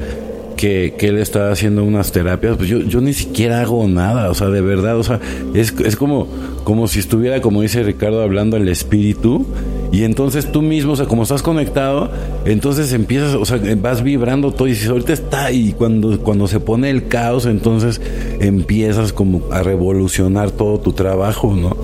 que, 0.58 0.96
él 1.00 1.18
está 1.20 1.52
haciendo 1.52 1.84
unas 1.84 2.12
terapias, 2.12 2.58
pues 2.58 2.68
yo, 2.68 2.80
yo 2.80 3.00
ni 3.00 3.14
siquiera 3.14 3.62
hago 3.62 3.88
nada, 3.88 4.30
o 4.30 4.34
sea, 4.34 4.48
de 4.48 4.62
verdad, 4.62 4.98
o 4.98 5.04
sea, 5.04 5.22
es, 5.54 5.74
es 5.86 5.96
como, 5.96 6.28
como 6.66 6.88
si 6.88 7.00
estuviera, 7.00 7.40
como 7.40 7.62
dice 7.62 7.84
Ricardo, 7.84 8.22
hablando 8.22 8.58
el 8.58 8.68
espíritu, 8.68 9.46
y 9.92 10.04
entonces 10.04 10.52
tú 10.52 10.62
mismo, 10.62 10.94
o 10.94 10.96
sea, 10.98 11.06
como 11.06 11.24
estás 11.24 11.42
conectado, 11.42 12.12
entonces 12.46 12.92
empiezas, 12.92 13.36
o 13.36 13.46
sea, 13.46 13.60
vas 13.78 14.04
vibrando 14.04 14.52
todo 14.52 14.68
y 14.68 14.72
dices, 14.72 14.90
ahorita 14.90 15.14
está, 15.14 15.52
y 15.52 15.72
cuando, 15.72 16.20
cuando 16.20 16.48
se 16.48 16.60
pone 16.60 16.90
el 16.90 17.08
caos, 17.08 17.46
entonces 17.46 18.02
empiezas 18.42 19.14
como 19.14 19.44
a 19.52 19.64
revolucionar 19.64 20.52
todo 20.52 20.80
tu 20.80 20.92
trabajo, 20.92 21.56
¿no? 21.56 21.78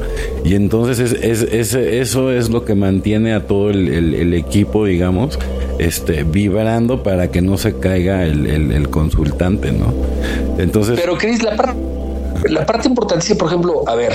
Y 0.44 0.56
entonces 0.56 1.00
es, 1.00 1.44
es, 1.44 1.74
eso 1.74 2.32
es 2.32 2.50
lo 2.50 2.66
que 2.66 2.76
mantiene 2.76 3.34
a 3.34 3.48
todo 3.48 3.70
el 3.70 4.34
equipo, 4.34 4.86
digamos, 4.86 5.40
este, 5.80 6.24
vibrando 6.24 7.04
para 7.04 7.30
que 7.30 7.42
no 7.42 7.58
se 7.58 7.80
caiga 7.80 8.24
el, 8.24 8.48
el, 8.48 8.90
consultante, 8.90 9.72
¿no? 9.72 9.94
Entonces. 10.58 11.00
Pero, 11.00 11.18
Cris, 11.18 11.44
la, 11.44 11.56
parte 11.56 11.78
la 12.50 12.66
parte 12.66 12.88
importante 12.88 13.36
por 13.36 13.48
ejemplo, 13.48 13.84
a 13.88 13.96
ver, 13.96 14.14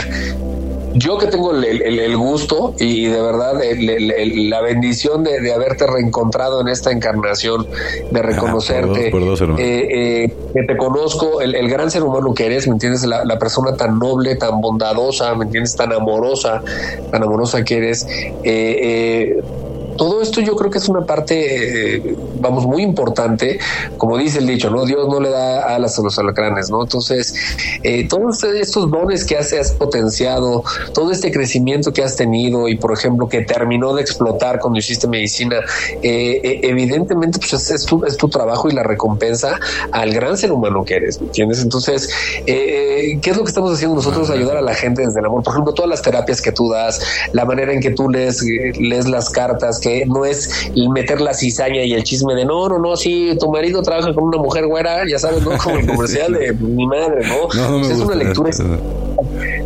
yo 0.94 1.18
que 1.18 1.26
tengo 1.26 1.52
el, 1.52 2.16
gusto 2.16 2.74
y 2.78 3.06
de 3.06 3.20
verdad 3.20 3.60
la 3.78 4.60
bendición 4.60 5.22
de, 5.24 5.52
haberte 5.52 5.86
reencontrado 5.86 6.60
en 6.60 6.68
esta 6.68 6.90
encarnación, 6.90 7.66
de 8.10 8.22
reconocerte, 8.22 9.08
eh, 9.08 9.12
eh, 9.58 10.36
que 10.54 10.62
te 10.62 10.76
conozco, 10.76 11.40
el, 11.40 11.68
gran 11.68 11.90
ser 11.90 12.02
humano 12.02 12.34
que 12.34 12.46
eres, 12.46 12.66
¿me 12.66 12.74
entiendes? 12.74 13.04
La, 13.04 13.24
la, 13.24 13.38
persona 13.38 13.76
tan 13.76 13.98
noble, 13.98 14.36
tan 14.36 14.60
bondadosa, 14.60 15.34
¿me 15.34 15.44
entiendes? 15.44 15.76
Tan 15.76 15.92
amorosa, 15.92 16.62
tan 17.10 17.22
amorosa 17.22 17.64
que 17.64 17.76
eres. 17.76 18.06
Eh, 18.42 19.40
todo 19.98 20.22
esto 20.22 20.40
yo 20.40 20.56
creo 20.56 20.70
que 20.70 20.78
es 20.78 20.88
una 20.88 21.04
parte, 21.04 21.96
eh, 21.96 22.16
vamos, 22.40 22.64
muy 22.64 22.82
importante, 22.82 23.58
como 23.98 24.16
dice 24.16 24.38
el 24.38 24.46
dicho, 24.46 24.70
¿no? 24.70 24.86
Dios 24.86 25.06
no 25.08 25.20
le 25.20 25.28
da 25.28 25.74
alas 25.74 25.98
a 25.98 26.02
los 26.02 26.18
alacranes, 26.18 26.70
¿no? 26.70 26.82
Entonces, 26.82 27.34
eh, 27.82 28.08
todos 28.08 28.42
estos 28.44 28.90
dones 28.90 29.24
que 29.24 29.36
has, 29.36 29.52
has, 29.52 29.72
potenciado, 29.72 30.64
todo 30.94 31.10
este 31.10 31.30
crecimiento 31.30 31.92
que 31.92 32.02
has 32.02 32.16
tenido 32.16 32.68
y, 32.68 32.76
por 32.76 32.92
ejemplo, 32.92 33.28
que 33.28 33.42
terminó 33.42 33.94
de 33.94 34.02
explotar 34.02 34.60
cuando 34.60 34.78
hiciste 34.78 35.08
medicina, 35.08 35.56
eh, 36.02 36.60
evidentemente, 36.62 37.38
pues 37.38 37.70
es, 37.70 37.84
tu, 37.84 38.04
es, 38.04 38.16
tu, 38.16 38.28
trabajo 38.28 38.68
y 38.68 38.72
la 38.72 38.84
recompensa 38.84 39.58
al 39.90 40.12
gran 40.12 40.38
ser 40.38 40.52
humano 40.52 40.84
que 40.84 40.94
eres, 40.94 41.20
¿me 41.20 41.26
entiendes? 41.26 41.62
Entonces, 41.62 42.08
¿qué 42.46 43.20
es 43.22 43.36
lo 43.36 43.42
que 43.42 43.48
estamos 43.48 43.72
haciendo 43.72 43.96
nosotros? 43.96 44.30
Ayudar 44.30 44.56
a 44.58 44.62
la 44.62 44.74
gente 44.74 45.04
desde 45.04 45.18
el 45.18 45.26
amor. 45.26 45.42
Por 45.42 45.54
ejemplo, 45.54 45.74
todas 45.74 45.90
las 45.90 46.02
terapias 46.02 46.40
que 46.40 46.52
tú 46.52 46.70
das, 46.70 47.00
la 47.32 47.44
manera 47.44 47.72
en 47.72 47.80
que 47.80 47.90
tú 47.90 48.08
lees, 48.08 48.42
lees 48.42 49.08
las 49.08 49.30
cartas, 49.30 49.80
no 50.06 50.24
es 50.24 50.70
meter 50.74 51.20
la 51.20 51.34
cizaña 51.34 51.82
y 51.82 51.92
el 51.92 52.04
chisme 52.04 52.34
de 52.34 52.44
no, 52.44 52.68
no, 52.68 52.78
no, 52.78 52.96
si 52.96 53.36
tu 53.38 53.50
marido 53.50 53.82
trabaja 53.82 54.12
con 54.14 54.24
una 54.24 54.38
mujer 54.38 54.66
güera, 54.66 55.02
ya 55.08 55.18
sabes, 55.18 55.42
¿no? 55.42 55.56
Como 55.58 55.78
el 55.78 55.86
comercial 55.94 56.32
de 56.32 56.52
mi 56.52 56.86
madre, 56.86 57.26
¿no? 57.26 57.48
Pues 57.48 57.90
es 57.90 58.00
una 58.00 58.14
lectura 58.14 58.50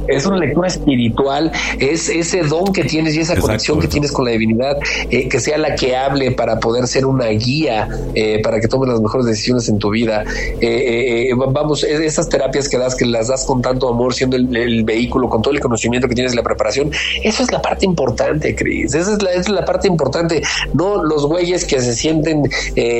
es 0.08 0.26
una 0.26 0.36
lectura 0.38 0.68
espiritual, 0.68 1.52
es 1.78 2.08
ese 2.08 2.42
don 2.42 2.72
que 2.72 2.84
tienes 2.84 3.14
y 3.14 3.20
esa 3.20 3.36
conexión 3.36 3.80
que 3.80 3.88
tienes 3.88 4.12
con 4.12 4.24
la 4.24 4.32
divinidad, 4.32 4.76
eh, 5.10 5.28
que 5.28 5.40
sea 5.40 5.58
la 5.58 5.74
que 5.74 5.96
hable 5.96 6.32
para 6.32 6.58
poder 6.60 6.86
ser 6.86 7.06
una 7.06 7.26
guía 7.28 7.88
eh, 8.14 8.40
para 8.42 8.60
que 8.60 8.68
tomes 8.68 8.88
las 8.88 9.00
mejores 9.00 9.26
decisiones 9.26 9.68
en 9.68 9.78
tu 9.78 9.90
vida. 9.90 10.24
Eh, 10.60 11.30
vamos, 11.36 11.84
esas 11.84 12.28
terapias 12.28 12.68
que 12.68 12.78
das, 12.78 12.94
que 12.94 13.06
las 13.06 13.28
das 13.28 13.44
con 13.44 13.62
tanto 13.62 13.88
amor, 13.88 14.14
siendo 14.14 14.36
el, 14.36 14.84
vehículo, 14.84 15.28
con 15.28 15.42
todo 15.42 15.54
el 15.54 15.60
conocimiento 15.60 16.08
que 16.08 16.14
tienes, 16.14 16.34
la 16.34 16.42
preparación, 16.42 16.90
eso 17.22 17.42
es 17.42 17.52
la 17.52 17.60
parte 17.60 17.84
importante, 17.84 18.54
Cris. 18.54 18.94
Esa 18.94 19.12
es 19.12 19.22
la, 19.22 19.32
es 19.32 19.48
la 19.48 19.64
parte 19.64 19.86
importante, 19.86 20.42
no 20.74 21.02
los 21.04 21.26
güeyes 21.26 21.64
que 21.64 21.80
se 21.80 21.94
sienten 21.94 22.42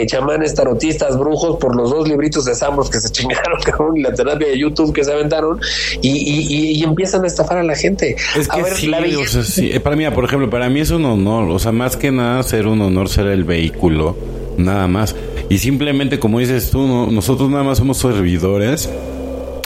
chamanes, 0.07 0.55
tarotistas, 0.55 1.19
brujos 1.19 1.59
por 1.59 1.75
los 1.75 1.91
dos 1.91 2.09
libritos 2.09 2.45
de 2.45 2.55
Samos 2.55 2.91
que 2.91 3.01
se 3.01 3.11
chingaron, 3.13 3.59
con 3.77 4.03
la 4.03 4.13
terapia 4.15 4.49
de 4.49 4.59
YouTube 4.59 4.93
que 4.93 5.05
se 5.05 5.13
aventaron 5.13 5.61
y, 6.01 6.11
y, 6.11 6.79
y 6.79 6.85
empiezan 6.93 7.25
a 7.25 7.27
estafar 7.27 7.59
a 7.59 7.63
la 7.63 7.75
gente. 7.75 8.17
Es 8.37 8.49
que 8.49 8.65
sí, 9.45 9.71
eh, 9.73 9.81
para 9.81 9.97
mí, 9.97 10.05
por 10.11 10.25
ejemplo, 10.25 10.49
para 10.49 10.69
mí 10.69 10.81
es 10.81 10.91
un 10.91 11.05
honor, 11.05 11.51
o 11.51 11.59
sea, 11.59 11.73
más 11.73 11.97
que 11.97 12.11
nada 12.11 12.43
ser 12.43 12.67
un 12.67 12.81
honor 12.81 13.09
ser 13.09 13.27
el 13.27 13.45
vehículo, 13.45 14.17
nada 14.57 14.87
más. 14.87 15.17
Y 15.49 15.59
simplemente, 15.59 16.19
como 16.19 16.39
dices 16.39 16.71
tú, 16.71 16.87
nosotros 17.11 17.51
nada 17.51 17.65
más 17.65 17.79
somos 17.79 17.99
servidores 17.99 18.89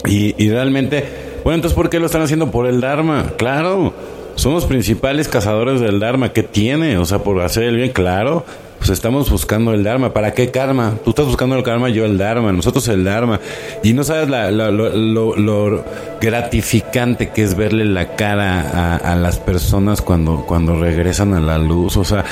y, 0.07 0.35
y 0.43 0.51
realmente, 0.51 1.05
bueno, 1.45 1.57
entonces, 1.57 1.77
¿por 1.77 1.91
qué 1.91 2.01
lo 2.01 2.07
están 2.07 2.23
haciendo 2.23 2.51
por 2.51 2.67
el 2.67 2.81
Dharma? 2.81 3.33
Claro, 3.37 3.93
somos 4.35 4.65
principales 4.65 5.29
cazadores 5.29 5.81
del 5.81 6.01
Dharma. 6.01 6.33
¿Qué 6.33 6.43
tiene? 6.43 6.99
O 6.99 7.05
sea, 7.05 7.19
por 7.21 7.41
hacer 7.41 7.65
el 7.65 7.77
bien, 7.77 7.91
claro 7.91 8.45
pues 8.87 8.99
estamos 8.99 9.29
buscando 9.31 9.73
el 9.73 9.83
Dharma. 9.83 10.13
¿Para 10.13 10.33
qué 10.33 10.53
karma? 10.53 10.95
Tú 11.03 11.11
estás 11.11 11.27
buscando 11.27 11.57
el 11.57 11.65
karma, 11.65 11.89
yo 11.89 12.05
el 12.05 12.19
Dharma, 12.19 12.53
nosotros 12.53 12.87
el 12.87 13.03
Dharma. 13.03 13.41
Y 13.83 13.95
no 13.95 14.05
sabes 14.05 14.29
la, 14.29 14.53
lo, 14.53 15.85
gratificante 16.21 17.31
que 17.31 17.43
es 17.43 17.57
verle 17.57 17.85
la 17.85 18.15
cara 18.15 18.97
a, 18.99 19.17
las 19.17 19.41
personas 19.41 20.03
cuando, 20.03 20.45
cuando 20.47 20.79
regresan 20.79 21.35
a 21.35 21.41
la 21.41 21.59
luz. 21.59 21.97
O 21.97 22.05
sea, 22.05 22.25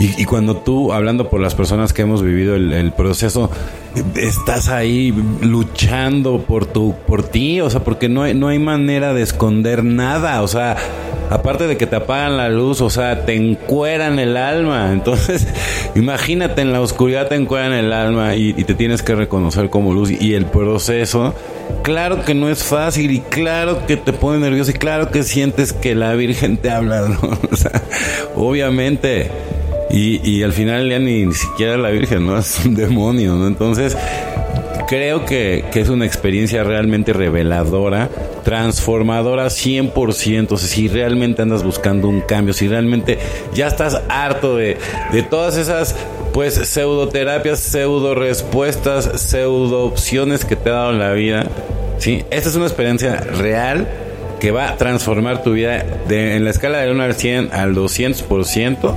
y, 0.00 0.26
cuando 0.26 0.58
tú, 0.58 0.92
hablando 0.92 1.30
por 1.30 1.40
las 1.40 1.54
personas 1.54 1.94
que 1.94 2.02
hemos 2.02 2.22
vivido 2.22 2.56
el, 2.56 2.92
proceso, 2.92 3.50
estás 4.16 4.68
ahí 4.68 5.12
luchando 5.40 6.42
por 6.42 6.66
tu, 6.66 6.94
por 7.06 7.22
ti, 7.22 7.60
o 7.60 7.70
sea, 7.70 7.84
porque 7.84 8.08
no 8.08 8.22
hay, 8.22 8.34
no 8.34 8.48
hay 8.48 8.58
manera 8.58 9.12
de 9.14 9.22
esconder 9.22 9.84
nada. 9.84 10.42
O 10.42 10.48
sea, 10.48 10.76
aparte 11.30 11.66
de 11.66 11.76
que 11.76 11.86
te 11.86 11.96
apagan 11.96 12.36
la 12.36 12.48
luz, 12.48 12.80
o 12.80 12.90
sea, 12.90 13.24
te 13.24 13.34
encueran 13.34 14.18
el 14.18 14.36
alma. 14.36 14.92
Entonces, 14.92 15.46
imagínate 15.94 16.62
en 16.62 16.72
la 16.72 16.80
oscuridad 16.80 17.28
te 17.28 17.34
encueran 17.34 17.72
el 17.72 17.92
alma 17.92 18.36
y, 18.36 18.52
te 18.64 18.74
tienes 18.74 19.02
que 19.02 19.14
reconocer 19.14 19.70
como 19.70 19.92
luz. 19.92 20.10
Y 20.10 20.34
el 20.34 20.46
proceso, 20.46 21.34
claro 21.82 22.24
que 22.24 22.34
no 22.34 22.48
es 22.48 22.64
fácil 22.64 23.10
y 23.10 23.20
claro 23.20 23.86
que 23.86 23.96
te 23.96 24.12
pone 24.12 24.38
nervioso 24.38 24.70
y 24.70 24.74
claro 24.74 25.10
que 25.10 25.22
sientes 25.22 25.72
que 25.72 25.94
la 25.94 26.14
Virgen 26.14 26.56
te 26.56 26.70
habla, 26.70 27.08
¿no? 27.08 27.18
O 27.52 27.56
sea, 27.56 27.82
obviamente. 28.36 29.30
Y, 29.92 30.28
y 30.28 30.42
al 30.42 30.52
final 30.52 30.88
ya 30.88 30.98
ni, 30.98 31.26
ni 31.26 31.34
siquiera 31.34 31.76
la 31.76 31.90
Virgen, 31.90 32.26
¿no? 32.26 32.38
Es 32.38 32.64
un 32.64 32.74
demonio, 32.74 33.34
¿no? 33.34 33.46
Entonces, 33.46 33.96
creo 34.92 35.24
que, 35.24 35.64
es 35.74 35.88
una 35.88 36.04
experiencia 36.04 36.64
realmente 36.64 37.12
reveladora, 37.12 38.10
transformadora 38.44 39.46
100%. 39.46 40.58
si 40.58 40.88
realmente 40.88 41.40
andas 41.40 41.62
buscando 41.62 42.08
un 42.08 42.20
cambio, 42.20 42.52
si 42.52 42.68
realmente 42.68 43.18
ya 43.54 43.68
estás 43.68 44.02
harto 44.08 44.56
de, 44.56 44.76
de 45.12 45.22
todas 45.22 45.56
esas 45.56 45.96
pues 46.32 46.54
pseudoterapias, 46.54 47.58
pseudo 47.60 48.14
respuestas, 48.14 49.20
pseudo 49.20 49.84
opciones 49.84 50.44
que 50.44 50.56
te 50.56 50.70
ha 50.70 50.74
dado 50.74 50.92
la 50.92 51.12
vida. 51.12 51.46
¿sí? 51.98 52.24
Esta 52.30 52.48
es 52.48 52.56
una 52.56 52.66
experiencia 52.66 53.16
real 53.16 53.88
que 54.40 54.50
va 54.50 54.70
a 54.70 54.76
transformar 54.76 55.42
tu 55.42 55.52
vida 55.52 55.84
de, 56.08 56.36
en 56.36 56.44
la 56.44 56.50
escala 56.50 56.78
del 56.78 56.92
1 56.92 57.02
al 57.02 57.14
100 57.14 57.50
al 57.52 57.74
200%. 57.74 58.94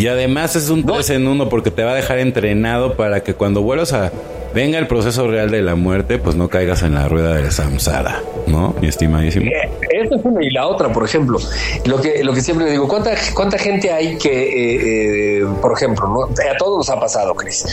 Y 0.00 0.06
además 0.06 0.56
es 0.56 0.70
un 0.70 0.82
3 0.82 1.10
en 1.10 1.28
1 1.28 1.50
porque 1.50 1.70
te 1.70 1.84
va 1.84 1.90
a 1.90 1.94
dejar 1.94 2.20
entrenado 2.20 2.94
para 2.96 3.22
que 3.22 3.34
cuando 3.34 3.60
vuelvas 3.60 3.92
a 3.92 4.10
venga 4.54 4.78
el 4.78 4.86
proceso 4.86 5.26
real 5.28 5.50
de 5.50 5.62
la 5.62 5.74
muerte, 5.74 6.18
pues 6.18 6.36
no 6.36 6.48
caigas 6.48 6.82
en 6.82 6.94
la 6.94 7.08
rueda 7.08 7.34
de 7.34 7.50
samsara, 7.50 8.22
¿no? 8.46 8.74
Mi 8.80 8.88
estimadísimo. 8.88 9.46
Eh, 9.46 9.70
esa 9.90 10.16
es 10.16 10.24
una 10.24 10.44
y 10.44 10.50
la 10.50 10.66
otra, 10.66 10.92
por 10.92 11.04
ejemplo. 11.04 11.38
Lo 11.84 12.00
que, 12.00 12.24
lo 12.24 12.32
que 12.32 12.40
siempre 12.40 12.70
digo, 12.70 12.88
¿cuánta, 12.88 13.12
cuánta 13.34 13.58
gente 13.58 13.92
hay 13.92 14.16
que, 14.18 14.30
eh, 14.30 15.40
eh, 15.40 15.46
por 15.60 15.72
ejemplo, 15.72 16.08
¿no? 16.08 16.22
a 16.24 16.56
todos 16.58 16.78
nos 16.78 16.90
ha 16.90 16.98
pasado, 16.98 17.34
Cris, 17.34 17.64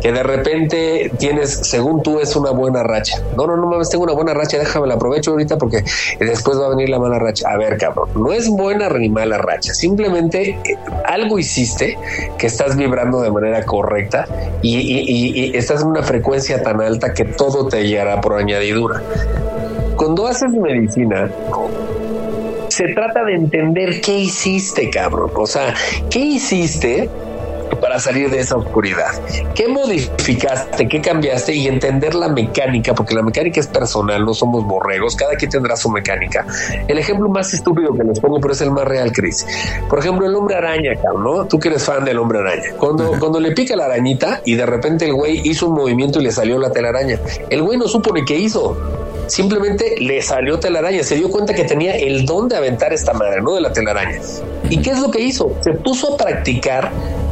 que 0.00 0.12
de 0.12 0.22
repente 0.22 1.10
tienes, 1.18 1.50
según 1.50 2.02
tú, 2.02 2.20
es 2.20 2.36
una 2.36 2.50
buena 2.50 2.82
racha. 2.82 3.22
No, 3.36 3.46
no, 3.46 3.56
no 3.56 3.66
mames, 3.66 3.88
tengo 3.88 4.04
una 4.04 4.12
buena 4.12 4.34
racha, 4.34 4.58
déjame 4.58 4.86
la 4.86 4.94
aprovecho 4.94 5.30
ahorita 5.30 5.56
porque 5.58 5.84
después 6.18 6.58
va 6.58 6.66
a 6.66 6.70
venir 6.70 6.88
la 6.88 6.98
mala 6.98 7.18
racha. 7.18 7.48
A 7.48 7.56
ver, 7.56 7.78
cabrón, 7.78 8.10
no 8.14 8.32
es 8.32 8.48
buena 8.48 8.88
ni 8.90 9.08
mala 9.08 9.38
racha, 9.38 9.74
simplemente 9.74 10.58
algo 11.06 11.38
hiciste 11.38 11.98
que 12.38 12.46
estás 12.46 12.76
vibrando 12.76 13.20
de 13.20 13.30
manera 13.30 13.64
correcta 13.64 14.26
y, 14.62 14.76
y 14.76 15.56
estás 15.56 15.82
en 15.82 15.88
una 15.88 16.02
frecuencia 16.02 16.25
tan 16.62 16.80
alta 16.80 17.14
que 17.14 17.24
todo 17.24 17.68
te 17.68 17.86
llegará 17.86 18.20
por 18.20 18.34
añadidura. 18.34 19.02
Cuando 19.96 20.26
haces 20.26 20.50
medicina, 20.52 21.30
se 22.68 22.88
trata 22.88 23.24
de 23.24 23.34
entender 23.34 24.00
qué 24.00 24.18
hiciste, 24.18 24.90
cabrón. 24.90 25.30
O 25.34 25.46
sea, 25.46 25.74
¿qué 26.10 26.18
hiciste 26.18 27.08
para 27.80 27.98
salir 27.98 28.30
de 28.30 28.40
esa 28.40 28.56
oscuridad. 28.56 29.10
¿Qué 29.54 29.68
modificaste? 29.68 30.88
¿Qué 30.88 31.00
cambiaste? 31.00 31.54
Y 31.54 31.66
entender 31.66 32.14
la 32.14 32.28
mecánica, 32.28 32.94
porque 32.94 33.14
la 33.14 33.22
mecánica 33.22 33.60
es 33.60 33.66
personal, 33.66 34.24
no 34.24 34.34
somos 34.34 34.64
borregos, 34.64 35.16
cada 35.16 35.34
quien 35.34 35.50
tendrá 35.50 35.76
su 35.76 35.90
mecánica. 35.90 36.46
El 36.88 36.98
ejemplo 36.98 37.28
más 37.28 37.52
estúpido 37.52 37.92
que 37.94 38.04
les 38.04 38.20
pongo, 38.20 38.40
pero 38.40 38.52
es 38.54 38.60
el 38.60 38.70
más 38.70 38.84
real, 38.84 39.12
Chris. 39.12 39.46
Por 39.88 39.98
ejemplo, 39.98 40.26
el 40.26 40.34
hombre 40.34 40.56
araña, 40.56 40.92
¿no? 41.18 41.46
Tú 41.46 41.58
que 41.58 41.68
eres 41.68 41.84
fan 41.84 42.04
del 42.04 42.18
hombre 42.18 42.38
araña. 42.38 42.74
Cuando, 42.78 43.12
cuando 43.18 43.40
le 43.40 43.52
pica 43.52 43.76
la 43.76 43.86
arañita 43.86 44.40
y 44.44 44.54
de 44.54 44.66
repente 44.66 45.06
el 45.06 45.14
güey 45.14 45.40
hizo 45.44 45.68
un 45.68 45.74
movimiento 45.74 46.20
y 46.20 46.24
le 46.24 46.32
salió 46.32 46.58
la 46.58 46.70
telaraña, 46.70 47.18
el 47.50 47.62
güey 47.62 47.78
no 47.78 47.88
supo 47.88 48.12
ni 48.12 48.24
qué 48.24 48.36
hizo 48.36 48.76
simplemente 49.26 49.96
le 50.00 50.22
salió 50.22 50.58
telaraña, 50.58 51.02
se 51.02 51.16
dio 51.16 51.30
cuenta 51.30 51.54
que 51.54 51.64
tenía 51.64 51.96
el 51.96 52.24
don 52.26 52.48
de 52.48 52.56
aventar 52.56 52.92
esta 52.92 53.12
madre, 53.12 53.42
¿no? 53.42 53.54
De 53.54 53.60
la 53.60 53.72
telaraña. 53.72 54.20
¿Y 54.70 54.80
qué 54.82 54.90
es 54.90 55.00
lo 55.00 55.10
que 55.10 55.20
hizo? 55.20 55.52
Se 55.60 55.72
puso 55.72 56.14
a 56.14 56.16
practicar 56.16 56.90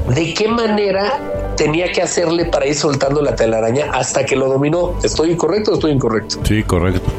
de 0.08 0.34
qué 0.34 0.48
manera 0.48 1.54
tenía 1.56 1.90
que 1.92 2.02
hacerle 2.02 2.46
para 2.46 2.66
ir 2.66 2.74
soltando 2.74 3.22
la 3.22 3.34
telaraña 3.34 3.90
hasta 3.92 4.24
que 4.24 4.36
lo 4.36 4.48
dominó. 4.48 4.98
¿Estoy 5.02 5.36
correcto 5.36 5.72
o 5.72 5.74
estoy 5.74 5.92
incorrecto? 5.92 6.40
Sí, 6.44 6.62
correcto. 6.62 7.10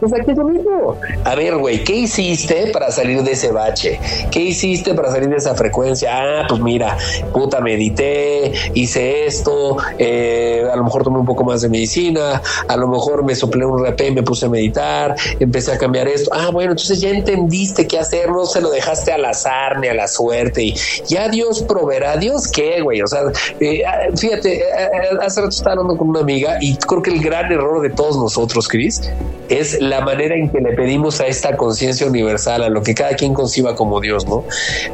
Pues 0.00 0.12
aquí 0.12 0.30
es 0.30 0.38
mismo. 0.38 0.96
A 1.24 1.34
ver, 1.34 1.56
güey, 1.56 1.84
¿qué 1.84 1.94
hiciste 1.94 2.70
para 2.72 2.90
salir 2.90 3.22
de 3.22 3.32
ese 3.32 3.52
bache? 3.52 4.00
¿Qué 4.30 4.40
hiciste 4.40 4.94
para 4.94 5.10
salir 5.10 5.28
de 5.28 5.36
esa 5.36 5.54
frecuencia? 5.54 6.10
Ah, 6.12 6.46
pues 6.48 6.60
mira, 6.60 6.96
puta, 7.32 7.60
medité, 7.60 8.52
hice 8.74 9.26
esto, 9.26 9.76
eh, 9.98 10.64
a 10.70 10.76
lo 10.76 10.84
mejor 10.84 11.04
tomé 11.04 11.18
un 11.18 11.26
poco 11.26 11.44
más 11.44 11.62
de 11.62 11.68
medicina, 11.68 12.42
a 12.66 12.76
lo 12.76 12.88
mejor 12.88 13.24
me 13.24 13.34
soplé 13.34 13.64
un 13.64 13.84
RP 13.84 14.08
y 14.08 14.10
me 14.12 14.22
puse 14.22 14.46
a 14.46 14.48
meditar, 14.48 15.14
empecé 15.38 15.72
a 15.72 15.78
cambiar 15.78 16.08
esto. 16.08 16.30
Ah, 16.32 16.50
bueno, 16.50 16.72
entonces 16.72 17.00
ya 17.00 17.10
entendiste 17.10 17.86
qué 17.86 17.98
hacer, 17.98 18.30
no 18.30 18.46
se 18.46 18.60
lo 18.60 18.70
dejaste 18.70 19.12
al 19.12 19.24
azar 19.24 19.78
ni 19.80 19.88
a 19.88 19.94
la 19.94 20.08
suerte 20.08 20.62
y 20.62 20.74
ya 21.06 21.28
Dios 21.28 21.62
proveerá. 21.62 22.16
¿Dios 22.16 22.48
qué, 22.48 22.80
güey? 22.80 23.02
O 23.02 23.06
sea, 23.06 23.20
eh, 23.60 23.82
ah, 23.86 24.16
fíjate, 24.16 24.58
eh, 24.58 24.90
hace 25.20 25.40
rato 25.40 25.50
estaba 25.50 25.72
hablando 25.72 25.96
con 25.96 26.08
una 26.08 26.20
amiga 26.20 26.58
y 26.60 26.76
creo 26.76 27.02
que 27.02 27.10
el 27.10 27.22
gran 27.22 27.50
error 27.52 27.80
de 27.82 27.90
todos 27.90 28.16
nosotros, 28.16 28.68
Chris, 28.68 29.02
es 29.48 29.67
la 29.80 30.00
manera 30.00 30.34
en 30.34 30.48
que 30.50 30.60
le 30.60 30.72
pedimos 30.72 31.20
a 31.20 31.26
esta 31.26 31.56
conciencia 31.56 32.06
universal, 32.06 32.62
a 32.62 32.68
lo 32.68 32.82
que 32.82 32.94
cada 32.94 33.14
quien 33.14 33.34
conciba 33.34 33.74
como 33.74 34.00
Dios, 34.00 34.26
¿no? 34.26 34.44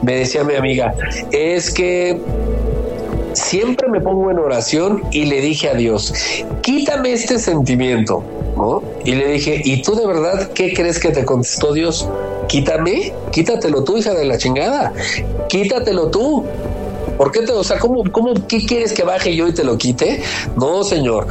Me 0.03 0.17
decía 0.17 0.45
mi 0.45 0.55
amiga, 0.55 0.95
es 1.31 1.73
que 1.73 2.21
siempre 3.35 3.89
me 3.89 4.01
pongo 4.01 4.31
en 4.31 4.39
oración 4.39 5.03
y 5.11 5.27
le 5.27 5.41
dije 5.41 5.69
a 5.69 5.75
Dios, 5.75 6.15
quítame 6.63 7.13
este 7.13 7.39
sentimiento, 7.39 8.23
¿no? 8.57 8.83
Y 9.05 9.15
le 9.15 9.27
dije, 9.29 9.61
¿y 9.65 9.83
tú 9.83 9.95
de 9.95 10.07
verdad 10.07 10.51
qué 10.53 10.73
crees 10.73 10.99
que 10.99 11.11
te 11.11 11.25
contestó 11.25 11.73
Dios? 11.73 12.09
Quítame, 12.49 13.13
quítatelo 13.33 13.85
tú, 13.85 13.97
hija 13.99 14.15
de 14.15 14.25
la 14.25 14.39
chingada, 14.39 14.93
quítatelo 15.49 16.11
tú. 16.11 16.45
¿Por 17.17 17.31
qué 17.31 17.41
te, 17.41 17.53
o 17.53 17.65
sea, 17.65 17.79
cómo, 17.79 18.05
cómo, 18.11 18.35
qué 18.49 18.65
quieres 18.65 18.93
que 18.93 19.05
baje 19.05 19.35
yo 19.35 19.47
y 19.49 19.53
te 19.53 19.65
lo 19.65 19.79
quite? 19.79 20.23
No, 20.57 20.83
señor, 20.83 21.29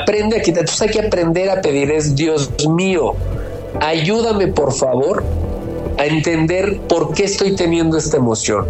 aprende 0.00 0.38
a 0.38 0.42
quitar. 0.42 0.60
Entonces 0.60 0.82
hay 0.82 0.88
que 0.88 1.00
aprender 1.00 1.50
a 1.50 1.60
pedir, 1.60 1.90
es 1.90 2.14
Dios 2.14 2.50
mío, 2.68 3.14
ayúdame 3.80 4.48
por 4.48 4.72
favor 4.72 5.24
a 5.98 6.06
entender 6.06 6.78
por 6.88 7.14
qué 7.14 7.24
estoy 7.24 7.54
teniendo 7.54 7.96
esta 7.96 8.16
emoción. 8.16 8.66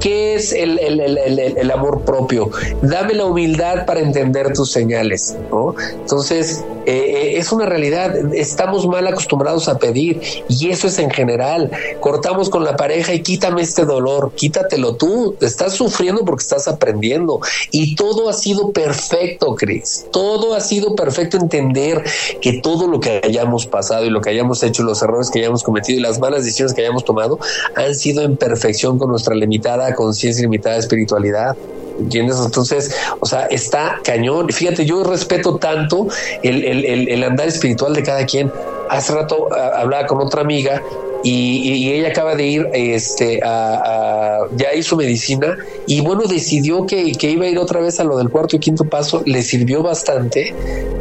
¿Qué 0.00 0.34
es 0.34 0.52
el, 0.52 1.70
amor 1.70 2.02
propio? 2.02 2.50
Dame 2.82 3.14
la 3.14 3.26
humildad 3.26 3.84
para 3.84 4.00
entender 4.00 4.52
tus 4.52 4.72
señales, 4.72 5.36
¿no? 5.50 5.74
Entonces, 5.92 6.64
eh, 6.86 6.92
eh, 6.92 7.38
es 7.38 7.52
una 7.52 7.66
realidad. 7.66 8.34
Estamos 8.34 8.86
mal 8.86 9.06
acostumbrados 9.06 9.68
a 9.68 9.78
pedir 9.78 10.20
y 10.48 10.70
eso 10.70 10.86
es 10.86 10.98
en 10.98 11.10
general. 11.10 11.70
Cortamos 12.00 12.48
con 12.48 12.64
la 12.64 12.76
pareja 12.76 13.12
y 13.12 13.22
quítame 13.22 13.62
este 13.62 13.84
dolor, 13.84 14.32
quítatelo 14.34 14.96
tú. 14.96 15.36
Estás 15.40 15.74
sufriendo 15.74 16.24
porque 16.24 16.42
estás 16.42 16.66
aprendiendo 16.66 17.40
y 17.70 17.94
todo 17.94 18.28
ha 18.28 18.32
sido 18.32 18.72
perfecto, 18.72 19.54
Cris. 19.54 20.06
Todo 20.10 20.54
ha 20.54 20.60
sido 20.60 20.94
perfecto 20.94 21.36
entender 21.36 22.02
que 22.40 22.54
todo 22.54 22.86
lo 22.86 23.00
que 23.00 23.20
hayamos 23.22 23.66
pasado 23.66 24.06
y 24.06 24.10
lo 24.10 24.20
que 24.20 24.30
hayamos 24.30 24.62
hecho, 24.62 24.82
los 24.82 25.02
errores 25.02 25.30
que 25.30 25.40
hayamos 25.40 25.62
cometido 25.62 25.98
y 25.98 26.02
las 26.02 26.18
malas 26.18 26.44
decisiones 26.44 26.74
que 26.74 26.80
hayamos 26.80 27.04
tomado 27.04 27.38
han 27.74 27.94
sido 27.94 28.22
en 28.22 28.36
perfección 28.36 28.98
con 28.98 29.10
nuestra 29.10 29.34
limitada 29.34 29.89
conciencia 29.94 30.42
limitada 30.42 30.76
espiritualidad. 30.76 31.56
¿Entiendes? 31.98 32.38
Entonces, 32.42 32.94
o 33.20 33.26
sea, 33.26 33.46
está 33.46 34.00
cañón. 34.02 34.48
Fíjate, 34.48 34.86
yo 34.86 35.04
respeto 35.04 35.56
tanto 35.56 36.08
el, 36.42 36.64
el 36.64 37.22
andar 37.22 37.46
espiritual 37.46 37.92
de 37.92 38.02
cada 38.02 38.24
quien. 38.24 38.50
Hace 38.88 39.14
rato 39.14 39.48
ah, 39.54 39.80
hablaba 39.80 40.06
con 40.06 40.18
otra 40.20 40.40
amiga 40.40 40.82
y, 41.22 41.90
ella 41.90 42.08
acaba 42.08 42.34
de 42.34 42.46
ir 42.46 42.68
este 42.72 43.40
a, 43.42 44.40
ya 44.56 44.74
hizo 44.74 44.96
medicina 44.96 45.56
y 45.86 46.00
bueno 46.00 46.22
decidió 46.24 46.86
que, 46.86 47.12
que, 47.12 47.30
iba 47.30 47.46
a 47.46 47.48
ir 47.48 47.58
otra 47.58 47.80
vez 47.80 48.00
a 48.00 48.04
lo 48.04 48.16
del 48.18 48.30
cuarto 48.30 48.56
y 48.56 48.58
quinto 48.58 48.84
paso 48.84 49.22
le 49.24 49.42
sirvió 49.42 49.82
bastante. 49.82 50.54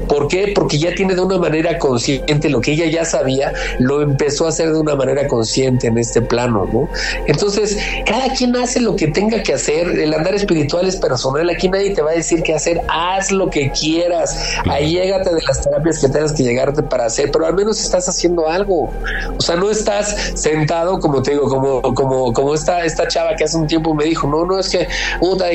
¿por 0.07 0.27
qué? 0.27 0.53
porque 0.55 0.79
ya 0.79 0.95
tiene 0.95 1.13
de 1.13 1.21
una 1.21 1.37
manera 1.37 1.77
consciente 1.77 2.49
lo 2.49 2.61
que 2.61 2.71
ella 2.71 2.87
ya 2.87 3.05
sabía 3.05 3.53
lo 3.77 4.01
empezó 4.01 4.47
a 4.47 4.49
hacer 4.49 4.71
de 4.73 4.79
una 4.79 4.95
manera 4.95 5.27
consciente 5.27 5.85
en 5.85 5.99
este 5.99 6.19
plano 6.21 6.67
¿no? 6.73 6.89
entonces 7.27 7.77
cada 8.05 8.33
quien 8.33 8.55
hace 8.55 8.79
lo 8.79 8.95
que 8.95 9.07
tenga 9.07 9.43
que 9.43 9.53
hacer. 9.53 9.87
El 9.87 10.13
andar 10.13 10.35
espiritual 10.35 10.87
es 10.87 10.95
personal. 10.95 11.49
Aquí 11.49 11.69
nadie 11.69 11.93
te 11.93 12.01
va 12.01 12.11
a 12.11 12.13
decir 12.13 12.43
qué 12.43 12.55
hacer. 12.55 12.81
Haz 12.87 13.31
lo 13.31 13.49
que 13.49 13.71
quieras. 13.71 14.37
Ahí 14.69 14.93
llégate 14.93 15.33
de 15.33 15.41
las 15.41 15.61
terapias 15.61 15.99
que 15.99 16.09
tengas 16.09 16.33
que 16.33 16.43
llegarte 16.43 16.83
para 16.83 17.05
hacer 17.05 17.31
pero 17.31 17.45
al 17.45 17.53
menos 17.53 17.81
estás 17.81 18.07
haciendo 18.07 18.47
algo. 18.47 18.91
O 19.37 19.41
sea 19.41 19.55
no 19.55 19.69
estás 19.69 20.08
sentado, 20.33 20.99
como 20.99 21.21
te 21.21 21.31
digo, 21.31 21.47
como, 21.47 21.81
como, 21.93 22.33
como 22.33 22.53
esta, 22.53 22.83
esta 22.85 23.07
chava 23.07 23.35
que 23.35 23.43
hace 23.43 23.57
un 23.57 23.67
tiempo 23.67 23.93
me 23.93 24.05
dijo, 24.05 24.27
no, 24.27 24.45
no, 24.45 24.59
es 24.59 24.69
que, 24.69 24.87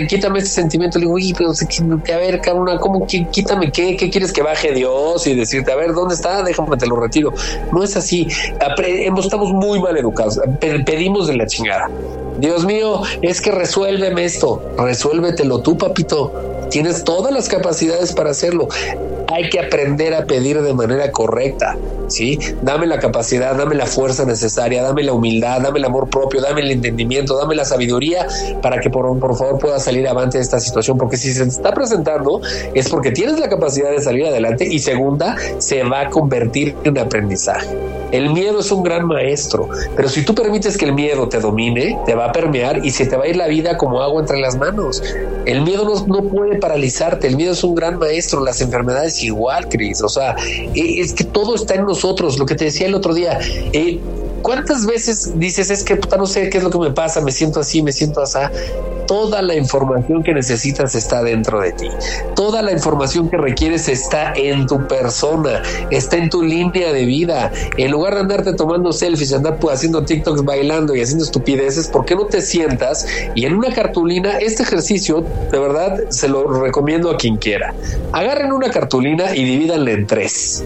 quítame 0.09 0.39
este 0.39 0.51
sentimiento. 0.51 0.98
Le 0.98 1.05
digo, 1.05 1.14
oye, 1.14 1.35
pero 1.36 1.51
a 1.51 2.16
ver, 2.18 2.40
cabrón, 2.40 2.78
¿cómo 2.78 3.06
quítame 3.06 3.70
qué? 3.70 3.97
¿Qué 3.97 4.10
quieres 4.10 4.32
que 4.32 4.43
baje 4.43 4.72
Dios? 4.72 5.26
Y 5.26 5.35
decirte, 5.35 5.72
a 5.72 5.76
ver, 5.76 5.93
¿dónde 5.93 6.14
está? 6.14 6.43
Déjame, 6.43 6.76
te 6.76 6.86
lo 6.86 6.97
retiro. 6.97 7.32
No 7.72 7.82
es 7.82 7.97
así. 7.97 8.28
Estamos 9.16 9.52
muy 9.52 9.81
mal 9.81 9.97
educados. 9.97 10.40
Pedimos 10.60 11.26
de 11.26 11.36
la 11.36 11.47
chingada. 11.47 11.90
Dios 12.39 12.64
mío, 12.64 13.02
es 13.22 13.40
que 13.40 13.51
resuélveme 13.52 14.24
esto. 14.24 14.62
Resuélvetelo 14.76 15.60
tú, 15.60 15.78
papito. 15.78 16.32
Tienes 16.70 17.05
todas 17.05 17.32
las 17.32 17.48
capacidades 17.48 18.12
para 18.12 18.31
hacerlo 18.31 18.68
hay 19.35 19.48
que 19.48 19.59
aprender 19.59 20.15
a 20.15 20.27
pedir 20.27 20.62
de 20.62 20.73
manera 20.74 21.11
correcta, 21.11 21.77
¿sí? 22.06 22.39
Dame 22.62 22.86
la 22.86 23.01
capacidad, 23.01 23.56
dame 23.56 23.74
la 23.74 23.86
fuerza 23.86 24.24
necesaria, 24.24 24.82
dame 24.82 25.02
la 25.02 25.12
humildad, 25.12 25.61
dame 25.61 25.81
el 25.81 25.85
amor 25.85 26.09
propio, 26.09 26.40
dame 26.40 26.61
el 26.61 26.70
entendimiento, 26.70 27.36
dame 27.36 27.56
la 27.56 27.65
sabiduría 27.65 28.28
para 28.62 28.78
que 28.81 28.90
por, 28.90 29.19
por 29.19 29.36
favor 29.36 29.59
pueda 29.59 29.81
salir 29.81 30.06
avante 30.06 30.39
de 30.39 30.44
esta 30.44 30.61
situación, 30.61 30.98
porque 30.98 31.16
si 31.16 31.32
se 31.32 31.43
está 31.43 31.73
presentando 31.73 32.40
es 32.74 32.89
porque 32.89 33.11
tienes 33.11 33.40
la 33.40 33.48
capacidad 33.48 33.90
de 33.90 34.01
salir 34.01 34.24
adelante 34.27 34.66
y 34.70 34.78
segunda, 34.78 35.36
se 35.59 35.82
va 35.82 36.02
a 36.02 36.11
convertir 36.11 36.77
en 36.85 36.97
aprendizaje. 36.98 38.03
El 38.15 38.31
miedo 38.31 38.61
es 38.61 38.70
un 38.70 38.85
gran 38.85 39.09
maestro, 39.09 39.69
pero 39.97 40.09
si 40.09 40.24
tú 40.24 40.36
permites 40.36 40.78
que 40.78 40.85
el 40.85 40.93
miedo 40.93 41.28
te 41.28 41.41
domine, 41.41 41.99
te 42.07 42.15
va 42.15 42.27
a 42.27 42.32
permear 42.32 42.86
y 42.86 42.93
se 42.93 43.07
te 43.07 43.16
va 43.16 43.24
a 43.24 43.27
ir 43.27 43.35
la 43.35 43.49
vida 43.49 43.77
como 43.77 44.01
agua 44.01 44.20
entre 44.20 44.39
las 44.39 44.57
manos. 44.57 45.03
El 45.47 45.62
miedo 45.62 45.85
no, 45.85 46.07
no 46.07 46.28
puede 46.28 46.61
paralizarte, 46.61 47.27
el 47.27 47.35
miedo 47.35 47.55
es 47.55 47.65
un 47.65 47.74
gran 47.74 47.99
maestro, 47.99 48.45
las 48.45 48.61
enfermedades 48.61 49.20
igual, 49.24 49.69
Cris. 49.69 50.01
O 50.01 50.09
sea, 50.09 50.36
e, 50.77 51.01
es 51.01 51.12
que 51.12 51.24
todo 51.24 51.57
está 51.57 51.74
en 51.74 51.86
nosotros. 51.86 52.39
Lo 52.39 52.47
que 52.47 52.55
te 52.55 52.66
decía 52.66 52.86
el 52.86 52.95
otro 52.95 53.15
día. 53.15 53.41
Eh, 53.73 53.99
¿Cuántas 54.45 54.85
veces 54.85 55.39
dices, 55.39 55.71
es 55.71 55.83
que 55.83 55.99
no 56.19 56.27
sé 56.27 56.51
qué 56.51 56.59
es 56.59 56.65
lo 56.65 56.69
que 56.69 56.79
me 56.79 56.91
pasa, 56.91 57.23
me 57.23 57.33
siento 57.33 57.61
así, 57.61 57.81
me 57.81 57.93
siento 57.93 58.21
así? 58.21 58.41
Toda 59.07 59.41
la 59.41 59.55
información 59.55 60.23
que 60.23 60.35
necesitas 60.35 60.95
está 60.95 61.23
dentro 61.23 61.61
de 61.61 61.73
ti. 61.73 61.89
Toda 62.37 62.61
la 62.61 62.73
información 62.73 63.31
que 63.31 63.39
requieres 63.39 63.89
está 63.89 64.35
en 64.35 64.66
tu 64.66 64.87
persona, 64.87 65.62
está 65.91 66.19
en 66.19 66.29
tu 66.29 66.43
línea 66.43 66.93
de 66.93 67.07
vida. 67.07 67.53
En 67.79 67.91
lugar 67.91 68.16
de 68.16 68.21
andarte 68.21 68.53
tomando 68.53 68.93
selfies, 68.93 69.33
andar 69.33 69.59
pues, 69.59 69.77
haciendo 69.77 70.05
TikToks 70.05 70.45
bailando 70.45 70.95
y 70.95 71.01
haciendo 71.01 71.25
estupideces, 71.25 71.89
¿por 71.89 72.05
qué 72.05 72.15
no 72.15 72.27
te 72.27 72.43
sientas 72.43 73.07
y 73.35 73.47
en 73.47 73.55
una 73.55 73.73
cartulina, 73.73 74.37
este 74.41 74.62
ejercicio, 74.62 75.25
de 75.53 75.59
verdad, 75.59 76.11
se 76.11 76.29
lo 76.29 76.47
recomiendo 76.61 77.11
a 77.11 77.16
quien 77.16 77.39
quiera. 77.39 77.73
Agarren 78.12 78.53
una 78.53 78.71
cartulina 78.71 79.35
y 79.35 79.43
divídanla 79.43 79.91
en 79.93 80.07
tres. 80.07 80.62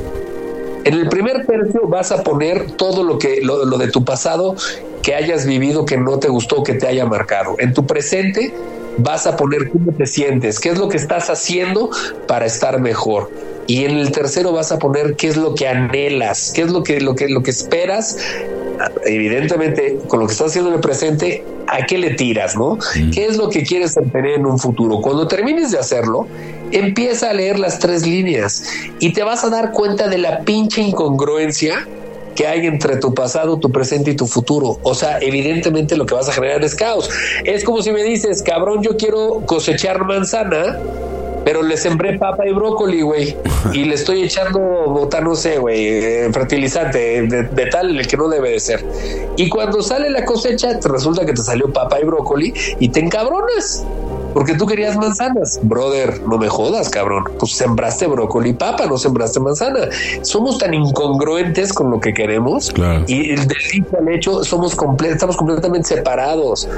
En 0.88 0.94
el 0.94 1.08
primer 1.10 1.44
tercio 1.44 1.82
vas 1.86 2.12
a 2.12 2.22
poner 2.22 2.70
todo 2.70 3.02
lo 3.02 3.18
que 3.18 3.42
lo, 3.42 3.66
de 3.76 3.88
tu 3.88 4.06
pasado 4.06 4.56
que 5.02 5.14
hayas 5.14 5.44
vivido 5.44 5.84
que 5.84 5.98
no 5.98 6.18
te 6.18 6.28
gustó, 6.28 6.62
que 6.62 6.72
te 6.72 6.86
haya 6.86 7.04
marcado. 7.04 7.56
En 7.58 7.74
tu 7.74 7.84
presente 7.84 8.54
vas 8.96 9.26
a 9.26 9.36
poner 9.36 9.68
cómo 9.68 9.92
te 9.92 10.06
sientes, 10.06 10.58
qué 10.58 10.70
es 10.70 10.78
lo 10.78 10.88
que 10.88 10.96
estás 10.96 11.28
haciendo 11.28 11.90
para 12.26 12.46
estar 12.46 12.80
mejor. 12.80 13.30
Y 13.66 13.84
en 13.84 13.98
el 13.98 14.12
tercero 14.12 14.50
vas 14.52 14.72
a 14.72 14.78
poner 14.78 15.14
qué 15.14 15.28
es 15.28 15.36
lo 15.36 15.54
que 15.54 15.68
anhelas, 15.68 16.52
qué 16.54 16.62
es 16.62 16.70
lo 16.70 16.82
que, 16.82 17.02
lo 17.02 17.14
que, 17.14 17.28
lo 17.28 17.42
que 17.42 17.50
esperas 17.50 18.16
evidentemente, 19.04 19.98
con 20.08 20.20
lo 20.20 20.26
que 20.26 20.32
estás 20.32 20.48
haciendo 20.48 20.70
en 20.70 20.76
el 20.76 20.80
presente, 20.80 21.44
¿a 21.66 21.84
qué 21.84 21.98
le 21.98 22.14
tiras, 22.14 22.56
no? 22.56 22.78
¿Qué 23.12 23.26
es 23.26 23.36
lo 23.36 23.50
que 23.50 23.62
quieres 23.62 23.94
tener 23.94 24.34
en 24.34 24.46
un 24.46 24.58
futuro? 24.58 25.00
Cuando 25.00 25.26
termines 25.26 25.70
de 25.70 25.78
hacerlo, 25.78 26.26
empieza 26.72 27.30
a 27.30 27.32
leer 27.32 27.58
las 27.58 27.78
tres 27.78 28.06
líneas 28.06 28.64
y 28.98 29.12
te 29.12 29.22
vas 29.22 29.44
a 29.44 29.50
dar 29.50 29.72
cuenta 29.72 30.08
de 30.08 30.18
la 30.18 30.40
pinche 30.40 30.82
incongruencia 30.82 31.86
que 32.34 32.46
hay 32.46 32.66
entre 32.66 32.96
tu 32.98 33.14
pasado, 33.14 33.58
tu 33.58 33.72
presente 33.72 34.12
y 34.12 34.14
tu 34.16 34.26
futuro. 34.26 34.78
O 34.82 34.94
sea, 34.94 35.18
evidentemente 35.20 35.96
lo 35.96 36.06
que 36.06 36.14
vas 36.14 36.28
a 36.28 36.32
generar 36.32 36.62
es 36.62 36.74
caos. 36.74 37.10
Es 37.44 37.64
como 37.64 37.82
si 37.82 37.90
me 37.90 38.04
dices, 38.04 38.42
cabrón, 38.42 38.82
yo 38.82 38.96
quiero 38.96 39.42
cosechar 39.44 40.04
manzana 40.04 40.78
pero 41.48 41.62
le 41.62 41.78
sembré 41.78 42.18
papa 42.18 42.46
y 42.46 42.52
brócoli, 42.52 43.00
güey. 43.00 43.34
Y 43.72 43.84
le 43.84 43.94
estoy 43.94 44.22
echando 44.22 44.58
bota, 44.58 45.22
no 45.22 45.34
sé, 45.34 45.56
güey, 45.56 45.86
eh, 45.86 46.30
fertilizante 46.30 47.22
de, 47.22 47.66
tal 47.70 47.98
el 47.98 48.06
que 48.06 48.18
no 48.18 48.28
debe 48.28 48.50
de 48.50 48.60
ser. 48.60 48.84
Y 49.38 49.48
cuando 49.48 49.80
sale 49.80 50.10
la 50.10 50.26
cosecha, 50.26 50.78
te 50.78 50.88
resulta 50.88 51.24
que 51.24 51.32
te 51.32 51.42
salió 51.42 51.72
papa 51.72 51.98
y 52.00 52.04
brócoli 52.04 52.52
y 52.78 52.90
te 52.90 53.00
encabronas 53.00 53.82
porque 54.34 54.54
tú 54.54 54.66
querías 54.66 54.96
manzanas. 54.96 55.58
Brother, 55.62 56.22
no 56.26 56.38
me 56.38 56.48
jodas, 56.48 56.88
cabrón. 56.88 57.24
Pues 57.38 57.52
sembraste 57.52 58.06
brócoli 58.06 58.50
y 58.50 58.52
papa, 58.54 58.86
no 58.86 58.98
sembraste 58.98 59.40
manzana. 59.40 59.88
Somos 60.22 60.58
tan 60.58 60.74
incongruentes 60.74 61.72
con 61.72 61.90
lo 61.90 62.00
que 62.00 62.12
queremos 62.12 62.72
y 63.06 63.34
del 63.34 63.48
dicho 63.72 63.96
al 63.98 64.08
hecho 64.08 64.44
somos 64.44 64.76
estamos 65.04 65.36
completamente 65.36 65.88
separados. 65.88 66.68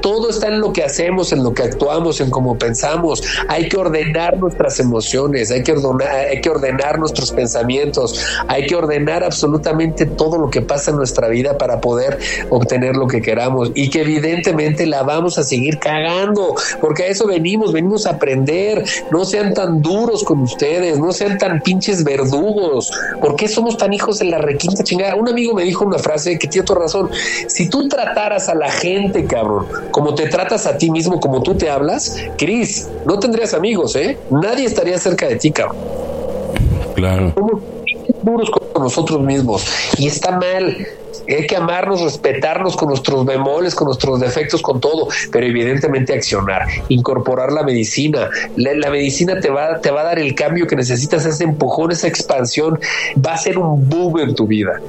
Todo 0.00 0.30
está 0.30 0.48
en 0.48 0.60
lo 0.60 0.72
que 0.72 0.84
hacemos, 0.84 1.32
en 1.32 1.42
lo 1.42 1.52
que 1.52 1.64
actuamos, 1.64 2.20
en 2.20 2.30
cómo 2.30 2.56
pensamos. 2.56 3.22
Hay 3.48 3.68
que 3.68 3.76
ordenar 3.76 4.38
nuestras 4.38 4.78
emociones, 4.78 5.50
hay 5.50 5.62
que 5.62 5.72
ordenar, 5.72 6.28
hay 6.30 6.40
que 6.40 6.50
ordenar 6.50 6.98
nuestros 6.98 7.32
pensamientos, 7.32 8.24
hay 8.46 8.66
que 8.66 8.76
ordenar 8.76 9.24
absolutamente 9.24 10.06
todo 10.06 10.38
lo 10.38 10.50
que 10.50 10.62
pasa 10.62 10.90
en 10.90 10.98
nuestra 10.98 11.28
vida 11.28 11.58
para 11.58 11.80
poder 11.80 12.18
obtener 12.50 12.96
lo 12.96 13.06
que 13.06 13.20
queramos 13.20 13.70
y 13.74 13.90
que 13.90 14.02
evidentemente 14.02 14.86
la 14.86 15.02
vamos 15.02 15.38
a 15.38 15.42
seguir 15.42 15.78
cagando, 15.78 16.54
porque 16.98 17.10
a 17.10 17.12
eso 17.12 17.28
venimos, 17.28 17.72
venimos 17.72 18.06
a 18.06 18.10
aprender. 18.10 18.84
No 19.12 19.24
sean 19.24 19.54
tan 19.54 19.80
duros 19.80 20.24
con 20.24 20.40
ustedes, 20.40 20.98
no 20.98 21.12
sean 21.12 21.38
tan 21.38 21.60
pinches 21.60 22.02
verdugos. 22.02 22.90
¿Por 23.20 23.36
qué 23.36 23.46
somos 23.46 23.76
tan 23.76 23.92
hijos 23.92 24.18
de 24.18 24.24
la 24.24 24.38
requinta 24.38 24.82
chingada? 24.82 25.14
Un 25.14 25.28
amigo 25.28 25.54
me 25.54 25.62
dijo 25.62 25.84
una 25.84 26.00
frase 26.00 26.36
que 26.40 26.48
tiene 26.48 26.66
toda 26.66 26.80
razón. 26.80 27.08
Si 27.46 27.68
tú 27.68 27.86
trataras 27.86 28.48
a 28.48 28.56
la 28.56 28.68
gente, 28.68 29.26
cabrón, 29.26 29.68
como 29.92 30.16
te 30.16 30.26
tratas 30.26 30.66
a 30.66 30.76
ti 30.76 30.90
mismo, 30.90 31.20
como 31.20 31.40
tú 31.40 31.54
te 31.54 31.70
hablas, 31.70 32.16
Cris, 32.36 32.88
no 33.06 33.20
tendrías 33.20 33.54
amigos, 33.54 33.94
¿eh? 33.94 34.18
Nadie 34.30 34.64
estaría 34.66 34.98
cerca 34.98 35.28
de 35.28 35.36
ti, 35.36 35.52
cabrón. 35.52 35.76
Claro. 36.96 37.32
Somos 37.36 37.62
duros 38.24 38.50
con 38.50 38.82
nosotros 38.82 39.20
mismos 39.20 39.64
y 39.98 40.08
está 40.08 40.32
mal. 40.32 40.76
Hay 41.28 41.46
que 41.46 41.56
amarnos, 41.56 42.00
respetarnos 42.00 42.76
con 42.76 42.88
nuestros 42.88 43.24
bemoles, 43.24 43.74
con 43.74 43.86
nuestros 43.86 44.20
defectos, 44.20 44.62
con 44.62 44.80
todo, 44.80 45.08
pero 45.30 45.46
evidentemente 45.46 46.14
accionar, 46.14 46.62
incorporar 46.88 47.52
la 47.52 47.62
medicina. 47.62 48.30
La, 48.56 48.90
medicina 48.90 49.40
te 49.40 49.50
va, 49.50 49.80
te 49.80 49.90
va 49.90 50.00
a 50.00 50.04
dar 50.04 50.18
el 50.18 50.34
cambio 50.34 50.66
que 50.66 50.76
necesitas, 50.76 51.26
ese 51.26 51.44
empujón, 51.44 51.92
esa 51.92 52.08
expansión, 52.08 52.78
va 53.24 53.34
a 53.34 53.38
ser 53.38 53.58
un 53.58 53.88
boom 53.88 54.20
en 54.20 54.34
tu 54.34 54.46
vida 54.46 54.80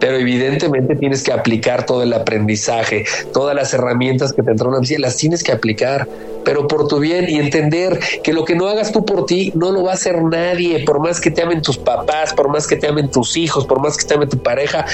pero 0.00 0.18
evidentemente 0.18 0.96
tienes 0.96 1.22
que 1.22 1.32
aplicar 1.32 1.86
todo 1.86 2.02
el 2.02 2.12
aprendizaje, 2.12 3.06
todas 3.32 3.56
las 3.56 3.72
herramientas 3.72 4.34
que 4.34 4.42
te 4.42 4.50
entraron 4.50 4.74
a 4.74 4.98
las 4.98 5.16
tienes 5.16 5.42
que 5.42 5.50
aplicar 5.50 6.06
pero 6.44 6.68
por 6.68 6.86
tu 6.88 6.98
bien 6.98 7.28
y 7.28 7.36
entender 7.36 8.00
que 8.22 8.32
lo 8.32 8.44
que 8.44 8.54
no 8.54 8.66
hagas 8.66 8.92
tú 8.92 9.04
por 9.04 9.26
ti 9.26 9.52
no 9.54 9.72
lo 9.72 9.84
va 9.84 9.92
a 9.92 9.94
hacer 9.94 10.22
nadie, 10.22 10.84
por 10.84 11.00
más 11.00 11.20
que 11.20 11.30
te 11.30 11.42
amen 11.42 11.62
tus 11.62 11.78
papás, 11.78 12.32
por 12.34 12.48
más 12.48 12.66
que 12.66 12.76
te 12.76 12.88
amen 12.88 13.10
tus 13.10 13.36
hijos, 13.36 13.66
por 13.66 13.80
más 13.80 13.96
que 13.96 14.04
te 14.04 14.14
amen 14.14 14.28
tu 14.28 14.38
pareja, 14.38 14.84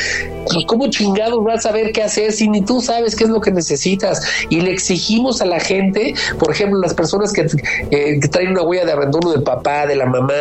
pues 0.45 0.65
cómo 0.67 0.89
chingados 0.89 1.43
vas 1.45 1.65
a 1.67 1.69
saber 1.69 1.93
qué 1.93 2.03
hacer 2.03 2.33
si 2.33 2.49
ni 2.49 2.63
tú 2.63 2.81
sabes 2.81 3.17
qué 3.17 3.25
es 3.25 3.31
lo 3.31 3.41
que 3.41 3.51
necesitas 3.51 4.23
y 4.49 4.61
le 4.61 4.73
exigimos 4.73 5.41
a 5.43 5.47
la 5.47 5.61
gente, 5.61 6.15
por 6.39 6.51
ejemplo, 6.51 6.81
las 6.81 6.95
personas 6.95 7.33
que, 7.33 7.47
eh, 7.91 8.21
traen 8.31 8.51
una 8.51 8.63
huella 8.63 8.85
de 8.85 8.93
abandono 8.93 9.31
del 9.31 9.43
papá, 9.43 9.87
de 9.87 9.97
la 9.97 10.07
mamá, 10.07 10.33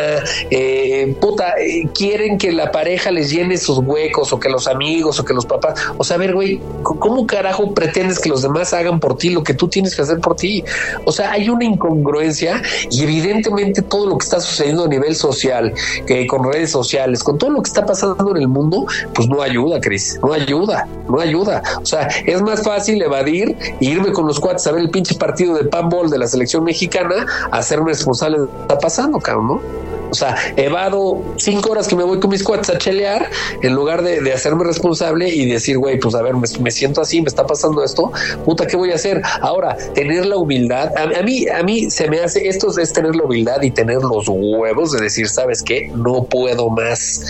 eh, 0.50 1.14
puta, 1.20 1.54
eh, 1.58 1.88
quieren 1.94 2.38
que 2.38 2.52
la 2.52 2.70
pareja 2.70 3.10
les 3.10 3.30
llene 3.30 3.58
sus 3.58 3.78
huecos 3.78 4.32
o 4.32 4.40
que 4.40 4.48
los 4.48 4.66
amigos 4.66 5.18
o 5.18 5.24
que 5.24 5.34
los 5.34 5.46
papás, 5.46 5.80
o 5.96 6.04
sea, 6.04 6.16
a 6.16 6.18
ver, 6.18 6.34
güey, 6.34 6.60
¿cómo 6.82 7.26
carajo 7.26 7.74
pretendes 7.74 8.18
que 8.18 8.28
los 8.28 8.42
demás 8.42 8.72
hagan 8.72 9.00
por 9.00 9.16
ti 9.16 9.30
lo 9.30 9.42
que 9.42 9.54
tú 9.54 9.68
tienes 9.68 9.94
que 9.94 10.02
hacer 10.02 10.18
por 10.18 10.36
ti? 10.36 10.64
O 11.04 11.12
sea, 11.12 11.32
hay 11.32 11.48
una 11.48 11.64
incongruencia 11.64 12.62
y 12.90 13.02
evidentemente 13.02 13.82
todo 13.82 14.06
lo 14.06 14.18
que 14.18 14.24
está 14.24 14.40
sucediendo 14.40 14.84
a 14.84 14.88
nivel 14.88 15.14
social, 15.14 15.72
que 16.06 16.26
con 16.26 16.50
redes 16.50 16.70
sociales, 16.70 17.22
con 17.22 17.38
todo 17.38 17.50
lo 17.50 17.62
que 17.62 17.68
está 17.68 17.86
pasando 17.86 18.30
en 18.30 18.36
el 18.36 18.48
mundo, 18.48 18.86
pues 19.14 19.28
no 19.28 19.42
ayuda, 19.42 19.80
Cris, 19.80 20.18
no 20.22 20.32
ayuda, 20.32 20.86
no 21.08 21.20
ayuda. 21.20 21.62
O 21.82 21.86
sea, 21.86 22.08
es 22.26 22.40
más 22.42 22.62
fácil 22.62 23.02
evadir 23.02 23.56
e 23.60 23.84
irme 23.84 24.12
con 24.12 24.26
los 24.26 24.40
cuates 24.40 24.66
a 24.66 24.72
ver 24.72 24.82
el 24.82 24.90
pinche 24.90 25.14
partido 25.14 25.54
de 25.54 25.64
panball 25.64 26.10
de 26.10 26.18
la 26.18 26.26
selección 26.26 26.64
mexicana 26.64 27.26
a 27.50 27.58
hacerme 27.58 27.90
responsable 27.90 28.38
de 28.38 28.44
lo 28.44 28.50
que 28.50 28.62
está 28.62 28.78
pasando, 28.78 29.18
cabrón, 29.18 29.46
¿no? 29.46 29.99
O 30.10 30.14
sea, 30.14 30.36
evado 30.56 31.22
cinco 31.36 31.70
horas 31.70 31.86
que 31.86 31.94
me 31.94 32.02
voy 32.02 32.18
con 32.18 32.30
mis 32.30 32.42
cuates 32.42 32.70
a 32.70 32.78
chelear 32.78 33.30
en 33.62 33.74
lugar 33.74 34.02
de, 34.02 34.32
hacerme 34.32 34.64
responsable 34.64 35.28
y 35.28 35.46
decir, 35.46 35.78
güey, 35.78 35.98
pues 35.98 36.14
a 36.14 36.22
ver, 36.22 36.34
me, 36.34 36.70
siento 36.70 37.00
así, 37.00 37.20
me 37.20 37.28
está 37.28 37.46
pasando 37.46 37.82
esto, 37.84 38.12
puta, 38.44 38.66
¿qué 38.66 38.76
voy 38.76 38.92
a 38.92 38.94
hacer? 38.96 39.22
Ahora, 39.40 39.76
tener 39.94 40.26
la 40.26 40.36
humildad, 40.36 40.90
a, 40.96 41.22
mí, 41.22 41.46
a 41.48 41.62
mí 41.62 41.90
se 41.90 42.08
me 42.08 42.20
hace, 42.20 42.48
esto 42.48 42.76
es 42.78 42.92
tener 42.92 43.14
la 43.14 43.24
humildad 43.24 43.62
y 43.62 43.70
tener 43.70 44.02
los 44.02 44.26
huevos 44.28 44.92
de 44.92 45.00
decir, 45.00 45.28
¿sabes 45.28 45.62
qué? 45.62 45.90
No 45.94 46.24
puedo 46.24 46.70
más, 46.70 47.22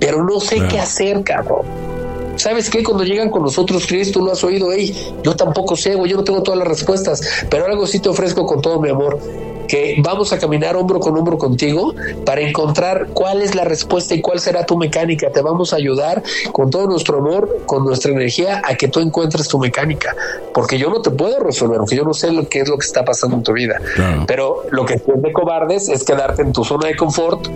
pero 0.00 0.24
no 0.24 0.40
sé 0.40 0.62
qué 0.68 0.78
hacer, 0.78 1.22
cabrón. 1.22 1.66
¿Sabes 2.36 2.70
qué? 2.70 2.84
Cuando 2.84 3.02
llegan 3.02 3.30
con 3.30 3.42
nosotros, 3.42 3.84
Chris, 3.88 4.12
tú 4.12 4.24
lo 4.24 4.30
has 4.30 4.44
oído, 4.44 4.70
hey, 4.72 4.94
yo 5.24 5.34
tampoco 5.34 5.74
sé, 5.74 5.96
güey, 5.96 6.12
yo 6.12 6.18
no 6.18 6.24
tengo 6.24 6.40
todas 6.42 6.58
las 6.58 6.68
respuestas, 6.68 7.20
pero 7.50 7.66
algo 7.66 7.84
sí 7.84 7.98
te 7.98 8.08
ofrezco 8.08 8.46
con 8.46 8.62
todo 8.62 8.80
mi 8.80 8.90
amor 8.90 9.18
que 9.68 9.96
vamos 10.02 10.32
a 10.32 10.38
caminar 10.38 10.74
hombro 10.76 10.98
con 10.98 11.16
hombro 11.16 11.38
contigo 11.38 11.94
para 12.24 12.40
encontrar 12.40 13.08
cuál 13.12 13.42
es 13.42 13.54
la 13.54 13.64
respuesta 13.64 14.14
y 14.14 14.20
cuál 14.20 14.40
será 14.40 14.64
tu 14.64 14.76
mecánica. 14.76 15.30
Te 15.30 15.42
vamos 15.42 15.72
a 15.72 15.76
ayudar 15.76 16.22
con 16.52 16.70
todo 16.70 16.86
nuestro 16.86 17.18
amor, 17.18 17.60
con 17.66 17.84
nuestra 17.84 18.10
energía, 18.12 18.62
a 18.64 18.74
que 18.74 18.88
tú 18.88 19.00
encuentres 19.00 19.46
tu 19.46 19.58
mecánica. 19.58 20.16
Porque 20.54 20.78
yo 20.78 20.90
no 20.90 21.02
te 21.02 21.10
puedo 21.10 21.38
resolver, 21.40 21.78
porque 21.78 21.96
yo 21.96 22.04
no 22.04 22.14
sé 22.14 22.32
lo 22.32 22.48
que 22.48 22.60
es 22.60 22.68
lo 22.68 22.78
que 22.78 22.86
está 22.86 23.04
pasando 23.04 23.36
en 23.36 23.42
tu 23.42 23.52
vida. 23.52 23.80
Pero 24.26 24.64
lo 24.70 24.84
que 24.84 24.94
es 24.94 25.02
de 25.06 25.32
cobardes 25.32 25.88
es 25.88 26.04
quedarte 26.04 26.42
en 26.42 26.52
tu 26.52 26.64
zona 26.64 26.88
de 26.88 26.96
confort 26.96 27.46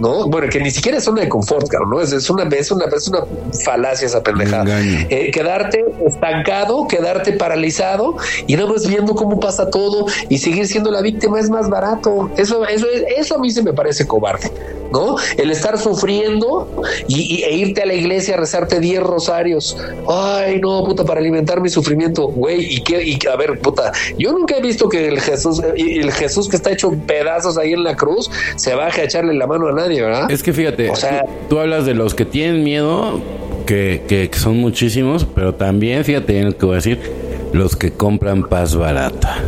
¿no? 0.00 0.28
Bueno, 0.28 0.48
que 0.48 0.60
ni 0.60 0.70
siquiera 0.70 0.98
es 0.98 1.04
zona 1.04 1.22
de 1.22 1.28
confort, 1.28 1.68
cabrón, 1.68 1.90
¿no? 1.90 2.00
Es, 2.00 2.12
es, 2.12 2.28
una, 2.30 2.44
es, 2.44 2.70
una, 2.70 2.84
es 2.86 3.08
una 3.08 3.24
falacia 3.64 4.06
esa 4.06 4.22
pendejada. 4.22 4.80
Eh, 4.82 5.30
quedarte 5.32 5.84
estancado, 6.06 6.86
quedarte 6.88 7.32
paralizado 7.32 8.16
y 8.46 8.56
no 8.56 8.68
más 8.68 8.86
viendo 8.86 9.14
cómo 9.14 9.40
pasa 9.40 9.70
todo 9.70 10.06
y 10.28 10.38
seguir 10.38 10.66
siendo 10.66 10.90
la 10.90 11.00
víctima 11.00 11.38
es 11.40 11.50
más 11.50 11.68
barato. 11.68 12.30
Eso, 12.36 12.66
eso, 12.66 12.86
eso 13.16 13.36
a 13.36 13.38
mí 13.38 13.50
se 13.50 13.62
me 13.62 13.72
parece 13.72 14.06
cobarde. 14.06 14.50
¿no? 14.92 15.16
El 15.36 15.50
estar 15.50 15.78
sufriendo 15.78 16.68
y, 17.08 17.42
e 17.42 17.54
irte 17.56 17.82
a 17.82 17.86
la 17.86 17.94
iglesia 17.94 18.34
a 18.34 18.38
rezarte 18.38 18.80
10 18.80 19.02
rosarios. 19.02 19.76
Ay, 20.08 20.60
no, 20.60 20.84
puta, 20.84 21.04
para 21.04 21.20
alimentar 21.20 21.60
mi 21.60 21.68
sufrimiento, 21.68 22.28
güey. 22.28 22.76
Y 22.76 22.80
que, 22.80 23.02
y 23.02 23.18
a 23.30 23.36
ver, 23.36 23.58
puta, 23.58 23.92
yo 24.18 24.32
nunca 24.32 24.56
he 24.56 24.62
visto 24.62 24.88
que 24.88 25.08
el 25.08 25.20
Jesús, 25.20 25.62
el 25.76 26.12
Jesús 26.12 26.48
que 26.48 26.56
está 26.56 26.70
hecho 26.70 26.92
pedazos 27.06 27.58
ahí 27.58 27.72
en 27.72 27.84
la 27.84 27.96
cruz, 27.96 28.30
se 28.56 28.74
baje 28.74 29.02
a 29.02 29.04
echarle 29.04 29.34
la 29.34 29.46
mano 29.46 29.68
a 29.68 29.72
nadie, 29.72 29.87
¿verdad? 29.88 30.30
Es 30.30 30.42
que 30.42 30.52
fíjate, 30.52 30.90
tú, 31.48 31.58
hablas 31.58 31.86
de 31.86 31.94
los 31.94 32.14
que 32.14 32.24
tienen 32.24 32.64
miedo, 32.64 33.20
que, 33.66 34.02
que, 34.06 34.30
son 34.38 34.58
muchísimos, 34.58 35.26
pero 35.34 35.54
también, 35.54 36.04
fíjate 36.04 36.38
en 36.38 36.46
lo 36.46 36.56
que 36.56 36.66
voy 36.66 36.74
a 36.74 36.76
decir, 36.76 37.00
los 37.52 37.76
que 37.76 37.90
compran 37.92 38.44
paz 38.44 38.76
barata. 38.76 39.38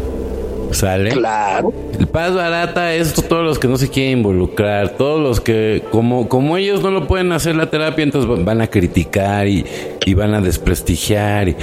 ¿Sale? 0.73 1.11
Claro. 1.11 1.73
El 1.99 2.07
paz 2.07 2.33
barata 2.33 2.95
es 2.95 3.12
todos 3.12 3.45
los 3.45 3.59
que 3.59 3.67
no 3.67 3.77
se 3.77 3.89
quieren 3.89 4.19
involucrar, 4.19 4.91
todos 4.91 5.21
los 5.21 5.41
que, 5.41 5.83
como, 5.91 6.29
como 6.29 6.57
ellos 6.57 6.81
no 6.81 6.93
lo 6.93 7.09
pueden 7.09 7.33
hacer 7.33 7.57
la 7.57 7.69
terapia, 7.69 8.05
entonces 8.05 8.45
van 8.45 8.61
a 8.61 8.69
criticar 8.69 9.49
y, 9.49 9.65
van 10.15 10.35
a 10.35 10.41
desprestigiar. 10.41 11.49
Y 11.49 11.57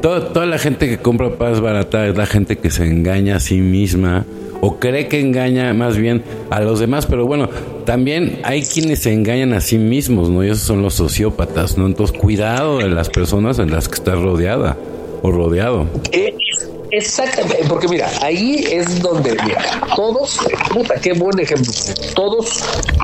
toda 0.00 0.46
la 0.46 0.58
gente 0.58 0.88
que 0.88 0.98
compra 0.98 1.30
paz 1.30 1.60
barata 1.60 2.06
es 2.06 2.16
la 2.16 2.26
gente 2.26 2.56
que 2.56 2.70
se 2.70 2.84
engaña 2.84 3.36
a 3.36 3.40
sí 3.40 3.58
misma 3.58 4.24
o 4.60 4.76
cree 4.76 5.08
que 5.08 5.20
engaña 5.20 5.72
más 5.74 5.96
bien 5.96 6.22
a 6.50 6.60
los 6.60 6.80
demás, 6.80 7.06
pero 7.06 7.26
bueno, 7.26 7.48
también 7.84 8.38
hay 8.44 8.62
quienes 8.62 9.00
se 9.00 9.12
engañan 9.12 9.52
a 9.52 9.60
sí 9.60 9.78
mismos, 9.78 10.30
¿no? 10.30 10.44
Y 10.44 10.48
esos 10.48 10.64
son 10.64 10.82
los 10.82 10.94
sociópatas, 10.94 11.76
¿no? 11.76 11.86
Entonces, 11.86 12.16
cuidado 12.16 12.78
de 12.78 12.88
las 12.88 13.10
personas 13.10 13.58
en 13.58 13.70
las 13.70 13.88
que 13.88 13.94
estás 13.96 14.20
rodeada 14.20 14.76
o 15.22 15.30
rodeado. 15.30 15.86
Exactamente, 16.96 17.64
porque 17.68 17.88
mira, 17.88 18.08
ahí 18.22 18.64
es 18.70 19.02
donde, 19.02 19.36
mira, 19.44 19.80
todos, 19.96 20.38
puta, 20.72 20.94
qué 21.00 21.12
buen 21.12 21.40
ejemplo, 21.40 21.72
todos 22.14 22.62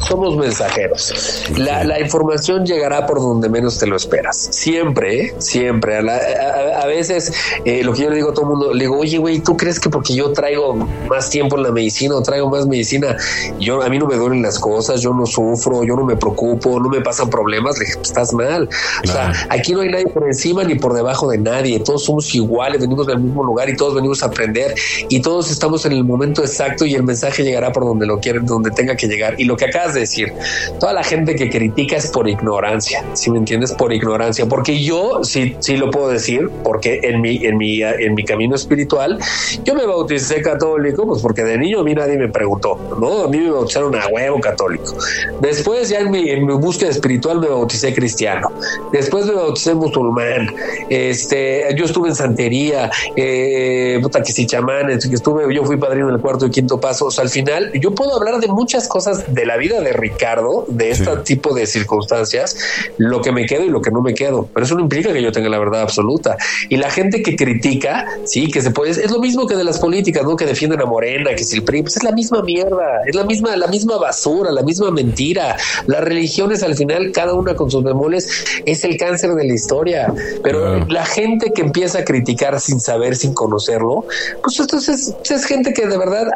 somos 0.08 0.36
mensajeros. 0.36 1.44
La, 1.56 2.00
información 2.00 2.64
llegará 2.64 3.04
por 3.06 3.20
donde 3.20 3.48
menos 3.48 3.78
te 3.78 3.86
lo 3.86 3.96
esperas. 3.96 4.48
Siempre, 4.52 5.20
¿eh? 5.20 5.34
siempre. 5.38 5.98
A, 5.98 6.86
veces, 6.86 7.32
eh, 7.64 7.82
lo 7.82 7.92
que 7.92 8.02
yo 8.02 8.10
le 8.10 8.16
digo 8.16 8.30
a 8.30 8.34
todo 8.34 8.42
el 8.42 8.50
mundo, 8.50 8.74
le 8.74 8.84
digo, 8.84 8.98
oye, 8.98 9.18
güey, 9.18 9.40
¿tú 9.40 9.56
crees 9.56 9.80
que 9.80 9.90
porque 9.90 10.14
yo 10.14 10.32
traigo 10.32 10.74
más 11.08 11.28
tiempo 11.28 11.56
en 11.56 11.64
la 11.64 11.72
medicina 11.72 12.14
o 12.14 12.22
traigo 12.22 12.48
más 12.48 12.66
medicina, 12.66 13.16
yo 13.58 13.82
a 13.82 13.88
mí 13.88 13.98
no 13.98 14.06
me 14.06 14.14
duelen 14.16 14.42
las 14.42 14.58
cosas, 14.58 15.00
yo 15.00 15.12
no 15.12 15.26
sufro, 15.26 15.82
yo 15.82 15.96
no 15.96 16.04
me 16.04 16.16
preocupo, 16.16 16.78
no 16.78 16.88
me 16.88 17.00
pasan 17.00 17.28
problemas? 17.28 17.76
Le 17.78 17.86
dije, 17.86 17.96
pues, 17.96 18.08
estás 18.08 18.32
mal. 18.32 18.68
O 19.04 19.06
sea, 19.06 19.32
aquí 19.48 19.72
no 19.72 19.80
hay 19.80 19.88
nadie 19.88 20.06
por 20.06 20.26
encima 20.26 20.62
ni 20.62 20.76
por 20.76 20.94
debajo 20.94 21.28
de 21.28 21.38
nadie, 21.38 21.80
todos 21.80 22.04
somos 22.04 22.32
iguales, 22.34 22.80
venimos 22.80 23.06
del 23.06 23.18
mismo 23.18 23.42
lugar 23.42 23.68
y 23.68 23.76
todos 23.81 23.94
venimos 23.94 24.23
a 24.23 24.27
aprender 24.27 24.74
y 25.09 25.23
todos 25.23 25.51
estamos 25.51 25.86
en 25.86 25.93
el 25.93 26.05
momento 26.05 26.43
exacto 26.43 26.85
y 26.85 26.94
el 26.94 27.02
mensaje 27.02 27.43
llegará 27.43 27.73
por 27.73 27.86
donde 27.86 28.05
lo 28.05 28.20
quieren, 28.20 28.44
donde 28.44 28.70
tenga 28.70 28.94
que 28.94 29.09
llegar. 29.09 29.40
Y 29.40 29.44
lo 29.44 29.57
que 29.57 29.65
acabas 29.65 29.94
de 29.94 30.01
decir, 30.01 30.35
toda 30.78 30.93
la 30.93 31.02
gente 31.02 31.35
que 31.35 31.48
critica 31.48 31.97
es 31.97 32.09
por 32.09 32.28
ignorancia, 32.28 33.02
si 33.15 33.31
me 33.31 33.39
entiendes, 33.39 33.73
por 33.73 33.90
ignorancia, 33.90 34.44
porque 34.44 34.82
yo 34.82 35.24
sí, 35.24 35.57
sí 35.61 35.78
lo 35.78 35.90
puedo 35.90 36.11
decir, 36.11 36.51
porque 36.62 37.01
en 37.05 37.23
mi, 37.23 37.43
en 37.47 37.57
mi, 37.57 37.82
en 37.82 38.15
mi 38.15 38.23
camino 38.23 38.55
espiritual, 38.55 39.19
yo 39.65 39.74
me 39.74 39.86
bauticé 39.86 40.43
católico, 40.43 41.07
pues 41.07 41.23
porque 41.23 41.43
de 41.43 41.57
niño 41.57 41.81
a 41.81 41.82
mí 41.82 41.94
nadie 41.94 42.19
me 42.19 42.28
preguntó, 42.28 42.78
¿no? 43.01 43.24
A 43.24 43.28
mí 43.28 43.39
me 43.39 43.51
bautizaron 43.51 43.94
a 43.94 44.07
huevo 44.09 44.40
católico. 44.40 44.94
Después 45.40 45.89
ya 45.89 46.01
en 46.01 46.11
mi, 46.11 46.36
búsqueda 46.55 46.90
espiritual 46.90 47.40
me 47.40 47.48
bauticé 47.48 47.94
cristiano. 47.94 48.52
Después 48.93 49.24
me 49.24 49.32
bauticé 49.32 49.74
musulmán. 49.74 50.55
Este, 50.90 51.74
yo 51.77 51.86
estuve 51.86 52.11
en 52.11 52.15
santería, 52.15 52.90
eh, 53.16 53.69
puta 54.02 54.22
que 54.22 54.32
si 54.32 54.47
chamanes, 54.47 55.06
que 55.06 55.14
estuve, 55.14 55.52
yo 55.55 55.64
fui 55.64 55.76
padrino 55.76 56.09
del 56.09 56.20
cuarto 56.20 56.47
y 56.47 56.51
quinto 56.51 56.80
paso. 56.80 57.06
O 57.06 57.10
sea, 57.10 57.24
al 57.24 57.30
final, 57.30 57.70
yo 57.74 57.94
puedo 57.94 58.16
hablar 58.16 58.40
de 58.40 58.48
muchas 58.48 58.88
cosas 58.88 59.32
de 59.32 59.47
la 59.47 59.56
vida 59.56 59.80
de 59.80 59.92
Ricardo, 59.92 60.64
de 60.68 60.90
este 60.90 61.10
tipo 61.24 61.55
de 61.55 61.66
circunstancias, 61.66 62.56
lo 62.98 63.20
que 63.20 63.32
me 63.32 63.47
quedo 63.47 63.64
y 63.64 63.68
lo 63.68 63.80
que 63.82 63.90
no 63.90 64.02
me 64.02 64.14
quedo. 64.14 64.48
Pero 64.52 64.66
eso 64.66 64.74
no 64.74 64.82
implica 64.82 65.12
que 65.12 65.22
yo 65.22 65.32
tenga 65.32 65.48
la 65.48 65.59
verdad 65.59 65.82
absoluta. 65.82 66.36
Y 66.68 66.76
la 66.76 66.90
gente 66.90 67.22
que 67.22 67.36
critica, 67.36 68.06
sí, 68.24 68.51
que 68.51 68.62
se 68.62 68.70
puede, 68.70 68.90
es 68.90 69.10
lo 69.10 69.20
mismo 69.20 69.47
que 69.47 69.56
de 69.56 69.64
las 69.64 69.78
políticas, 69.78 70.24
¿no? 70.24 70.36
Que 70.36 70.47
defienden 70.47 70.80
a 70.80 70.86
Morena, 70.86 71.34
que 71.34 71.44
si 71.44 71.56
el 71.56 71.64
PRI, 71.64 71.82
pues 71.82 71.97
es 71.97 72.02
la 72.02 72.12
misma 72.12 72.42
mierda, 72.42 73.02
es 73.06 73.14
la 73.14 73.24
misma, 73.24 73.56
la 73.56 73.66
misma 73.66 73.98
basura, 73.98 74.51
la 74.51 74.62
misma 74.62 74.90
mentira. 74.90 75.56
Las 75.86 76.02
religiones 76.02 76.62
al 76.62 76.74
final, 76.74 77.12
cada 77.12 77.34
una 77.34 77.55
con 77.55 77.70
sus 77.70 77.82
bemoles, 77.82 78.62
es 78.64 78.84
el 78.84 78.97
cáncer 78.97 79.34
de 79.34 79.44
la 79.44 79.55
historia. 79.55 80.12
Pero 80.42 80.84
la 80.86 81.05
gente 81.05 81.52
que 81.52 81.62
empieza 81.62 82.01
a 82.01 82.05
criticar 82.05 82.60
sin 82.60 82.80
saber, 82.80 83.16
sin 83.16 83.34
conocerlo, 83.51 84.05
pues 84.43 84.60
entonces 84.60 85.14
es 85.28 85.44
gente 85.44 85.72
que 85.72 85.86
de 85.86 85.98
verdad 85.98 86.28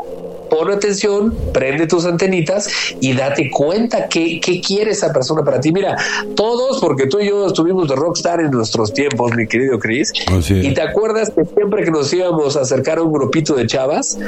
pon 0.50 0.70
atención, 0.70 1.34
prende 1.52 1.86
tus 1.86 2.04
antenitas 2.04 2.68
y 3.00 3.14
date 3.14 3.50
cuenta 3.50 4.08
qué, 4.08 4.40
qué 4.40 4.60
quiere 4.60 4.90
esa 4.90 5.12
persona 5.12 5.42
para 5.42 5.60
ti. 5.60 5.72
Mira, 5.72 5.96
todos, 6.34 6.80
porque 6.80 7.06
tú 7.06 7.20
y 7.20 7.28
yo 7.28 7.46
estuvimos 7.46 7.88
de 7.88 7.96
rockstar 7.96 8.40
en 8.40 8.50
nuestros 8.50 8.92
tiempos, 8.92 9.34
mi 9.34 9.46
querido 9.46 9.78
Chris, 9.78 10.12
y 10.48 10.74
te 10.74 10.82
acuerdas 10.82 11.30
que 11.30 11.44
siempre 11.44 11.84
que 11.84 11.90
nos 11.90 12.12
íbamos 12.12 12.56
a 12.56 12.60
acercar 12.60 12.98
a 12.98 13.02
un 13.02 13.12
grupito 13.12 13.54
de 13.54 13.66
chavas, 13.66 14.18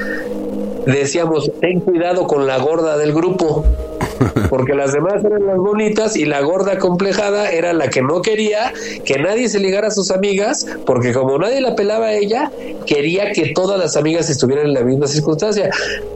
decíamos, 0.86 1.50
ten 1.60 1.80
cuidado 1.80 2.26
con 2.26 2.46
la 2.46 2.58
gorda 2.58 2.96
del 2.96 3.12
grupo 3.12 3.64
porque 4.48 4.74
las 4.74 4.92
demás 4.92 5.24
eran 5.24 5.46
las 5.46 5.56
bonitas 5.56 6.16
y 6.16 6.24
la 6.24 6.40
gorda 6.40 6.78
complejada 6.78 7.50
era 7.50 7.72
la 7.72 7.88
que 7.88 8.02
no 8.02 8.22
quería 8.22 8.72
que 9.04 9.18
nadie 9.18 9.48
se 9.48 9.58
ligara 9.58 9.88
a 9.88 9.90
sus 9.90 10.10
amigas, 10.10 10.66
porque 10.84 11.12
como 11.12 11.38
nadie 11.38 11.60
la 11.60 11.74
pelaba 11.74 12.06
a 12.06 12.14
ella, 12.14 12.50
quería 12.86 13.32
que 13.32 13.52
todas 13.54 13.78
las 13.78 13.96
amigas 13.96 14.30
estuvieran 14.30 14.66
en 14.66 14.74
la 14.74 14.82
misma 14.82 15.06
circunstancia. 15.06 15.70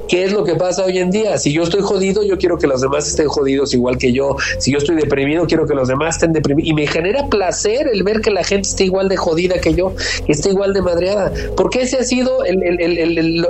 ¿Qué 0.08 0.24
es 0.24 0.32
lo 0.32 0.42
que 0.42 0.56
pasa 0.56 0.84
hoy 0.84 0.98
en 0.98 1.10
día? 1.10 1.38
Si 1.38 1.52
yo 1.52 1.62
estoy 1.62 1.82
jodido, 1.82 2.24
yo 2.24 2.36
quiero 2.36 2.58
que 2.58 2.66
los 2.66 2.80
demás 2.80 3.06
estén 3.06 3.28
jodidos 3.28 3.74
igual 3.74 3.96
que 3.96 4.12
yo. 4.12 4.36
Si 4.58 4.72
yo 4.72 4.78
estoy 4.78 4.96
deprimido, 4.96 5.46
quiero 5.46 5.68
que 5.68 5.74
los 5.74 5.86
demás 5.86 6.16
estén 6.16 6.32
deprimidos. 6.32 6.68
Y 6.68 6.74
me 6.74 6.88
genera 6.88 7.28
placer 7.28 7.88
el 7.92 8.02
ver 8.02 8.20
que 8.20 8.32
la 8.32 8.42
gente 8.42 8.68
esté 8.68 8.84
igual 8.84 9.08
de 9.08 9.16
jodida 9.16 9.60
que 9.60 9.74
yo, 9.74 9.94
que 10.26 10.32
esté 10.32 10.50
igual 10.50 10.72
de 10.72 10.82
madreada. 10.82 11.32
Porque 11.56 11.82
ese 11.82 11.98
ha 11.98 12.02
sido 12.02 12.38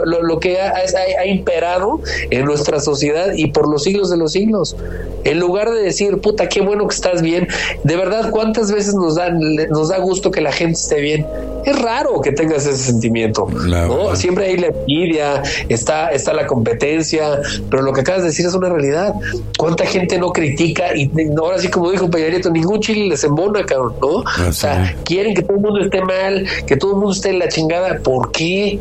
lo, 0.04 0.38
que 0.38 0.60
ha, 0.60 0.74
ha 1.18 1.26
imperado 1.26 2.00
en 2.30 2.44
nuestra 2.44 2.78
sociedad 2.78 3.32
y 3.34 3.46
por 3.52 3.66
los 3.66 3.84
siglos 3.84 4.10
de 4.10 4.18
los 4.18 4.32
siglos. 4.32 4.39
En 5.24 5.38
lugar 5.38 5.70
de 5.70 5.82
decir, 5.82 6.18
puta, 6.20 6.48
qué 6.48 6.60
bueno 6.60 6.88
que 6.88 6.94
estás 6.94 7.20
bien, 7.20 7.46
de 7.84 7.96
verdad, 7.96 8.30
¿cuántas 8.30 8.72
veces 8.72 8.94
nos 8.94 9.16
da, 9.16 9.30
nos 9.30 9.90
da 9.90 9.98
gusto 9.98 10.30
que 10.30 10.40
la 10.40 10.52
gente 10.52 10.78
esté 10.78 11.00
bien? 11.00 11.26
Es 11.64 11.80
raro 11.80 12.22
que 12.22 12.32
tengas 12.32 12.64
ese 12.64 12.78
sentimiento, 12.78 13.46
¿no? 13.46 14.16
Siempre 14.16 14.46
hay 14.46 14.56
la 14.56 14.68
envidia, 14.68 15.42
está, 15.68 16.08
está 16.08 16.32
la 16.32 16.46
competencia, 16.46 17.38
pero 17.68 17.82
lo 17.82 17.92
que 17.92 18.00
acabas 18.00 18.22
de 18.22 18.28
decir 18.28 18.46
es 18.46 18.54
una 18.54 18.70
realidad. 18.70 19.14
¿Cuánta 19.58 19.84
gente 19.84 20.18
no 20.18 20.32
critica? 20.32 20.96
Y 20.96 21.10
ahora 21.38 21.58
sí, 21.58 21.68
como 21.68 21.90
dijo 21.90 22.10
Peñarito, 22.10 22.50
ningún 22.50 22.80
chile 22.80 23.08
les 23.08 23.22
embona, 23.24 23.64
cabrón, 23.64 23.94
¿no? 24.00 24.24
o 24.48 24.52
sea, 24.52 24.96
quieren 25.04 25.34
que 25.34 25.42
todo 25.42 25.56
el 25.56 25.62
mundo 25.62 25.80
esté 25.80 26.00
mal, 26.02 26.46
que 26.66 26.76
todo 26.76 26.92
el 26.92 26.96
mundo 26.96 27.12
esté 27.12 27.30
en 27.30 27.40
la 27.40 27.48
chingada. 27.48 27.98
¿Por 28.02 28.32
qué? 28.32 28.78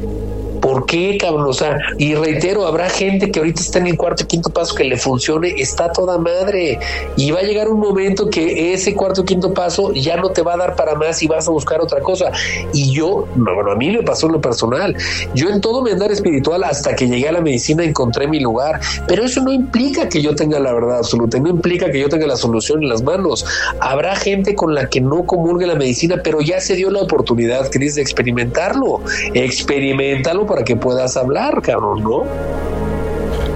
¿Por 0.61 0.86
qué, 0.86 1.18
cabrón? 1.18 1.48
O 1.48 1.53
sea, 1.53 1.77
y 1.98 2.15
reitero, 2.15 2.65
habrá 2.65 2.90
gente 2.90 3.31
que 3.31 3.40
ahorita 3.40 3.61
está 3.61 3.80
en 3.80 3.88
el 3.88 3.98
cuarto 3.98 4.26
quinto 4.27 4.49
paso 4.49 4.76
que 4.76 4.84
le 4.84 4.98
funcione, 4.98 5.53
está 5.57 5.91
toda 5.91 6.18
madre. 6.18 6.80
Y 7.15 7.31
va 7.31 7.40
a 7.40 7.44
llegar 7.44 7.69
un 7.69 7.80
momento 7.80 8.30
que 8.30 8.73
ese 8.73 8.94
cuarto 8.94 9.23
quinto 9.26 9.53
paso 9.53 9.94
ya 9.94 10.18
no 10.18 10.30
te 10.31 10.41
va 10.41 10.53
a 10.53 10.57
dar 10.57 10.76
para 10.76 10.95
más 10.95 11.22
y 11.23 11.27
vas 11.27 11.48
a 11.48 11.52
buscar 11.52 11.81
otra 11.81 12.02
cosa. 12.02 12.31
Y 12.73 12.91
yo, 12.91 13.27
bueno, 13.36 13.72
a 13.72 13.76
mí 13.76 13.90
me 13.90 14.03
pasó 14.03 14.27
en 14.27 14.34
lo 14.34 14.41
personal. 14.41 14.95
Yo 15.34 15.49
en 15.49 15.61
todo 15.61 15.81
mi 15.81 15.91
andar 15.91 16.11
espiritual, 16.11 16.64
hasta 16.64 16.95
que 16.95 17.07
llegué 17.07 17.30
a 17.30 17.31
la 17.31 17.41
medicina, 17.41 17.84
encontré 17.84 18.27
mi 18.27 18.40
lugar. 18.40 18.80
Pero 19.07 19.23
eso 19.23 19.41
no 19.41 19.52
implica 19.52 20.10
que 20.10 20.22
yo 20.22 20.36
tenga 20.36 20.60
la 20.60 20.73
verdad 20.73 20.98
absoluta, 20.98 21.40
no 21.40 21.49
implica 21.49 21.91
que 21.91 21.99
yo 21.99 22.10
tenga 22.10 22.27
la 22.27 22.38
solución 22.38 22.84
en 22.84 22.90
las 22.90 23.03
manos. 23.03 23.45
Habrá 23.80 24.15
gente 24.15 24.56
con 24.56 24.76
la 24.76 24.90
que 24.90 25.02
no 25.02 25.26
comulgue 25.26 25.68
la 25.68 25.76
medicina, 25.76 26.22
pero 26.23 26.41
ya 26.41 26.60
se 26.60 26.76
dio 26.76 26.90
la 26.90 27.02
oportunidad, 27.02 27.69
Cris, 27.69 27.95
de 27.95 28.02
experimentarlo. 28.02 29.02
Experimentalo 29.34 30.45
para 30.49 30.63
que 30.63 30.76
puedas 30.76 31.15
hablar, 31.15 31.61
cabrón, 31.61 32.03
¿no? 32.03 32.23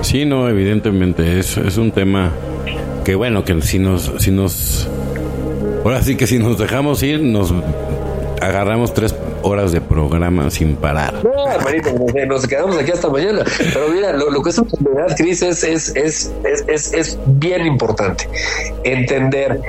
Sí, 0.01 0.25
no, 0.25 0.47
evidentemente, 0.47 1.39
es, 1.39 1.57
es 1.57 1.77
un 1.77 1.91
tema 1.91 2.31
que 3.03 3.15
bueno, 3.15 3.43
que 3.43 3.61
si 3.61 3.79
nos, 3.79 4.11
si 4.19 4.31
nos, 4.31 4.87
ahora 5.83 6.01
sí 6.01 6.15
que 6.15 6.27
si 6.27 6.37
nos 6.37 6.57
dejamos 6.57 7.01
ir, 7.03 7.21
nos 7.21 7.53
agarramos 8.41 8.93
tres 8.93 9.15
horas 9.41 9.71
de 9.71 9.81
programa 9.81 10.49
sin 10.51 10.75
parar. 10.75 11.13
No, 11.23 11.51
hermanito, 11.51 11.89
nos 12.27 12.47
quedamos 12.47 12.77
aquí 12.77 12.91
hasta 12.91 13.09
mañana. 13.09 13.43
Pero 13.73 13.89
mira, 13.89 14.13
lo, 14.13 14.41
que 14.41 14.49
es 14.49 14.57
una 14.57 15.15
Cris, 15.15 15.41
es, 15.41 15.63
es, 15.63 15.95
es, 15.95 16.31
es, 16.67 16.93
es 16.93 17.19
bien 17.25 17.65
importante 17.65 18.29
entender 18.83 19.59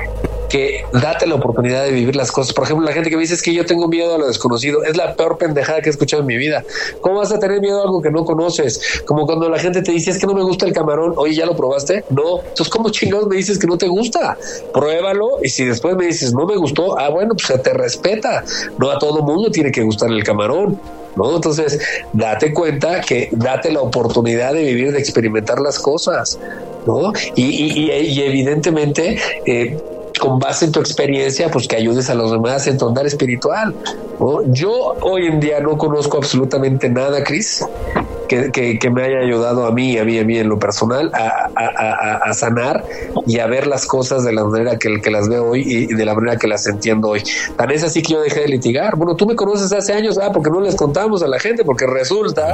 que 0.55 0.85
date 0.93 1.27
la 1.27 1.35
oportunidad 1.35 1.83
de 1.83 1.91
vivir 1.91 2.15
las 2.15 2.31
cosas. 2.31 2.55
Por 2.55 2.63
ejemplo, 2.63 2.87
la 2.87 2.93
gente 2.93 3.11
que 3.11 3.17
me 3.17 3.23
dice 3.23 3.35
es 3.35 3.43
que 3.43 3.53
yo 3.53 3.67
tengo 3.67 3.89
miedo 3.89 4.15
a 4.15 4.19
lo 4.19 4.29
desconocido, 4.29 4.85
es 4.85 4.97
la 4.97 5.17
peor 5.17 5.37
pendejada 5.37 5.81
que 5.81 5.89
he 5.89 5.91
escuchado 5.91 6.21
en 6.21 6.29
mi 6.29 6.37
vida. 6.37 6.63
¿Cómo 7.01 7.17
vas 7.17 7.33
a 7.33 7.41
tener 7.41 7.61
miedo 7.61 7.81
a 7.81 7.83
algo 7.83 8.01
que 8.01 8.13
no 8.13 8.25
conoces? 8.25 9.03
Como 9.05 9.27
cuando 9.27 9.49
la 9.49 9.59
gente 9.59 9.83
te 9.83 9.91
dice 9.91 10.13
es 10.13 10.19
que 10.21 10.29
no 10.29 10.33
me 10.33 10.45
gusta 10.45 10.65
el 10.65 10.73
camarón, 10.73 11.15
oye, 11.17 11.35
¿ya 11.35 11.45
lo 11.45 11.57
probaste? 11.57 12.05
No. 12.09 12.39
Entonces, 12.39 12.69
¿cómo 12.69 12.91
chingados 12.91 13.27
me 13.27 13.35
dices 13.35 13.59
que 13.59 13.67
no 13.67 13.77
te 13.77 13.89
gusta? 13.89 14.39
Pruébalo 14.73 15.39
y 15.43 15.49
si 15.49 15.65
después 15.65 15.97
me 15.97 16.07
dices 16.07 16.33
no 16.33 16.47
me 16.47 16.55
gustó, 16.55 16.97
ah, 17.01 17.09
bueno, 17.09 17.35
pues 17.35 17.61
te 17.61 17.73
respeta. 17.73 18.45
No 18.79 18.93
a 18.93 18.99
todo 19.01 19.23
mundo 19.23 19.51
tiene 19.51 19.73
que 19.73 19.83
gustar 19.83 20.13
el 20.13 20.23
camarón. 20.23 20.79
¿No? 21.17 21.37
Entonces, 21.37 21.81
date 22.13 22.53
cuenta 22.53 23.01
que 23.01 23.29
date 23.31 23.71
la 23.71 23.81
oportunidad 23.81 24.53
de 24.53 24.65
vivir, 24.65 24.93
de 24.93 24.99
experimentar 24.99 25.61
las 25.61 25.79
cosas, 25.79 26.41
¿no? 26.89 27.13
Y, 27.37 27.45
y, 27.45 28.21
evidentemente, 28.21 29.21
eh, 29.47 29.79
con 30.21 30.39
base 30.39 30.67
en 30.67 30.73
tu 30.73 30.81
experiencia, 30.81 31.51
pues 31.51 31.67
que 31.67 31.77
ayudes 31.77 32.09
a 32.11 32.15
los 32.15 32.31
demás 32.31 32.67
en 32.67 32.79
tu 32.79 32.89
andar 32.89 33.07
espiritual. 33.07 33.75
Yo 34.47 34.97
hoy 35.01 35.27
en 35.27 35.41
día 35.41 35.61
no 35.61 35.77
conozco 35.77 36.19
absolutamente 36.19 36.89
nada, 36.89 37.25
Cris, 37.25 37.65
que, 38.29 38.91
me 38.91 39.03
haya 39.03 39.19
ayudado 39.19 39.67
a 39.67 39.73
mí, 39.73 39.99
a 39.99 40.05
mí, 40.05 40.19
a 40.19 40.25
mí 40.25 40.39
en 40.39 40.49
lo 40.49 40.59
personal, 40.59 41.11
a, 41.15 42.33
sanar 42.35 42.85
y 43.27 43.39
a 43.39 43.47
ver 43.47 43.67
las 43.67 43.87
cosas 43.87 44.25
de 44.25 44.33
la 44.33 44.45
manera 44.45 44.79
que, 44.79 45.01
que, 45.01 45.11
las 45.11 45.29
veo 45.29 45.51
hoy 45.51 45.63
y 45.65 45.87
de 45.87 46.05
la 46.05 46.15
manera 46.15 46.37
que 46.37 46.49
las 46.49 46.67
entiendo 46.67 47.09
hoy. 47.09 47.23
Tan 47.57 47.71
es 47.71 47.85
así 47.85 48.03
que 48.03 48.15
yo 48.15 48.21
dejé 48.21 48.41
de 48.41 48.49
litigar. 48.49 48.97
Bueno, 48.97 49.15
tú 49.15 49.27
me 49.27 49.37
conoces 49.37 49.73
hace 49.73 49.93
años, 49.93 50.19
ah, 50.19 50.31
porque 50.33 50.51
no 50.51 50.61
les 50.61 50.75
contamos 50.75 51.23
a 51.23 51.29
la 51.29 51.39
gente, 51.39 51.65
porque 51.65 51.87
resulta 51.87 52.53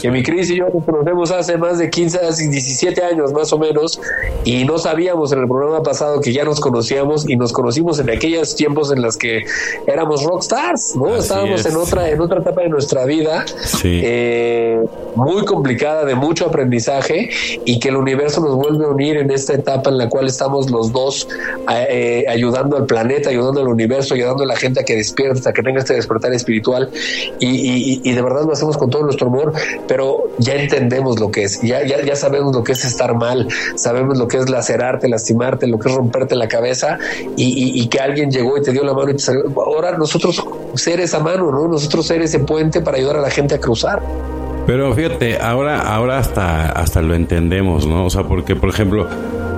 que 0.00 0.10
mi 0.10 0.22
Cris 0.22 0.50
y 0.50 0.56
yo 0.56 0.68
nos 0.72 0.84
conocemos 0.84 1.30
hace 1.30 1.56
más 1.56 1.78
de 1.78 1.90
15, 1.90 2.18
17 2.50 3.02
años 3.02 3.32
más 3.32 3.52
o 3.52 3.58
menos, 3.58 4.00
y 4.44 4.64
no 4.64 4.78
sabíamos 4.78 5.32
en 5.32 5.40
el 5.40 5.48
programa 5.48 5.82
pasado 5.82 6.20
que 6.20 6.32
ya 6.32 6.44
nos 6.44 6.60
conocíamos 6.60 7.28
y 7.28 7.36
nos 7.36 7.52
conocimos 7.52 7.98
en 7.98 8.10
aquellos 8.10 8.54
tiempos 8.54 8.92
en 8.92 9.02
los 9.02 9.16
que 9.16 9.44
éramos 9.86 10.24
rockstars, 10.24 10.96
¿no? 10.96 11.16
Estábamos 11.16 11.64
en 11.66 11.76
otra, 11.76 12.08
en 12.08 12.20
otra 12.20 12.40
etapa 12.40 12.62
de 12.62 12.68
nuestra 12.68 13.04
vida. 13.04 13.44
Sí. 13.46 14.00
Eh, 14.02 14.80
muy 15.14 15.44
complicada, 15.44 16.04
de 16.04 16.14
mucho 16.14 16.46
aprendizaje 16.46 17.30
y 17.64 17.78
que 17.78 17.88
el 17.88 17.96
universo 17.96 18.40
nos 18.40 18.54
vuelve 18.56 18.84
a 18.84 18.88
unir 18.88 19.16
en 19.16 19.30
esta 19.30 19.54
etapa 19.54 19.90
en 19.90 19.98
la 19.98 20.08
cual 20.08 20.26
estamos 20.26 20.70
los 20.70 20.92
dos 20.92 21.28
eh, 21.68 22.24
ayudando 22.28 22.76
al 22.76 22.86
planeta, 22.86 23.30
ayudando 23.30 23.60
al 23.60 23.68
universo, 23.68 24.14
ayudando 24.14 24.44
a 24.44 24.46
la 24.46 24.56
gente 24.56 24.80
a 24.80 24.84
que 24.84 24.96
despierte, 24.96 25.48
a 25.48 25.52
que 25.52 25.62
tenga 25.62 25.80
este 25.80 25.94
despertar 25.94 26.32
espiritual 26.32 26.90
y, 27.38 28.12
de 28.12 28.22
verdad 28.22 28.44
lo 28.44 28.52
hacemos 28.52 28.76
con 28.76 28.90
todo 28.90 29.02
nuestro 29.02 29.28
amor, 29.28 29.52
pero 29.88 30.30
ya 30.38 30.54
entendemos 30.54 31.18
lo 31.18 31.30
que 31.30 31.44
es, 31.44 31.60
ya, 31.62 31.84
ya, 31.84 32.02
ya 32.02 32.16
sabemos 32.16 32.54
lo 32.54 32.62
que 32.62 32.72
es 32.72 32.84
estar 32.84 33.14
mal, 33.14 33.48
sabemos 33.76 34.18
lo 34.18 34.28
que 34.28 34.38
es 34.38 34.48
lacerarte, 34.48 35.08
lastimarte, 35.08 35.66
lo 35.66 35.78
que 35.78 35.88
es 35.88 35.94
romperte 35.94 36.34
la 36.36 36.48
cabeza 36.48 36.98
y, 37.36 37.86
que 37.88 37.98
alguien 37.98 38.30
llegó 38.30 38.56
y 38.56 38.62
te 38.62 38.72
dio 38.72 38.84
la 38.84 38.94
mano 38.94 39.10
y 39.10 39.14
te 39.14 39.18
salió. 39.18 39.42
Ahora 39.56 39.98
nosotros 39.98 40.42
ser 40.74 41.00
esa 41.00 41.18
mano, 41.18 41.50
¿no? 41.50 41.68
Nosotros 41.68 42.06
ser 42.06 42.22
ese 42.22 42.38
puente 42.38 42.80
para 42.80 42.96
ayudar 42.96 43.16
a 43.16 43.20
la 43.20 43.30
gente 43.30 43.54
a 43.54 43.58
cruzar. 43.58 44.02
Pero 44.66 44.94
fíjate, 44.94 45.38
ahora, 45.38 45.80
ahora 45.80 46.18
hasta, 46.18 46.66
hasta 46.66 47.02
lo 47.02 47.14
entendemos, 47.14 47.86
¿no? 47.86 48.06
O 48.06 48.10
sea, 48.10 48.22
porque, 48.24 48.54
por 48.54 48.68
ejemplo, 48.68 49.08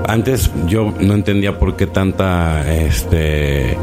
antes 0.08 0.50
yo 0.66 0.92
no 0.98 1.14
entendía 1.14 1.58
por 1.58 1.76
qué 1.76 1.86
tanta, 1.86 2.72
este, 2.72 3.76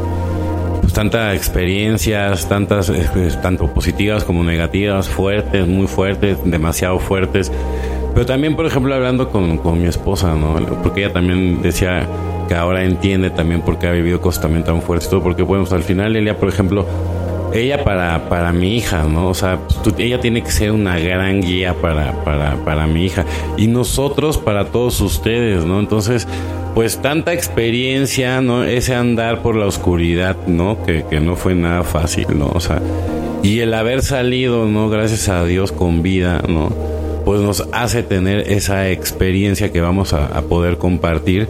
pues 0.80 0.92
tanta 0.92 1.34
experiencias, 1.34 2.48
tantas, 2.48 2.88
este, 2.88 3.30
tanto 3.40 3.72
positivas 3.72 4.24
como 4.24 4.42
negativas, 4.42 5.08
fuertes, 5.08 5.66
muy 5.66 5.86
fuertes, 5.86 6.38
demasiado 6.44 6.98
fuertes. 6.98 7.52
Pero 8.14 8.26
también, 8.26 8.56
por 8.56 8.66
ejemplo, 8.66 8.94
hablando 8.94 9.30
con, 9.30 9.58
con 9.58 9.80
mi 9.80 9.86
esposa, 9.86 10.34
¿no? 10.34 10.54
Porque 10.82 11.04
ella 11.04 11.12
también 11.12 11.62
decía 11.62 12.06
que 12.48 12.54
ahora 12.54 12.84
entiende 12.84 13.30
también 13.30 13.62
por 13.62 13.78
qué 13.78 13.86
ha 13.86 13.92
vivido 13.92 14.20
cosas 14.20 14.42
también 14.42 14.64
tan 14.64 14.82
fuertes, 14.82 15.08
todo 15.08 15.22
porque, 15.22 15.42
bueno, 15.42 15.62
pues, 15.64 15.72
al 15.72 15.84
final 15.84 16.14
ella, 16.16 16.36
por 16.36 16.48
ejemplo, 16.48 16.84
ella 17.54 17.84
para, 17.84 18.28
para 18.28 18.52
mi 18.52 18.76
hija, 18.76 19.04
¿no? 19.04 19.28
O 19.28 19.34
sea, 19.34 19.58
ella 19.98 20.20
tiene 20.20 20.42
que 20.42 20.50
ser 20.50 20.72
una 20.72 20.98
gran 20.98 21.40
guía 21.40 21.74
para, 21.74 22.24
para, 22.24 22.56
para 22.64 22.86
mi 22.86 23.04
hija. 23.04 23.24
Y 23.56 23.66
nosotros 23.66 24.38
para 24.38 24.66
todos 24.66 25.00
ustedes, 25.00 25.64
¿no? 25.64 25.80
Entonces, 25.80 26.26
pues 26.74 27.00
tanta 27.02 27.32
experiencia, 27.32 28.40
¿no? 28.40 28.64
Ese 28.64 28.94
andar 28.94 29.42
por 29.42 29.56
la 29.56 29.66
oscuridad, 29.66 30.36
¿no? 30.46 30.82
Que, 30.84 31.04
que 31.08 31.20
no 31.20 31.36
fue 31.36 31.54
nada 31.54 31.84
fácil, 31.84 32.26
¿no? 32.36 32.50
O 32.54 32.60
sea, 32.60 32.80
y 33.42 33.60
el 33.60 33.74
haber 33.74 34.02
salido, 34.02 34.66
¿no? 34.66 34.88
Gracias 34.88 35.28
a 35.28 35.44
Dios 35.44 35.72
con 35.72 36.02
vida, 36.02 36.42
¿no? 36.48 36.70
Pues 37.24 37.40
nos 37.40 37.68
hace 37.72 38.02
tener 38.02 38.50
esa 38.50 38.90
experiencia 38.90 39.70
que 39.70 39.80
vamos 39.80 40.12
a, 40.12 40.26
a 40.26 40.42
poder 40.42 40.78
compartir 40.78 41.48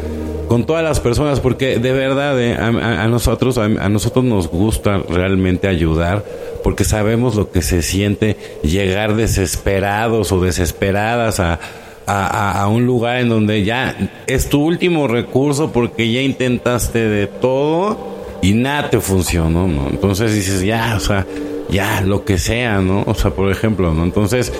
con 0.52 0.66
todas 0.66 0.84
las 0.84 1.00
personas, 1.00 1.40
porque 1.40 1.78
de 1.78 1.92
verdad 1.92 2.38
eh, 2.38 2.54
a, 2.54 3.08
nosotros 3.08 3.56
a, 3.56 3.68
nosotros 3.88 4.22
nos 4.22 4.48
gusta 4.48 4.98
realmente 4.98 5.66
ayudar, 5.66 6.26
porque 6.62 6.84
sabemos 6.84 7.36
lo 7.36 7.50
que 7.50 7.62
se 7.62 7.80
siente 7.80 8.36
llegar 8.62 9.16
desesperados 9.16 10.30
o 10.30 10.42
desesperadas 10.42 11.40
a, 11.40 11.58
a, 12.04 12.68
un 12.68 12.84
lugar 12.84 13.20
en 13.20 13.30
donde 13.30 13.64
ya 13.64 13.96
es 14.26 14.50
tu 14.50 14.62
último 14.62 15.08
recurso 15.08 15.72
porque 15.72 16.12
ya 16.12 16.20
intentaste 16.20 16.98
de 16.98 17.28
todo 17.28 18.18
y 18.42 18.52
nada 18.52 18.90
te 18.90 19.00
funcionó, 19.00 19.66
¿no? 19.66 19.88
Entonces 19.88 20.34
dices, 20.34 20.60
ya, 20.60 20.96
o 20.98 21.00
sea, 21.00 21.26
ya, 21.70 22.02
lo 22.02 22.26
que 22.26 22.36
sea, 22.36 22.82
¿no? 22.82 23.04
O 23.06 23.14
sea, 23.14 23.30
por 23.30 23.50
ejemplo, 23.50 23.94
¿no? 23.94 24.04
Entonces, 24.04 24.52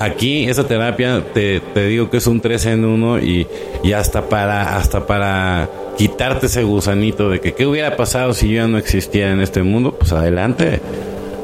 Aquí 0.00 0.48
esa 0.48 0.64
terapia 0.64 1.24
te, 1.34 1.60
digo 1.74 2.08
que 2.08 2.18
es 2.18 2.26
un 2.28 2.40
3 2.40 2.66
en 2.66 2.84
1 2.84 3.18
y, 3.18 3.48
y, 3.82 3.92
hasta 3.92 4.28
para 4.28 4.76
hasta 4.76 5.08
para 5.08 5.68
quitarte 5.96 6.46
ese 6.46 6.62
gusanito 6.62 7.30
de 7.30 7.40
que 7.40 7.52
qué 7.52 7.66
hubiera 7.66 7.96
pasado 7.96 8.32
si 8.32 8.48
yo 8.48 8.62
ya 8.62 8.68
no 8.68 8.78
existiera 8.78 9.32
en 9.32 9.40
este 9.40 9.64
mundo, 9.64 9.96
pues 9.98 10.12
adelante. 10.12 10.80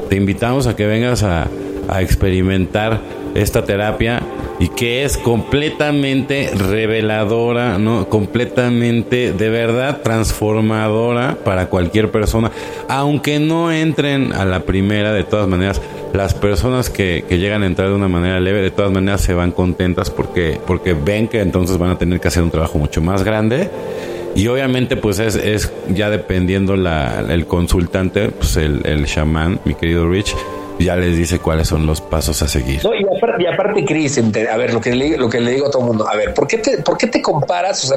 Te 0.09 0.15
invitamos 0.15 0.67
a 0.67 0.75
que 0.77 0.85
vengas 0.85 1.23
a, 1.23 1.49
a 1.89 2.01
experimentar 2.01 3.01
esta 3.35 3.63
terapia 3.63 4.23
y 4.59 4.69
que 4.69 5.03
es 5.03 5.17
completamente 5.17 6.49
reveladora, 6.55 7.77
¿no? 7.77 8.09
Completamente 8.09 9.33
de 9.33 9.49
verdad 9.49 10.01
transformadora 10.01 11.37
para 11.43 11.67
cualquier 11.67 12.09
persona, 12.09 12.51
aunque 12.87 13.39
no 13.39 13.71
entren 13.71 14.33
a 14.33 14.45
la 14.45 14.61
primera 14.61 15.13
de 15.13 15.23
todas 15.23 15.47
maneras 15.47 15.81
las 16.13 16.33
personas 16.33 16.89
que, 16.89 17.25
llegan 17.29 17.63
a 17.63 17.65
entrar 17.65 17.89
de 17.89 17.95
una 17.95 18.07
manera 18.07 18.39
leve, 18.39 18.61
de 18.61 18.71
todas 18.71 18.91
maneras 18.91 19.21
se 19.21 19.33
van 19.33 19.51
contentas 19.51 20.09
porque, 20.09 20.59
porque 20.65 20.93
ven 20.93 21.27
que 21.27 21.41
entonces 21.41 21.77
van 21.77 21.89
a 21.89 21.97
tener 21.97 22.21
que 22.21 22.29
hacer 22.29 22.41
un 22.41 22.51
trabajo 22.51 22.79
mucho 22.79 23.01
más 23.01 23.23
grande. 23.23 23.69
Y 24.35 24.47
obviamente, 24.47 24.97
pues 24.97 25.19
es, 25.19 25.35
es 25.35 25.71
ya 25.89 26.09
dependiendo 26.09 26.75
la, 26.75 27.23
el 27.29 27.45
consultante, 27.45 28.29
pues 28.29 28.57
el, 28.57 28.85
el 28.85 29.05
chamán, 29.05 29.59
mi 29.63 29.75
querido 29.75 30.09
Rich, 30.09 30.35
ya 30.79 30.95
les 30.95 31.17
dice 31.17 31.39
cuáles 31.39 31.67
son 31.67 31.85
los 31.85 32.01
pasos 32.01 32.41
a 32.41 32.47
seguir. 32.47 32.81
y, 33.39 33.45
aparte, 33.45 33.85
Cris, 33.85 34.17
a 34.17 34.57
ver, 34.57 34.73
lo 34.73 34.81
que, 34.81 34.93
le, 34.95 35.17
lo 35.17 35.29
que 35.29 35.39
le 35.39 35.51
digo 35.51 35.67
a 35.67 35.71
todo 35.71 35.81
el 35.83 35.87
mundo, 35.87 36.07
a 36.07 36.15
ver, 36.15 36.33
¿por 36.33 36.47
qué 36.47 36.57
te, 36.57 36.77
por 36.79 36.97
qué 36.97 37.07
te 37.07 37.21
comparas 37.21 37.91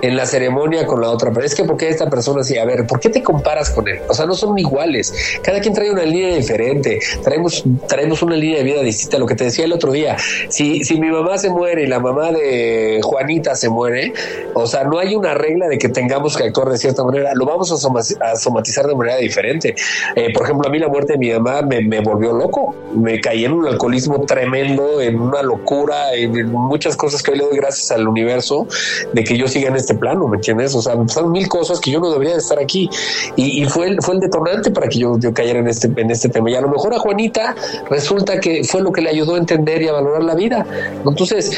en 0.00 0.16
la 0.16 0.26
ceremonia 0.26 0.86
con 0.86 1.00
la 1.00 1.10
otra? 1.10 1.32
Pero 1.32 1.46
es 1.46 1.54
que 1.54 1.64
porque 1.64 1.88
esta 1.88 2.08
persona 2.08 2.42
sí, 2.44 2.58
a 2.58 2.64
ver, 2.64 2.86
¿por 2.86 3.00
qué 3.00 3.08
te 3.08 3.22
comparas 3.22 3.70
con 3.70 3.88
él? 3.88 4.00
O 4.08 4.14
sea, 4.14 4.26
no 4.26 4.34
son 4.34 4.58
iguales. 4.58 5.12
Cada 5.42 5.60
quien 5.60 5.74
trae 5.74 5.90
una 5.90 6.04
línea 6.04 6.36
diferente. 6.36 7.00
Traemos, 7.22 7.64
traemos 7.88 8.22
una 8.22 8.36
línea 8.36 8.58
de 8.58 8.64
vida 8.64 8.82
distinta. 8.82 9.18
Lo 9.18 9.26
que 9.26 9.34
te 9.34 9.44
decía 9.44 9.64
el 9.64 9.72
otro 9.72 9.92
día, 9.92 10.16
si, 10.48 10.84
si 10.84 11.00
mi 11.00 11.10
mamá 11.10 11.38
se 11.38 11.50
muere 11.50 11.82
y 11.82 11.86
la 11.86 12.00
mamá 12.00 12.32
de 12.32 13.00
Juanita 13.02 13.54
se 13.54 13.68
muere, 13.68 14.12
o 14.54 14.66
sea, 14.66 14.84
no 14.84 14.98
hay 14.98 15.14
una 15.14 15.34
regla 15.34 15.68
de 15.68 15.78
que 15.78 15.88
tengamos 15.88 16.36
que 16.36 16.44
actuar 16.44 16.68
de 16.68 16.78
cierta 16.78 17.04
manera. 17.04 17.32
Lo 17.34 17.46
vamos 17.46 17.72
a, 17.72 18.36
somatizar 18.36 18.86
de 18.86 18.94
manera 18.94 19.16
diferente. 19.16 19.74
Eh, 20.14 20.32
por 20.32 20.44
ejemplo, 20.44 20.68
a 20.68 20.70
mí 20.70 20.78
la 20.78 20.88
muerte 20.88 21.14
de 21.14 21.18
mi 21.18 21.30
mamá 21.30 21.62
me, 21.62 21.80
me 21.80 22.00
volvió 22.12 22.32
loco. 22.32 22.74
Me 22.94 23.20
caí 23.20 23.44
en 23.44 23.52
un 23.52 23.66
alcoholismo 23.66 24.24
tremendo, 24.26 25.00
en 25.00 25.18
una 25.18 25.42
locura, 25.42 26.14
en 26.14 26.50
muchas 26.50 26.96
cosas 26.96 27.22
que 27.22 27.32
hoy 27.32 27.38
le 27.38 27.44
doy 27.44 27.56
gracias 27.56 27.90
al 27.90 28.06
universo 28.06 28.66
de 29.12 29.24
que 29.24 29.36
yo 29.36 29.48
siga 29.48 29.68
en 29.68 29.76
este 29.76 29.94
plano, 29.94 30.28
¿me 30.28 30.36
entiendes? 30.36 30.74
O 30.74 30.82
sea, 30.82 30.96
son 31.08 31.32
mil 31.32 31.48
cosas 31.48 31.80
que 31.80 31.90
yo 31.90 32.00
no 32.00 32.10
debería 32.10 32.34
de 32.34 32.38
estar 32.38 32.58
aquí. 32.58 32.88
Y, 33.36 33.64
fue, 33.66 33.88
el, 33.88 34.02
fue 34.02 34.14
el 34.14 34.20
detonante 34.20 34.70
para 34.70 34.88
que 34.88 34.98
yo, 34.98 35.18
yo 35.18 35.32
cayera 35.32 35.60
en 35.60 35.68
este, 35.68 35.90
en 35.96 36.10
este 36.10 36.28
tema. 36.28 36.50
Y 36.50 36.54
a 36.54 36.60
lo 36.60 36.68
mejor 36.68 36.94
a 36.94 36.98
Juanita 36.98 37.54
resulta 37.90 38.38
que 38.40 38.64
fue 38.64 38.82
lo 38.82 38.92
que 38.92 39.00
le 39.00 39.10
ayudó 39.10 39.34
a 39.34 39.38
entender 39.38 39.82
y 39.82 39.88
a 39.88 39.92
valorar 39.92 40.22
la 40.22 40.34
vida. 40.34 40.66
Entonces, 41.04 41.52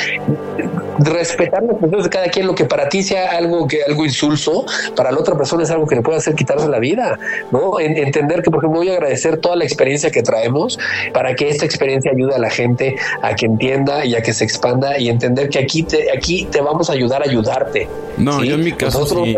respetar 0.99 1.63
las 1.63 2.05
de 2.05 2.11
cada 2.11 2.27
quien, 2.29 2.47
lo 2.47 2.55
que 2.55 2.65
para 2.65 2.89
ti 2.89 3.03
sea 3.03 3.33
algo 3.37 3.67
que 3.67 3.83
algo 3.83 4.05
insulso, 4.05 4.65
para 4.97 5.11
la 5.11 5.19
otra 5.19 5.37
persona 5.37 5.65
es 5.65 5.71
algo 5.71 5.87
que 5.87 5.97
le 5.97 6.03
puede 6.03 6.19
hacer 6.19 6.35
quitarse 6.35 6.69
la 6.69 6.79
vida, 6.79 7.19
¿no? 7.51 7.81
entender 7.81 8.43
que, 8.43 8.51
por 8.51 8.61
ejemplo, 8.61 8.81
voy 8.81 8.91
a 8.91 8.95
agradecer 8.95 9.39
toda 9.39 9.57
la 9.57 9.65
experiencia 9.65 10.11
que 10.11 10.23
trae 10.23 10.45
para 11.13 11.35
que 11.35 11.49
esta 11.49 11.65
experiencia 11.65 12.13
ayude 12.15 12.35
a 12.35 12.39
la 12.39 12.51
gente 12.51 12.97
a 13.23 13.35
que 13.35 13.47
entienda 13.47 14.05
y 14.05 14.15
a 14.15 14.23
que 14.23 14.33
se 14.33 14.45
expanda 14.45 14.99
y 14.99 15.09
entender 15.09 15.49
que 15.49 15.59
aquí 15.59 15.83
te, 15.83 16.11
aquí 16.17 16.47
te 16.51 16.61
vamos 16.61 16.91
a 16.91 16.93
ayudar 16.93 17.23
a 17.23 17.25
ayudarte. 17.29 17.89
No, 18.17 18.45
yo 18.45 18.55
en 18.55 18.65
mi 18.65 18.73
caso 18.73 19.07
sí. 19.07 19.37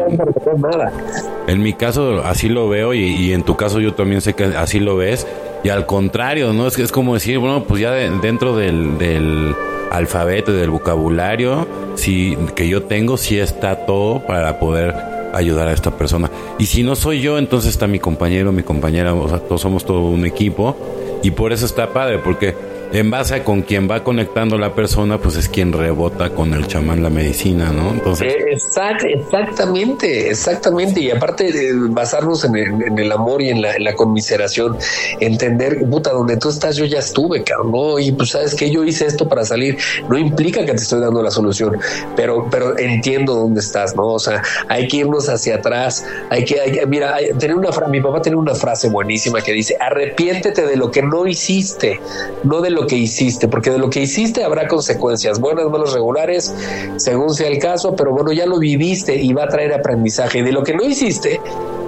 En 1.47 1.63
mi 1.63 1.73
caso 1.73 2.23
así 2.25 2.49
lo 2.49 2.69
veo 2.69 2.93
y, 2.93 3.05
y 3.05 3.33
en 3.33 3.43
tu 3.43 3.57
caso 3.57 3.81
yo 3.81 3.95
también 3.95 4.21
sé 4.21 4.35
que 4.35 4.45
así 4.45 4.81
lo 4.81 4.97
ves 4.97 5.27
Y 5.65 5.71
al 5.71 5.87
contrario, 5.87 6.53
¿no? 6.53 6.67
Es, 6.67 6.79
es 6.79 6.93
como 6.93 7.15
decir, 7.15 7.39
bueno, 7.39 7.65
pues 7.65 7.81
ya 7.81 7.93
dentro 7.93 8.57
del, 8.57 8.99
del 8.99 9.55
alfabeto 9.91 10.53
del 10.53 10.71
vocabulario 10.71 11.67
si, 11.95 12.37
que 12.55 12.69
yo 12.69 12.83
tengo, 12.85 13.17
sí 13.17 13.39
está 13.39 13.87
todo 13.87 14.21
para 14.27 14.59
poder 14.59 14.95
ayudar 15.33 15.69
a 15.69 15.73
esta 15.73 15.91
persona. 15.91 16.31
Y 16.59 16.67
si 16.67 16.83
no 16.83 16.97
soy 16.97 17.21
yo, 17.21 17.39
entonces 17.39 17.71
está 17.71 17.87
mi 17.87 17.99
compañero, 17.99 18.53
mi 18.53 18.63
compañera, 18.63 19.15
o 19.15 19.29
sea, 19.29 19.39
todos 19.39 19.61
somos 19.61 19.85
todo 19.85 20.01
un 20.01 20.25
equipo. 20.25 20.77
Y 21.23 21.31
por 21.31 21.53
eso 21.53 21.67
está 21.67 21.93
padre, 21.93 22.19
porque 22.19 22.55
en 22.93 23.11
base 23.11 23.35
a 23.37 23.45
con 23.45 23.63
quien 23.63 23.91
va 23.91 24.03
conectando 24.05 24.59
la 24.59 24.75
persona, 24.75 25.19
pues 25.19 25.37
es 25.37 25.49
quien 25.49 25.73
rebota 25.73 26.31
con 26.31 26.53
el 26.53 26.67
chamán 26.67 27.03
la 27.03 27.11
medicina, 27.11 27.73
¿no? 27.73 27.95
Eh, 28.21 28.47
exactamente, 28.53 30.31
exactamente. 30.31 31.01
Y 31.01 31.11
aparte 31.11 31.53
de 31.53 31.73
basarnos 31.91 32.45
en 32.45 32.57
el, 32.99 33.13
amor 33.13 33.43
y 33.43 33.51
en 33.51 33.63
la, 33.63 33.95
conmiseración, 33.95 34.77
entender, 35.21 35.89
puta, 35.89 36.11
donde 36.11 36.37
tú 36.37 36.49
estás, 36.49 36.77
yo 36.77 36.85
ya 36.85 36.99
estuve, 36.99 37.43
cabrón, 37.43 37.73
¿no? 37.73 37.99
Y 37.99 38.13
pues 38.13 38.31
sabes 38.31 38.55
que 38.55 38.71
yo 38.71 38.85
hice 38.85 39.07
esto 39.07 39.29
para 39.29 39.45
salir. 39.45 39.79
No 40.09 40.19
implica 40.19 40.61
que 40.65 40.73
te 40.73 40.83
estoy 40.83 41.01
dando 41.01 41.23
la 41.23 41.31
solución, 41.31 41.79
pero, 42.15 42.49
pero 42.51 42.79
entiendo 42.79 43.35
dónde 43.35 43.61
estás, 43.61 43.97
¿no? 43.97 44.07
O 44.09 44.19
sea, 44.19 44.43
hay 44.69 44.89
que 44.89 44.99
irnos 44.99 45.29
hacia 45.29 45.57
atrás. 45.57 46.05
Hay 46.31 46.45
que, 46.45 46.85
mira, 46.87 47.17
tener 47.39 47.57
una 47.57 47.71
mi 47.89 48.01
papá 48.01 48.23
tiene 48.23 48.39
una 48.39 48.55
frase 48.55 48.89
buenísima 48.89 49.41
que 49.41 49.53
dice: 49.53 49.77
arrepiéntete 49.79 50.67
de 50.67 50.77
lo 50.77 50.91
que 50.91 51.03
no 51.03 51.27
hiciste, 51.27 52.01
no 52.45 52.61
de 52.61 52.71
lo 52.77 52.87
que 52.87 52.97
hiciste, 52.97 53.49
porque 53.49 53.71
de 53.71 53.79
lo 53.79 53.91
que 53.91 54.03
hiciste 54.03 54.45
habrá 54.45 54.69
consecuencias, 54.69 55.41
buenas, 55.41 55.67
malas, 55.67 55.93
regulares, 55.93 56.55
según 56.97 57.35
sea 57.35 57.49
el 57.49 57.59
caso, 57.59 57.97
pero 57.97 58.13
bueno, 58.13 58.33
ya 58.33 58.47
lo 58.47 58.59
viviste 58.59 59.17
y 59.17 59.33
va 59.33 59.45
a 59.45 59.49
traer 59.49 59.73
aprendizaje. 59.73 60.39
Y 60.39 60.43
de 60.43 60.53
lo 60.53 60.63
que 60.63 60.75
no 60.75 60.85
hiciste, 60.85 61.41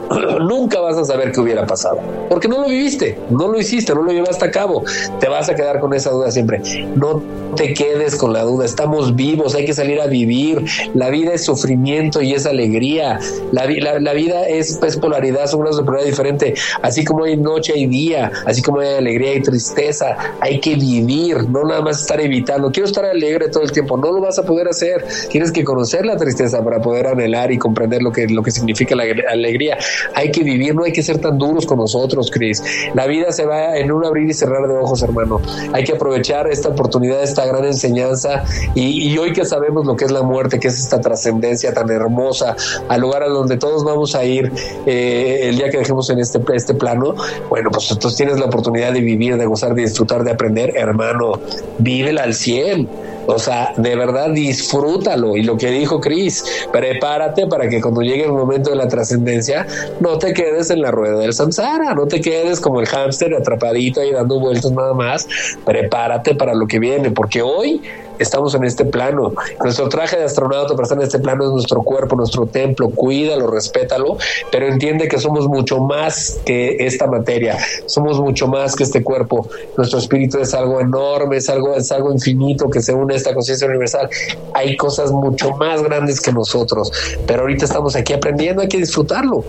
nunca 0.41 0.81
vas 0.81 0.97
a 0.97 1.05
saber 1.05 1.33
qué 1.33 1.41
hubiera 1.41 1.67
pasado, 1.67 1.99
porque 2.29 2.49
no 2.49 2.59
lo 2.61 2.69
viviste, 2.69 3.19
no 3.31 3.49
lo 3.49 3.59
hiciste, 3.59 3.95
no 3.95 4.03
lo 4.03 4.13
llevaste 4.13 4.45
a 4.45 4.51
cabo. 4.51 4.85
Te 5.21 5.29
vas 5.29 5.49
a 5.49 5.55
quedar 5.55 5.81
con 5.81 5.95
esa 5.95 6.11
duda 6.11 6.31
siempre. 6.31 6.61
No 6.95 7.23
te 7.57 7.75
quedes 7.75 8.17
con 8.17 8.33
la 8.33 8.43
duda, 8.43 8.65
estamos 8.65 9.17
vivos, 9.17 9.55
hay 9.55 9.65
que 9.65 9.75
salir 9.75 10.01
a 10.01 10.07
vivir. 10.07 10.65
La 10.95 11.11
vida 11.11 11.33
es 11.35 11.45
sufrimiento 11.45 12.23
y 12.23 12.35
es 12.35 12.47
alegría. 12.47 13.19
La, 13.53 13.67
vida 13.67 14.47
es, 14.47 14.79
polaridad, 15.01 15.47
son 15.47 15.61
una 15.61 15.71
polaridad 15.71 16.07
diferente. 16.07 16.55
Así 16.83 17.05
como 17.05 17.25
hay 17.25 17.37
noche 17.37 17.77
y 17.77 17.87
día, 17.87 18.31
así 18.47 18.63
como 18.63 18.81
hay 18.81 18.95
alegría 18.95 19.35
y 19.35 19.43
tristeza, 19.43 20.17
hay 20.41 20.61
que 20.61 20.75
vivir, 20.77 21.49
no 21.49 21.65
nada 21.65 21.83
más 21.83 22.01
estar 22.01 22.21
evitando. 22.21 22.71
Quiero 22.71 22.87
estar 22.87 23.05
alegre 23.05 23.49
todo 23.49 23.63
el 23.63 23.73
tiempo, 23.73 23.97
no 23.97 24.13
lo 24.13 24.21
vas 24.21 24.39
a 24.39 24.45
poder 24.45 24.69
hacer. 24.69 25.05
Tienes 25.31 25.53
que 25.53 25.65
conocer 25.65 26.07
la 26.07 26.17
tristeza 26.17 26.63
para 26.63 26.81
poder 26.81 27.09
anhelar 27.09 27.51
y 27.53 27.59
comprender 27.59 28.03
lo 28.03 28.13
que, 28.13 28.27
lo 28.29 28.43
que 28.43 28.51
significa 28.51 28.95
la 28.95 29.05
alegría 29.31 29.79
hay 30.15 30.31
que 30.31 30.43
vivir, 30.43 30.75
no 30.75 30.85
hay 30.85 30.93
que 30.93 31.03
ser 31.03 31.19
tan 31.19 31.39
duros 31.39 31.67
con 31.67 31.79
nosotros, 31.79 32.31
Cris. 32.31 32.63
La 32.95 33.07
vida 33.07 33.33
se 33.33 33.47
va 33.47 33.77
en 33.77 33.93
un 33.93 34.05
abrir 34.05 34.29
y 34.29 34.35
cerrar 34.35 34.67
de 34.67 34.75
ojos, 34.77 35.03
hermano. 35.03 35.41
Hay 35.73 35.85
que 35.85 35.93
aprovechar 35.93 36.49
esta 36.49 36.69
oportunidad, 36.69 37.23
esta 37.23 37.47
gran 37.47 37.65
enseñanza 37.65 38.45
y, 38.75 39.17
hoy 39.19 39.33
que 39.33 39.45
sabemos 39.45 39.85
lo 39.85 39.97
que 39.97 40.05
es 40.05 40.13
la 40.13 40.23
muerte, 40.23 40.61
que 40.61 40.69
es 40.69 40.79
esta 40.79 41.01
trascendencia 41.01 41.73
tan 41.75 41.91
hermosa, 41.91 42.55
al 42.89 43.01
lugar 43.01 43.25
a 43.25 43.29
donde 43.29 43.57
todos 43.57 43.85
vamos 43.85 44.15
a 44.15 44.25
ir 44.25 44.53
eh, 44.87 45.41
el 45.49 45.57
día 45.57 45.71
que 45.71 45.79
dejemos 45.79 46.09
en 46.11 46.21
este, 46.21 46.41
este 46.55 46.75
plano, 46.75 47.15
bueno, 47.49 47.71
pues 47.71 47.91
entonces 47.91 48.17
tienes 48.17 48.39
la 48.39 48.47
oportunidad 48.47 48.93
de 48.93 49.01
vivir, 49.01 49.37
de 49.37 49.47
gozar, 49.47 49.75
de 49.75 49.83
disfrutar, 49.83 50.23
de 50.23 50.31
aprender, 50.31 50.77
hermano, 50.77 51.41
vívela 51.79 52.23
al 52.23 52.35
100 52.35 53.18
o 53.31 53.39
sea, 53.39 53.75
de 53.77 53.95
verdad 53.95 54.31
disfrútalo. 54.31 55.37
Y 55.37 55.43
lo 55.43 55.59
que 55.59 55.71
dijo 55.71 56.01
Cris, 56.01 56.43
prepárate 56.73 57.47
para 57.47 57.69
que 57.69 57.79
cuando 57.79 58.01
llegue 58.01 58.25
el 58.25 58.33
momento 58.33 58.71
de 58.71 58.77
la 58.77 58.89
trascendencia, 58.89 59.67
no 60.01 60.19
te 60.19 60.33
quedes 60.33 60.71
en 60.71 60.81
la 60.81 60.91
rueda 60.91 61.19
del 61.19 61.35
samsara, 61.35 61.93
no 61.93 62.07
te 62.07 62.23
quedes 62.23 62.59
como 62.59 62.81
el 62.81 62.87
hámster 62.87 63.35
atrapadito 63.35 64.01
ahí 64.01 64.13
dando 64.13 64.41
vueltas 64.41 64.73
nada 64.73 64.95
más. 64.95 65.29
Prepárate 65.67 66.35
para 66.35 66.55
lo 66.55 66.67
que 66.67 66.79
viene, 66.79 67.11
porque 67.11 67.43
hoy 67.43 67.83
estamos 68.19 68.55
en 68.55 68.65
este 68.65 68.85
plano. 68.85 69.33
Nuestro 69.63 69.89
traje 69.89 70.17
de 70.17 70.25
astronauta 70.25 70.75
para 70.75 70.85
estar 70.85 70.99
en 70.99 71.05
este 71.05 71.19
plano 71.19 71.45
es 71.45 71.51
nuestro 71.51 71.83
cuerpo, 71.83 72.17
nuestro 72.17 72.47
templo. 72.47 72.91
Cuídalo, 72.91 73.49
respétalo, 73.49 74.19
pero 74.51 74.67
entiende 74.67 75.09
que 75.09 75.19
somos 75.19 75.49
mucho 75.49 75.81
más 75.81 76.41
que 76.45 76.77
esta 76.81 77.07
materia. 77.07 77.57
Somos 77.87 78.21
mucho 78.21 78.49
más 78.49 78.75
que 78.75 78.85
este 78.85 79.03
cuerpo. 79.03 79.49
Nuestro 79.77 79.99
espíritu 79.99 80.39
es 80.39 80.55
algo 80.55 80.81
enorme, 80.81 81.37
es 81.37 81.49
algo, 81.49 81.77
es 81.77 81.91
algo 81.93 82.13
infinito 82.13 82.69
que 82.71 82.81
se 82.81 82.93
une 82.93 83.15
a 83.15 83.17
esta 83.17 83.35
conciencia 83.35 83.67
universal. 83.67 84.09
Hay 84.55 84.77
cosas 84.77 85.11
mucho 85.13 85.51
más 85.57 85.83
grandes 85.83 86.21
que 86.21 86.33
nosotros, 86.33 86.93
pero 87.27 87.43
ahorita 87.43 87.65
estamos 87.65 87.97
aquí 87.97 88.13
aprendiendo, 88.13 88.63
hay 88.63 88.69
que 88.69 88.79
disfrutarlo. 88.79 89.45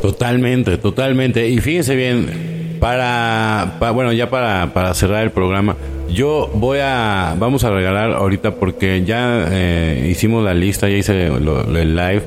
Totalmente, 0.00 0.78
totalmente. 0.78 1.46
Y 1.48 1.60
fíjense 1.60 1.94
bien, 1.94 2.76
para, 2.80 3.76
bueno, 3.94 4.12
ya 4.12 4.28
para, 4.28 4.74
para 4.74 4.92
cerrar 4.94 5.22
el 5.22 5.30
programa, 5.30 5.76
yo 6.12 6.50
voy 6.54 6.78
a, 6.80 7.34
vamos 7.38 7.64
a 7.64 7.70
regalar 7.70 8.12
ahorita 8.12 8.56
porque 8.56 9.04
ya 9.04 9.48
eh, 9.50 10.08
hicimos 10.10 10.44
la 10.44 10.54
lista, 10.54 10.88
ya 10.88 10.96
hice 10.96 11.26
el 11.26 11.96
live, 11.96 12.22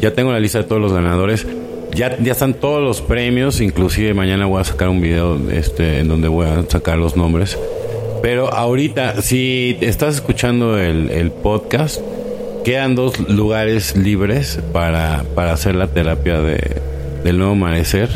ya 0.00 0.12
tengo 0.14 0.32
la 0.32 0.40
lista 0.40 0.58
de 0.58 0.64
todos 0.64 0.80
los 0.80 0.92
ganadores. 0.92 1.46
Ya, 1.94 2.16
ya 2.18 2.32
están 2.32 2.54
todos 2.54 2.82
los 2.82 3.00
premios, 3.00 3.60
inclusive 3.60 4.14
mañana 4.14 4.46
voy 4.46 4.60
a 4.60 4.64
sacar 4.64 4.88
un 4.88 5.00
video 5.00 5.38
este, 5.50 6.00
en 6.00 6.08
donde 6.08 6.28
voy 6.28 6.46
a 6.46 6.64
sacar 6.68 6.98
los 6.98 7.16
nombres. 7.16 7.58
Pero 8.22 8.52
ahorita, 8.52 9.22
si 9.22 9.76
estás 9.80 10.16
escuchando 10.16 10.78
el, 10.78 11.10
el 11.10 11.30
podcast, 11.30 12.00
quedan 12.64 12.94
dos 12.94 13.18
lugares 13.28 13.96
libres 13.96 14.60
para, 14.72 15.24
para 15.34 15.52
hacer 15.52 15.74
la 15.74 15.86
terapia 15.88 16.40
de, 16.40 16.82
del 17.24 17.38
nuevo 17.38 17.52
amanecer. 17.52 18.08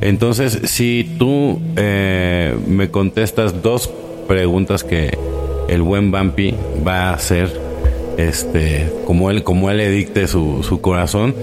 Entonces, 0.00 0.58
si 0.64 1.14
tú 1.18 1.60
eh, 1.76 2.56
me 2.66 2.90
contestas 2.90 3.62
dos 3.62 3.90
preguntas 4.22 4.84
que 4.84 5.16
el 5.68 5.82
buen 5.82 6.10
Bumpy 6.10 6.54
va 6.86 7.10
a 7.10 7.14
hacer, 7.14 7.48
este, 8.16 8.90
como 9.06 9.30
él, 9.30 9.42
como 9.42 9.70
él 9.70 9.78
le 9.78 9.90
dicte 9.90 10.26
su, 10.26 10.62
su 10.62 10.80
corazón. 10.80 11.34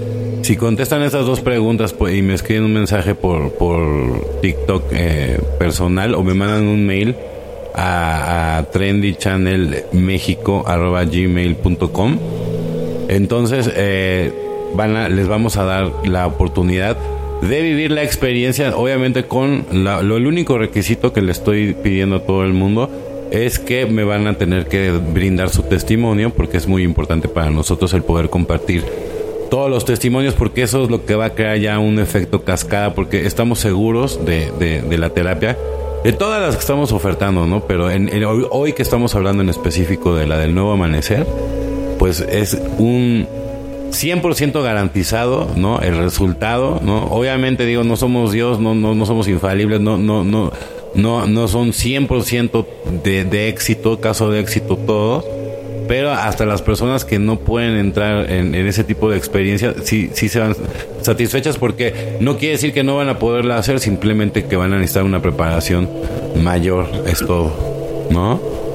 Si 0.42 0.56
contestan 0.56 1.04
esas 1.04 1.26
dos 1.26 1.42
preguntas 1.42 1.94
pues, 1.94 2.16
y 2.16 2.22
me 2.22 2.34
escriben 2.34 2.64
un 2.64 2.74
mensaje 2.74 3.14
por, 3.16 3.52
por 3.54 4.40
TikTok 4.42 4.84
eh, 4.92 5.40
personal 5.60 6.16
o 6.16 6.24
me 6.24 6.34
mandan 6.34 6.64
un 6.64 6.86
mail 6.86 7.16
a, 7.76 8.58
a 8.58 8.66
entonces 13.10 13.70
eh, 13.76 14.32
van 14.76 14.96
a, 14.96 15.10
les 15.10 15.28
vamos 15.28 15.58
a 15.58 15.66
dar 15.66 15.92
la 16.06 16.28
oportunidad 16.28 16.96
de 17.42 17.62
vivir 17.62 17.92
la 17.92 18.04
experiencia, 18.04 18.76
obviamente 18.76 19.24
con 19.24 19.66
lo, 19.72 20.00
el 20.00 20.28
único 20.28 20.58
requisito 20.58 21.14
que 21.14 21.22
le 21.22 21.32
estoy 21.32 21.74
pidiendo 21.74 22.18
a 22.18 22.20
todo 22.20 22.44
el 22.44 22.54
mundo 22.54 22.90
es 23.32 23.60
que 23.60 23.86
me 23.86 24.04
van 24.04 24.28
a 24.28 24.38
tener 24.38 24.68
que 24.68 24.92
brindar 24.92 25.50
su 25.50 25.64
testimonio 25.64 26.32
porque 26.32 26.58
es 26.58 26.68
muy 26.68 26.84
importante 26.84 27.28
para 27.28 27.52
nosotros 27.52 27.94
el 27.94 28.04
poder 28.04 28.30
compartir 28.30 28.84
todos 29.50 29.70
los 29.70 29.86
testimonios 29.86 30.34
porque 30.34 30.64
eso 30.64 30.84
es 30.84 30.90
lo 30.90 31.06
que 31.06 31.16
va 31.16 31.26
a 31.26 31.30
crear 31.32 31.58
ya 31.58 31.80
un 31.80 32.00
efecto 32.00 32.44
cascada 32.44 32.94
porque 32.94 33.26
estamos 33.26 33.60
seguros 33.60 34.26
de, 34.26 34.52
de, 34.60 34.98
la 34.98 35.10
terapia 35.10 35.58
de 36.04 36.14
todas 36.14 36.42
las 36.42 36.56
que 36.56 36.62
estamos 36.62 36.92
ofertando, 36.92 37.46
¿no? 37.46 37.62
Pero 37.66 37.92
en, 37.92 38.10
hoy 38.52 38.74
que 38.74 38.82
estamos 38.82 39.16
hablando 39.16 39.44
en 39.44 39.50
específico 39.50 40.16
de 40.16 40.28
la 40.28 40.38
del 40.38 40.54
nuevo 40.54 40.72
amanecer, 40.72 41.26
pues 41.98 42.22
es 42.22 42.58
un 42.78 43.28
100% 43.92 44.64
garantizado, 44.64 45.48
¿no? 45.56 45.80
El 45.80 45.98
resultado, 45.98 46.80
¿no? 46.84 47.06
Obviamente 47.06 47.66
digo, 47.66 47.84
no 47.84 47.98
somos 47.98 48.32
Dios, 48.32 48.60
no, 48.60 48.76
no, 48.76 48.96
no 48.96 49.06
somos 49.06 49.28
infalibles, 49.28 49.80
no, 49.80 49.98
no, 49.98 50.24
no, 50.24 50.52
no, 50.96 51.28
no 51.28 51.48
son 51.48 51.70
100% 51.70 52.66
de, 53.04 53.26
de 53.26 53.50
éxito, 53.50 54.00
caso 54.00 54.32
de 54.32 54.40
éxito 54.40 54.78
todos, 54.78 55.26
pero 55.88 56.12
hasta 56.12 56.46
las 56.46 56.62
personas 56.62 57.04
que 57.04 57.18
no 57.18 57.40
pueden 57.40 57.76
entrar 57.78 58.32
en, 58.32 58.54
en, 58.54 58.68
ese 58.68 58.84
tipo 58.84 59.10
de 59.10 59.18
experiencia, 59.18 59.74
sí, 59.84 60.12
sí 60.14 60.30
se 60.30 60.40
van 60.40 60.56
satisfechas 61.02 61.58
porque 61.58 62.18
no 62.20 62.38
quiere 62.38 62.54
decir 62.54 62.74
que 62.74 62.84
no 62.84 62.98
van 62.98 63.10
a 63.10 63.18
poderla 63.18 63.58
hacer, 63.58 63.80
simplemente 63.80 64.46
que 64.46 64.56
van 64.56 64.72
a 64.74 64.78
necesitar 64.78 65.04
una 65.04 65.22
preparación 65.22 65.90
mayor, 66.42 66.88
es 67.08 67.20
todo, 67.20 68.08
¿no? 68.12 68.69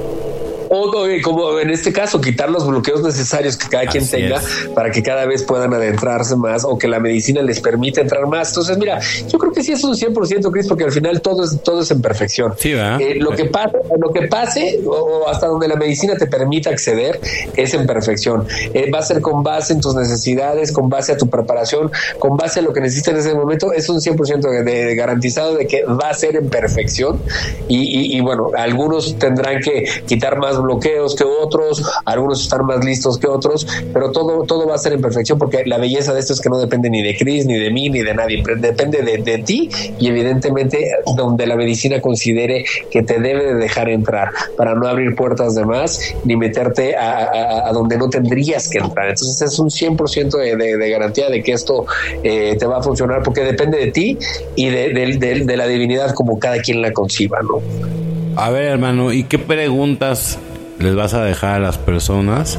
Como 1.22 1.58
en 1.58 1.70
este 1.70 1.92
caso, 1.92 2.20
quitar 2.20 2.50
los 2.50 2.66
bloqueos 2.66 3.02
necesarios 3.02 3.56
que 3.56 3.68
cada 3.68 3.86
quien 3.86 4.08
tenga 4.08 4.40
para 4.74 4.90
que 4.90 5.02
cada 5.02 5.26
vez 5.26 5.42
puedan 5.42 5.72
adentrarse 5.74 6.36
más 6.36 6.64
o 6.64 6.78
que 6.78 6.88
la 6.88 7.00
medicina 7.00 7.42
les 7.42 7.60
permita 7.60 8.00
entrar 8.00 8.26
más. 8.26 8.48
Entonces, 8.48 8.78
mira, 8.78 9.00
yo 9.28 9.38
creo 9.38 9.52
que 9.52 9.62
sí 9.62 9.72
es 9.72 9.84
un 9.84 9.94
100%, 9.94 10.50
Cris, 10.50 10.66
porque 10.66 10.84
al 10.84 10.92
final 10.92 11.20
todo 11.20 11.44
es, 11.44 11.60
todo 11.62 11.82
es 11.82 11.90
en 11.90 12.02
perfección. 12.02 12.54
Eh, 13.00 13.16
lo, 13.20 13.30
que 13.30 13.46
pase, 13.46 13.76
lo 13.98 14.10
que 14.12 14.28
pase 14.28 14.80
o 14.86 15.28
hasta 15.28 15.46
donde 15.46 15.68
la 15.68 15.76
medicina 15.76 16.14
te 16.16 16.26
permita 16.26 16.70
acceder 16.70 17.20
es 17.56 17.74
en 17.74 17.86
perfección. 17.86 18.46
Eh, 18.72 18.90
va 18.90 18.98
a 18.98 19.02
ser 19.02 19.20
con 19.20 19.42
base 19.42 19.72
en 19.72 19.80
tus 19.80 19.94
necesidades, 19.94 20.72
con 20.72 20.88
base 20.88 21.12
a 21.12 21.16
tu 21.16 21.28
preparación, 21.28 21.90
con 22.18 22.36
base 22.36 22.60
a 22.60 22.62
lo 22.62 22.72
que 22.72 22.80
necesitas 22.80 23.14
en 23.14 23.20
ese 23.20 23.34
momento. 23.34 23.72
Es 23.72 23.88
un 23.88 24.00
100% 24.00 24.64
de, 24.64 24.94
garantizado 24.94 25.54
de 25.54 25.66
que 25.66 25.84
va 25.84 26.10
a 26.10 26.14
ser 26.14 26.36
en 26.36 26.48
perfección. 26.48 27.20
Y, 27.68 28.16
y 28.16 28.20
bueno, 28.20 28.50
algunos 28.56 29.18
tendrán 29.18 29.60
que 29.60 29.84
quitar 30.06 30.38
más 30.38 30.53
bloqueos 30.62 31.14
que 31.14 31.24
otros, 31.24 31.82
algunos 32.04 32.42
están 32.42 32.66
más 32.66 32.84
listos 32.84 33.18
que 33.18 33.26
otros, 33.26 33.66
pero 33.92 34.10
todo, 34.10 34.44
todo 34.44 34.66
va 34.66 34.74
a 34.74 34.78
ser 34.78 34.92
en 34.92 35.00
perfección 35.00 35.38
porque 35.38 35.64
la 35.66 35.78
belleza 35.78 36.12
de 36.12 36.20
esto 36.20 36.32
es 36.32 36.40
que 36.40 36.48
no 36.48 36.58
depende 36.58 36.90
ni 36.90 37.02
de 37.02 37.16
Chris, 37.16 37.46
ni 37.46 37.58
de 37.58 37.70
mí, 37.70 37.90
ni 37.90 38.02
de 38.02 38.14
nadie, 38.14 38.42
depende 38.56 39.02
de, 39.02 39.18
de 39.18 39.38
ti 39.38 39.70
y 39.98 40.08
evidentemente 40.08 40.90
donde 41.16 41.46
la 41.46 41.56
medicina 41.56 42.00
considere 42.00 42.64
que 42.90 43.02
te 43.02 43.20
debe 43.20 43.44
de 43.46 43.54
dejar 43.54 43.88
entrar 43.88 44.30
para 44.56 44.74
no 44.74 44.86
abrir 44.86 45.14
puertas 45.14 45.54
de 45.54 45.64
más 45.64 46.00
ni 46.24 46.36
meterte 46.36 46.96
a, 46.96 47.70
donde 47.72 47.96
no 47.96 48.08
tendrías 48.08 48.68
que 48.68 48.78
entrar. 48.78 49.08
Entonces 49.08 49.52
es 49.52 49.58
un 49.58 49.68
100% 49.68 50.30
de, 50.30 50.76
de, 50.76 50.90
garantía 50.90 51.28
de 51.28 51.42
que 51.42 51.52
esto 51.52 51.86
eh, 52.22 52.56
te 52.58 52.66
va 52.66 52.78
a 52.78 52.82
funcionar 52.82 53.22
porque 53.22 53.42
depende 53.42 53.78
de 53.78 53.90
ti 53.90 54.18
y 54.54 54.68
de, 54.68 55.44
de 55.44 55.56
la 55.56 55.66
divinidad 55.66 56.14
como 56.14 56.38
cada 56.38 56.60
quien 56.60 56.82
la 56.82 56.92
conciba, 56.92 57.40
¿no? 57.42 58.03
A 58.36 58.50
ver, 58.50 58.64
hermano, 58.64 59.12
¿y 59.12 59.24
qué 59.24 59.38
preguntas 59.38 60.38
les 60.80 60.96
vas 60.96 61.14
a 61.14 61.22
dejar 61.22 61.56
a 61.56 61.58
las 61.60 61.78
personas? 61.78 62.58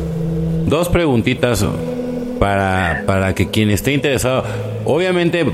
Dos 0.67 0.87
preguntitas 0.87 1.65
para, 2.39 3.03
para 3.05 3.35
que 3.35 3.49
quien 3.49 3.69
esté 3.69 3.93
interesado, 3.93 4.45
obviamente, 4.85 5.45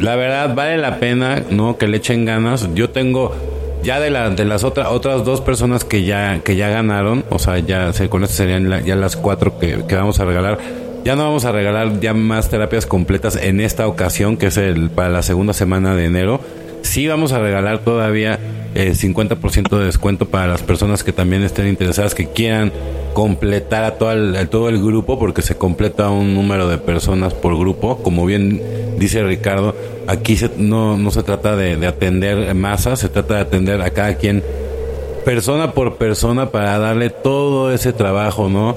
la 0.00 0.16
verdad 0.16 0.54
vale 0.54 0.78
la 0.78 0.98
pena, 0.98 1.42
¿no? 1.50 1.76
Que 1.76 1.86
le 1.86 1.98
echen 1.98 2.24
ganas. 2.24 2.68
Yo 2.74 2.90
tengo 2.90 3.34
ya 3.82 4.00
de, 4.00 4.10
de 4.10 4.44
las 4.44 4.64
otras 4.64 4.88
otras 4.88 5.24
dos 5.24 5.40
personas 5.40 5.84
que 5.84 6.04
ya 6.04 6.40
que 6.42 6.56
ya 6.56 6.68
ganaron, 6.68 7.24
o 7.28 7.38
sea, 7.38 7.58
ya 7.58 7.92
se, 7.92 8.08
con 8.08 8.26
serían 8.26 8.84
ya 8.84 8.96
las 8.96 9.16
cuatro 9.16 9.58
que, 9.58 9.84
que, 9.86 9.94
vamos 9.96 10.18
a 10.18 10.24
regalar. 10.24 10.58
Ya 11.04 11.16
no 11.16 11.24
vamos 11.24 11.44
a 11.44 11.52
regalar 11.52 11.98
ya 12.00 12.14
más 12.14 12.48
terapias 12.48 12.86
completas 12.86 13.36
en 13.36 13.60
esta 13.60 13.86
ocasión, 13.86 14.36
que 14.36 14.46
es 14.46 14.56
el 14.56 14.88
para 14.88 15.10
la 15.10 15.22
segunda 15.22 15.52
semana 15.52 15.94
de 15.94 16.06
enero. 16.06 16.40
Sí 16.82 17.06
vamos 17.08 17.32
a 17.32 17.38
regalar 17.38 17.80
todavía 17.80 18.38
eh, 18.74 18.92
50% 18.94 19.78
de 19.78 19.84
descuento 19.84 20.26
para 20.26 20.46
las 20.46 20.62
personas 20.62 21.04
que 21.04 21.12
también 21.12 21.42
estén 21.42 21.68
interesadas, 21.68 22.14
que 22.14 22.28
quieran 22.28 22.72
completar 23.14 23.84
a 23.84 23.94
todo 23.94 24.12
el, 24.12 24.48
todo 24.48 24.68
el 24.68 24.82
grupo, 24.82 25.18
porque 25.18 25.42
se 25.42 25.56
completa 25.56 26.10
un 26.10 26.34
número 26.34 26.68
de 26.68 26.78
personas 26.78 27.34
por 27.34 27.58
grupo. 27.58 27.98
Como 27.98 28.24
bien 28.26 28.62
dice 28.98 29.22
Ricardo, 29.22 29.74
aquí 30.06 30.36
no, 30.56 30.96
no 30.96 31.10
se 31.10 31.22
trata 31.22 31.56
de, 31.56 31.76
de 31.76 31.86
atender 31.86 32.54
masas, 32.54 33.00
se 33.00 33.08
trata 33.08 33.34
de 33.34 33.40
atender 33.40 33.80
a 33.80 33.90
cada 33.90 34.14
quien 34.14 34.42
persona 35.24 35.72
por 35.72 35.96
persona 35.96 36.50
para 36.50 36.78
darle 36.78 37.10
todo 37.10 37.72
ese 37.72 37.92
trabajo, 37.92 38.48
¿no? 38.48 38.74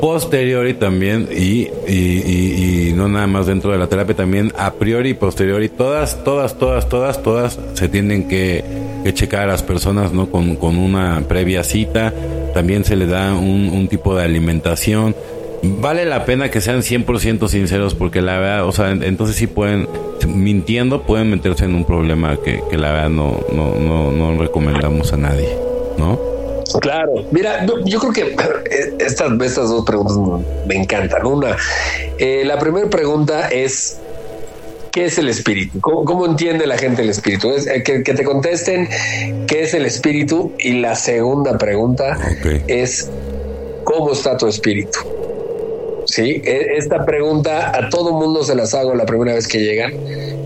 Posteriori 0.00 0.74
también 0.74 1.28
y, 1.30 1.68
y, 1.86 2.88
y, 2.88 2.92
no 2.94 3.08
nada 3.08 3.26
más 3.26 3.46
dentro 3.46 3.72
de 3.72 3.78
la 3.78 3.86
terapia 3.86 4.14
también 4.14 4.52
a 4.56 4.72
priori 4.74 5.10
y 5.10 5.14
posteriori 5.14 5.68
todas 5.68 6.24
todas 6.24 6.58
todas 6.58 6.88
todas 6.88 7.22
todas 7.22 7.58
se 7.74 7.88
tienen 7.88 8.28
que, 8.28 8.64
que 9.04 9.14
checar 9.14 9.42
a 9.42 9.46
las 9.46 9.62
personas 9.62 10.12
no 10.12 10.30
con, 10.30 10.56
con, 10.56 10.76
una 10.76 11.22
previa 11.28 11.64
cita. 11.64 12.12
También 12.54 12.84
se 12.84 12.96
le 12.96 13.06
da 13.06 13.34
un, 13.34 13.70
un 13.70 13.88
tipo 13.88 14.14
de 14.14 14.24
alimentación. 14.24 15.14
Vale 15.62 16.04
la 16.04 16.24
pena 16.24 16.50
que 16.50 16.60
sean 16.60 16.80
100% 16.80 17.48
sinceros 17.48 17.94
porque 17.94 18.22
la 18.22 18.38
verdad 18.38 18.64
o 18.64 18.72
sea 18.72 18.92
entonces 18.92 19.34
sí 19.36 19.48
pueden 19.48 19.88
mintiendo 20.26 21.02
pueden 21.02 21.30
meterse 21.30 21.64
en 21.64 21.74
un 21.74 21.84
problema 21.84 22.36
que, 22.36 22.62
que 22.70 22.78
la 22.78 22.92
verdad 22.92 23.10
no, 23.10 23.40
no, 23.52 23.74
no, 23.74 24.12
no 24.12 24.40
recomendamos 24.40 25.12
a 25.12 25.16
nadie 25.16 25.48
¿no? 25.98 26.27
Claro, 26.80 27.24
mira, 27.30 27.64
yo 27.84 27.98
creo 27.98 28.12
que 28.12 28.20
eh, 28.70 28.94
estas, 28.98 29.32
estas 29.40 29.68
dos 29.70 29.84
preguntas 29.84 30.16
me 30.66 30.76
encantan. 30.76 31.24
Una, 31.26 31.56
eh, 32.18 32.42
la 32.44 32.58
primera 32.58 32.90
pregunta 32.90 33.48
es, 33.48 33.98
¿qué 34.92 35.06
es 35.06 35.18
el 35.18 35.28
espíritu? 35.28 35.80
¿Cómo, 35.80 36.26
entiende 36.26 36.66
la 36.66 36.76
gente 36.76 37.02
el 37.02 37.08
espíritu? 37.08 37.50
Es, 37.50 37.66
eh, 37.66 37.82
que, 37.82 38.00
te 38.00 38.22
contesten 38.22 38.88
qué 39.46 39.62
es 39.62 39.74
el 39.74 39.86
espíritu 39.86 40.52
y 40.58 40.80
la 40.80 40.94
segunda 40.94 41.56
pregunta 41.56 42.18
es, 42.66 43.10
¿cómo 43.84 44.12
está 44.12 44.36
tu 44.36 44.46
espíritu? 44.46 44.98
Sí, 46.04 46.42
e, 46.44 46.76
esta 46.76 47.04
pregunta 47.04 47.76
a 47.76 47.88
todo 47.88 48.12
mundo 48.12 48.42
se 48.42 48.54
las 48.54 48.74
hago 48.74 48.94
la 48.94 49.06
primera 49.06 49.34
vez 49.34 49.48
que 49.48 49.58
llegan. 49.58 49.92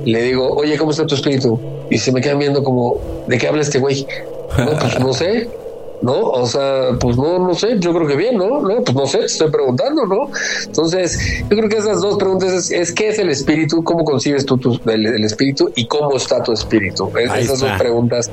Le 0.05 0.23
digo, 0.23 0.51
oye, 0.53 0.77
¿cómo 0.77 0.93
está 0.93 1.07
tu 1.07 1.15
espíritu? 1.15 1.61
Y 1.91 1.99
se 1.99 2.13
me 2.13 2.21
quedan 2.21 2.39
viendo 2.39 2.63
como, 2.65 3.25
¿de 3.27 3.39
qué 3.39 3.49
habla 3.49 3.63
este 3.63 3.79
güey? 3.79 4.07
No, 4.59 4.79
pues 4.79 4.99
no 5.01 5.13
sé. 5.13 5.49
¿No? 6.03 6.21
O 6.21 6.47
sea, 6.47 6.91
pues 7.01 7.17
no, 7.17 7.39
no 7.39 7.55
sé, 7.55 7.79
yo 7.79 7.95
creo 7.95 8.07
que 8.07 8.17
bien, 8.17 8.37
¿no? 8.37 8.61
No, 8.61 8.83
pues 8.83 8.95
no 8.95 9.07
sé, 9.07 9.19
te 9.19 9.27
estoy 9.27 9.51
preguntando, 9.51 10.05
¿no? 10.07 10.29
Entonces, 10.67 11.45
yo 11.49 11.57
creo 11.57 11.69
que 11.69 11.79
esas 11.79 12.01
dos 12.01 12.17
preguntas 12.17 12.71
es, 12.71 12.93
¿qué 12.93 13.09
es 13.09 13.19
el 13.19 13.31
espíritu? 13.31 13.83
¿Cómo 13.85 14.05
concibes 14.05 14.45
tú 14.45 14.61
el, 14.87 15.25
espíritu? 15.25 15.71
¿Y 15.75 15.87
cómo 15.87 16.17
está 16.17 16.43
tu 16.43 16.53
espíritu? 16.53 17.11
esas 17.17 17.61
dos 17.61 17.73
preguntas 17.79 18.31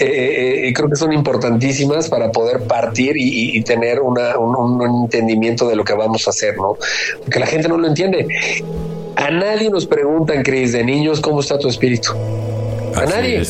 eh, 0.00 0.06
eh, 0.06 0.68
eh, 0.68 0.72
creo 0.72 0.88
que 0.88 0.96
son 0.96 1.12
importantísimas 1.12 2.08
para 2.08 2.32
poder 2.32 2.62
partir 2.62 3.16
y, 3.18 3.62
tener 3.64 4.00
una, 4.00 4.38
un, 4.38 4.80
un, 4.80 5.02
entendimiento 5.04 5.68
de 5.68 5.76
lo 5.76 5.84
que 5.84 5.92
vamos 5.92 6.26
a 6.26 6.30
hacer, 6.30 6.56
¿no? 6.56 6.76
Porque 7.22 7.38
la 7.38 7.46
gente 7.46 7.68
no 7.68 7.76
lo 7.76 7.86
entiende. 7.86 8.26
A 9.16 9.30
nadie 9.30 9.68
nos 9.68 9.84
preguntan, 9.84 10.42
Cris, 10.42 10.72
de 10.72 10.84
niños, 10.84 11.20
¿cómo 11.20 11.40
está 11.40 11.58
tu 11.58 11.68
espíritu? 11.68 12.14
A 12.96 13.06
nadie. 13.06 13.42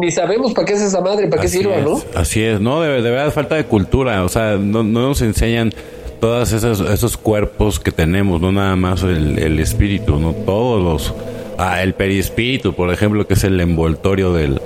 Ni, 0.00 0.10
sabemos 0.10 0.52
para 0.52 0.66
qué 0.66 0.74
es 0.74 0.82
esa 0.82 1.00
madre, 1.00 1.28
para 1.28 1.42
qué 1.42 1.48
sirva, 1.48 1.76
¿no? 1.78 2.00
Así 2.14 2.42
es, 2.42 2.60
no, 2.60 2.80
de, 2.80 3.00
verdad 3.00 3.32
falta 3.32 3.54
de 3.54 3.64
cultura, 3.64 4.24
o 4.24 4.28
sea, 4.28 4.56
no, 4.56 4.82
nos 4.82 5.22
enseñan 5.22 5.72
todos 6.20 6.52
esos, 6.52 6.80
esos 6.80 7.16
cuerpos 7.16 7.80
que 7.80 7.90
tenemos, 7.90 8.40
no 8.40 8.52
nada 8.52 8.76
más 8.76 9.02
el, 9.02 9.58
espíritu, 9.58 10.18
no 10.18 10.32
todos 10.32 10.82
los... 10.82 11.14
Ah, 11.58 11.82
el 11.82 11.94
perispíritu, 11.94 12.74
por 12.74 12.92
ejemplo, 12.92 13.26
que 13.26 13.34
es 13.34 13.44
el 13.44 13.60
envoltorio 13.60 14.32
del, 14.32 14.60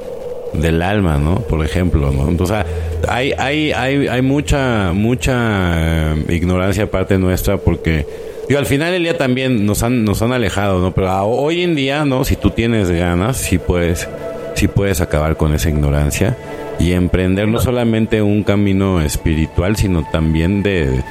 del 0.54 0.82
alma, 0.82 1.18
¿no? 1.18 1.40
Por 1.40 1.64
ejemplo, 1.64 2.12
¿no? 2.12 2.28
Entonces, 2.28 2.64
hay, 3.08 3.32
hay, 3.36 3.72
hay, 3.72 4.08
hay 4.08 4.22
mucha, 4.22 4.92
mucha 4.92 6.12
eh, 6.14 6.24
ignorancia 6.28 6.84
aparte 6.84 7.18
nuestra 7.18 7.58
porque 7.58 8.06
Digo, 8.48 8.60
al 8.60 8.66
final 8.66 8.92
del 8.92 9.02
día 9.02 9.18
también 9.18 9.66
nos 9.66 9.82
han, 9.82 10.04
nos 10.04 10.22
han 10.22 10.32
alejado, 10.32 10.78
¿no? 10.78 10.92
Pero 10.92 11.24
hoy 11.24 11.62
en 11.62 11.74
día, 11.74 12.04
¿no? 12.04 12.24
Si 12.24 12.36
tú 12.36 12.50
tienes 12.50 12.90
ganas, 12.90 13.36
sí 13.36 13.58
puedes, 13.58 14.08
sí 14.54 14.68
puedes 14.68 15.00
acabar 15.00 15.36
con 15.36 15.52
esa 15.52 15.68
ignorancia 15.68 16.36
y 16.78 16.92
emprender 16.92 17.48
no 17.48 17.58
solamente 17.58 18.22
un 18.22 18.44
camino 18.44 19.00
espiritual, 19.00 19.76
sino 19.76 20.04
también 20.10 20.62
de, 20.62 21.02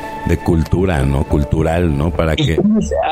cultura, 0.43 1.03
¿no? 1.03 1.23
Cultural, 1.23 1.97
¿no? 1.97 2.11
Para 2.11 2.35
que... 2.35 2.57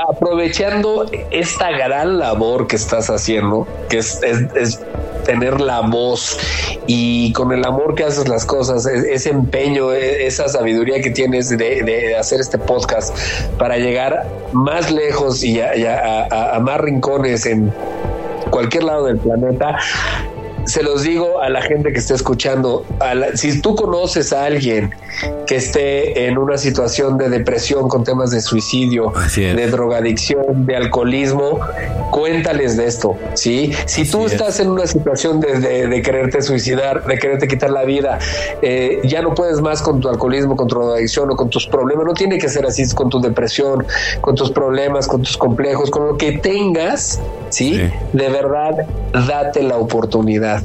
Aprovechando 0.10 1.06
esta 1.32 1.72
gran 1.72 2.20
labor 2.20 2.68
que 2.68 2.76
estás 2.76 3.10
haciendo, 3.10 3.68
que 3.90 3.98
es, 3.98 4.22
es 4.24 4.80
tener 5.24 5.62
la 5.62 5.82
voz 5.82 6.38
y 6.88 7.32
con 7.34 7.52
el 7.52 7.66
amor 7.66 7.96
que 7.96 8.04
haces 8.04 8.28
las 8.28 8.46
cosas, 8.46 8.86
e, 8.86 9.14
ese 9.14 9.30
empeño, 9.30 9.92
e, 9.92 10.26
esa 10.26 10.48
sabiduría 10.48 11.02
que 11.02 11.10
tienes 11.10 11.50
de, 11.50 12.16
hacer 12.18 12.40
este 12.40 12.58
podcast 12.58 13.16
para 13.58 13.78
llegar 13.78 14.28
más 14.52 14.92
lejos 14.92 15.44
y 15.44 15.60
a 15.60 16.60
más 16.62 16.80
rincones 16.80 17.46
en 17.46 17.74
cualquier 18.50 18.84
lado 18.84 19.06
del 19.06 19.18
planeta, 19.18 19.80
se 20.66 20.84
los 20.84 21.04
digo 21.04 21.42
a 21.42 21.50
la 21.50 21.62
gente 21.62 21.92
que 21.92 22.00
esté 22.00 22.14
escuchando, 22.14 22.86
si 23.36 23.62
tú 23.62 23.76
conoces 23.76 24.34
a 24.34 24.46
alguien 24.46 24.94
que 25.46 25.58
esté 25.58 26.28
en 26.28 26.38
una 26.38 26.58
situación 26.58 27.18
de 27.18 27.30
depresión 27.30 27.88
con 27.90 28.04
temas 28.04 28.32
de 28.32 28.42
suicidio, 28.42 29.14
de 29.36 29.68
drogadicción, 29.68 30.66
de 30.66 30.76
alcoholismo, 30.76 31.60
cuéntales 32.12 32.78
de 32.78 32.88
esto, 32.88 33.18
¿sí? 33.34 33.74
Si 33.86 34.10
tú 34.10 34.26
estás 34.26 34.60
en 34.60 34.70
una 34.70 34.88
situación 34.88 35.40
de, 35.40 36.02
quererte 36.04 36.42
suicidar, 36.42 37.06
de 37.06 37.18
quererte 37.18 37.48
quitar 37.48 37.70
la 37.70 37.84
vida, 37.84 38.20
eh, 38.62 39.00
ya 39.04 39.22
no 39.22 39.34
puedes 39.34 39.62
más 39.62 39.82
con 39.82 40.00
tu 40.00 40.10
alcoholismo, 40.10 40.56
con 40.56 40.68
tu 40.68 40.76
drogadicción 40.76 41.30
o 41.32 41.36
con 41.36 41.50
tus 41.50 41.68
problemas, 41.68 42.06
no 42.06 42.14
tiene 42.14 42.38
que 42.38 42.50
ser 42.50 42.66
así, 42.66 42.84
con 42.94 43.10
tu 43.10 43.20
depresión, 43.22 43.86
con 44.22 44.36
tus 44.36 44.52
problemas, 44.52 45.08
con 45.08 45.22
tus 45.22 45.38
complejos, 45.38 45.90
con 45.90 46.08
lo 46.08 46.18
que 46.18 46.34
tengas, 46.34 47.20
¿sí? 47.54 47.90
De 48.14 48.30
verdad, 48.30 48.86
date 49.14 49.64
la 49.64 49.78
oportunidad 49.78 50.64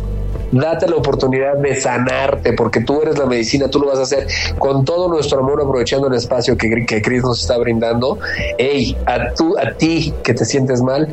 date 0.51 0.89
la 0.89 0.97
oportunidad 0.97 1.59
de 1.59 1.79
sanarte, 1.79 2.53
porque 2.55 2.81
tú 2.81 3.03
eres 3.03 3.19
la 3.19 3.27
medicina, 3.27 3.69
tú 3.69 3.81
lo 3.81 3.89
vas 3.89 3.99
a 3.99 4.03
hacer 4.03 4.27
con 4.59 4.85
todo 4.85 5.09
nuestro 5.09 5.41
amor, 5.41 5.61
aprovechando 5.61 6.07
el 6.09 6.15
espacio 6.15 6.57
que, 6.57 6.87
que 6.87 7.21
nos 7.21 7.43
está 7.43 7.59
brindando. 7.59 8.19
Hey, 8.57 8.97
a, 9.07 9.33
tú, 9.35 9.57
a 9.59 9.73
ti 9.75 10.15
que 10.23 10.35
te 10.35 10.45
sientes 10.45 10.81
mal, 10.81 11.09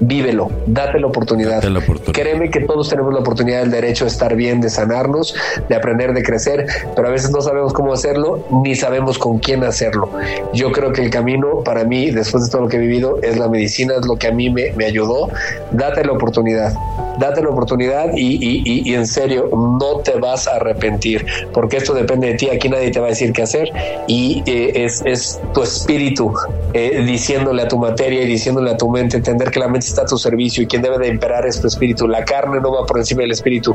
vívelo, 0.00 0.50
date 0.66 0.98
la 0.98 1.06
oportunidad. 1.06 1.62
la 1.62 1.78
oportunidad. 1.78 2.12
Créeme 2.12 2.50
que 2.50 2.60
todos 2.60 2.88
tenemos 2.88 3.12
la 3.12 3.20
oportunidad, 3.20 3.62
el 3.62 3.70
derecho 3.70 4.04
de 4.04 4.10
estar 4.10 4.34
bien, 4.34 4.60
de 4.60 4.70
sanarnos, 4.70 5.34
de 5.68 5.74
aprender, 5.74 6.12
de 6.12 6.22
crecer, 6.22 6.66
pero 6.96 7.08
a 7.08 7.10
veces 7.10 7.30
no 7.30 7.40
sabemos 7.40 7.72
cómo 7.72 7.92
hacerlo, 7.92 8.44
ni 8.62 8.74
sabemos 8.74 9.18
con 9.18 9.38
quién 9.38 9.62
hacerlo. 9.64 10.10
Yo 10.52 10.72
creo 10.72 10.92
que 10.92 11.02
el 11.02 11.10
camino 11.10 11.62
para 11.64 11.84
mí, 11.84 12.10
después 12.10 12.44
de 12.44 12.50
todo 12.50 12.62
lo 12.62 12.68
que 12.68 12.76
he 12.76 12.80
vivido, 12.80 13.18
es 13.22 13.38
la 13.38 13.48
medicina, 13.48 13.94
es 13.98 14.06
lo 14.06 14.16
que 14.16 14.28
a 14.28 14.32
mí 14.32 14.50
me, 14.50 14.72
me 14.72 14.86
ayudó. 14.86 15.28
Date 15.72 16.04
la 16.04 16.12
oportunidad 16.12 16.72
date 17.20 17.42
la 17.42 17.50
oportunidad 17.50 18.10
y, 18.16 18.94
en 18.94 19.06
serio, 19.06 19.50
no 19.52 19.98
te 19.98 20.18
vas 20.18 20.48
a 20.48 20.56
arrepentir, 20.56 21.26
porque 21.52 21.76
esto 21.76 21.92
depende 21.94 22.28
de 22.28 22.34
ti, 22.34 22.48
aquí 22.48 22.68
nadie 22.68 22.90
te 22.90 22.98
va 22.98 23.06
a 23.06 23.10
decir 23.10 23.32
qué 23.32 23.42
hacer 23.42 23.70
y 24.06 24.42
eh, 24.46 24.86
es, 24.86 25.40
tu 25.52 25.62
espíritu 25.62 26.32
eh, 26.72 27.04
diciéndole 27.06 27.62
a 27.62 27.68
tu 27.68 27.78
materia 27.78 28.22
y 28.22 28.26
diciéndole 28.26 28.70
a 28.70 28.76
tu 28.76 28.88
mente, 28.88 29.18
entender 29.18 29.50
que 29.50 29.60
la 29.60 29.68
mente 29.68 29.86
está 29.90 30.02
a 30.02 30.06
tu 30.06 30.18
servicio 30.18 30.62
y 30.62 30.66
quien 30.66 30.82
debe 30.82 30.98
de 30.98 31.08
imperar 31.08 31.46
es 31.46 31.60
tu 31.60 31.66
espíritu, 31.66 32.08
la 32.08 32.24
carne 32.24 32.60
no 32.60 32.72
va 32.72 32.86
por 32.86 32.98
encima 32.98 33.22
del 33.22 33.32
espíritu. 33.32 33.74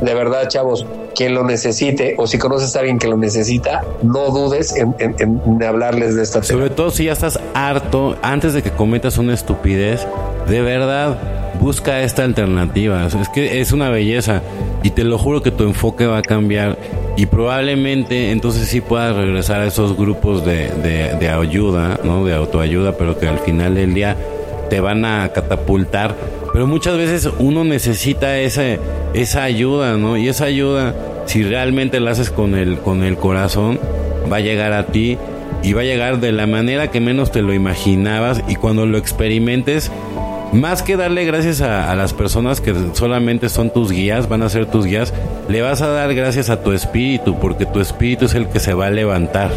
De 0.00 0.14
verdad, 0.14 0.48
chavos, 0.48 0.86
quien 1.14 1.34
lo 1.34 1.44
necesite 1.44 2.14
o 2.18 2.26
si 2.26 2.38
conoces 2.38 2.74
a 2.76 2.80
alguien 2.80 2.98
que 2.98 3.08
lo 3.08 3.16
necesita, 3.16 3.84
no 4.02 4.30
dudes 4.30 4.74
en, 4.76 5.62
hablarles 5.62 6.14
de 6.14 6.22
esta 6.22 6.40
tema. 6.40 6.60
Sobre 6.60 6.70
todo 6.70 6.90
si 6.90 7.04
ya 7.04 7.12
estás 7.12 7.38
harto, 7.54 8.16
antes 8.22 8.52
de 8.52 8.62
que 8.62 8.70
cometas 8.70 9.18
una 9.18 9.34
estupidez, 9.34 10.06
de 10.48 10.60
verdad, 10.60 11.18
busca 11.60 12.02
esta 12.02 12.24
alternativa. 12.24 13.06
Es 13.06 13.28
que 13.28 13.60
es 13.60 13.72
una 13.72 13.88
belleza 13.90 14.42
y 14.82 14.90
te 14.90 15.04
lo 15.04 15.18
juro 15.18 15.42
que 15.42 15.50
tu 15.50 15.64
enfoque 15.64 16.06
va 16.06 16.18
a 16.18 16.22
cambiar 16.22 16.76
y 17.16 17.26
probablemente 17.26 18.30
entonces 18.30 18.68
sí 18.68 18.80
puedas 18.80 19.14
regresar 19.14 19.60
a 19.60 19.66
esos 19.66 19.96
grupos 19.96 20.44
de, 20.44 20.68
de, 21.18 21.28
ayuda, 21.28 22.00
¿no? 22.04 22.24
De 22.24 22.34
autoayuda, 22.34 22.92
pero 22.96 23.18
que 23.18 23.28
al 23.28 23.38
final 23.38 23.74
del 23.74 23.94
día 23.94 24.16
te 24.72 24.80
van 24.80 25.04
a 25.04 25.28
catapultar. 25.34 26.16
Pero 26.54 26.66
muchas 26.66 26.96
veces 26.96 27.28
uno 27.38 27.62
necesita 27.62 28.38
esa 28.38 29.42
ayuda, 29.42 29.98
¿no? 29.98 30.16
Y 30.16 30.28
esa 30.28 30.46
ayuda, 30.46 30.94
si 31.26 31.42
realmente 31.42 32.00
la 32.00 32.12
haces 32.12 32.30
con 32.30 32.54
el, 32.54 32.78
con 32.78 33.02
el 33.02 33.18
corazón, 33.18 33.78
va 34.32 34.38
a 34.38 34.40
llegar 34.40 34.72
a 34.72 34.86
ti 34.86 35.18
y 35.62 35.74
va 35.74 35.82
a 35.82 35.84
llegar 35.84 36.20
de 36.20 36.32
la 36.32 36.46
manera 36.46 36.90
que 36.90 37.00
menos 37.00 37.30
te 37.30 37.42
lo 37.42 37.52
imaginabas 37.52 38.42
y 38.48 38.54
cuando 38.54 38.86
lo 38.86 38.96
experimentes 38.96 39.92
más 40.54 40.82
que 40.82 40.96
darle 40.96 41.26
gracias 41.26 41.60
a, 41.60 41.94
las 41.94 42.14
personas 42.14 42.62
que 42.62 42.74
solamente 42.94 43.50
son 43.50 43.74
tus 43.74 43.92
guías, 43.92 44.26
van 44.26 44.40
a 44.40 44.48
ser 44.48 44.64
tus 44.64 44.86
guías, 44.86 45.12
le 45.50 45.60
vas 45.60 45.82
a 45.82 45.88
dar 45.88 46.14
gracias 46.14 46.48
a 46.48 46.62
tu 46.62 46.72
espíritu, 46.72 47.38
porque 47.38 47.66
tu 47.66 47.78
espíritu 47.78 48.24
es 48.24 48.34
el 48.34 48.48
que 48.48 48.58
se 48.58 48.72
va 48.72 48.86
a 48.86 48.90
levantar. 48.90 49.50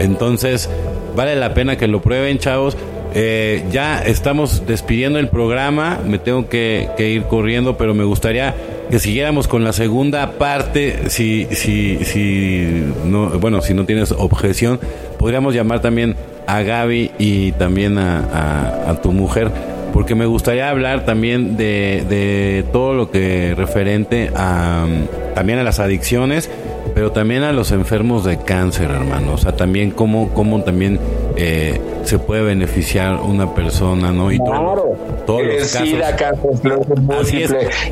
Entonces, 0.00 0.68
vale 1.16 1.34
la 1.34 1.54
pena 1.54 1.78
que 1.78 1.88
lo 1.88 2.02
prueben, 2.02 2.36
chavos. 2.36 2.76
Eh, 3.14 3.62
ya 3.70 4.02
estamos 4.02 4.66
despidiendo 4.66 5.20
el 5.20 5.28
programa, 5.28 6.00
me 6.04 6.18
tengo 6.18 6.48
que, 6.48 6.90
ir 6.98 7.22
corriendo, 7.24 7.76
pero 7.76 7.94
me 7.94 8.02
gustaría 8.04 8.54
que 8.90 8.98
siguiéramos 8.98 9.46
con 9.46 9.62
la 9.62 9.72
segunda 9.72 10.32
parte, 10.32 11.08
si, 11.10 11.46
si, 11.52 12.04
si 12.04 12.84
no, 13.04 13.30
bueno, 13.38 13.62
si 13.62 13.72
no 13.72 13.84
tienes 13.84 14.10
objeción, 14.12 14.80
podríamos 15.18 15.54
llamar 15.54 15.80
también 15.80 16.16
a 16.46 16.62
Gaby 16.62 17.12
y 17.18 17.52
también 17.52 17.98
a, 17.98 18.98
tu 19.02 19.12
mujer 19.12 19.50
porque 19.92 20.14
me 20.14 20.26
gustaría 20.26 20.68
hablar 20.68 21.04
también 21.04 21.56
de, 21.56 22.04
de 22.08 22.64
todo 22.72 22.94
lo 22.94 23.10
que 23.10 23.54
referente 23.54 24.30
a 24.34 24.86
también 25.34 25.58
a 25.58 25.62
las 25.62 25.80
adicciones, 25.80 26.48
pero 26.94 27.12
también 27.12 27.42
a 27.42 27.52
los 27.52 27.72
enfermos 27.72 28.24
de 28.24 28.38
cáncer, 28.38 28.90
hermano. 28.90 29.34
O 29.34 29.38
sea, 29.38 29.52
también 29.52 29.90
cómo, 29.90 30.30
cómo 30.32 30.62
también 30.62 30.98
eh, 31.36 31.80
se 32.04 32.18
puede 32.18 32.42
beneficiar 32.42 33.16
una 33.16 33.54
persona, 33.54 34.12
¿no? 34.12 34.30
Y 34.32 34.38
claro. 34.38 34.96
todos 35.26 35.42
los 35.42 35.72
casos. 35.72 35.88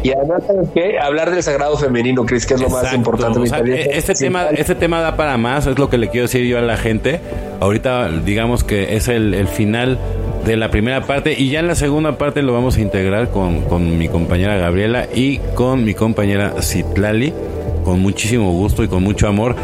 Y 0.02 0.12
además, 0.12 0.42
¿sabes 0.46 0.68
qué? 0.74 0.98
Hablar 0.98 1.30
del 1.30 1.42
sagrado 1.42 1.76
femenino, 1.76 2.24
Cris, 2.24 2.46
que 2.46 2.54
es 2.54 2.60
lo 2.60 2.68
más 2.68 2.92
importante. 2.92 3.40
este, 3.96 4.14
tema, 4.14 4.46
este 4.50 4.74
tema 4.74 5.00
da 5.00 5.16
para 5.16 5.36
más, 5.36 5.66
es 5.66 5.78
lo 5.78 5.88
que 5.88 5.98
le 5.98 6.08
quiero 6.08 6.26
decir 6.26 6.46
yo 6.46 6.58
a 6.58 6.62
la 6.62 6.76
gente. 6.76 7.20
Ahorita, 7.60 8.08
digamos 8.24 8.64
que 8.64 8.96
es 8.96 9.08
el, 9.08 9.34
el 9.34 9.48
final 9.48 9.98
de 10.44 10.56
la 10.56 10.70
primera 10.70 11.02
parte 11.02 11.34
y 11.38 11.50
ya 11.50 11.60
en 11.60 11.68
la 11.68 11.76
segunda 11.76 12.18
parte 12.18 12.42
lo 12.42 12.52
vamos 12.52 12.76
a 12.76 12.80
integrar 12.80 13.30
con, 13.30 13.62
con 13.62 13.96
mi 13.96 14.08
compañera 14.08 14.56
Gabriela 14.56 15.06
y 15.14 15.38
con 15.54 15.84
mi 15.84 15.94
compañera 15.94 16.60
Citlali 16.60 17.32
con 17.84 18.00
muchísimo 18.00 18.52
gusto 18.52 18.82
y 18.82 18.88
con 18.88 19.02
mucho 19.02 19.28
amor. 19.28 19.54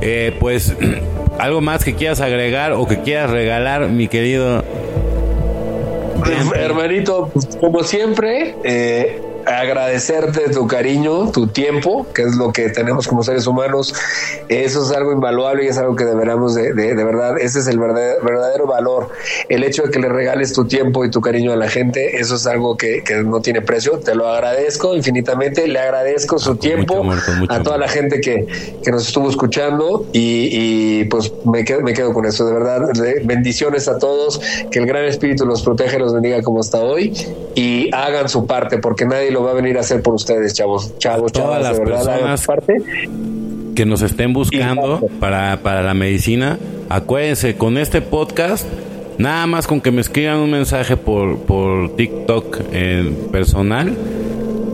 Eh, 0.00 0.36
pues 0.40 0.74
algo 1.42 1.60
más 1.60 1.84
que 1.84 1.94
quieras 1.94 2.20
agregar 2.20 2.72
o 2.72 2.86
que 2.86 3.00
quieras 3.00 3.30
regalar, 3.30 3.88
mi 3.88 4.06
querido. 4.06 4.62
Hermanito, 6.54 7.32
como 7.58 7.82
siempre, 7.82 8.54
eh, 8.62 9.20
agradecerte 9.46 10.50
tu 10.50 10.66
cariño, 10.66 11.30
tu 11.30 11.46
tiempo, 11.46 12.06
que 12.14 12.22
es 12.22 12.36
lo 12.36 12.52
que 12.52 12.68
tenemos 12.70 13.06
como 13.08 13.22
seres 13.22 13.46
humanos. 13.46 13.94
Eso 14.48 14.84
es 14.84 14.92
algo 14.92 15.12
invaluable 15.12 15.64
y 15.64 15.68
es 15.68 15.78
algo 15.78 15.96
que 15.96 16.04
deberíamos 16.04 16.54
de, 16.54 16.72
de, 16.72 17.04
verdad, 17.04 17.38
ese 17.38 17.60
es 17.60 17.66
el 17.66 17.78
verdadero, 17.78 18.66
valor. 18.66 19.08
El 19.48 19.64
hecho 19.64 19.84
de 19.84 19.90
que 19.90 19.98
le 19.98 20.08
regales 20.08 20.52
tu 20.52 20.66
tiempo 20.66 21.04
y 21.04 21.10
tu 21.10 21.20
cariño 21.20 21.52
a 21.52 21.56
la 21.56 21.68
gente, 21.68 22.20
eso 22.20 22.36
es 22.36 22.46
algo 22.46 22.76
que, 22.76 23.02
que 23.02 23.16
no 23.22 23.40
tiene 23.40 23.60
precio. 23.62 23.98
Te 23.98 24.14
lo 24.14 24.28
agradezco 24.28 24.94
infinitamente, 24.94 25.66
le 25.66 25.78
agradezco 25.78 26.38
su 26.38 26.56
tiempo 26.56 27.04
a 27.48 27.62
toda 27.62 27.78
la 27.78 27.88
gente 27.88 28.20
que, 28.20 28.46
que, 28.82 28.90
nos 28.90 29.06
estuvo 29.06 29.28
escuchando 29.28 30.06
y, 30.12 31.00
y, 31.00 31.04
pues 31.04 31.32
me 31.44 31.64
quedo, 31.64 31.80
me 31.80 31.92
quedo 31.92 32.12
con 32.12 32.26
eso, 32.26 32.46
de 32.46 32.52
verdad. 32.52 32.88
Bendiciones 33.24 33.88
a 33.88 33.98
todos, 33.98 34.40
que 34.70 34.78
el 34.78 34.86
gran 34.86 35.04
espíritu 35.04 35.46
los 35.46 35.62
proteja 35.62 35.96
y 35.96 35.98
los 35.98 36.12
bendiga 36.14 36.42
como 36.42 36.60
hasta 36.60 36.78
hoy 36.78 37.12
y 37.54 37.90
hagan 37.94 38.28
su 38.28 38.46
parte 38.46 38.78
porque 38.78 39.04
nadie 39.04 39.31
lo 39.32 39.42
va 39.42 39.50
a 39.50 39.54
venir 39.54 39.76
a 39.78 39.80
hacer 39.80 40.02
por 40.02 40.14
ustedes, 40.14 40.54
chavos. 40.54 40.96
Chavos, 40.98 41.32
Todas 41.32 41.62
las 41.62 41.78
personas 41.80 42.46
que 43.74 43.86
nos 43.86 44.02
estén 44.02 44.32
buscando 44.32 45.08
para, 45.18 45.60
para 45.62 45.82
la 45.82 45.94
medicina, 45.94 46.58
acuérdense, 46.88 47.56
con 47.56 47.78
este 47.78 48.02
podcast, 48.02 48.66
nada 49.18 49.46
más 49.46 49.66
con 49.66 49.80
que 49.80 49.90
me 49.90 50.00
escriban 50.00 50.38
un 50.38 50.50
mensaje 50.50 50.96
por, 50.96 51.38
por 51.38 51.96
TikTok 51.96 52.60
en 52.72 53.14
personal 53.30 53.96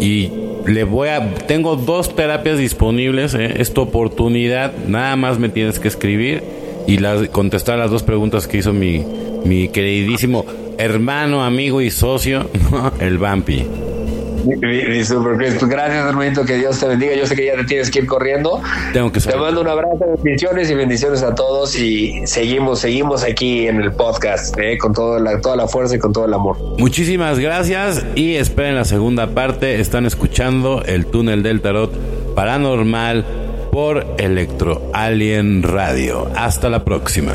y 0.00 0.30
le 0.66 0.84
voy 0.84 1.08
a 1.08 1.34
tengo 1.46 1.76
dos 1.76 2.14
terapias 2.14 2.58
disponibles 2.58 3.34
¿eh? 3.34 3.54
es 3.58 3.72
tu 3.72 3.80
oportunidad 3.80 4.72
nada 4.86 5.16
más 5.16 5.38
me 5.38 5.48
tienes 5.48 5.80
que 5.80 5.88
escribir 5.88 6.42
y 6.86 6.98
contestar 7.28 7.78
las 7.78 7.90
dos 7.90 8.02
preguntas 8.02 8.46
que 8.46 8.58
hizo 8.58 8.72
mi 8.72 9.04
mi 9.44 9.68
queridísimo 9.68 10.44
hermano 10.78 11.42
amigo 11.42 11.80
y 11.80 11.90
socio 11.90 12.48
el 13.00 13.18
Vampi 13.18 13.64
pues 14.44 15.68
gracias, 15.68 16.06
hermanito, 16.06 16.44
que 16.44 16.56
Dios 16.56 16.78
te 16.78 16.86
bendiga. 16.86 17.14
Yo 17.14 17.26
sé 17.26 17.34
que 17.34 17.46
ya 17.46 17.56
te 17.56 17.64
tienes 17.64 17.90
que 17.90 18.00
ir 18.00 18.06
corriendo. 18.06 18.60
Tengo 18.92 19.10
que 19.12 19.20
Te 19.20 19.36
mando 19.36 19.60
un 19.60 19.68
abrazo, 19.68 20.04
bendiciones 20.22 20.70
y 20.70 20.74
bendiciones 20.74 21.22
a 21.22 21.34
todos. 21.34 21.76
Y 21.78 22.26
seguimos, 22.26 22.80
seguimos 22.80 23.24
aquí 23.24 23.66
en 23.66 23.80
el 23.80 23.92
podcast, 23.92 24.58
eh, 24.58 24.78
con 24.78 24.92
toda 24.92 25.20
la, 25.20 25.40
toda 25.40 25.56
la 25.56 25.68
fuerza 25.68 25.96
y 25.96 25.98
con 25.98 26.12
todo 26.12 26.26
el 26.26 26.34
amor. 26.34 26.56
Muchísimas 26.78 27.38
gracias 27.38 28.04
y 28.14 28.36
esperen 28.36 28.74
la 28.74 28.84
segunda 28.84 29.28
parte. 29.28 29.80
Están 29.80 30.06
escuchando 30.06 30.82
el 30.84 31.06
túnel 31.06 31.42
del 31.42 31.60
tarot 31.60 31.92
paranormal 32.34 33.24
por 33.70 34.06
Electro 34.18 34.90
Alien 34.92 35.62
Radio. 35.62 36.28
Hasta 36.36 36.68
la 36.68 36.84
próxima. 36.84 37.34